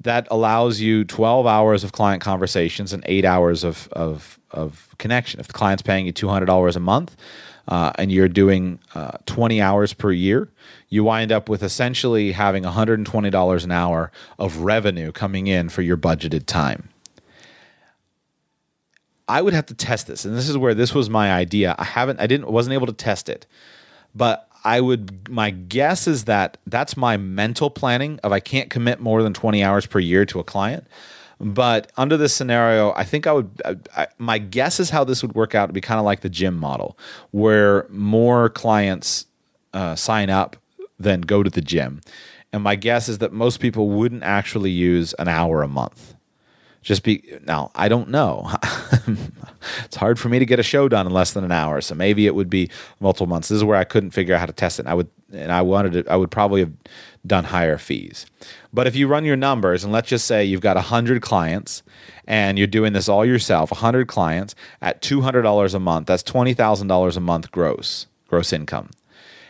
that 0.00 0.28
allows 0.30 0.80
you 0.80 1.04
12 1.04 1.46
hours 1.46 1.84
of 1.84 1.92
client 1.92 2.22
conversations 2.22 2.92
and 2.92 3.02
eight 3.06 3.24
hours 3.24 3.64
of, 3.64 3.88
of, 3.92 4.38
of 4.50 4.94
connection. 4.98 5.40
If 5.40 5.46
the 5.48 5.52
client's 5.52 5.82
paying 5.82 6.06
you 6.06 6.12
$200 6.12 6.76
a 6.76 6.80
month 6.80 7.16
uh, 7.68 7.92
and 7.96 8.12
you're 8.12 8.28
doing 8.28 8.78
uh, 8.94 9.12
20 9.26 9.60
hours 9.60 9.92
per 9.92 10.12
year, 10.12 10.48
you 10.88 11.04
wind 11.04 11.32
up 11.32 11.48
with 11.48 11.62
essentially 11.62 12.32
having 12.32 12.62
$120 12.62 13.64
an 13.64 13.72
hour 13.72 14.12
of 14.38 14.58
revenue 14.58 15.12
coming 15.12 15.46
in 15.46 15.68
for 15.68 15.82
your 15.82 15.96
budgeted 15.96 16.46
time. 16.46 16.88
I 19.28 19.42
would 19.42 19.54
have 19.54 19.66
to 19.66 19.74
test 19.74 20.06
this, 20.06 20.24
and 20.24 20.36
this 20.36 20.48
is 20.48 20.56
where 20.56 20.74
this 20.74 20.94
was 20.94 21.10
my 21.10 21.32
idea. 21.32 21.74
I 21.78 21.84
haven't, 21.84 22.20
I 22.20 22.28
didn't, 22.28 22.48
wasn't 22.48 22.74
able 22.74 22.86
to 22.86 22.92
test 22.92 23.28
it, 23.28 23.44
but 24.14 24.48
I 24.66 24.80
would 24.80 25.28
my 25.30 25.50
guess 25.50 26.08
is 26.08 26.24
that 26.24 26.58
that's 26.66 26.96
my 26.96 27.16
mental 27.16 27.70
planning 27.70 28.18
of 28.24 28.32
I 28.32 28.40
can't 28.40 28.68
commit 28.68 28.98
more 28.98 29.22
than 29.22 29.32
20 29.32 29.62
hours 29.62 29.86
per 29.86 30.00
year 30.00 30.26
to 30.26 30.40
a 30.40 30.44
client. 30.44 30.88
But 31.38 31.92
under 31.96 32.16
this 32.16 32.34
scenario, 32.34 32.92
I 32.94 33.04
think 33.04 33.28
I 33.28 33.32
would. 33.32 33.62
I, 33.96 34.08
my 34.18 34.38
guess 34.38 34.80
is 34.80 34.90
how 34.90 35.04
this 35.04 35.22
would 35.22 35.36
work 35.36 35.54
out 35.54 35.66
to 35.66 35.72
be 35.72 35.80
kind 35.80 36.00
of 36.00 36.04
like 36.04 36.20
the 36.20 36.28
gym 36.28 36.56
model, 36.56 36.98
where 37.30 37.86
more 37.90 38.48
clients 38.48 39.26
uh, 39.72 39.94
sign 39.94 40.30
up 40.30 40.56
than 40.98 41.20
go 41.20 41.44
to 41.44 41.50
the 41.50 41.60
gym. 41.60 42.00
And 42.52 42.64
my 42.64 42.74
guess 42.74 43.08
is 43.08 43.18
that 43.18 43.32
most 43.32 43.60
people 43.60 43.90
wouldn't 43.90 44.24
actually 44.24 44.70
use 44.72 45.12
an 45.14 45.28
hour 45.28 45.62
a 45.62 45.68
month 45.68 46.15
just 46.86 47.02
be 47.02 47.22
now 47.44 47.70
i 47.74 47.88
don't 47.88 48.08
know. 48.08 48.50
It's 49.84 49.96
hard 49.96 50.16
for 50.18 50.28
me 50.28 50.38
to 50.38 50.46
get 50.46 50.60
a 50.60 50.62
show 50.62 50.88
done 50.88 51.08
in 51.08 51.12
less 51.12 51.32
than 51.32 51.42
an 51.42 51.50
hour 51.50 51.80
so 51.80 51.94
maybe 51.94 52.26
it 52.26 52.36
would 52.36 52.48
be 52.48 52.70
multiple 53.00 53.26
months. 53.26 53.48
This 53.48 53.56
is 53.56 53.64
where 53.64 53.76
i 53.76 53.84
couldn't 53.84 54.12
figure 54.12 54.34
out 54.34 54.40
how 54.40 54.46
to 54.46 54.52
test 54.52 54.78
it 54.78 54.82
and 54.82 54.88
i 54.88 54.94
would 54.94 55.08
and 55.32 55.50
i 55.50 55.60
wanted 55.60 55.92
to 56.04 56.12
i 56.12 56.14
would 56.14 56.30
probably 56.30 56.60
have 56.60 56.72
done 57.26 57.44
higher 57.44 57.76
fees. 57.76 58.26
But 58.72 58.86
if 58.86 58.94
you 58.94 59.08
run 59.08 59.24
your 59.24 59.36
numbers 59.36 59.82
and 59.82 59.92
let's 59.92 60.08
just 60.08 60.26
say 60.26 60.44
you've 60.44 60.60
got 60.60 60.76
100 60.76 61.20
clients 61.20 61.82
and 62.28 62.56
you're 62.56 62.68
doing 62.68 62.92
this 62.92 63.08
all 63.08 63.24
yourself 63.26 63.72
100 63.72 64.06
clients 64.06 64.54
at 64.80 65.02
$200 65.02 65.74
a 65.74 65.80
month 65.80 66.06
that's 66.06 66.22
$20000 66.22 67.16
a 67.16 67.20
month 67.20 67.50
gross 67.50 68.06
gross 68.28 68.52
income. 68.52 68.90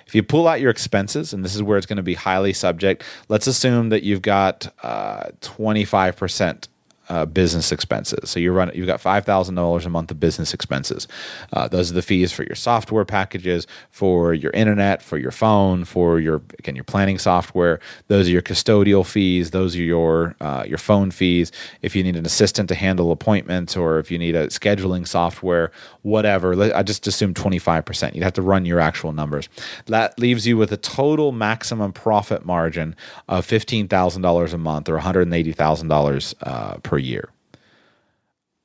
If 0.06 0.14
you 0.14 0.22
pull 0.22 0.46
out 0.46 0.60
your 0.60 0.70
expenses, 0.70 1.32
and 1.32 1.44
this 1.44 1.56
is 1.56 1.64
where 1.64 1.76
it's 1.76 1.86
going 1.86 1.96
to 1.96 2.02
be 2.02 2.14
highly 2.14 2.52
subject, 2.52 3.02
let's 3.28 3.48
assume 3.48 3.88
that 3.88 4.04
you've 4.04 4.22
got 4.22 4.72
uh, 4.84 5.30
25% 5.40 6.68
uh, 7.08 7.26
business 7.26 7.72
expenses. 7.72 8.30
So 8.30 8.40
you 8.40 8.52
run 8.52 8.70
you've 8.74 8.86
got 8.86 9.00
five 9.00 9.24
thousand 9.24 9.54
dollars 9.54 9.86
a 9.86 9.90
month 9.90 10.10
of 10.10 10.20
business 10.20 10.52
expenses. 10.54 11.08
Uh, 11.52 11.68
those 11.68 11.90
are 11.90 11.94
the 11.94 12.02
fees 12.02 12.32
for 12.32 12.42
your 12.44 12.54
software 12.54 13.04
packages, 13.04 13.66
for 13.90 14.34
your 14.34 14.50
internet, 14.52 15.02
for 15.02 15.18
your 15.18 15.30
phone, 15.30 15.84
for 15.84 16.18
your 16.20 16.42
again 16.58 16.74
your 16.74 16.84
planning 16.84 17.18
software. 17.18 17.80
Those 18.08 18.28
are 18.28 18.32
your 18.32 18.42
custodial 18.42 19.06
fees. 19.06 19.50
Those 19.50 19.76
are 19.76 19.82
your 19.82 20.34
uh, 20.40 20.64
your 20.66 20.78
phone 20.78 21.10
fees. 21.10 21.52
If 21.82 21.94
you 21.96 22.02
need 22.02 22.16
an 22.16 22.26
assistant 22.26 22.68
to 22.68 22.74
handle 22.74 23.12
appointments, 23.12 23.76
or 23.76 23.98
if 23.98 24.10
you 24.10 24.18
need 24.18 24.34
a 24.34 24.48
scheduling 24.48 25.06
software, 25.06 25.70
whatever. 26.02 26.74
I 26.74 26.82
just 26.82 27.06
assume 27.06 27.34
twenty 27.34 27.58
five 27.58 27.84
percent. 27.84 28.14
You'd 28.14 28.24
have 28.24 28.32
to 28.34 28.42
run 28.42 28.64
your 28.64 28.80
actual 28.80 29.12
numbers. 29.12 29.48
That 29.86 30.18
leaves 30.18 30.46
you 30.46 30.56
with 30.56 30.72
a 30.72 30.76
total 30.76 31.32
maximum 31.32 31.92
profit 31.92 32.44
margin 32.44 32.96
of 33.28 33.44
fifteen 33.44 33.88
thousand 33.88 34.22
dollars 34.22 34.52
a 34.52 34.58
month 34.58 34.88
or 34.88 34.94
one 34.94 35.02
hundred 35.02 35.22
and 35.22 35.34
eighty 35.34 35.52
thousand 35.52 35.90
uh, 35.90 35.94
dollars 35.94 36.34
per 36.82 36.95
per 36.96 37.00
year. 37.00 37.28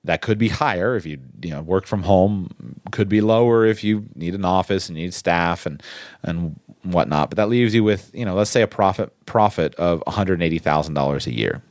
That 0.06 0.22
could 0.22 0.38
be 0.40 0.48
higher 0.48 0.96
if 0.96 1.06
you 1.06 1.20
you 1.44 1.52
know 1.52 1.62
work 1.62 1.86
from 1.86 2.04
home. 2.04 2.50
Could 2.92 3.10
be 3.10 3.22
lower 3.22 3.66
if 3.66 3.84
you 3.84 4.06
need 4.16 4.34
an 4.34 4.46
office 4.46 4.90
and 4.90 4.98
need 4.98 5.14
staff 5.14 5.66
and 5.66 5.84
and 6.24 6.60
whatnot. 6.84 7.30
But 7.30 7.38
that 7.38 7.50
leaves 7.50 7.76
you 7.76 7.84
with 7.84 8.10
you 8.14 8.26
know 8.26 8.34
let's 8.34 8.50
say 8.50 8.62
a 8.62 8.68
profit 8.68 9.14
profit 9.26 9.76
of 9.76 10.02
one 10.06 10.16
hundred 10.16 10.42
eighty 10.42 10.60
thousand 10.60 10.96
dollars 10.96 11.28
a 11.28 11.34
year. 11.34 11.62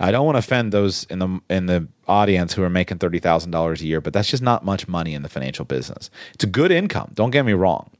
I 0.00 0.10
don't 0.10 0.24
want 0.24 0.36
to 0.36 0.38
offend 0.38 0.72
those 0.72 1.04
in 1.10 1.18
the 1.18 1.40
in 1.50 1.66
the 1.66 1.88
audience 2.08 2.54
who 2.54 2.62
are 2.62 2.70
making 2.70 2.98
thirty 2.98 3.18
thousand 3.18 3.50
dollars 3.50 3.82
a 3.82 3.86
year, 3.86 4.00
but 4.00 4.12
that's 4.14 4.30
just 4.30 4.42
not 4.42 4.64
much 4.64 4.88
money 4.88 5.12
in 5.12 5.22
the 5.22 5.28
financial 5.28 5.64
business. 5.64 6.10
It's 6.34 6.44
a 6.44 6.48
good 6.60 6.70
income. 6.70 7.10
Don't 7.12 7.32
get 7.32 7.44
me 7.44 7.52
wrong, 7.52 7.90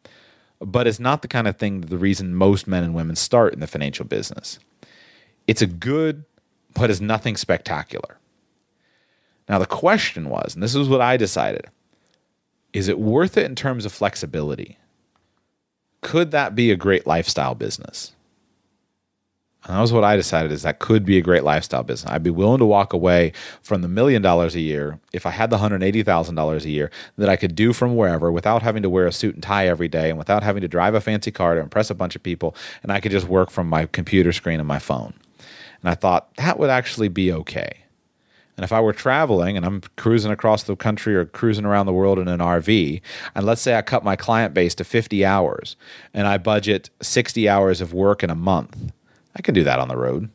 but 0.61 0.87
it's 0.87 1.01
not 1.01 1.21
the 1.21 1.29
kind 1.29 1.47
of 1.47 1.59
thing. 1.59 1.83
The 1.83 1.99
reason 1.99 2.35
most 2.35 2.67
men 2.67 2.85
and 2.85 2.95
women 2.95 3.17
start 3.17 3.53
in 3.53 3.61
the 3.61 3.67
financial 3.67 4.07
business. 4.07 4.59
It's 5.47 5.61
a 5.61 5.67
good, 5.67 6.25
but 6.75 6.91
it's 6.91 7.01
nothing 7.01 7.37
spectacular. 7.37 8.19
Now 9.49 9.59
the 9.59 9.67
question 9.67 10.29
was, 10.29 10.55
and 10.55 10.63
this 10.63 10.75
is 10.75 10.89
what 10.89 11.01
I 11.01 11.17
decided: 11.17 11.67
is 12.73 12.89
it 12.89 12.99
worth 12.99 13.37
it 13.37 13.47
in 13.47 13.55
terms 13.55 13.85
of 13.85 13.93
flexibility? 13.93 14.79
Could 16.01 16.31
that 16.33 16.55
be 16.55 16.71
a 16.71 16.77
great 16.77 17.07
lifestyle 17.07 17.55
business? 17.55 18.13
And 19.65 19.77
that 19.77 19.81
was 19.81 19.93
what 19.93 20.03
I 20.03 20.17
decided 20.17 20.51
is 20.51 20.63
that 20.63 20.81
could 20.81 21.05
be 21.05 21.19
a 21.19 21.23
great 21.23 21.45
lifestyle 21.45 21.85
business. 21.85 22.11
I'd 22.11 22.25
be 22.25 22.31
willing 22.31 22.59
to 22.59 22.65
walk 22.65 22.93
away 22.93 23.33
from 23.63 23.83
the 23.83 23.89
million 23.89 24.21
dollars 24.21 24.57
a 24.57 24.61
year 24.61 24.99
if 25.13 25.25
I 25.25 25.31
had 25.31 25.51
the 25.51 25.59
$180,000 25.59 26.65
a 26.65 26.69
year 26.69 26.91
that 27.17 27.29
I 27.29 27.37
could 27.37 27.55
do 27.55 27.73
from 27.73 27.95
wherever 27.95 28.33
without 28.33 28.63
having 28.63 28.83
to 28.83 28.91
wear 28.91 29.07
a 29.07 29.13
suit 29.13 29.35
and 29.35 29.43
tie 29.43 29.69
every 29.69 29.87
day 29.87 30.09
and 30.09 30.19
without 30.19 30.43
having 30.43 30.63
to 30.63 30.69
drive 30.69 30.95
a 30.95 31.01
fancy 31.01 31.31
car 31.31 31.55
to 31.55 31.61
impress 31.61 31.91
a 31.91 31.95
bunch 31.95 32.17
of 32.17 32.25
people. 32.25 32.57
And 32.83 32.91
I 32.91 32.99
could 32.99 33.13
just 33.13 33.29
work 33.29 33.51
from 33.51 33.69
my 33.69 33.87
computer 33.87 34.33
screen 34.33 34.59
and 34.59 34.67
my 34.67 34.81
phone. 34.81 35.15
And 35.83 35.91
I 35.91 35.95
thought 35.95 36.35
that 36.37 36.59
would 36.59 36.71
actually 36.71 37.09
be 37.09 37.33
okay. 37.33 37.79
And 38.57 38.65
if 38.65 38.73
I 38.73 38.81
were 38.81 38.93
traveling 38.93 39.57
and 39.57 39.65
I'm 39.65 39.81
cruising 39.97 40.31
across 40.31 40.63
the 40.63 40.77
country 40.77 41.17
or 41.17 41.25
cruising 41.25 41.65
around 41.65 41.87
the 41.87 41.93
world 41.93 42.19
in 42.19 42.29
an 42.29 42.41
RV, 42.41 43.01
and 43.35 43.47
let's 43.47 43.63
say 43.63 43.77
I 43.77 43.83
cut 43.83 44.05
my 44.05 44.15
client 44.15 44.55
base 44.55 44.75
to 44.77 44.85
50 44.85 45.25
hours 45.25 45.77
and 46.13 46.27
I 46.27 46.39
budget 46.39 46.91
60 47.01 47.49
hours 47.49 47.81
of 47.81 47.93
work 47.93 48.23
in 48.23 48.31
a 48.31 48.35
month 48.35 48.93
I 49.35 49.43
can 49.43 49.55
do 49.55 49.65
that 49.65 49.79
on 49.79 49.89
the 49.89 49.97
road. 49.97 50.31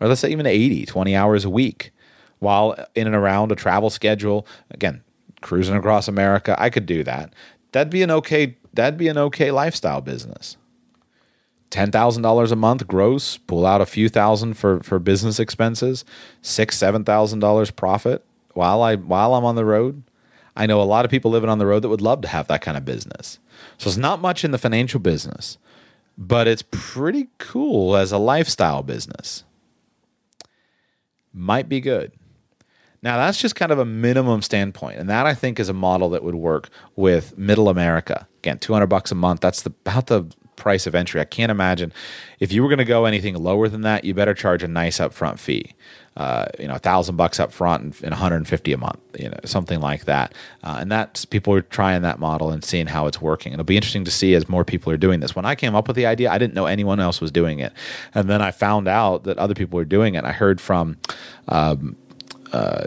Or 0.00 0.08
let's 0.08 0.20
say 0.20 0.30
even 0.30 0.46
80, 0.46 0.86
20 0.86 1.16
hours 1.16 1.44
a 1.44 1.50
week 1.50 1.92
while 2.38 2.76
in 2.94 3.06
and 3.06 3.16
around 3.16 3.50
a 3.50 3.56
travel 3.56 3.90
schedule. 3.90 4.46
Again, 4.70 5.02
cruising 5.40 5.76
across 5.76 6.06
America, 6.06 6.54
I 6.58 6.70
could 6.70 6.86
do 6.86 7.02
that. 7.04 7.32
That'd 7.72 7.90
be 7.90 8.02
an 8.02 8.10
okay 8.10 8.56
that'd 8.72 8.98
be 8.98 9.08
an 9.08 9.18
okay 9.18 9.50
lifestyle 9.50 10.00
business. 10.00 10.56
$10,000 11.70 12.52
a 12.52 12.56
month 12.56 12.86
gross, 12.86 13.36
pull 13.38 13.66
out 13.66 13.80
a 13.80 13.86
few 13.86 14.08
thousand 14.08 14.54
for, 14.54 14.80
for 14.82 14.98
business 14.98 15.38
expenses, 15.38 16.04
six, 16.42 16.78
$7,000 16.78 17.76
profit 17.76 18.24
while 18.54 18.82
I 18.82 18.96
while 18.96 19.34
I'm 19.34 19.44
on 19.44 19.56
the 19.56 19.64
road. 19.64 20.02
I 20.56 20.66
know 20.66 20.80
a 20.80 20.84
lot 20.84 21.04
of 21.04 21.10
people 21.10 21.30
living 21.30 21.50
on 21.50 21.58
the 21.58 21.66
road 21.66 21.80
that 21.80 21.90
would 21.90 22.00
love 22.00 22.22
to 22.22 22.28
have 22.28 22.48
that 22.48 22.62
kind 22.62 22.76
of 22.76 22.84
business. 22.84 23.38
So 23.76 23.88
it's 23.88 23.98
not 23.98 24.22
much 24.22 24.44
in 24.44 24.52
the 24.52 24.58
financial 24.58 25.00
business 25.00 25.58
but 26.18 26.48
it's 26.48 26.64
pretty 26.70 27.28
cool 27.38 27.96
as 27.96 28.12
a 28.12 28.18
lifestyle 28.18 28.82
business. 28.82 29.44
Might 31.32 31.68
be 31.68 31.80
good. 31.80 32.12
Now, 33.02 33.18
that's 33.18 33.38
just 33.38 33.54
kind 33.54 33.70
of 33.70 33.78
a 33.78 33.84
minimum 33.84 34.40
standpoint. 34.42 34.98
And 34.98 35.08
that 35.10 35.26
I 35.26 35.34
think 35.34 35.60
is 35.60 35.68
a 35.68 35.74
model 35.74 36.08
that 36.10 36.24
would 36.24 36.34
work 36.34 36.70
with 36.96 37.36
middle 37.36 37.68
America. 37.68 38.26
Again, 38.38 38.58
200 38.58 38.86
bucks 38.86 39.12
a 39.12 39.14
month. 39.14 39.40
That's 39.40 39.62
the, 39.62 39.72
about 39.84 40.06
the 40.06 40.24
price 40.56 40.86
of 40.86 40.94
entry. 40.94 41.20
I 41.20 41.24
can't 41.24 41.50
imagine 41.50 41.92
if 42.40 42.52
you 42.52 42.62
were 42.62 42.68
going 42.68 42.78
to 42.78 42.84
go 42.84 43.04
anything 43.04 43.34
lower 43.36 43.68
than 43.68 43.82
that, 43.82 44.04
you 44.04 44.14
better 44.14 44.34
charge 44.34 44.62
a 44.62 44.68
nice 44.68 44.98
upfront 44.98 45.38
fee 45.38 45.74
uh, 46.16 46.46
you 46.58 46.66
know, 46.66 46.74
a 46.74 46.78
thousand 46.78 47.16
bucks 47.16 47.38
up 47.38 47.52
front 47.52 47.82
and, 47.82 47.94
and 48.02 48.10
150 48.10 48.72
a 48.72 48.78
month, 48.78 48.98
you 49.18 49.28
know, 49.28 49.36
something 49.44 49.80
like 49.80 50.06
that. 50.06 50.32
Uh, 50.62 50.78
and 50.80 50.90
that's 50.90 51.26
people 51.26 51.52
are 51.52 51.60
trying 51.60 52.02
that 52.02 52.18
model 52.18 52.50
and 52.50 52.64
seeing 52.64 52.86
how 52.86 53.06
it's 53.06 53.20
working. 53.20 53.52
It'll 53.52 53.64
be 53.64 53.76
interesting 53.76 54.04
to 54.04 54.10
see 54.10 54.34
as 54.34 54.48
more 54.48 54.64
people 54.64 54.90
are 54.92 54.96
doing 54.96 55.20
this. 55.20 55.36
When 55.36 55.44
I 55.44 55.54
came 55.54 55.74
up 55.74 55.88
with 55.88 55.96
the 55.96 56.06
idea, 56.06 56.30
I 56.30 56.38
didn't 56.38 56.54
know 56.54 56.66
anyone 56.66 57.00
else 57.00 57.20
was 57.20 57.30
doing 57.30 57.58
it, 57.58 57.72
and 58.14 58.30
then 58.30 58.40
I 58.40 58.50
found 58.50 58.88
out 58.88 59.24
that 59.24 59.36
other 59.36 59.54
people 59.54 59.76
were 59.76 59.84
doing 59.84 60.14
it. 60.14 60.24
I 60.24 60.32
heard 60.32 60.60
from. 60.60 60.96
Um, 61.48 61.96
uh, 62.52 62.86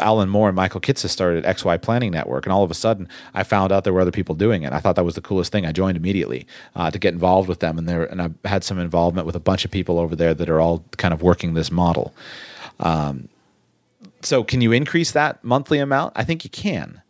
Alan 0.00 0.28
Moore 0.28 0.48
and 0.48 0.56
Michael 0.56 0.80
Kitces 0.80 1.10
started 1.10 1.44
XY 1.44 1.80
Planning 1.80 2.10
Network, 2.10 2.46
and 2.46 2.52
all 2.52 2.62
of 2.62 2.70
a 2.70 2.74
sudden, 2.74 3.08
I 3.34 3.42
found 3.42 3.72
out 3.72 3.84
there 3.84 3.92
were 3.92 4.00
other 4.00 4.10
people 4.10 4.34
doing 4.34 4.62
it. 4.62 4.72
I 4.72 4.80
thought 4.80 4.96
that 4.96 5.04
was 5.04 5.14
the 5.14 5.20
coolest 5.20 5.52
thing. 5.52 5.66
I 5.66 5.72
joined 5.72 5.96
immediately 5.96 6.46
uh, 6.74 6.90
to 6.90 6.98
get 6.98 7.14
involved 7.14 7.48
with 7.48 7.60
them, 7.60 7.78
and 7.78 7.88
there, 7.88 8.04
and 8.04 8.20
I 8.20 8.30
had 8.48 8.64
some 8.64 8.78
involvement 8.78 9.26
with 9.26 9.36
a 9.36 9.40
bunch 9.40 9.64
of 9.64 9.70
people 9.70 9.98
over 9.98 10.14
there 10.14 10.34
that 10.34 10.48
are 10.48 10.60
all 10.60 10.84
kind 10.96 11.14
of 11.14 11.22
working 11.22 11.54
this 11.54 11.70
model. 11.70 12.14
Um, 12.80 13.28
so, 14.22 14.44
can 14.44 14.60
you 14.60 14.72
increase 14.72 15.12
that 15.12 15.42
monthly 15.44 15.78
amount? 15.78 16.12
I 16.16 16.24
think 16.24 16.44
you 16.44 16.50
can. 16.50 17.02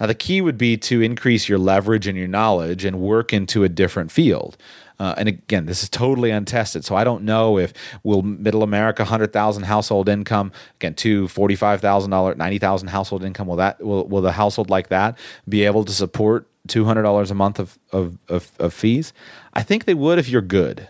Now, 0.00 0.06
the 0.06 0.14
key 0.14 0.40
would 0.40 0.58
be 0.58 0.76
to 0.76 1.00
increase 1.02 1.48
your 1.48 1.58
leverage 1.58 2.06
and 2.06 2.16
your 2.16 2.28
knowledge 2.28 2.84
and 2.84 3.00
work 3.00 3.32
into 3.32 3.64
a 3.64 3.68
different 3.68 4.12
field. 4.12 4.56
Uh, 4.98 5.14
and 5.16 5.28
again, 5.28 5.66
this 5.66 5.82
is 5.82 5.88
totally 5.88 6.30
untested, 6.30 6.84
so 6.84 6.96
I 6.96 7.04
don't 7.04 7.22
know 7.22 7.58
if 7.58 7.72
will 8.02 8.22
Middle 8.22 8.62
America 8.62 9.04
hundred 9.04 9.32
thousand 9.32 9.64
household 9.64 10.08
income 10.08 10.52
again 10.76 10.94
to 10.94 11.28
forty 11.28 11.54
five 11.54 11.80
thousand 11.80 12.10
dollar 12.10 12.34
ninety 12.34 12.58
thousand 12.58 12.88
household 12.88 13.22
income 13.22 13.46
will 13.46 13.56
that 13.56 13.82
will 13.82 14.06
will 14.08 14.22
the 14.22 14.32
household 14.32 14.70
like 14.70 14.88
that 14.88 15.16
be 15.48 15.64
able 15.64 15.84
to 15.84 15.92
support 15.92 16.48
two 16.66 16.84
hundred 16.84 17.02
dollars 17.02 17.30
a 17.30 17.34
month 17.34 17.58
of, 17.60 17.78
of, 17.92 18.18
of 18.28 18.50
of 18.58 18.74
fees? 18.74 19.12
I 19.54 19.62
think 19.62 19.84
they 19.84 19.94
would 19.94 20.18
if 20.18 20.28
you're 20.28 20.42
good. 20.42 20.88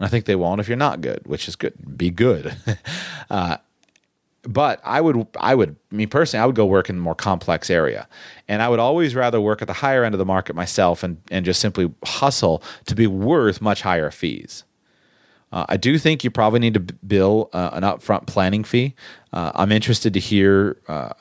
I 0.00 0.08
think 0.08 0.26
they 0.26 0.36
won't 0.36 0.60
if 0.60 0.68
you're 0.68 0.76
not 0.76 1.00
good, 1.00 1.22
which 1.24 1.48
is 1.48 1.56
good. 1.56 1.74
Be 1.96 2.10
good. 2.10 2.54
uh, 3.30 3.56
but 4.46 4.80
I 4.84 5.00
would, 5.00 5.26
I 5.40 5.54
would, 5.54 5.76
me 5.90 6.06
personally, 6.06 6.42
I 6.42 6.46
would 6.46 6.54
go 6.54 6.66
work 6.66 6.88
in 6.88 6.96
a 6.96 7.00
more 7.00 7.14
complex 7.14 7.70
area, 7.70 8.08
and 8.48 8.62
I 8.62 8.68
would 8.68 8.78
always 8.78 9.14
rather 9.14 9.40
work 9.40 9.60
at 9.62 9.68
the 9.68 9.74
higher 9.74 10.04
end 10.04 10.14
of 10.14 10.18
the 10.18 10.24
market 10.24 10.54
myself 10.54 11.02
and 11.02 11.20
and 11.30 11.44
just 11.44 11.60
simply 11.60 11.92
hustle 12.04 12.62
to 12.86 12.94
be 12.94 13.06
worth 13.06 13.60
much 13.60 13.82
higher 13.82 14.10
fees. 14.10 14.64
Uh, 15.52 15.64
I 15.68 15.76
do 15.76 15.98
think 15.98 16.24
you 16.24 16.30
probably 16.30 16.60
need 16.60 16.74
to 16.74 16.80
bill 16.80 17.50
uh, 17.52 17.70
an 17.72 17.82
upfront 17.82 18.26
planning 18.26 18.64
fee. 18.64 18.94
Uh, 19.32 19.52
I'm 19.54 19.70
interested 19.72 20.12
to 20.14 20.20
hear, 20.20 20.76
uh, 20.88 21.12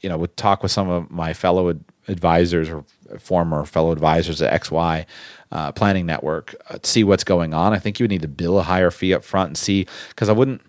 you 0.00 0.08
know, 0.08 0.16
would 0.16 0.36
talk 0.36 0.62
with 0.62 0.72
some 0.72 0.88
of 0.88 1.10
my 1.10 1.34
fellow 1.34 1.70
ad- 1.70 1.84
advisors 2.08 2.68
or 2.68 2.84
former 3.18 3.64
fellow 3.64 3.90
advisors 3.90 4.40
at 4.40 4.62
XY 4.62 5.06
uh, 5.52 5.72
Planning 5.72 6.06
Network 6.06 6.54
uh, 6.70 6.78
see 6.82 7.04
what's 7.04 7.24
going 7.24 7.52
on. 7.52 7.72
I 7.72 7.78
think 7.78 7.98
you 7.98 8.04
would 8.04 8.10
need 8.10 8.22
to 8.22 8.28
bill 8.28 8.58
a 8.58 8.62
higher 8.62 8.90
fee 8.90 9.12
up 9.12 9.24
front 9.24 9.48
and 9.48 9.58
see 9.58 9.86
because 10.10 10.28
I 10.28 10.32
wouldn't 10.32 10.62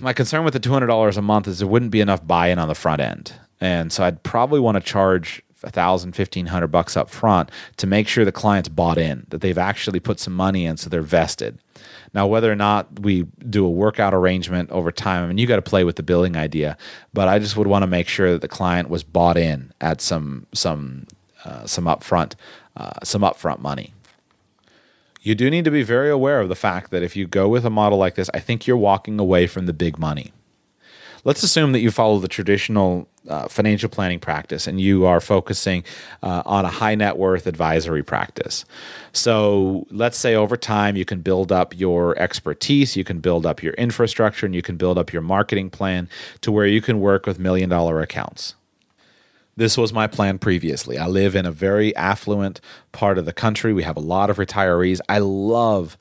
my 0.00 0.12
concern 0.12 0.44
with 0.44 0.54
the 0.54 0.60
$200 0.60 1.16
a 1.16 1.22
month 1.22 1.48
is 1.48 1.58
there 1.58 1.68
wouldn't 1.68 1.90
be 1.90 2.00
enough 2.00 2.26
buy-in 2.26 2.58
on 2.58 2.68
the 2.68 2.74
front 2.74 3.00
end 3.00 3.32
and 3.60 3.92
so 3.92 4.04
i'd 4.04 4.22
probably 4.22 4.60
want 4.60 4.76
to 4.76 4.80
charge 4.80 5.42
a 5.64 5.70
thousand, 5.70 6.12
fifteen 6.12 6.46
hundred 6.46 6.68
bucks 6.68 6.96
up 6.96 7.10
front 7.10 7.50
to 7.78 7.86
make 7.86 8.06
sure 8.06 8.24
the 8.24 8.32
client's 8.32 8.68
bought 8.68 8.98
in, 8.98 9.26
that 9.30 9.40
they've 9.40 9.58
actually 9.58 9.98
put 9.98 10.20
some 10.20 10.34
money 10.34 10.66
in, 10.66 10.76
so 10.76 10.88
they're 10.88 11.02
vested. 11.02 11.58
Now, 12.12 12.26
whether 12.26 12.52
or 12.52 12.56
not 12.56 13.00
we 13.00 13.22
do 13.48 13.66
a 13.66 13.70
workout 13.70 14.14
arrangement 14.14 14.70
over 14.70 14.92
time, 14.92 15.24
I 15.24 15.26
mean, 15.26 15.38
you 15.38 15.46
got 15.46 15.56
to 15.56 15.62
play 15.62 15.82
with 15.82 15.96
the 15.96 16.02
billing 16.02 16.36
idea, 16.36 16.76
but 17.12 17.26
I 17.26 17.38
just 17.38 17.56
would 17.56 17.66
want 17.66 17.82
to 17.82 17.88
make 17.88 18.06
sure 18.06 18.32
that 18.32 18.40
the 18.40 18.48
client 18.48 18.88
was 18.88 19.02
bought 19.02 19.36
in 19.36 19.72
at 19.80 20.00
some 20.00 20.46
some 20.52 21.06
uh, 21.44 21.66
some 21.66 21.84
upfront 21.84 22.34
uh, 22.76 22.92
some 23.02 23.22
upfront 23.22 23.60
money 23.60 23.93
you 25.24 25.34
do 25.34 25.50
need 25.50 25.64
to 25.64 25.70
be 25.70 25.82
very 25.82 26.10
aware 26.10 26.40
of 26.40 26.50
the 26.50 26.54
fact 26.54 26.90
that 26.90 27.02
if 27.02 27.16
you 27.16 27.26
go 27.26 27.48
with 27.48 27.64
a 27.64 27.70
model 27.70 27.98
like 27.98 28.14
this, 28.14 28.28
I 28.34 28.40
think 28.40 28.66
you're 28.66 28.76
walking 28.76 29.18
away 29.18 29.46
from 29.46 29.64
the 29.64 29.72
big 29.72 29.98
money. 29.98 30.32
Let's 31.24 31.42
assume 31.42 31.72
that 31.72 31.80
you 31.80 31.90
follow 31.90 32.18
the 32.18 32.28
traditional 32.28 33.08
uh, 33.26 33.48
financial 33.48 33.88
planning 33.88 34.20
practice 34.20 34.66
and 34.66 34.78
you 34.78 35.06
are 35.06 35.22
focusing 35.22 35.82
uh, 36.22 36.42
on 36.44 36.66
a 36.66 36.68
high 36.68 36.94
net 36.94 37.16
worth 37.16 37.46
advisory 37.46 38.02
practice. 38.02 38.66
So, 39.14 39.86
let's 39.90 40.18
say 40.18 40.34
over 40.34 40.58
time 40.58 40.96
you 40.96 41.06
can 41.06 41.22
build 41.22 41.50
up 41.50 41.74
your 41.74 42.18
expertise, 42.18 42.94
you 42.94 43.04
can 43.04 43.20
build 43.20 43.46
up 43.46 43.62
your 43.62 43.72
infrastructure, 43.74 44.44
and 44.44 44.54
you 44.54 44.60
can 44.60 44.76
build 44.76 44.98
up 44.98 45.10
your 45.10 45.22
marketing 45.22 45.70
plan 45.70 46.10
to 46.42 46.52
where 46.52 46.66
you 46.66 46.82
can 46.82 47.00
work 47.00 47.24
with 47.24 47.38
million 47.38 47.70
dollar 47.70 48.02
accounts. 48.02 48.54
This 49.56 49.78
was 49.78 49.92
my 49.92 50.06
plan 50.06 50.38
previously. 50.38 50.98
I 50.98 51.06
live 51.06 51.36
in 51.36 51.46
a 51.46 51.52
very 51.52 51.94
affluent 51.94 52.60
part 52.92 53.18
of 53.18 53.24
the 53.24 53.32
country. 53.32 53.72
We 53.72 53.84
have 53.84 53.96
a 53.96 54.00
lot 54.00 54.30
of 54.30 54.38
retirees. 54.38 55.00
I 55.08 55.18
love 55.18 55.96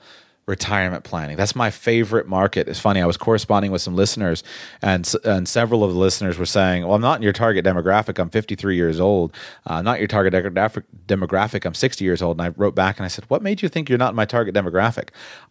retirement 0.45 1.05
planning. 1.05 1.37
That's 1.37 1.55
my 1.55 1.71
favorite 1.71 2.27
market. 2.27 2.67
It's 2.67 2.79
funny. 2.79 3.01
I 3.01 3.05
was 3.05 3.15
corresponding 3.15 3.71
with 3.71 3.81
some 3.81 3.95
listeners, 3.95 4.43
and 4.81 5.09
and 5.23 5.47
several 5.47 5.83
of 5.83 5.93
the 5.93 5.97
listeners 5.97 6.37
were 6.37 6.45
saying, 6.45 6.83
"Well, 6.83 6.95
I'm 6.95 7.01
not 7.01 7.17
in 7.17 7.23
your 7.23 7.33
target 7.33 7.65
demographic. 7.65 8.19
I'm 8.19 8.29
53 8.29 8.75
years 8.75 8.99
old. 8.99 9.33
Uh, 9.65 9.81
not 9.81 9.99
your 9.99 10.07
target 10.07 10.33
demographic. 10.33 11.65
I'm 11.65 11.73
60 11.73 12.03
years 12.03 12.21
old." 12.21 12.39
And 12.39 12.45
I 12.45 12.49
wrote 12.57 12.75
back 12.75 12.97
and 12.97 13.05
I 13.05 13.07
said, 13.07 13.25
"What 13.29 13.41
made 13.41 13.61
you 13.61 13.69
think 13.69 13.87
you're 13.87 13.97
not 13.97 14.09
in 14.09 14.15
my 14.15 14.25
target 14.25 14.53
demographic?" 14.53 15.09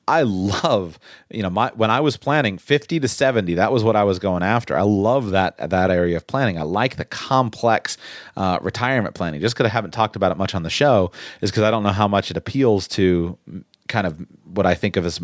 I 0.08 0.22
love, 0.22 0.98
you 1.30 1.42
know, 1.42 1.50
my 1.50 1.70
when 1.74 1.90
I 1.90 2.00
was 2.00 2.16
planning 2.16 2.58
50 2.58 3.00
to 3.00 3.08
70, 3.08 3.54
that 3.54 3.72
was 3.72 3.84
what 3.84 3.96
I 3.96 4.04
was 4.04 4.18
going 4.18 4.42
after. 4.42 4.76
I 4.76 4.82
love 4.82 5.30
that 5.30 5.56
that 5.70 5.90
area 5.90 6.16
of 6.16 6.26
planning. 6.26 6.58
I 6.58 6.62
like 6.62 6.96
the 6.96 7.04
complex 7.04 7.96
uh, 8.36 8.58
retirement 8.60 9.14
planning. 9.14 9.40
Just 9.40 9.54
because 9.54 9.66
I 9.66 9.72
haven't 9.72 9.92
talked 9.92 10.16
about 10.16 10.32
it 10.32 10.38
much 10.38 10.54
on 10.54 10.64
the 10.64 10.70
show 10.70 11.12
is 11.40 11.50
because 11.50 11.62
I 11.62 11.70
don't 11.70 11.82
know 11.82 11.90
how 11.90 12.08
much 12.08 12.30
it 12.30 12.36
appeals 12.36 12.88
to 12.88 13.38
kind 13.92 14.06
of 14.06 14.26
what 14.54 14.64
I 14.64 14.74
think 14.74 14.96
of 14.96 15.04
as 15.04 15.20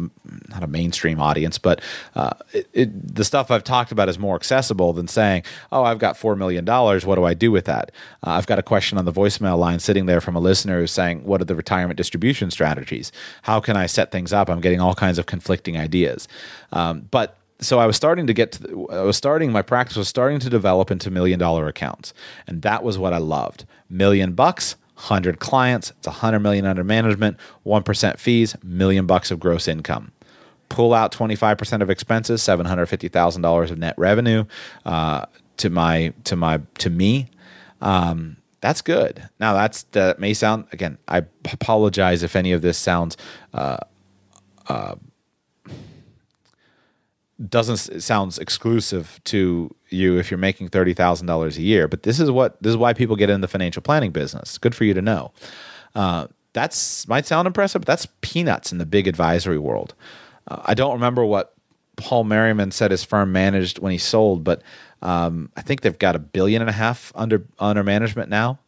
not 0.49 0.63
a 0.63 0.67
mainstream 0.67 1.21
audience, 1.21 1.59
but 1.59 1.81
uh, 2.15 2.35
it, 2.53 2.69
it, 2.75 3.15
the 3.15 3.25
stuff 3.25 3.51
I've 3.51 3.65
talked 3.65 3.91
about 3.91 4.09
is 4.11 4.19
more 4.19 4.37
accessible 4.37 4.93
than 4.93 5.09
saying, 5.09 5.45
"Oh, 5.73 5.83
I've 5.83 5.99
got 5.99 6.17
four 6.17 6.37
million 6.37 6.65
dollars. 6.65 7.07
What 7.07 7.17
do 7.17 7.25
I 7.25 7.35
do 7.35 7.51
with 7.51 7.65
that?" 7.65 7.91
Uh, 8.25 8.33
I've 8.33 8.47
got 8.47 8.59
a 8.59 8.63
question 8.63 8.99
on 8.99 9.07
the 9.07 9.13
voicemail 9.13 9.59
line 9.59 9.79
sitting 9.79 10.05
there 10.07 10.21
from 10.21 10.37
a 10.37 10.41
listener 10.41 10.79
who's 10.81 10.93
saying, 10.93 11.25
"What 11.25 11.41
are 11.41 11.47
the 11.47 11.57
retirement 11.57 11.97
distribution 11.97 12.51
strategies? 12.51 13.11
How 13.43 13.59
can 13.59 13.77
I 13.77 13.87
set 13.87 14.13
things 14.13 14.33
up?" 14.33 14.51
I'm 14.51 14.61
getting 14.61 14.81
all 14.81 14.95
kinds 14.95 15.19
of 15.19 15.25
conflicting 15.25 15.79
ideas, 15.79 16.29
um, 16.73 17.09
but 17.11 17.39
so 17.61 17.81
I 17.81 17.87
was 17.87 17.97
starting 17.97 18.27
to 18.29 18.35
get 18.35 18.53
to 18.53 18.63
the, 18.63 18.87
I 18.93 19.03
was 19.03 19.17
starting 19.17 19.51
my 19.51 19.63
practice 19.63 19.97
was 19.97 20.09
starting 20.09 20.39
to 20.41 20.51
develop 20.51 20.93
into 20.93 21.11
million 21.11 21.41
dollar 21.41 21.67
accounts 21.67 22.15
and 22.47 22.63
that 22.63 22.85
was 22.85 22.99
what 22.99 23.13
I 23.13 23.19
loved 23.19 23.65
million 23.91 24.35
bucks 24.35 24.77
100 24.99 25.39
clients. 25.39 25.93
It's 25.93 26.09
100 26.09 26.41
million 26.41 26.67
under 26.67 26.83
management 26.83 27.37
1% 27.65 28.19
fees 28.19 28.57
million 28.65 29.07
bucks 29.07 29.31
of 29.31 29.39
gross 29.39 29.69
income. 29.69 30.11
Pull 30.69 30.93
out 30.93 31.13
25% 31.13 31.83
of 31.83 31.89
expenses 31.89 32.43
$750,000 32.43 33.71
of 33.71 33.79
net 33.79 33.95
revenue 33.97 34.45
uh, 34.85 35.27
to 35.59 35.71
my 35.71 36.13
to 36.25 36.35
my 36.35 36.61
to 36.79 36.91
me. 36.91 37.31
Um, 37.81 38.39
that's 38.61 38.83
good. 38.83 39.29
Now 39.39 39.55
that's 39.55 39.85
that 39.93 40.19
may 40.19 40.35
sound 40.35 40.67
again 40.73 40.99
I 41.07 41.19
apologize 41.53 42.25
if 42.25 42.35
any 42.35 42.51
of 42.53 42.61
this 42.61 42.77
sounds 42.77 43.17
uh, 43.55 43.79
uh, 44.69 44.97
doesn't 47.47 48.03
sounds 48.03 48.39
exclusive 48.39 49.21
to 49.25 49.75
you 49.91 50.19
if 50.19 50.31
you're 50.31 50.39
making 50.39 50.69
thirty 50.69 50.95
thousand 50.95 51.27
dollars 51.27 51.57
a 51.57 51.63
year. 51.63 51.87
But 51.87 52.03
this 52.03 52.19
is 52.19 52.31
what 52.31 52.61
this 52.63 52.71
is 52.71 52.77
why 52.77 52.93
people 52.93 53.17
get 53.17 53.31
in 53.31 53.41
the 53.41 53.49
financial 53.49 53.83
planning 53.83 54.11
business. 54.11 54.59
Good 54.59 54.75
for 54.75 54.85
you 54.85 54.95
to 54.95 55.03
know. 55.03 55.33
Uh, 55.95 56.27
that's 56.53 57.07
might 57.07 57.27
sound 57.27 57.47
impressive, 57.47 57.83
but 57.83 57.87
that's 57.87 58.07
peanuts 58.21 58.73
in 58.73 58.79
the 58.79 58.87
big 58.87 59.07
advisory 59.07 59.59
world. 59.59 59.95
Uh, 60.49 60.63
I 60.65 60.75
don't 60.75 60.95
remember 60.95 61.25
what 61.25 61.55
Paul 61.97 62.25
Merriman 62.25 62.71
said 62.71 62.91
his 62.91 63.05
firm 63.05 63.33
managed 63.33 63.79
when 63.79 63.93
he 63.93 63.99
sold, 63.99 64.43
but 64.43 64.63
um, 65.03 65.51
I 65.57 65.63
think 65.63 65.83
they've 65.83 65.99
got 65.99 66.17
a 66.17 66.19
billion 66.19 66.63
and 66.63 66.69
a 66.69 66.73
half 66.75 67.13
under 67.15 67.45
under 67.61 67.85
management 67.85 68.31
now, 68.31 68.59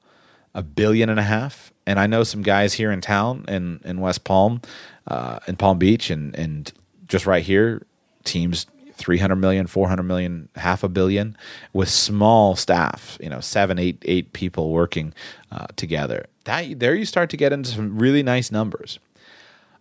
a 0.55 0.63
billion 0.63 1.09
and 1.09 1.19
a 1.19 1.25
half. 1.25 1.73
And 1.87 1.99
I 1.99 2.07
know 2.07 2.23
some 2.23 2.43
guys 2.43 2.75
here 2.75 2.93
in 2.93 3.01
town 3.01 3.47
in 3.49 3.81
in 3.85 4.01
West 4.01 4.23
Palm, 4.23 4.61
uh, 5.09 5.41
in 5.49 5.57
Palm 5.57 5.79
Beach, 5.79 6.11
and 6.11 6.37
and 6.37 6.73
just 7.09 7.27
right 7.27 7.43
here 7.43 7.83
teams 8.25 8.67
300 8.95 9.37
million 9.37 9.67
400 9.67 10.03
million 10.03 10.49
half 10.57 10.85
a 10.85 10.89
billion 10.89 11.37
with 11.73 11.89
small 11.89 12.55
staff 12.55 13.17
you 13.21 13.31
know 13.31 13.41
seven 13.41 13.79
eight 13.79 14.03
eight 14.07 14.33
people 14.33 14.71
working 14.71 15.15
uh, 15.51 15.67
together. 15.77 16.27
That 16.45 16.79
there 16.79 16.95
you 16.95 17.07
start 17.07 17.31
to 17.31 17.37
get 17.37 17.53
into 17.53 17.71
some 17.71 17.99
really 17.99 18.23
nice 18.23 18.51
numbers. 18.51 18.99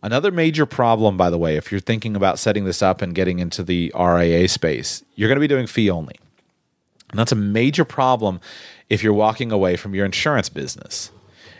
Another 0.02 0.32
major 0.32 0.66
problem 0.66 1.18
by 1.18 1.30
the 1.30 1.38
way 1.38 1.58
if 1.58 1.72
you're 1.72 1.82
thinking 1.82 2.16
about 2.16 2.40
setting 2.40 2.64
this 2.64 2.82
up 2.82 3.02
and 3.02 3.14
getting 3.14 3.40
into 3.40 3.64
the 3.64 3.92
ria 3.98 4.48
space 4.48 5.04
you're 5.16 5.28
going 5.28 5.36
to 5.36 5.42
be 5.42 5.48
doing 5.48 5.68
fee 5.68 5.90
only. 5.90 6.16
And 7.10 7.20
that's 7.20 7.32
a 7.32 7.36
major 7.36 7.86
problem 7.86 8.40
if 8.90 9.04
you're 9.04 9.14
walking 9.14 9.52
away 9.52 9.76
from 9.76 9.94
your 9.94 10.06
insurance 10.06 10.48
business. 10.48 11.12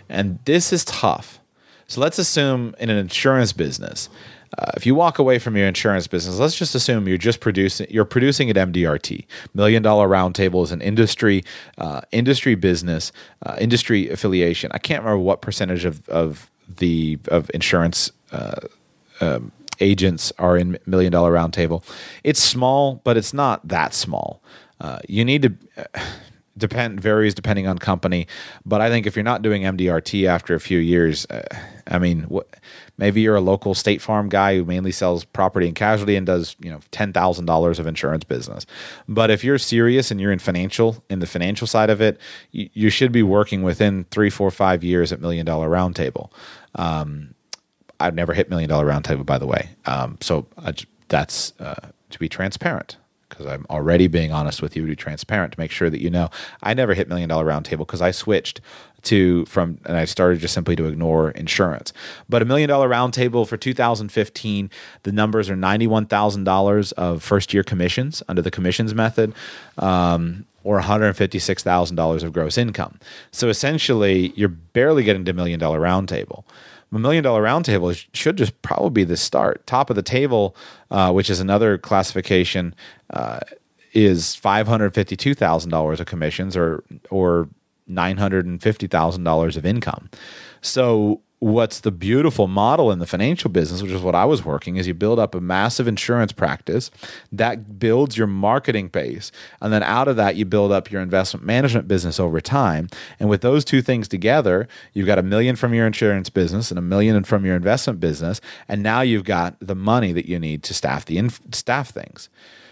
And 0.08 0.40
this 0.46 0.72
is 0.72 0.86
tough. 0.86 1.40
So 1.88 2.02
let's 2.02 2.20
assume 2.20 2.76
in 2.80 2.90
an 2.90 2.98
insurance 2.98 3.52
business 3.52 4.10
uh, 4.58 4.72
if 4.76 4.86
you 4.86 4.96
walk 4.96 5.20
away 5.20 5.40
from 5.40 5.56
your 5.56 5.68
insurance 5.68 6.08
business, 6.08 6.40
let's 6.40 6.56
just 6.56 6.74
assume 6.76 7.08
you're 7.08 7.18
just 7.18 7.40
producing 7.40 7.88
you're 7.90 8.06
producing 8.06 8.50
at 8.50 8.56
MDRT. 8.56 9.26
Million 9.54 9.84
Dollar 9.84 10.08
Roundtable 10.08 10.64
is 10.64 10.72
an 10.72 10.82
industry 10.82 11.44
uh, 11.78 12.02
industry 12.12 12.56
business 12.56 13.12
uh, 13.46 13.56
industry 13.60 14.10
affiliation. 14.10 14.72
I 14.74 14.80
can't 14.80 15.04
remember 15.04 15.24
what 15.24 15.42
percentage 15.42 15.86
of 15.86 16.08
of 16.10 16.50
the 16.78 17.20
of 17.28 17.50
insurance. 17.54 18.12
Uh, 18.32 18.56
um, 19.22 19.52
agents 19.82 20.32
are 20.40 20.58
in 20.58 20.78
Million 20.86 21.12
Dollar 21.12 21.32
Roundtable. 21.32 21.84
It's 22.24 22.42
small, 22.42 23.02
but 23.04 23.18
it's 23.18 23.34
not 23.34 23.66
that 23.68 23.94
small. 23.94 24.42
Uh, 24.82 25.00
you 25.08 25.24
need 25.26 25.42
to 25.42 25.54
depend 26.58 27.00
varies 27.00 27.34
depending 27.34 27.68
on 27.68 27.78
company, 27.78 28.28
but 28.66 28.82
I 28.82 28.90
think 28.90 29.08
if 29.08 29.16
you're 29.16 29.24
not 29.24 29.42
doing 29.42 29.64
MDRT 29.64 30.28
after 30.28 30.54
a 30.54 30.60
few 30.60 30.80
years, 30.80 31.26
uh, 31.28 31.44
I 31.88 32.00
mean, 32.00 32.24
what, 32.24 32.48
maybe 33.00 33.22
you're 33.22 33.36
a 33.36 33.42
local 33.42 33.74
State 33.74 34.02
Farm 34.02 34.30
guy 34.30 34.56
who 34.58 34.66
mainly 34.66 34.92
sells 34.92 35.24
property 35.26 35.66
and 35.68 35.76
casualty 35.76 36.16
and 36.16 36.28
does 36.28 36.56
you 36.60 36.70
know 36.70 36.80
ten 36.92 37.12
thousand 37.14 37.46
dollars 37.46 37.80
of 37.80 37.88
insurance 37.88 38.24
business. 38.24 38.66
But 39.08 39.32
if 39.32 39.44
you're 39.44 39.58
serious 39.58 40.12
and 40.12 40.22
you're 40.22 40.32
in 40.32 40.40
financial 40.40 41.04
in 41.10 41.20
the 41.20 41.28
financial 41.28 41.66
side 41.66 41.90
of 41.90 42.02
it, 42.02 42.20
you, 42.52 42.70
you 42.74 42.90
should 42.90 43.12
be 43.12 43.24
working 43.24 43.64
within 43.64 44.06
three, 44.12 44.30
four, 44.30 44.52
five 44.52 44.84
years 44.84 45.12
at 45.12 45.22
Million 45.22 45.46
Dollar 45.46 45.70
Roundtable. 45.70 46.32
Um, 46.76 47.34
I've 48.00 48.16
never 48.16 48.34
hit 48.34 48.50
Million 48.50 48.70
Dollar 48.70 48.86
Roundtable, 48.86 49.26
by 49.26 49.38
the 49.38 49.48
way. 49.48 49.70
Um, 49.86 50.18
so 50.22 50.46
I, 50.58 50.74
that's 51.08 51.54
uh, 51.60 51.90
to 52.10 52.20
be 52.20 52.30
transparent 52.30 52.98
because 53.30 53.46
I'm 53.46 53.66
already 53.70 54.08
being 54.08 54.32
honest 54.32 54.62
with 54.62 54.76
you 54.76 54.82
to 54.84 54.88
be 54.88 54.96
transparent 54.96 55.54
to 55.54 55.60
make 55.60 55.72
sure 55.72 55.90
that 55.90 56.02
you 56.02 56.10
know 56.10 56.30
I 56.64 56.74
never 56.74 56.94
hit 56.94 57.08
million 57.08 57.30
dollar 57.30 57.46
roundtable 57.46 57.80
because 57.80 58.02
I 58.02 58.12
switched 58.12 58.62
to 59.04 59.46
from 59.46 59.80
and 59.86 59.98
I 59.98 60.06
started 60.06 60.40
just 60.40 60.54
simply 60.54 60.76
to 60.76 60.86
ignore 60.86 61.32
insurance. 61.32 61.94
But 62.28 62.42
a 62.42 62.46
million 62.46 62.70
dollar 62.70 62.90
roundtable 62.90 63.48
for 63.48 63.58
2015, 63.58 64.70
the 65.04 65.12
numbers 65.12 65.50
are 65.50 65.56
$91,000 65.56 66.94
of 66.94 67.24
first 67.24 67.54
year 67.54 67.64
commissions 67.64 68.24
under 68.28 68.42
the 68.42 68.52
commissions 68.52 68.94
method. 68.94 69.34
Um, 69.78 70.46
or 70.66 70.82
$156,000 70.82 72.24
of 72.24 72.34
gross 72.34 72.58
income. 72.58 73.00
So 73.32 73.48
essentially, 73.48 74.34
you're 74.36 74.50
barely 74.50 75.04
getting 75.04 75.24
to 75.24 75.32
million 75.32 75.58
dollar 75.58 75.80
roundtable 75.80 76.44
a 76.92 77.00
million 77.00 77.24
dollar 77.24 77.44
roundtable 77.44 78.06
should 78.14 78.38
just 78.38 78.60
probably 78.62 78.90
be 78.90 79.04
the 79.04 79.18
start. 79.18 79.66
Top 79.68 79.90
of 79.90 79.96
the 79.96 80.02
table, 80.02 80.56
uh, 80.92 81.12
which 81.12 81.30
is 81.30 81.40
another 81.40 81.78
classification, 81.78 82.74
uh, 83.12 83.40
is 83.94 84.36
five 84.36 84.68
hundred 84.68 84.94
fifty 84.94 85.16
two 85.16 85.34
thousand 85.34 85.72
dollars 85.72 86.00
of 86.00 86.08
commissions 86.08 86.56
or 86.56 86.84
or 87.10 87.50
nine 87.90 88.18
hundred 88.18 88.46
and 88.46 88.62
fifty 88.62 88.88
thousand 88.88 89.24
dollars 89.24 89.58
of 89.58 89.66
income. 89.66 90.10
So 90.62 91.22
what's 91.42 91.80
the 91.80 91.92
beautiful 91.92 92.48
model 92.48 92.92
in 92.92 93.00
the 93.00 93.08
financial 93.08 93.50
business, 93.50 93.82
which 93.82 93.94
is 93.94 94.02
what 94.02 94.14
I 94.14 94.26
was 94.26 94.44
working, 94.44 94.76
is 94.76 94.88
you 94.88 94.94
build 94.94 95.20
up 95.20 95.34
a 95.34 95.40
massive 95.40 95.88
insurance 95.88 96.34
practice 96.34 96.92
that 97.32 97.80
builds 97.80 98.18
your 98.18 98.28
marketing 98.28 98.90
base. 98.90 99.32
And 99.62 99.72
then 99.72 99.82
out 99.82 100.10
of 100.10 100.18
that, 100.18 100.36
you 100.36 100.44
build 100.44 100.74
up 100.74 100.92
your 100.92 101.02
investment 101.02 101.46
management 101.46 101.88
business 101.88 102.20
over 102.20 102.42
time. 102.42 102.90
And 103.22 103.30
with 103.30 103.40
those 103.40 103.64
two 103.64 103.82
things 103.82 104.10
together, 104.10 104.68
you've 104.94 105.08
got 105.08 105.18
a 105.18 105.24
million 105.24 105.56
from 105.56 105.74
your 105.74 105.88
insurance 105.88 106.30
business 106.30 106.72
and 106.72 106.78
a 106.78 106.82
million 106.82 107.24
from 107.24 107.46
your 107.46 107.56
investment 107.56 108.02
business. 108.02 108.42
And 108.68 108.84
now 108.84 109.00
you've 109.00 109.24
got 109.24 109.56
the 109.62 109.76
money 109.76 110.12
that 110.12 110.26
you 110.26 110.40
need 110.40 110.62
to 110.64 110.74
staff 110.74 111.06
the 111.06 111.18
inf- 111.18 111.40
staff 111.54 111.92
things. 111.92 112.28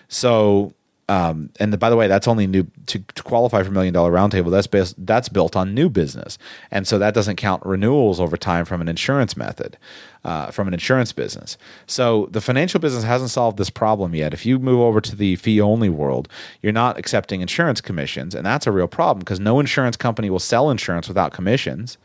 So 0.09 0.73
um, 1.09 1.51
and 1.57 1.79
by 1.79 1.89
the 1.89 1.95
way, 1.95 2.07
that's 2.07 2.27
only 2.27 2.47
new 2.47 2.67
to, 2.87 2.99
to 2.99 3.23
qualify 3.23 3.63
for 3.63 3.71
million 3.71 3.93
dollar 3.93 4.11
roundtable. 4.11 4.51
That's 4.51 4.67
based, 4.67 4.95
that's 5.05 5.29
built 5.29 5.55
on 5.55 5.73
new 5.73 5.89
business, 5.89 6.37
and 6.69 6.85
so 6.85 6.99
that 6.99 7.13
doesn't 7.13 7.37
count 7.37 7.65
renewals 7.65 8.19
over 8.19 8.35
time 8.35 8.65
from 8.65 8.81
an 8.81 8.89
insurance 8.89 9.37
method, 9.37 9.77
uh, 10.25 10.51
from 10.51 10.67
an 10.67 10.73
insurance 10.73 11.13
business. 11.13 11.57
So 11.85 12.27
the 12.31 12.41
financial 12.41 12.81
business 12.81 13.05
hasn't 13.05 13.31
solved 13.31 13.57
this 13.57 13.69
problem 13.69 14.15
yet. 14.15 14.33
If 14.33 14.45
you 14.45 14.59
move 14.59 14.81
over 14.81 14.99
to 14.99 15.15
the 15.15 15.37
fee 15.37 15.61
only 15.61 15.89
world, 15.89 16.27
you're 16.61 16.73
not 16.73 16.97
accepting 16.97 17.39
insurance 17.39 17.79
commissions, 17.79 18.35
and 18.35 18.45
that's 18.45 18.67
a 18.67 18.71
real 18.73 18.89
problem 18.89 19.19
because 19.19 19.39
no 19.39 19.61
insurance 19.61 19.95
company 19.95 20.29
will 20.29 20.39
sell 20.39 20.69
insurance 20.69 21.07
without 21.07 21.31
commissions. 21.31 21.97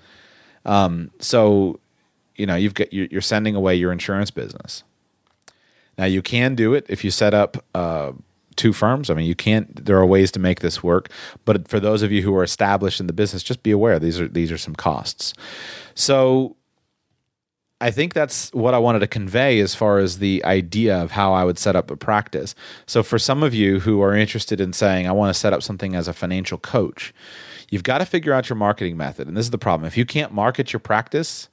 Um, 0.65 1.11
so 1.19 1.81
you 2.37 2.47
know 2.47 2.55
you've 2.55 2.75
got 2.75 2.93
you're 2.93 3.21
sending 3.21 3.57
away 3.57 3.75
your 3.75 3.91
insurance 3.91 4.31
business. 4.31 4.85
Now 5.99 6.05
you 6.05 6.23
can 6.23 6.55
do 6.55 6.73
it 6.75 6.87
if 6.89 7.03
you 7.05 7.11
set 7.11 7.35
up. 7.35 7.65
Uh, 7.75 8.13
two 8.57 8.73
firms. 8.73 9.11
I 9.11 9.15
mean, 9.15 9.27
you 9.27 9.35
can't. 9.35 9.85
There 9.85 9.99
are 9.99 10.07
ways 10.07 10.31
to 10.33 10.39
make 10.39 10.61
this 10.61 10.83
work, 10.83 11.11
but 11.45 11.69
for 11.69 11.81
those 11.81 12.03
of 12.03 12.13
you 12.13 12.23
who 12.23 12.35
are 12.37 12.43
established 12.43 13.01
in 13.01 13.07
the 13.07 13.13
business, 13.13 13.43
just 13.43 13.63
be 13.63 13.71
aware 13.71 13.99
these 13.99 14.21
are 14.21 14.29
these 14.29 14.53
are 14.53 14.59
some 14.59 14.75
costs. 14.75 15.35
So, 15.95 16.57
I 17.81 17.91
think 17.91 18.15
that's 18.15 18.53
what 18.53 18.75
I 18.75 18.79
wanted 18.79 19.01
to 19.01 19.09
convey 19.09 19.59
as 19.61 19.75
far 19.75 19.99
as 19.99 20.19
the 20.19 20.45
idea 20.45 20.97
of 20.97 21.11
how 21.11 21.33
I 21.33 21.45
would 21.45 21.59
set 21.59 21.75
up 21.75 21.91
a 21.91 21.97
practice. 21.97 22.55
So, 22.87 23.03
for 23.03 23.19
some 23.19 23.43
of 23.43 23.55
you 23.55 23.81
who 23.81 24.01
are 24.03 24.15
interested 24.15 24.61
in 24.61 24.73
saying, 24.73 25.07
I 25.07 25.13
want 25.13 25.35
to 25.35 25.39
set 25.39 25.53
up 25.53 25.63
something 25.63 25.95
as 25.95 26.09
a 26.09 26.13
financial 26.13 26.59
coach, 26.59 27.13
you've 27.71 27.83
got 27.83 27.99
to 27.99 28.07
figure 28.07 28.33
out 28.33 28.49
your 28.49 28.57
marketing 28.57 28.97
method. 28.97 29.29
And 29.29 29.37
this 29.37 29.47
is 29.47 29.51
the 29.51 29.59
problem: 29.59 29.87
if 29.87 29.97
you 29.97 30.07
can't 30.07 30.33
market 30.33 30.73
your 30.73 30.81
practice 30.81 31.49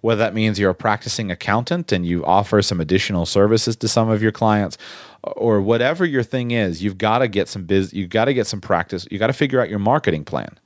whether 0.00 0.18
that 0.18 0.34
means 0.34 0.58
you're 0.58 0.70
a 0.70 0.74
practicing 0.74 1.30
accountant 1.30 1.92
and 1.92 2.06
you 2.06 2.24
offer 2.24 2.62
some 2.62 2.80
additional 2.80 3.26
services 3.26 3.76
to 3.76 3.88
some 3.88 4.08
of 4.08 4.22
your 4.22 4.32
clients 4.32 4.78
or 5.22 5.60
whatever 5.60 6.04
your 6.04 6.22
thing 6.22 6.50
is 6.50 6.82
you've 6.82 6.98
got 6.98 7.18
to 7.18 7.28
get 7.28 7.48
some 7.48 7.64
biz 7.64 7.92
you've 7.92 8.10
got 8.10 8.26
to 8.26 8.34
get 8.34 8.46
some 8.46 8.60
practice 8.60 9.06
you 9.10 9.18
got 9.18 9.28
to 9.28 9.32
figure 9.32 9.60
out 9.60 9.68
your 9.68 9.78
marketing 9.78 10.24
plan. 10.24 10.58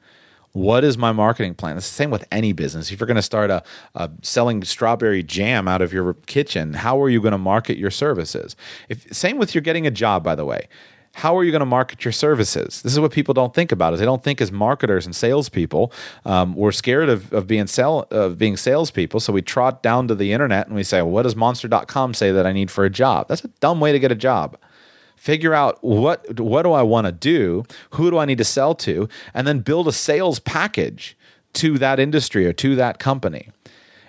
What 0.52 0.84
is 0.84 0.96
my 0.96 1.10
marketing 1.10 1.56
plan? 1.56 1.76
It's 1.76 1.88
the 1.88 1.96
same 1.96 2.10
with 2.10 2.24
any 2.30 2.52
business. 2.52 2.92
If 2.92 3.00
you're 3.00 3.08
going 3.08 3.16
to 3.16 3.22
start 3.22 3.50
a, 3.50 3.64
a, 3.96 4.08
selling 4.22 4.62
strawberry 4.62 5.24
jam 5.24 5.66
out 5.66 5.82
of 5.82 5.92
your 5.92 6.14
kitchen 6.26 6.74
how 6.74 7.02
are 7.02 7.10
you 7.10 7.20
going 7.20 7.32
to 7.32 7.38
market 7.38 7.76
your 7.76 7.90
services? 7.90 8.54
If 8.88 9.12
same 9.12 9.36
with 9.36 9.54
you're 9.54 9.62
getting 9.62 9.86
a 9.86 9.90
job 9.90 10.22
by 10.22 10.36
the 10.36 10.44
way 10.44 10.68
how 11.14 11.36
are 11.36 11.44
you 11.44 11.52
going 11.52 11.60
to 11.60 11.66
market 11.66 12.04
your 12.04 12.12
services? 12.12 12.82
This 12.82 12.92
is 12.92 12.98
what 12.98 13.12
people 13.12 13.34
don't 13.34 13.54
think 13.54 13.70
about. 13.70 13.94
Is 13.94 14.00
they 14.00 14.04
don't 14.04 14.22
think 14.22 14.40
as 14.40 14.50
marketers 14.50 15.06
and 15.06 15.14
salespeople. 15.14 15.92
Um, 16.24 16.54
we're 16.54 16.72
scared 16.72 17.08
of, 17.08 17.32
of 17.32 17.46
being 17.46 17.68
sell 17.68 18.06
of 18.10 18.36
being 18.36 18.56
salespeople, 18.56 19.20
so 19.20 19.32
we 19.32 19.40
trot 19.40 19.82
down 19.82 20.08
to 20.08 20.14
the 20.14 20.32
internet 20.32 20.66
and 20.66 20.74
we 20.74 20.82
say, 20.82 21.00
well, 21.02 21.12
"What 21.12 21.22
does 21.22 21.36
Monster.com 21.36 22.14
say 22.14 22.32
that 22.32 22.46
I 22.46 22.52
need 22.52 22.70
for 22.70 22.84
a 22.84 22.90
job?" 22.90 23.28
That's 23.28 23.44
a 23.44 23.48
dumb 23.60 23.80
way 23.80 23.92
to 23.92 23.98
get 23.98 24.10
a 24.10 24.16
job. 24.16 24.58
Figure 25.16 25.54
out 25.54 25.78
what 25.82 26.40
what 26.40 26.62
do 26.62 26.72
I 26.72 26.82
want 26.82 27.06
to 27.06 27.12
do, 27.12 27.64
who 27.90 28.10
do 28.10 28.18
I 28.18 28.24
need 28.24 28.38
to 28.38 28.44
sell 28.44 28.74
to, 28.76 29.08
and 29.32 29.46
then 29.46 29.60
build 29.60 29.86
a 29.86 29.92
sales 29.92 30.40
package 30.40 31.16
to 31.54 31.78
that 31.78 32.00
industry 32.00 32.44
or 32.46 32.52
to 32.54 32.74
that 32.74 32.98
company. 32.98 33.50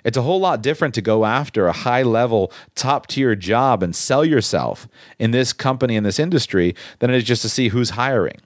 It's 0.05 0.15
a 0.17 0.21
whole 0.21 0.39
lot 0.39 0.61
different 0.61 0.93
to 0.93 1.01
go 1.01 1.25
after 1.25 1.67
a 1.67 1.73
high 1.73 2.03
level, 2.03 2.53
top 2.75 3.07
tier 3.07 3.35
job 3.35 3.83
and 3.83 3.93
sell 3.93 4.23
yourself 4.23 4.87
in 5.19 5.31
this 5.31 5.51
company, 5.51 5.97
in 5.97 6.03
this 6.03 6.19
industry, 6.19 6.75
than 6.99 7.09
it 7.09 7.17
is 7.17 7.23
just 7.25 7.41
to 7.41 7.49
see 7.49 7.69
who's 7.69 7.89
hiring. 7.91 8.39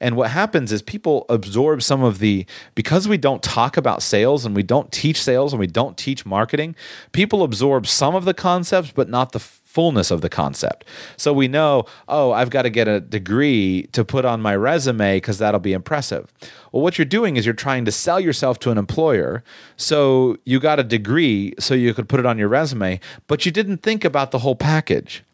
And 0.00 0.16
what 0.16 0.30
happens 0.30 0.72
is 0.72 0.82
people 0.82 1.24
absorb 1.28 1.82
some 1.82 2.02
of 2.02 2.18
the, 2.18 2.46
because 2.74 3.08
we 3.08 3.16
don't 3.16 3.42
talk 3.42 3.76
about 3.76 4.02
sales 4.02 4.44
and 4.44 4.54
we 4.54 4.62
don't 4.62 4.90
teach 4.92 5.22
sales 5.22 5.52
and 5.52 5.60
we 5.60 5.66
don't 5.66 5.96
teach 5.96 6.26
marketing, 6.26 6.74
people 7.12 7.42
absorb 7.42 7.86
some 7.86 8.14
of 8.14 8.24
the 8.24 8.34
concepts, 8.34 8.90
but 8.90 9.08
not 9.08 9.32
the 9.32 9.38
fullness 9.74 10.12
of 10.12 10.20
the 10.20 10.28
concept. 10.28 10.84
So 11.16 11.32
we 11.32 11.48
know, 11.48 11.84
oh, 12.08 12.30
I've 12.30 12.50
got 12.50 12.62
to 12.62 12.70
get 12.70 12.86
a 12.86 13.00
degree 13.00 13.88
to 13.90 14.04
put 14.04 14.24
on 14.24 14.40
my 14.40 14.54
resume 14.54 15.16
because 15.16 15.38
that'll 15.38 15.58
be 15.58 15.72
impressive. 15.72 16.32
Well, 16.70 16.82
what 16.82 16.96
you're 16.96 17.04
doing 17.04 17.36
is 17.36 17.44
you're 17.44 17.54
trying 17.54 17.84
to 17.86 17.92
sell 17.92 18.20
yourself 18.20 18.60
to 18.60 18.70
an 18.70 18.78
employer. 18.78 19.42
So 19.76 20.36
you 20.44 20.60
got 20.60 20.78
a 20.78 20.84
degree 20.84 21.54
so 21.58 21.74
you 21.74 21.92
could 21.92 22.08
put 22.08 22.20
it 22.20 22.26
on 22.26 22.38
your 22.38 22.48
resume, 22.48 23.00
but 23.26 23.44
you 23.44 23.50
didn't 23.50 23.78
think 23.78 24.04
about 24.04 24.30
the 24.30 24.38
whole 24.38 24.56
package. 24.56 25.24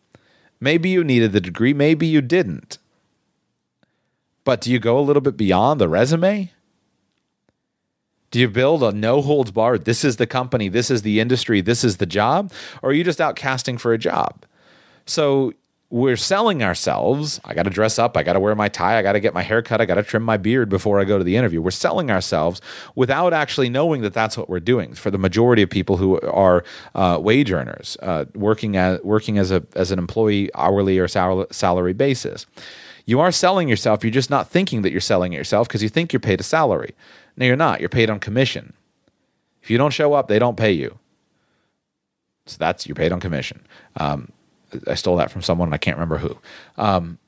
Maybe 0.58 0.88
you 0.88 1.04
needed 1.04 1.32
the 1.32 1.40
degree, 1.40 1.74
maybe 1.74 2.06
you 2.06 2.22
didn't. 2.22 2.78
But 4.44 4.62
do 4.62 4.72
you 4.72 4.78
go 4.78 4.98
a 4.98 5.02
little 5.02 5.22
bit 5.22 5.36
beyond 5.36 5.80
the 5.80 5.88
resume? 5.88 6.50
Do 8.30 8.38
you 8.38 8.48
build 8.48 8.82
a 8.82 8.92
no 8.92 9.22
holds 9.22 9.50
barred? 9.50 9.84
This 9.84 10.04
is 10.04 10.16
the 10.16 10.26
company, 10.26 10.68
this 10.68 10.90
is 10.90 11.02
the 11.02 11.20
industry, 11.20 11.60
this 11.60 11.82
is 11.82 11.96
the 11.96 12.06
job? 12.06 12.52
Or 12.82 12.90
are 12.90 12.92
you 12.92 13.04
just 13.04 13.20
out 13.20 13.36
casting 13.36 13.76
for 13.78 13.92
a 13.92 13.98
job? 13.98 14.44
So 15.06 15.52
we're 15.90 16.16
selling 16.16 16.62
ourselves. 16.62 17.40
I 17.44 17.52
got 17.52 17.64
to 17.64 17.70
dress 17.70 17.98
up. 17.98 18.16
I 18.16 18.22
got 18.22 18.34
to 18.34 18.40
wear 18.40 18.54
my 18.54 18.68
tie. 18.68 18.96
I 18.96 19.02
got 19.02 19.12
to 19.12 19.20
get 19.20 19.34
my 19.34 19.42
hair 19.42 19.60
cut. 19.60 19.80
I 19.80 19.86
got 19.86 19.96
to 19.96 20.04
trim 20.04 20.22
my 20.22 20.36
beard 20.36 20.68
before 20.68 21.00
I 21.00 21.04
go 21.04 21.18
to 21.18 21.24
the 21.24 21.36
interview. 21.36 21.60
We're 21.60 21.72
selling 21.72 22.12
ourselves 22.12 22.60
without 22.94 23.32
actually 23.32 23.68
knowing 23.68 24.02
that 24.02 24.14
that's 24.14 24.38
what 24.38 24.48
we're 24.48 24.60
doing. 24.60 24.94
For 24.94 25.10
the 25.10 25.18
majority 25.18 25.62
of 25.62 25.70
people 25.70 25.96
who 25.96 26.20
are 26.20 26.62
uh, 26.94 27.18
wage 27.20 27.50
earners, 27.50 27.96
uh, 28.02 28.26
working 28.36 28.76
as 28.76 29.02
working 29.02 29.36
as 29.36 29.50
a 29.50 29.64
as 29.74 29.90
an 29.90 29.98
employee, 29.98 30.48
hourly 30.54 30.96
or 31.00 31.08
sal- 31.08 31.48
salary 31.50 31.92
basis, 31.92 32.46
you 33.04 33.18
are 33.18 33.32
selling 33.32 33.68
yourself. 33.68 34.04
You're 34.04 34.12
just 34.12 34.30
not 34.30 34.48
thinking 34.48 34.82
that 34.82 34.92
you're 34.92 35.00
selling 35.00 35.32
yourself 35.32 35.66
because 35.66 35.82
you 35.82 35.88
think 35.88 36.12
you're 36.12 36.20
paid 36.20 36.38
a 36.38 36.44
salary. 36.44 36.94
No, 37.40 37.46
you're 37.46 37.56
not. 37.56 37.80
You're 37.80 37.88
paid 37.88 38.10
on 38.10 38.20
commission. 38.20 38.74
If 39.62 39.70
you 39.70 39.78
don't 39.78 39.92
show 39.92 40.12
up, 40.12 40.28
they 40.28 40.38
don't 40.38 40.58
pay 40.58 40.72
you. 40.72 40.98
So 42.44 42.56
that's 42.58 42.86
you're 42.86 42.94
paid 42.94 43.12
on 43.12 43.20
commission. 43.20 43.66
Um, 43.96 44.30
I 44.86 44.94
stole 44.94 45.16
that 45.16 45.30
from 45.30 45.40
someone, 45.42 45.72
I 45.72 45.78
can't 45.78 45.96
remember 45.96 46.18
who. 46.18 46.36
Um, 46.76 47.18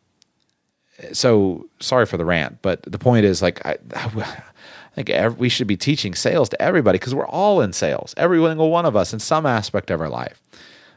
so 1.13 1.67
sorry 1.81 2.05
for 2.05 2.19
the 2.19 2.25
rant, 2.27 2.59
but 2.61 2.83
the 2.83 2.99
point 2.99 3.25
is, 3.25 3.41
like, 3.41 3.65
I, 3.67 3.79
I 3.97 4.43
think 4.95 5.09
every, 5.09 5.39
we 5.39 5.49
should 5.49 5.67
be 5.67 5.77
teaching 5.77 6.15
sales 6.15 6.51
to 6.51 6.61
everybody 6.61 6.99
because 6.99 7.15
we're 7.15 7.27
all 7.27 7.63
in 7.63 7.73
sales, 7.73 8.15
every 8.19 8.39
single 8.45 8.71
one 8.71 8.85
of 8.85 8.95
us 8.95 9.15
in 9.15 9.19
some 9.19 9.47
aspect 9.47 9.91
of 9.91 10.01
our 10.01 10.11
life. 10.11 10.41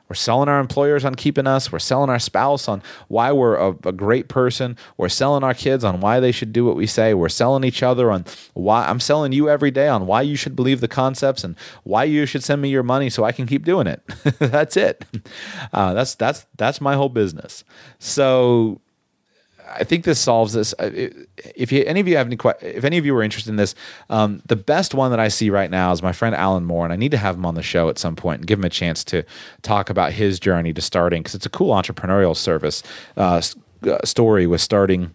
We're 0.07 0.15
selling 0.15 0.49
our 0.49 0.60
employers 0.60 1.03
on 1.03 1.15
keeping 1.15 1.48
us. 1.48 1.72
We're 1.72 1.80
selling 1.80 2.10
our 2.10 2.19
spouse 2.19 2.68
on 2.68 2.82
why 3.07 3.32
we're 3.32 3.56
a, 3.56 3.69
a, 3.86 3.91
great 3.91 4.27
person. 4.27 4.77
We're 4.98 5.10
selling 5.10 5.44
our 5.44 5.53
kids 5.53 5.84
on 5.84 5.99
why 5.99 6.19
they 6.19 6.32
should 6.32 6.53
do 6.53 6.64
what 6.65 6.76
we 6.76 6.86
say. 6.86 7.14
We're 7.14 7.30
selling 7.30 7.64
each 7.64 7.82
other 7.82 8.11
on 8.11 8.26
why 8.53 8.86
I'm 8.86 8.99
selling 8.99 9.32
you 9.32 9.49
every 9.49 9.72
day 9.72 9.88
on 9.88 10.06
why 10.06 10.22
you 10.22 10.36
should 10.36 10.56
believe 10.56 10.82
the 10.82 10.88
concepts 10.88 11.44
and 11.44 11.56
why 11.84 12.03
you 12.03 12.26
should 12.26 12.44
send 12.44 12.61
me 12.61 12.69
your 12.69 12.84
money 12.84 13.10
so 13.10 13.23
I 13.23 13.32
can 13.32 13.48
keep 13.48 13.65
doing 13.65 13.88
it. 13.88 14.02
that's 14.40 14.77
it. 14.77 15.06
Uh, 15.73 15.94
that's 15.94 16.15
that's 16.15 16.45
that's 16.57 16.80
my 16.80 16.95
whole 16.95 17.10
business. 17.10 17.64
So 17.99 18.82
I 19.68 19.84
think 19.84 20.04
this 20.04 20.20
solves 20.20 20.54
this. 20.54 20.74
Uh, 20.78 21.10
if 21.56 21.72
you, 21.72 21.84
any 21.86 22.00
of 22.00 22.08
you 22.08 22.18
have 22.18 22.28
any, 22.28 22.38
if 22.62 22.84
any 22.84 22.98
of 22.98 23.06
you 23.06 23.16
are 23.16 23.24
interested 23.24 23.50
in 23.50 23.56
this, 23.56 23.76
um, 24.10 24.42
the 24.46 24.56
best 24.56 24.94
one 24.94 25.12
that 25.12 25.20
I 25.20 25.28
see 25.28 25.50
right 25.50 25.70
now 25.70 25.92
is 25.92 26.02
my 26.02 26.12
friend 26.12 26.36
Alan 26.36 26.66
Moore, 26.66 26.86
and 26.86 26.94
I 26.94 26.96
need 26.96 27.12
to 27.12 27.18
have 27.18 27.36
him 27.36 27.46
on 27.46 27.56
the 27.56 27.64
show 27.64 27.90
at 27.90 27.98
some 27.98 28.16
point 28.16 28.42
and 28.42 28.48
give 28.48 28.60
him 28.60 28.66
a 28.66 28.70
chance 28.70 29.04
to 29.06 29.24
talk 29.62 29.90
about 29.90 30.14
his 30.14 30.40
journey 30.40 30.74
to 30.74 30.82
starting 30.82 31.22
because 31.22 31.36
it's 31.36 31.46
a 31.46 31.50
cool 31.50 31.74
entrepreneurial 31.74 32.36
service 32.36 32.84
uh, 33.18 33.42
uh 33.88 33.98
story 34.04 34.48
with 34.48 34.62
starting 34.62 35.14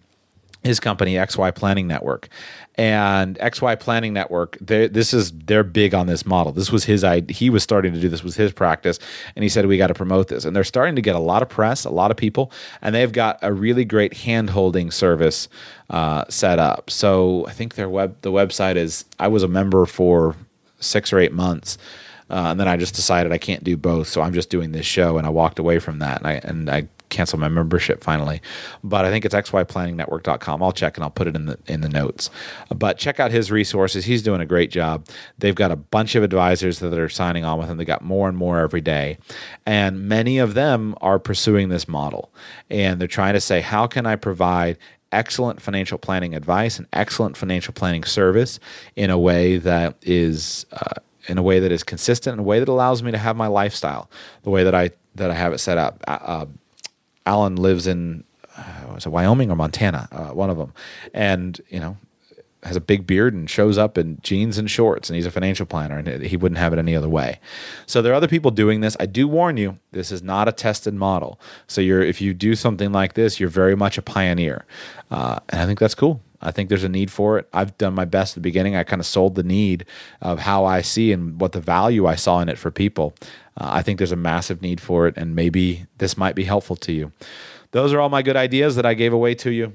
his 0.63 0.79
company 0.79 1.15
XY 1.15 1.55
Planning 1.55 1.87
Network 1.87 2.29
and 2.75 3.37
XY 3.39 3.79
Planning 3.79 4.13
Network. 4.13 4.57
This 4.61 5.13
is 5.13 5.31
they're 5.31 5.63
big 5.63 5.93
on 5.93 6.07
this 6.07 6.25
model. 6.25 6.51
This 6.51 6.71
was 6.71 6.83
his 6.83 7.03
idea. 7.03 7.35
He 7.35 7.49
was 7.49 7.63
starting 7.63 7.93
to 7.93 7.99
do 7.99 8.09
this 8.09 8.23
was 8.23 8.35
his 8.35 8.51
practice, 8.51 8.99
and 9.35 9.43
he 9.43 9.49
said 9.49 9.65
we 9.65 9.77
got 9.77 9.87
to 9.87 9.93
promote 9.93 10.27
this. 10.27 10.45
And 10.45 10.55
they're 10.55 10.63
starting 10.63 10.95
to 10.95 11.01
get 11.01 11.15
a 11.15 11.19
lot 11.19 11.41
of 11.41 11.49
press, 11.49 11.85
a 11.85 11.89
lot 11.89 12.11
of 12.11 12.17
people, 12.17 12.51
and 12.81 12.95
they've 12.95 13.11
got 13.11 13.39
a 13.41 13.51
really 13.51 13.85
great 13.85 14.13
hand 14.13 14.49
holding 14.49 14.91
service 14.91 15.49
uh, 15.89 16.25
set 16.29 16.59
up. 16.59 16.89
So 16.89 17.45
I 17.47 17.51
think 17.51 17.75
their 17.75 17.89
web 17.89 18.15
the 18.21 18.31
website 18.31 18.75
is. 18.75 19.05
I 19.19 19.27
was 19.27 19.43
a 19.43 19.47
member 19.47 19.85
for 19.85 20.35
six 20.79 21.11
or 21.13 21.19
eight 21.19 21.33
months. 21.33 21.77
Uh, 22.29 22.51
and 22.51 22.59
then 22.61 22.67
I 22.69 22.77
just 22.77 22.95
decided 22.95 23.33
I 23.33 23.37
can't 23.37 23.61
do 23.61 23.75
both, 23.75 24.07
so 24.07 24.21
I'm 24.21 24.31
just 24.31 24.49
doing 24.49 24.71
this 24.71 24.85
show, 24.85 25.17
and 25.17 25.27
I 25.27 25.29
walked 25.29 25.59
away 25.59 25.79
from 25.79 25.99
that, 25.99 26.19
and 26.19 26.27
I 26.27 26.33
and 26.45 26.69
I 26.69 26.87
cancel 27.11 27.37
my 27.37 27.47
membership 27.47 28.03
finally. 28.03 28.41
But 28.83 29.05
I 29.05 29.11
think 29.11 29.25
it's 29.25 29.35
xyplanningnetwork.com. 29.35 30.63
I'll 30.63 30.71
check 30.71 30.97
and 30.97 31.03
I'll 31.03 31.11
put 31.11 31.27
it 31.27 31.35
in 31.35 31.45
the 31.45 31.59
in 31.67 31.81
the 31.81 31.89
notes. 31.89 32.31
But 32.73 32.97
check 32.97 33.19
out 33.19 33.31
his 33.31 33.51
resources. 33.51 34.05
He's 34.05 34.23
doing 34.23 34.41
a 34.41 34.45
great 34.45 34.71
job. 34.71 35.07
They've 35.37 35.53
got 35.53 35.71
a 35.71 35.75
bunch 35.75 36.15
of 36.15 36.23
advisors 36.23 36.79
that 36.79 36.97
are 36.97 37.09
signing 37.09 37.45
on 37.45 37.59
with 37.59 37.69
him. 37.69 37.77
They 37.77 37.85
got 37.85 38.01
more 38.01 38.27
and 38.27 38.37
more 38.37 38.59
every 38.59 38.81
day. 38.81 39.19
And 39.65 40.07
many 40.07 40.39
of 40.39 40.55
them 40.55 40.95
are 41.01 41.19
pursuing 41.19 41.69
this 41.69 41.87
model. 41.87 42.33
And 42.69 42.99
they're 42.99 43.07
trying 43.07 43.33
to 43.33 43.41
say, 43.41 43.61
how 43.61 43.85
can 43.85 44.05
I 44.05 44.15
provide 44.15 44.77
excellent 45.11 45.61
financial 45.61 45.97
planning 45.97 46.35
advice 46.35 46.77
and 46.77 46.87
excellent 46.93 47.35
financial 47.35 47.73
planning 47.73 48.03
service 48.03 48.59
in 48.95 49.09
a 49.09 49.17
way 49.17 49.57
that 49.57 49.95
is 50.01 50.65
uh, 50.71 50.93
in 51.27 51.37
a 51.37 51.43
way 51.43 51.59
that 51.59 51.71
is 51.71 51.83
consistent, 51.83 52.33
in 52.33 52.39
a 52.39 52.43
way 52.43 52.59
that 52.59 52.69
allows 52.69 53.03
me 53.03 53.11
to 53.11 53.17
have 53.17 53.35
my 53.35 53.47
lifestyle, 53.47 54.09
the 54.43 54.49
way 54.49 54.63
that 54.63 54.73
I 54.75 54.91
that 55.15 55.29
I 55.29 55.33
have 55.33 55.53
it 55.53 55.59
set 55.59 55.77
up. 55.77 56.03
Uh, 56.07 56.17
uh 56.21 56.45
Alan 57.25 57.55
lives 57.55 57.87
in 57.87 58.23
uh, 58.57 58.93
was 58.93 59.05
it 59.05 59.09
Wyoming 59.09 59.49
or 59.49 59.55
Montana, 59.55 60.07
uh, 60.11 60.33
one 60.33 60.49
of 60.49 60.57
them, 60.57 60.73
and 61.13 61.59
you 61.69 61.79
know 61.79 61.97
has 62.63 62.75
a 62.75 62.81
big 62.81 63.07
beard 63.07 63.33
and 63.33 63.49
shows 63.49 63.77
up 63.77 63.97
in 63.97 64.19
jeans 64.21 64.59
and 64.59 64.69
shorts, 64.69 65.09
and 65.09 65.15
he's 65.15 65.25
a 65.25 65.31
financial 65.31 65.65
planner, 65.65 65.97
and 65.97 66.23
he 66.23 66.37
wouldn't 66.37 66.59
have 66.59 66.73
it 66.73 66.79
any 66.79 66.95
other 66.95 67.09
way. 67.09 67.39
So 67.87 68.01
there 68.01 68.11
are 68.11 68.15
other 68.15 68.27
people 68.27 68.51
doing 68.51 68.81
this. 68.81 68.95
I 68.99 69.07
do 69.07 69.27
warn 69.27 69.57
you, 69.57 69.79
this 69.91 70.11
is 70.11 70.21
not 70.21 70.47
a 70.47 70.51
tested 70.51 70.93
model. 70.93 71.39
So 71.67 71.81
you're 71.81 72.03
if 72.03 72.21
you 72.21 72.33
do 72.33 72.55
something 72.55 72.91
like 72.91 73.13
this, 73.13 73.39
you're 73.39 73.49
very 73.49 73.75
much 73.75 73.97
a 73.97 74.01
pioneer, 74.01 74.65
uh, 75.09 75.39
and 75.49 75.61
I 75.61 75.65
think 75.65 75.79
that's 75.79 75.95
cool. 75.95 76.21
I 76.43 76.51
think 76.51 76.69
there's 76.69 76.83
a 76.83 76.89
need 76.89 77.11
for 77.11 77.37
it. 77.37 77.47
I've 77.53 77.77
done 77.77 77.93
my 77.93 78.05
best 78.05 78.31
at 78.31 78.35
the 78.35 78.41
beginning. 78.41 78.75
I 78.75 78.83
kind 78.83 78.99
of 78.99 79.05
sold 79.05 79.35
the 79.35 79.43
need 79.43 79.85
of 80.21 80.39
how 80.39 80.65
I 80.65 80.81
see 80.81 81.11
and 81.11 81.39
what 81.39 81.51
the 81.51 81.61
value 81.61 82.07
I 82.07 82.15
saw 82.15 82.39
in 82.39 82.49
it 82.49 82.57
for 82.57 82.71
people. 82.71 83.13
Uh, 83.57 83.69
I 83.71 83.81
think 83.81 83.97
there's 83.97 84.11
a 84.11 84.17
massive 84.17 84.61
need 84.61 84.81
for 84.81 85.07
it, 85.07 85.17
and 85.17 85.35
maybe 85.35 85.85
this 85.97 86.17
might 86.17 86.35
be 86.35 86.43
helpful 86.43 86.75
to 86.77 86.91
you. 86.91 87.11
Those 87.71 87.93
are 87.93 87.99
all 87.99 88.09
my 88.09 88.21
good 88.21 88.35
ideas 88.35 88.75
that 88.75 88.85
I 88.85 88.93
gave 88.93 89.13
away 89.13 89.35
to 89.35 89.51
you. 89.51 89.73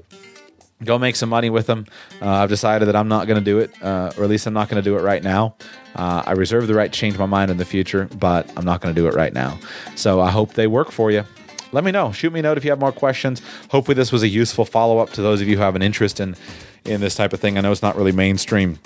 Go 0.85 0.98
make 0.98 1.16
some 1.16 1.31
money 1.31 1.48
with 1.48 1.66
them. 1.66 1.86
Uh, 2.20 2.28
I've 2.28 2.51
decided 2.51 2.86
that 2.89 2.97
I'm 2.97 3.09
not 3.09 3.27
going 3.27 3.39
to 3.39 3.44
do 3.44 3.59
it, 3.61 3.70
uh, 3.82 4.12
or 4.19 4.24
at 4.24 4.31
least 4.31 4.47
I'm 4.47 4.53
not 4.53 4.69
going 4.69 4.82
to 4.82 4.89
do 4.89 4.97
it 4.98 5.03
right 5.03 5.23
now. 5.23 5.57
Uh, 5.94 6.23
I 6.27 6.32
reserve 6.32 6.66
the 6.66 6.74
right 6.74 6.93
to 6.93 6.98
change 6.98 7.16
my 7.16 7.24
mind 7.24 7.51
in 7.51 7.57
the 7.57 7.65
future, 7.65 8.11
but 8.19 8.51
I'm 8.59 8.65
not 8.65 8.82
going 8.82 8.94
to 8.94 9.01
do 9.01 9.09
it 9.09 9.15
right 9.15 9.32
now. 9.32 9.59
So 9.94 10.20
I 10.20 10.31
hope 10.31 10.53
they 10.53 10.66
work 10.66 10.90
for 10.90 11.11
you 11.11 11.24
let 11.73 11.85
me 11.85 11.90
know. 11.90 12.12
Shoot 12.12 12.32
me 12.32 12.40
a 12.40 12.43
note 12.43 12.57
if 12.57 12.65
you 12.65 12.70
have 12.70 12.81
more 12.81 12.93
questions. 12.93 13.43
Hopefully, 13.70 13.94
this 13.94 14.12
was 14.12 14.23
a 14.23 14.28
useful 14.28 14.65
follow 14.65 14.98
up 14.98 15.11
to 15.11 15.23
those 15.23 15.40
of 15.40 15.48
you 15.48 15.57
who 15.57 15.62
have 15.62 15.77
an 15.77 15.82
interest 15.82 16.20
in 16.20 16.36
in 16.85 17.01
this 17.01 17.15
type 17.15 17.32
of 17.32 17.40
thing. 17.40 17.59
I 17.59 17.61
know 17.61 17.73
it's 17.73 17.82
not 17.82 17.97
really 17.97 18.12
mainstream 18.12 18.78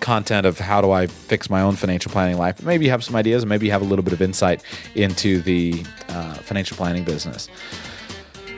content 0.00 0.46
of 0.46 0.58
how 0.58 0.80
do 0.80 0.90
I 0.90 1.06
fix 1.06 1.48
my 1.50 1.60
own 1.60 1.76
financial 1.76 2.10
planning 2.10 2.38
life. 2.38 2.62
Maybe 2.62 2.84
you 2.84 2.90
have 2.90 3.04
some 3.04 3.16
ideas, 3.16 3.46
maybe 3.46 3.66
you 3.66 3.72
have 3.72 3.82
a 3.82 3.84
little 3.84 4.02
bit 4.02 4.12
of 4.12 4.22
insight 4.22 4.62
into 4.94 5.40
the 5.42 5.84
uh, 6.08 6.34
financial 6.34 6.76
planning 6.76 7.04
business. 7.04 7.48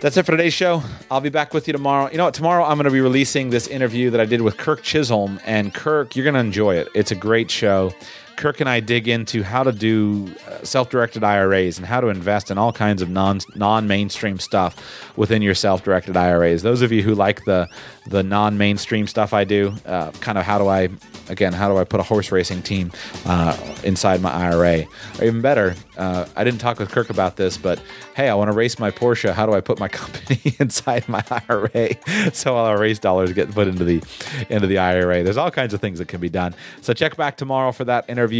That's 0.03 0.17
it 0.17 0.27
for 0.27 0.33
today's 0.33 0.53
show. 0.53 0.83
I'll 1.13 1.21
be 1.21 1.29
back 1.29 1.55
with 1.55 1.69
you 1.69 1.73
tomorrow. 1.73 2.11
You 2.11 2.19
know 2.19 2.25
what? 2.25 2.35
Tomorrow 2.35 2.65
I'm 2.65 2.75
going 2.75 2.87
to 2.87 2.91
be 2.91 3.01
releasing 3.01 3.51
this 3.51 3.69
interview 3.69 4.11
that 4.11 4.21
I 4.21 4.25
did 4.25 4.41
with 4.41 4.57
Kirk 4.57 4.83
Chisholm. 4.83 5.39
And 5.45 5.73
Kirk, 5.73 6.17
you're 6.17 6.25
going 6.25 6.35
to 6.35 6.41
enjoy 6.41 6.75
it. 6.75 6.89
It's 6.93 7.13
a 7.13 7.15
great 7.15 7.53
show. 7.53 7.95
Kirk 8.43 8.59
and 8.59 8.69
I 8.69 8.81
dig 8.81 9.07
into 9.07 9.45
how 9.45 9.63
to 9.63 9.71
do 9.71 10.29
uh, 10.49 10.65
self-directed 10.65 11.23
IRAs 11.23 11.79
and 11.79 11.87
how 11.87 12.01
to 12.01 12.09
invest 12.09 12.51
in 12.51 12.59
all 12.59 12.73
kinds 12.73 13.01
of 13.01 13.09
non 13.09 13.39
non-mainstream 13.55 14.41
stuff 14.41 15.15
within 15.17 15.43
your 15.43 15.55
self-directed 15.55 16.17
IRAs. 16.17 16.63
Those 16.63 16.83
of 16.83 16.91
you 16.91 17.05
who 17.05 17.15
like 17.15 17.45
the 17.45 17.69
the 18.09 18.25
non-mainstream 18.25 19.07
stuff 19.07 19.33
I 19.33 19.45
do, 19.45 19.73
uh, 19.87 20.11
kind 20.19 20.39
of 20.39 20.45
how 20.45 20.59
do 20.59 20.67
I 20.67 20.89
again 21.29 21.53
how 21.53 21.69
do 21.69 21.77
I 21.79 21.85
put 21.85 22.01
a 22.01 22.03
horse 22.03 22.33
racing 22.33 22.63
team 22.63 22.91
uh, 23.27 23.57
inside 23.85 24.21
my 24.21 24.33
IRA? 24.33 24.87
Or 25.21 25.25
even 25.25 25.41
better, 25.41 25.77
uh, 25.97 26.27
I 26.35 26.43
didn't 26.43 26.59
talk 26.59 26.81
with 26.81 26.91
Kirk 26.91 27.11
about 27.11 27.37
this, 27.37 27.57
but 27.57 27.81
hey, 28.17 28.29
I 28.29 28.35
want 28.35 28.49
to 28.49 28.57
race 28.57 28.77
my 28.77 28.91
Porsche. 28.91 29.33
How 29.33 29.47
do 29.47 29.53
I 29.53 29.61
put 29.61 29.79
my 29.79 29.89
company 30.01 30.57
inside 30.59 31.09
my 31.09 31.23
IRA 31.49 32.33
so 32.33 32.57
all 32.57 32.67
our 32.67 32.81
race 32.81 32.99
dollars 32.99 33.33
get 33.33 33.53
put 33.53 33.69
into 33.69 33.85
the 33.85 34.03
into 34.51 34.67
the 34.67 34.79
IRA? 34.79 35.23
There's 35.23 35.37
all 35.37 35.53
kinds 35.53 35.75
of 35.75 35.81
things 35.81 36.01
that 36.01 36.09
can 36.09 36.21
be 36.21 36.29
done. 36.29 36.57
So 36.81 36.93
check 36.93 37.17
back 37.17 37.37
tomorrow 37.37 37.71
for 37.71 37.85
that 37.85 38.11
interview 38.11 38.32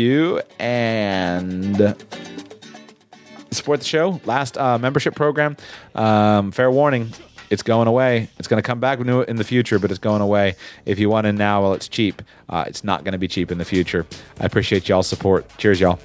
and 0.59 1.97
support 3.51 3.81
the 3.81 3.87
show. 3.87 4.21
Last 4.25 4.59
uh, 4.59 4.79
membership 4.79 5.15
program. 5.15 5.57
Um, 5.95 6.53
fair 6.53 6.71
warning. 6.71 7.13
It's 7.51 7.63
going 7.63 7.87
away. 7.87 8.31
It's 8.39 8.49
going 8.49 8.63
to 8.63 8.67
come 8.67 8.81
back 8.81 8.99
in 9.01 9.37
the 9.37 9.45
future, 9.45 9.79
but 9.79 9.91
it's 9.91 10.01
going 10.01 10.23
away. 10.23 10.57
If 10.87 10.99
you 10.99 11.11
want 11.11 11.27
in 11.27 11.37
now, 11.37 11.63
well, 11.63 11.75
it's 11.75 11.87
cheap. 11.87 12.23
Uh, 12.49 12.65
it's 12.67 12.83
not 12.83 13.05
going 13.05 13.13
to 13.13 13.19
be 13.19 13.29
cheap 13.29 13.53
in 13.53 13.59
the 13.59 13.65
future. 13.65 14.07
I 14.41 14.47
appreciate 14.47 14.89
y'all's 14.89 15.07
support. 15.07 15.47
Cheers, 15.59 15.79
y'all. 15.79 15.99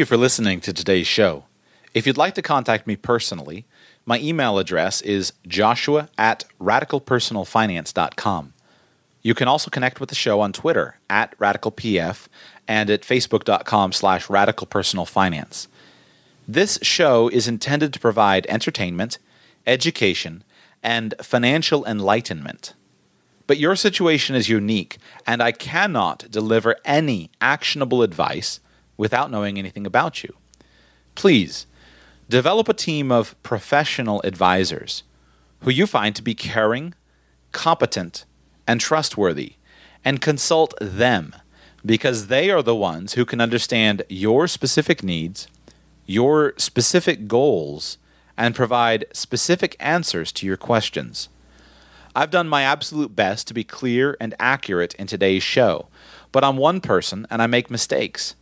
You 0.00 0.06
for 0.06 0.16
listening 0.16 0.62
to 0.62 0.72
today's 0.72 1.06
show. 1.06 1.44
If 1.92 2.06
you'd 2.06 2.16
like 2.16 2.34
to 2.36 2.42
contact 2.42 2.86
me 2.86 2.96
personally, 2.96 3.66
my 4.06 4.18
email 4.18 4.58
address 4.58 5.02
is 5.02 5.34
joshua 5.46 6.08
at 6.16 6.46
radicalpersonalfinance.com. 6.58 8.54
You 9.20 9.34
can 9.34 9.46
also 9.46 9.70
connect 9.70 10.00
with 10.00 10.08
the 10.08 10.14
show 10.14 10.40
on 10.40 10.54
Twitter 10.54 10.96
at 11.10 11.38
radicalpf 11.38 12.28
and 12.66 12.88
at 12.88 13.02
facebook.com 13.02 13.92
slash 13.92 14.26
radicalpersonalfinance. 14.28 15.66
This 16.48 16.78
show 16.80 17.28
is 17.28 17.46
intended 17.46 17.92
to 17.92 18.00
provide 18.00 18.46
entertainment, 18.48 19.18
education, 19.66 20.44
and 20.82 21.14
financial 21.20 21.84
enlightenment. 21.84 22.72
But 23.46 23.58
your 23.58 23.76
situation 23.76 24.34
is 24.34 24.48
unique, 24.48 24.96
and 25.26 25.42
I 25.42 25.52
cannot 25.52 26.30
deliver 26.30 26.76
any 26.86 27.30
actionable 27.42 28.02
advice 28.02 28.60
without 29.00 29.30
knowing 29.30 29.58
anything 29.58 29.86
about 29.86 30.22
you. 30.22 30.34
Please 31.14 31.64
develop 32.28 32.68
a 32.68 32.74
team 32.74 33.10
of 33.10 33.34
professional 33.42 34.20
advisors 34.24 35.04
who 35.60 35.70
you 35.70 35.86
find 35.86 36.14
to 36.14 36.20
be 36.20 36.34
caring, 36.34 36.92
competent, 37.50 38.26
and 38.66 38.78
trustworthy, 38.78 39.54
and 40.04 40.20
consult 40.20 40.74
them 40.82 41.34
because 41.84 42.26
they 42.26 42.50
are 42.50 42.62
the 42.62 42.76
ones 42.76 43.14
who 43.14 43.24
can 43.24 43.40
understand 43.40 44.02
your 44.10 44.46
specific 44.46 45.02
needs, 45.02 45.48
your 46.04 46.52
specific 46.58 47.26
goals, 47.26 47.96
and 48.36 48.54
provide 48.54 49.06
specific 49.14 49.76
answers 49.80 50.30
to 50.30 50.44
your 50.44 50.58
questions. 50.58 51.30
I've 52.14 52.30
done 52.30 52.50
my 52.50 52.64
absolute 52.64 53.16
best 53.16 53.48
to 53.48 53.54
be 53.54 53.64
clear 53.64 54.18
and 54.20 54.34
accurate 54.38 54.94
in 54.96 55.06
today's 55.06 55.42
show, 55.42 55.88
but 56.32 56.44
I'm 56.44 56.58
one 56.58 56.82
person 56.82 57.26
and 57.30 57.40
I 57.40 57.46
make 57.46 57.70
mistakes. 57.70 58.34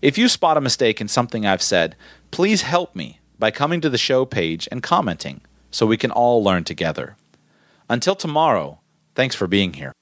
If 0.00 0.16
you 0.16 0.28
spot 0.28 0.56
a 0.56 0.60
mistake 0.60 1.00
in 1.00 1.08
something 1.08 1.44
I've 1.44 1.62
said, 1.62 1.96
please 2.30 2.62
help 2.62 2.94
me 2.94 3.18
by 3.38 3.50
coming 3.50 3.80
to 3.80 3.90
the 3.90 3.98
show 3.98 4.24
page 4.24 4.68
and 4.70 4.80
commenting 4.80 5.40
so 5.72 5.86
we 5.86 5.96
can 5.96 6.12
all 6.12 6.42
learn 6.42 6.62
together. 6.62 7.16
Until 7.90 8.14
tomorrow, 8.14 8.80
thanks 9.16 9.34
for 9.34 9.48
being 9.48 9.72
here. 9.72 9.92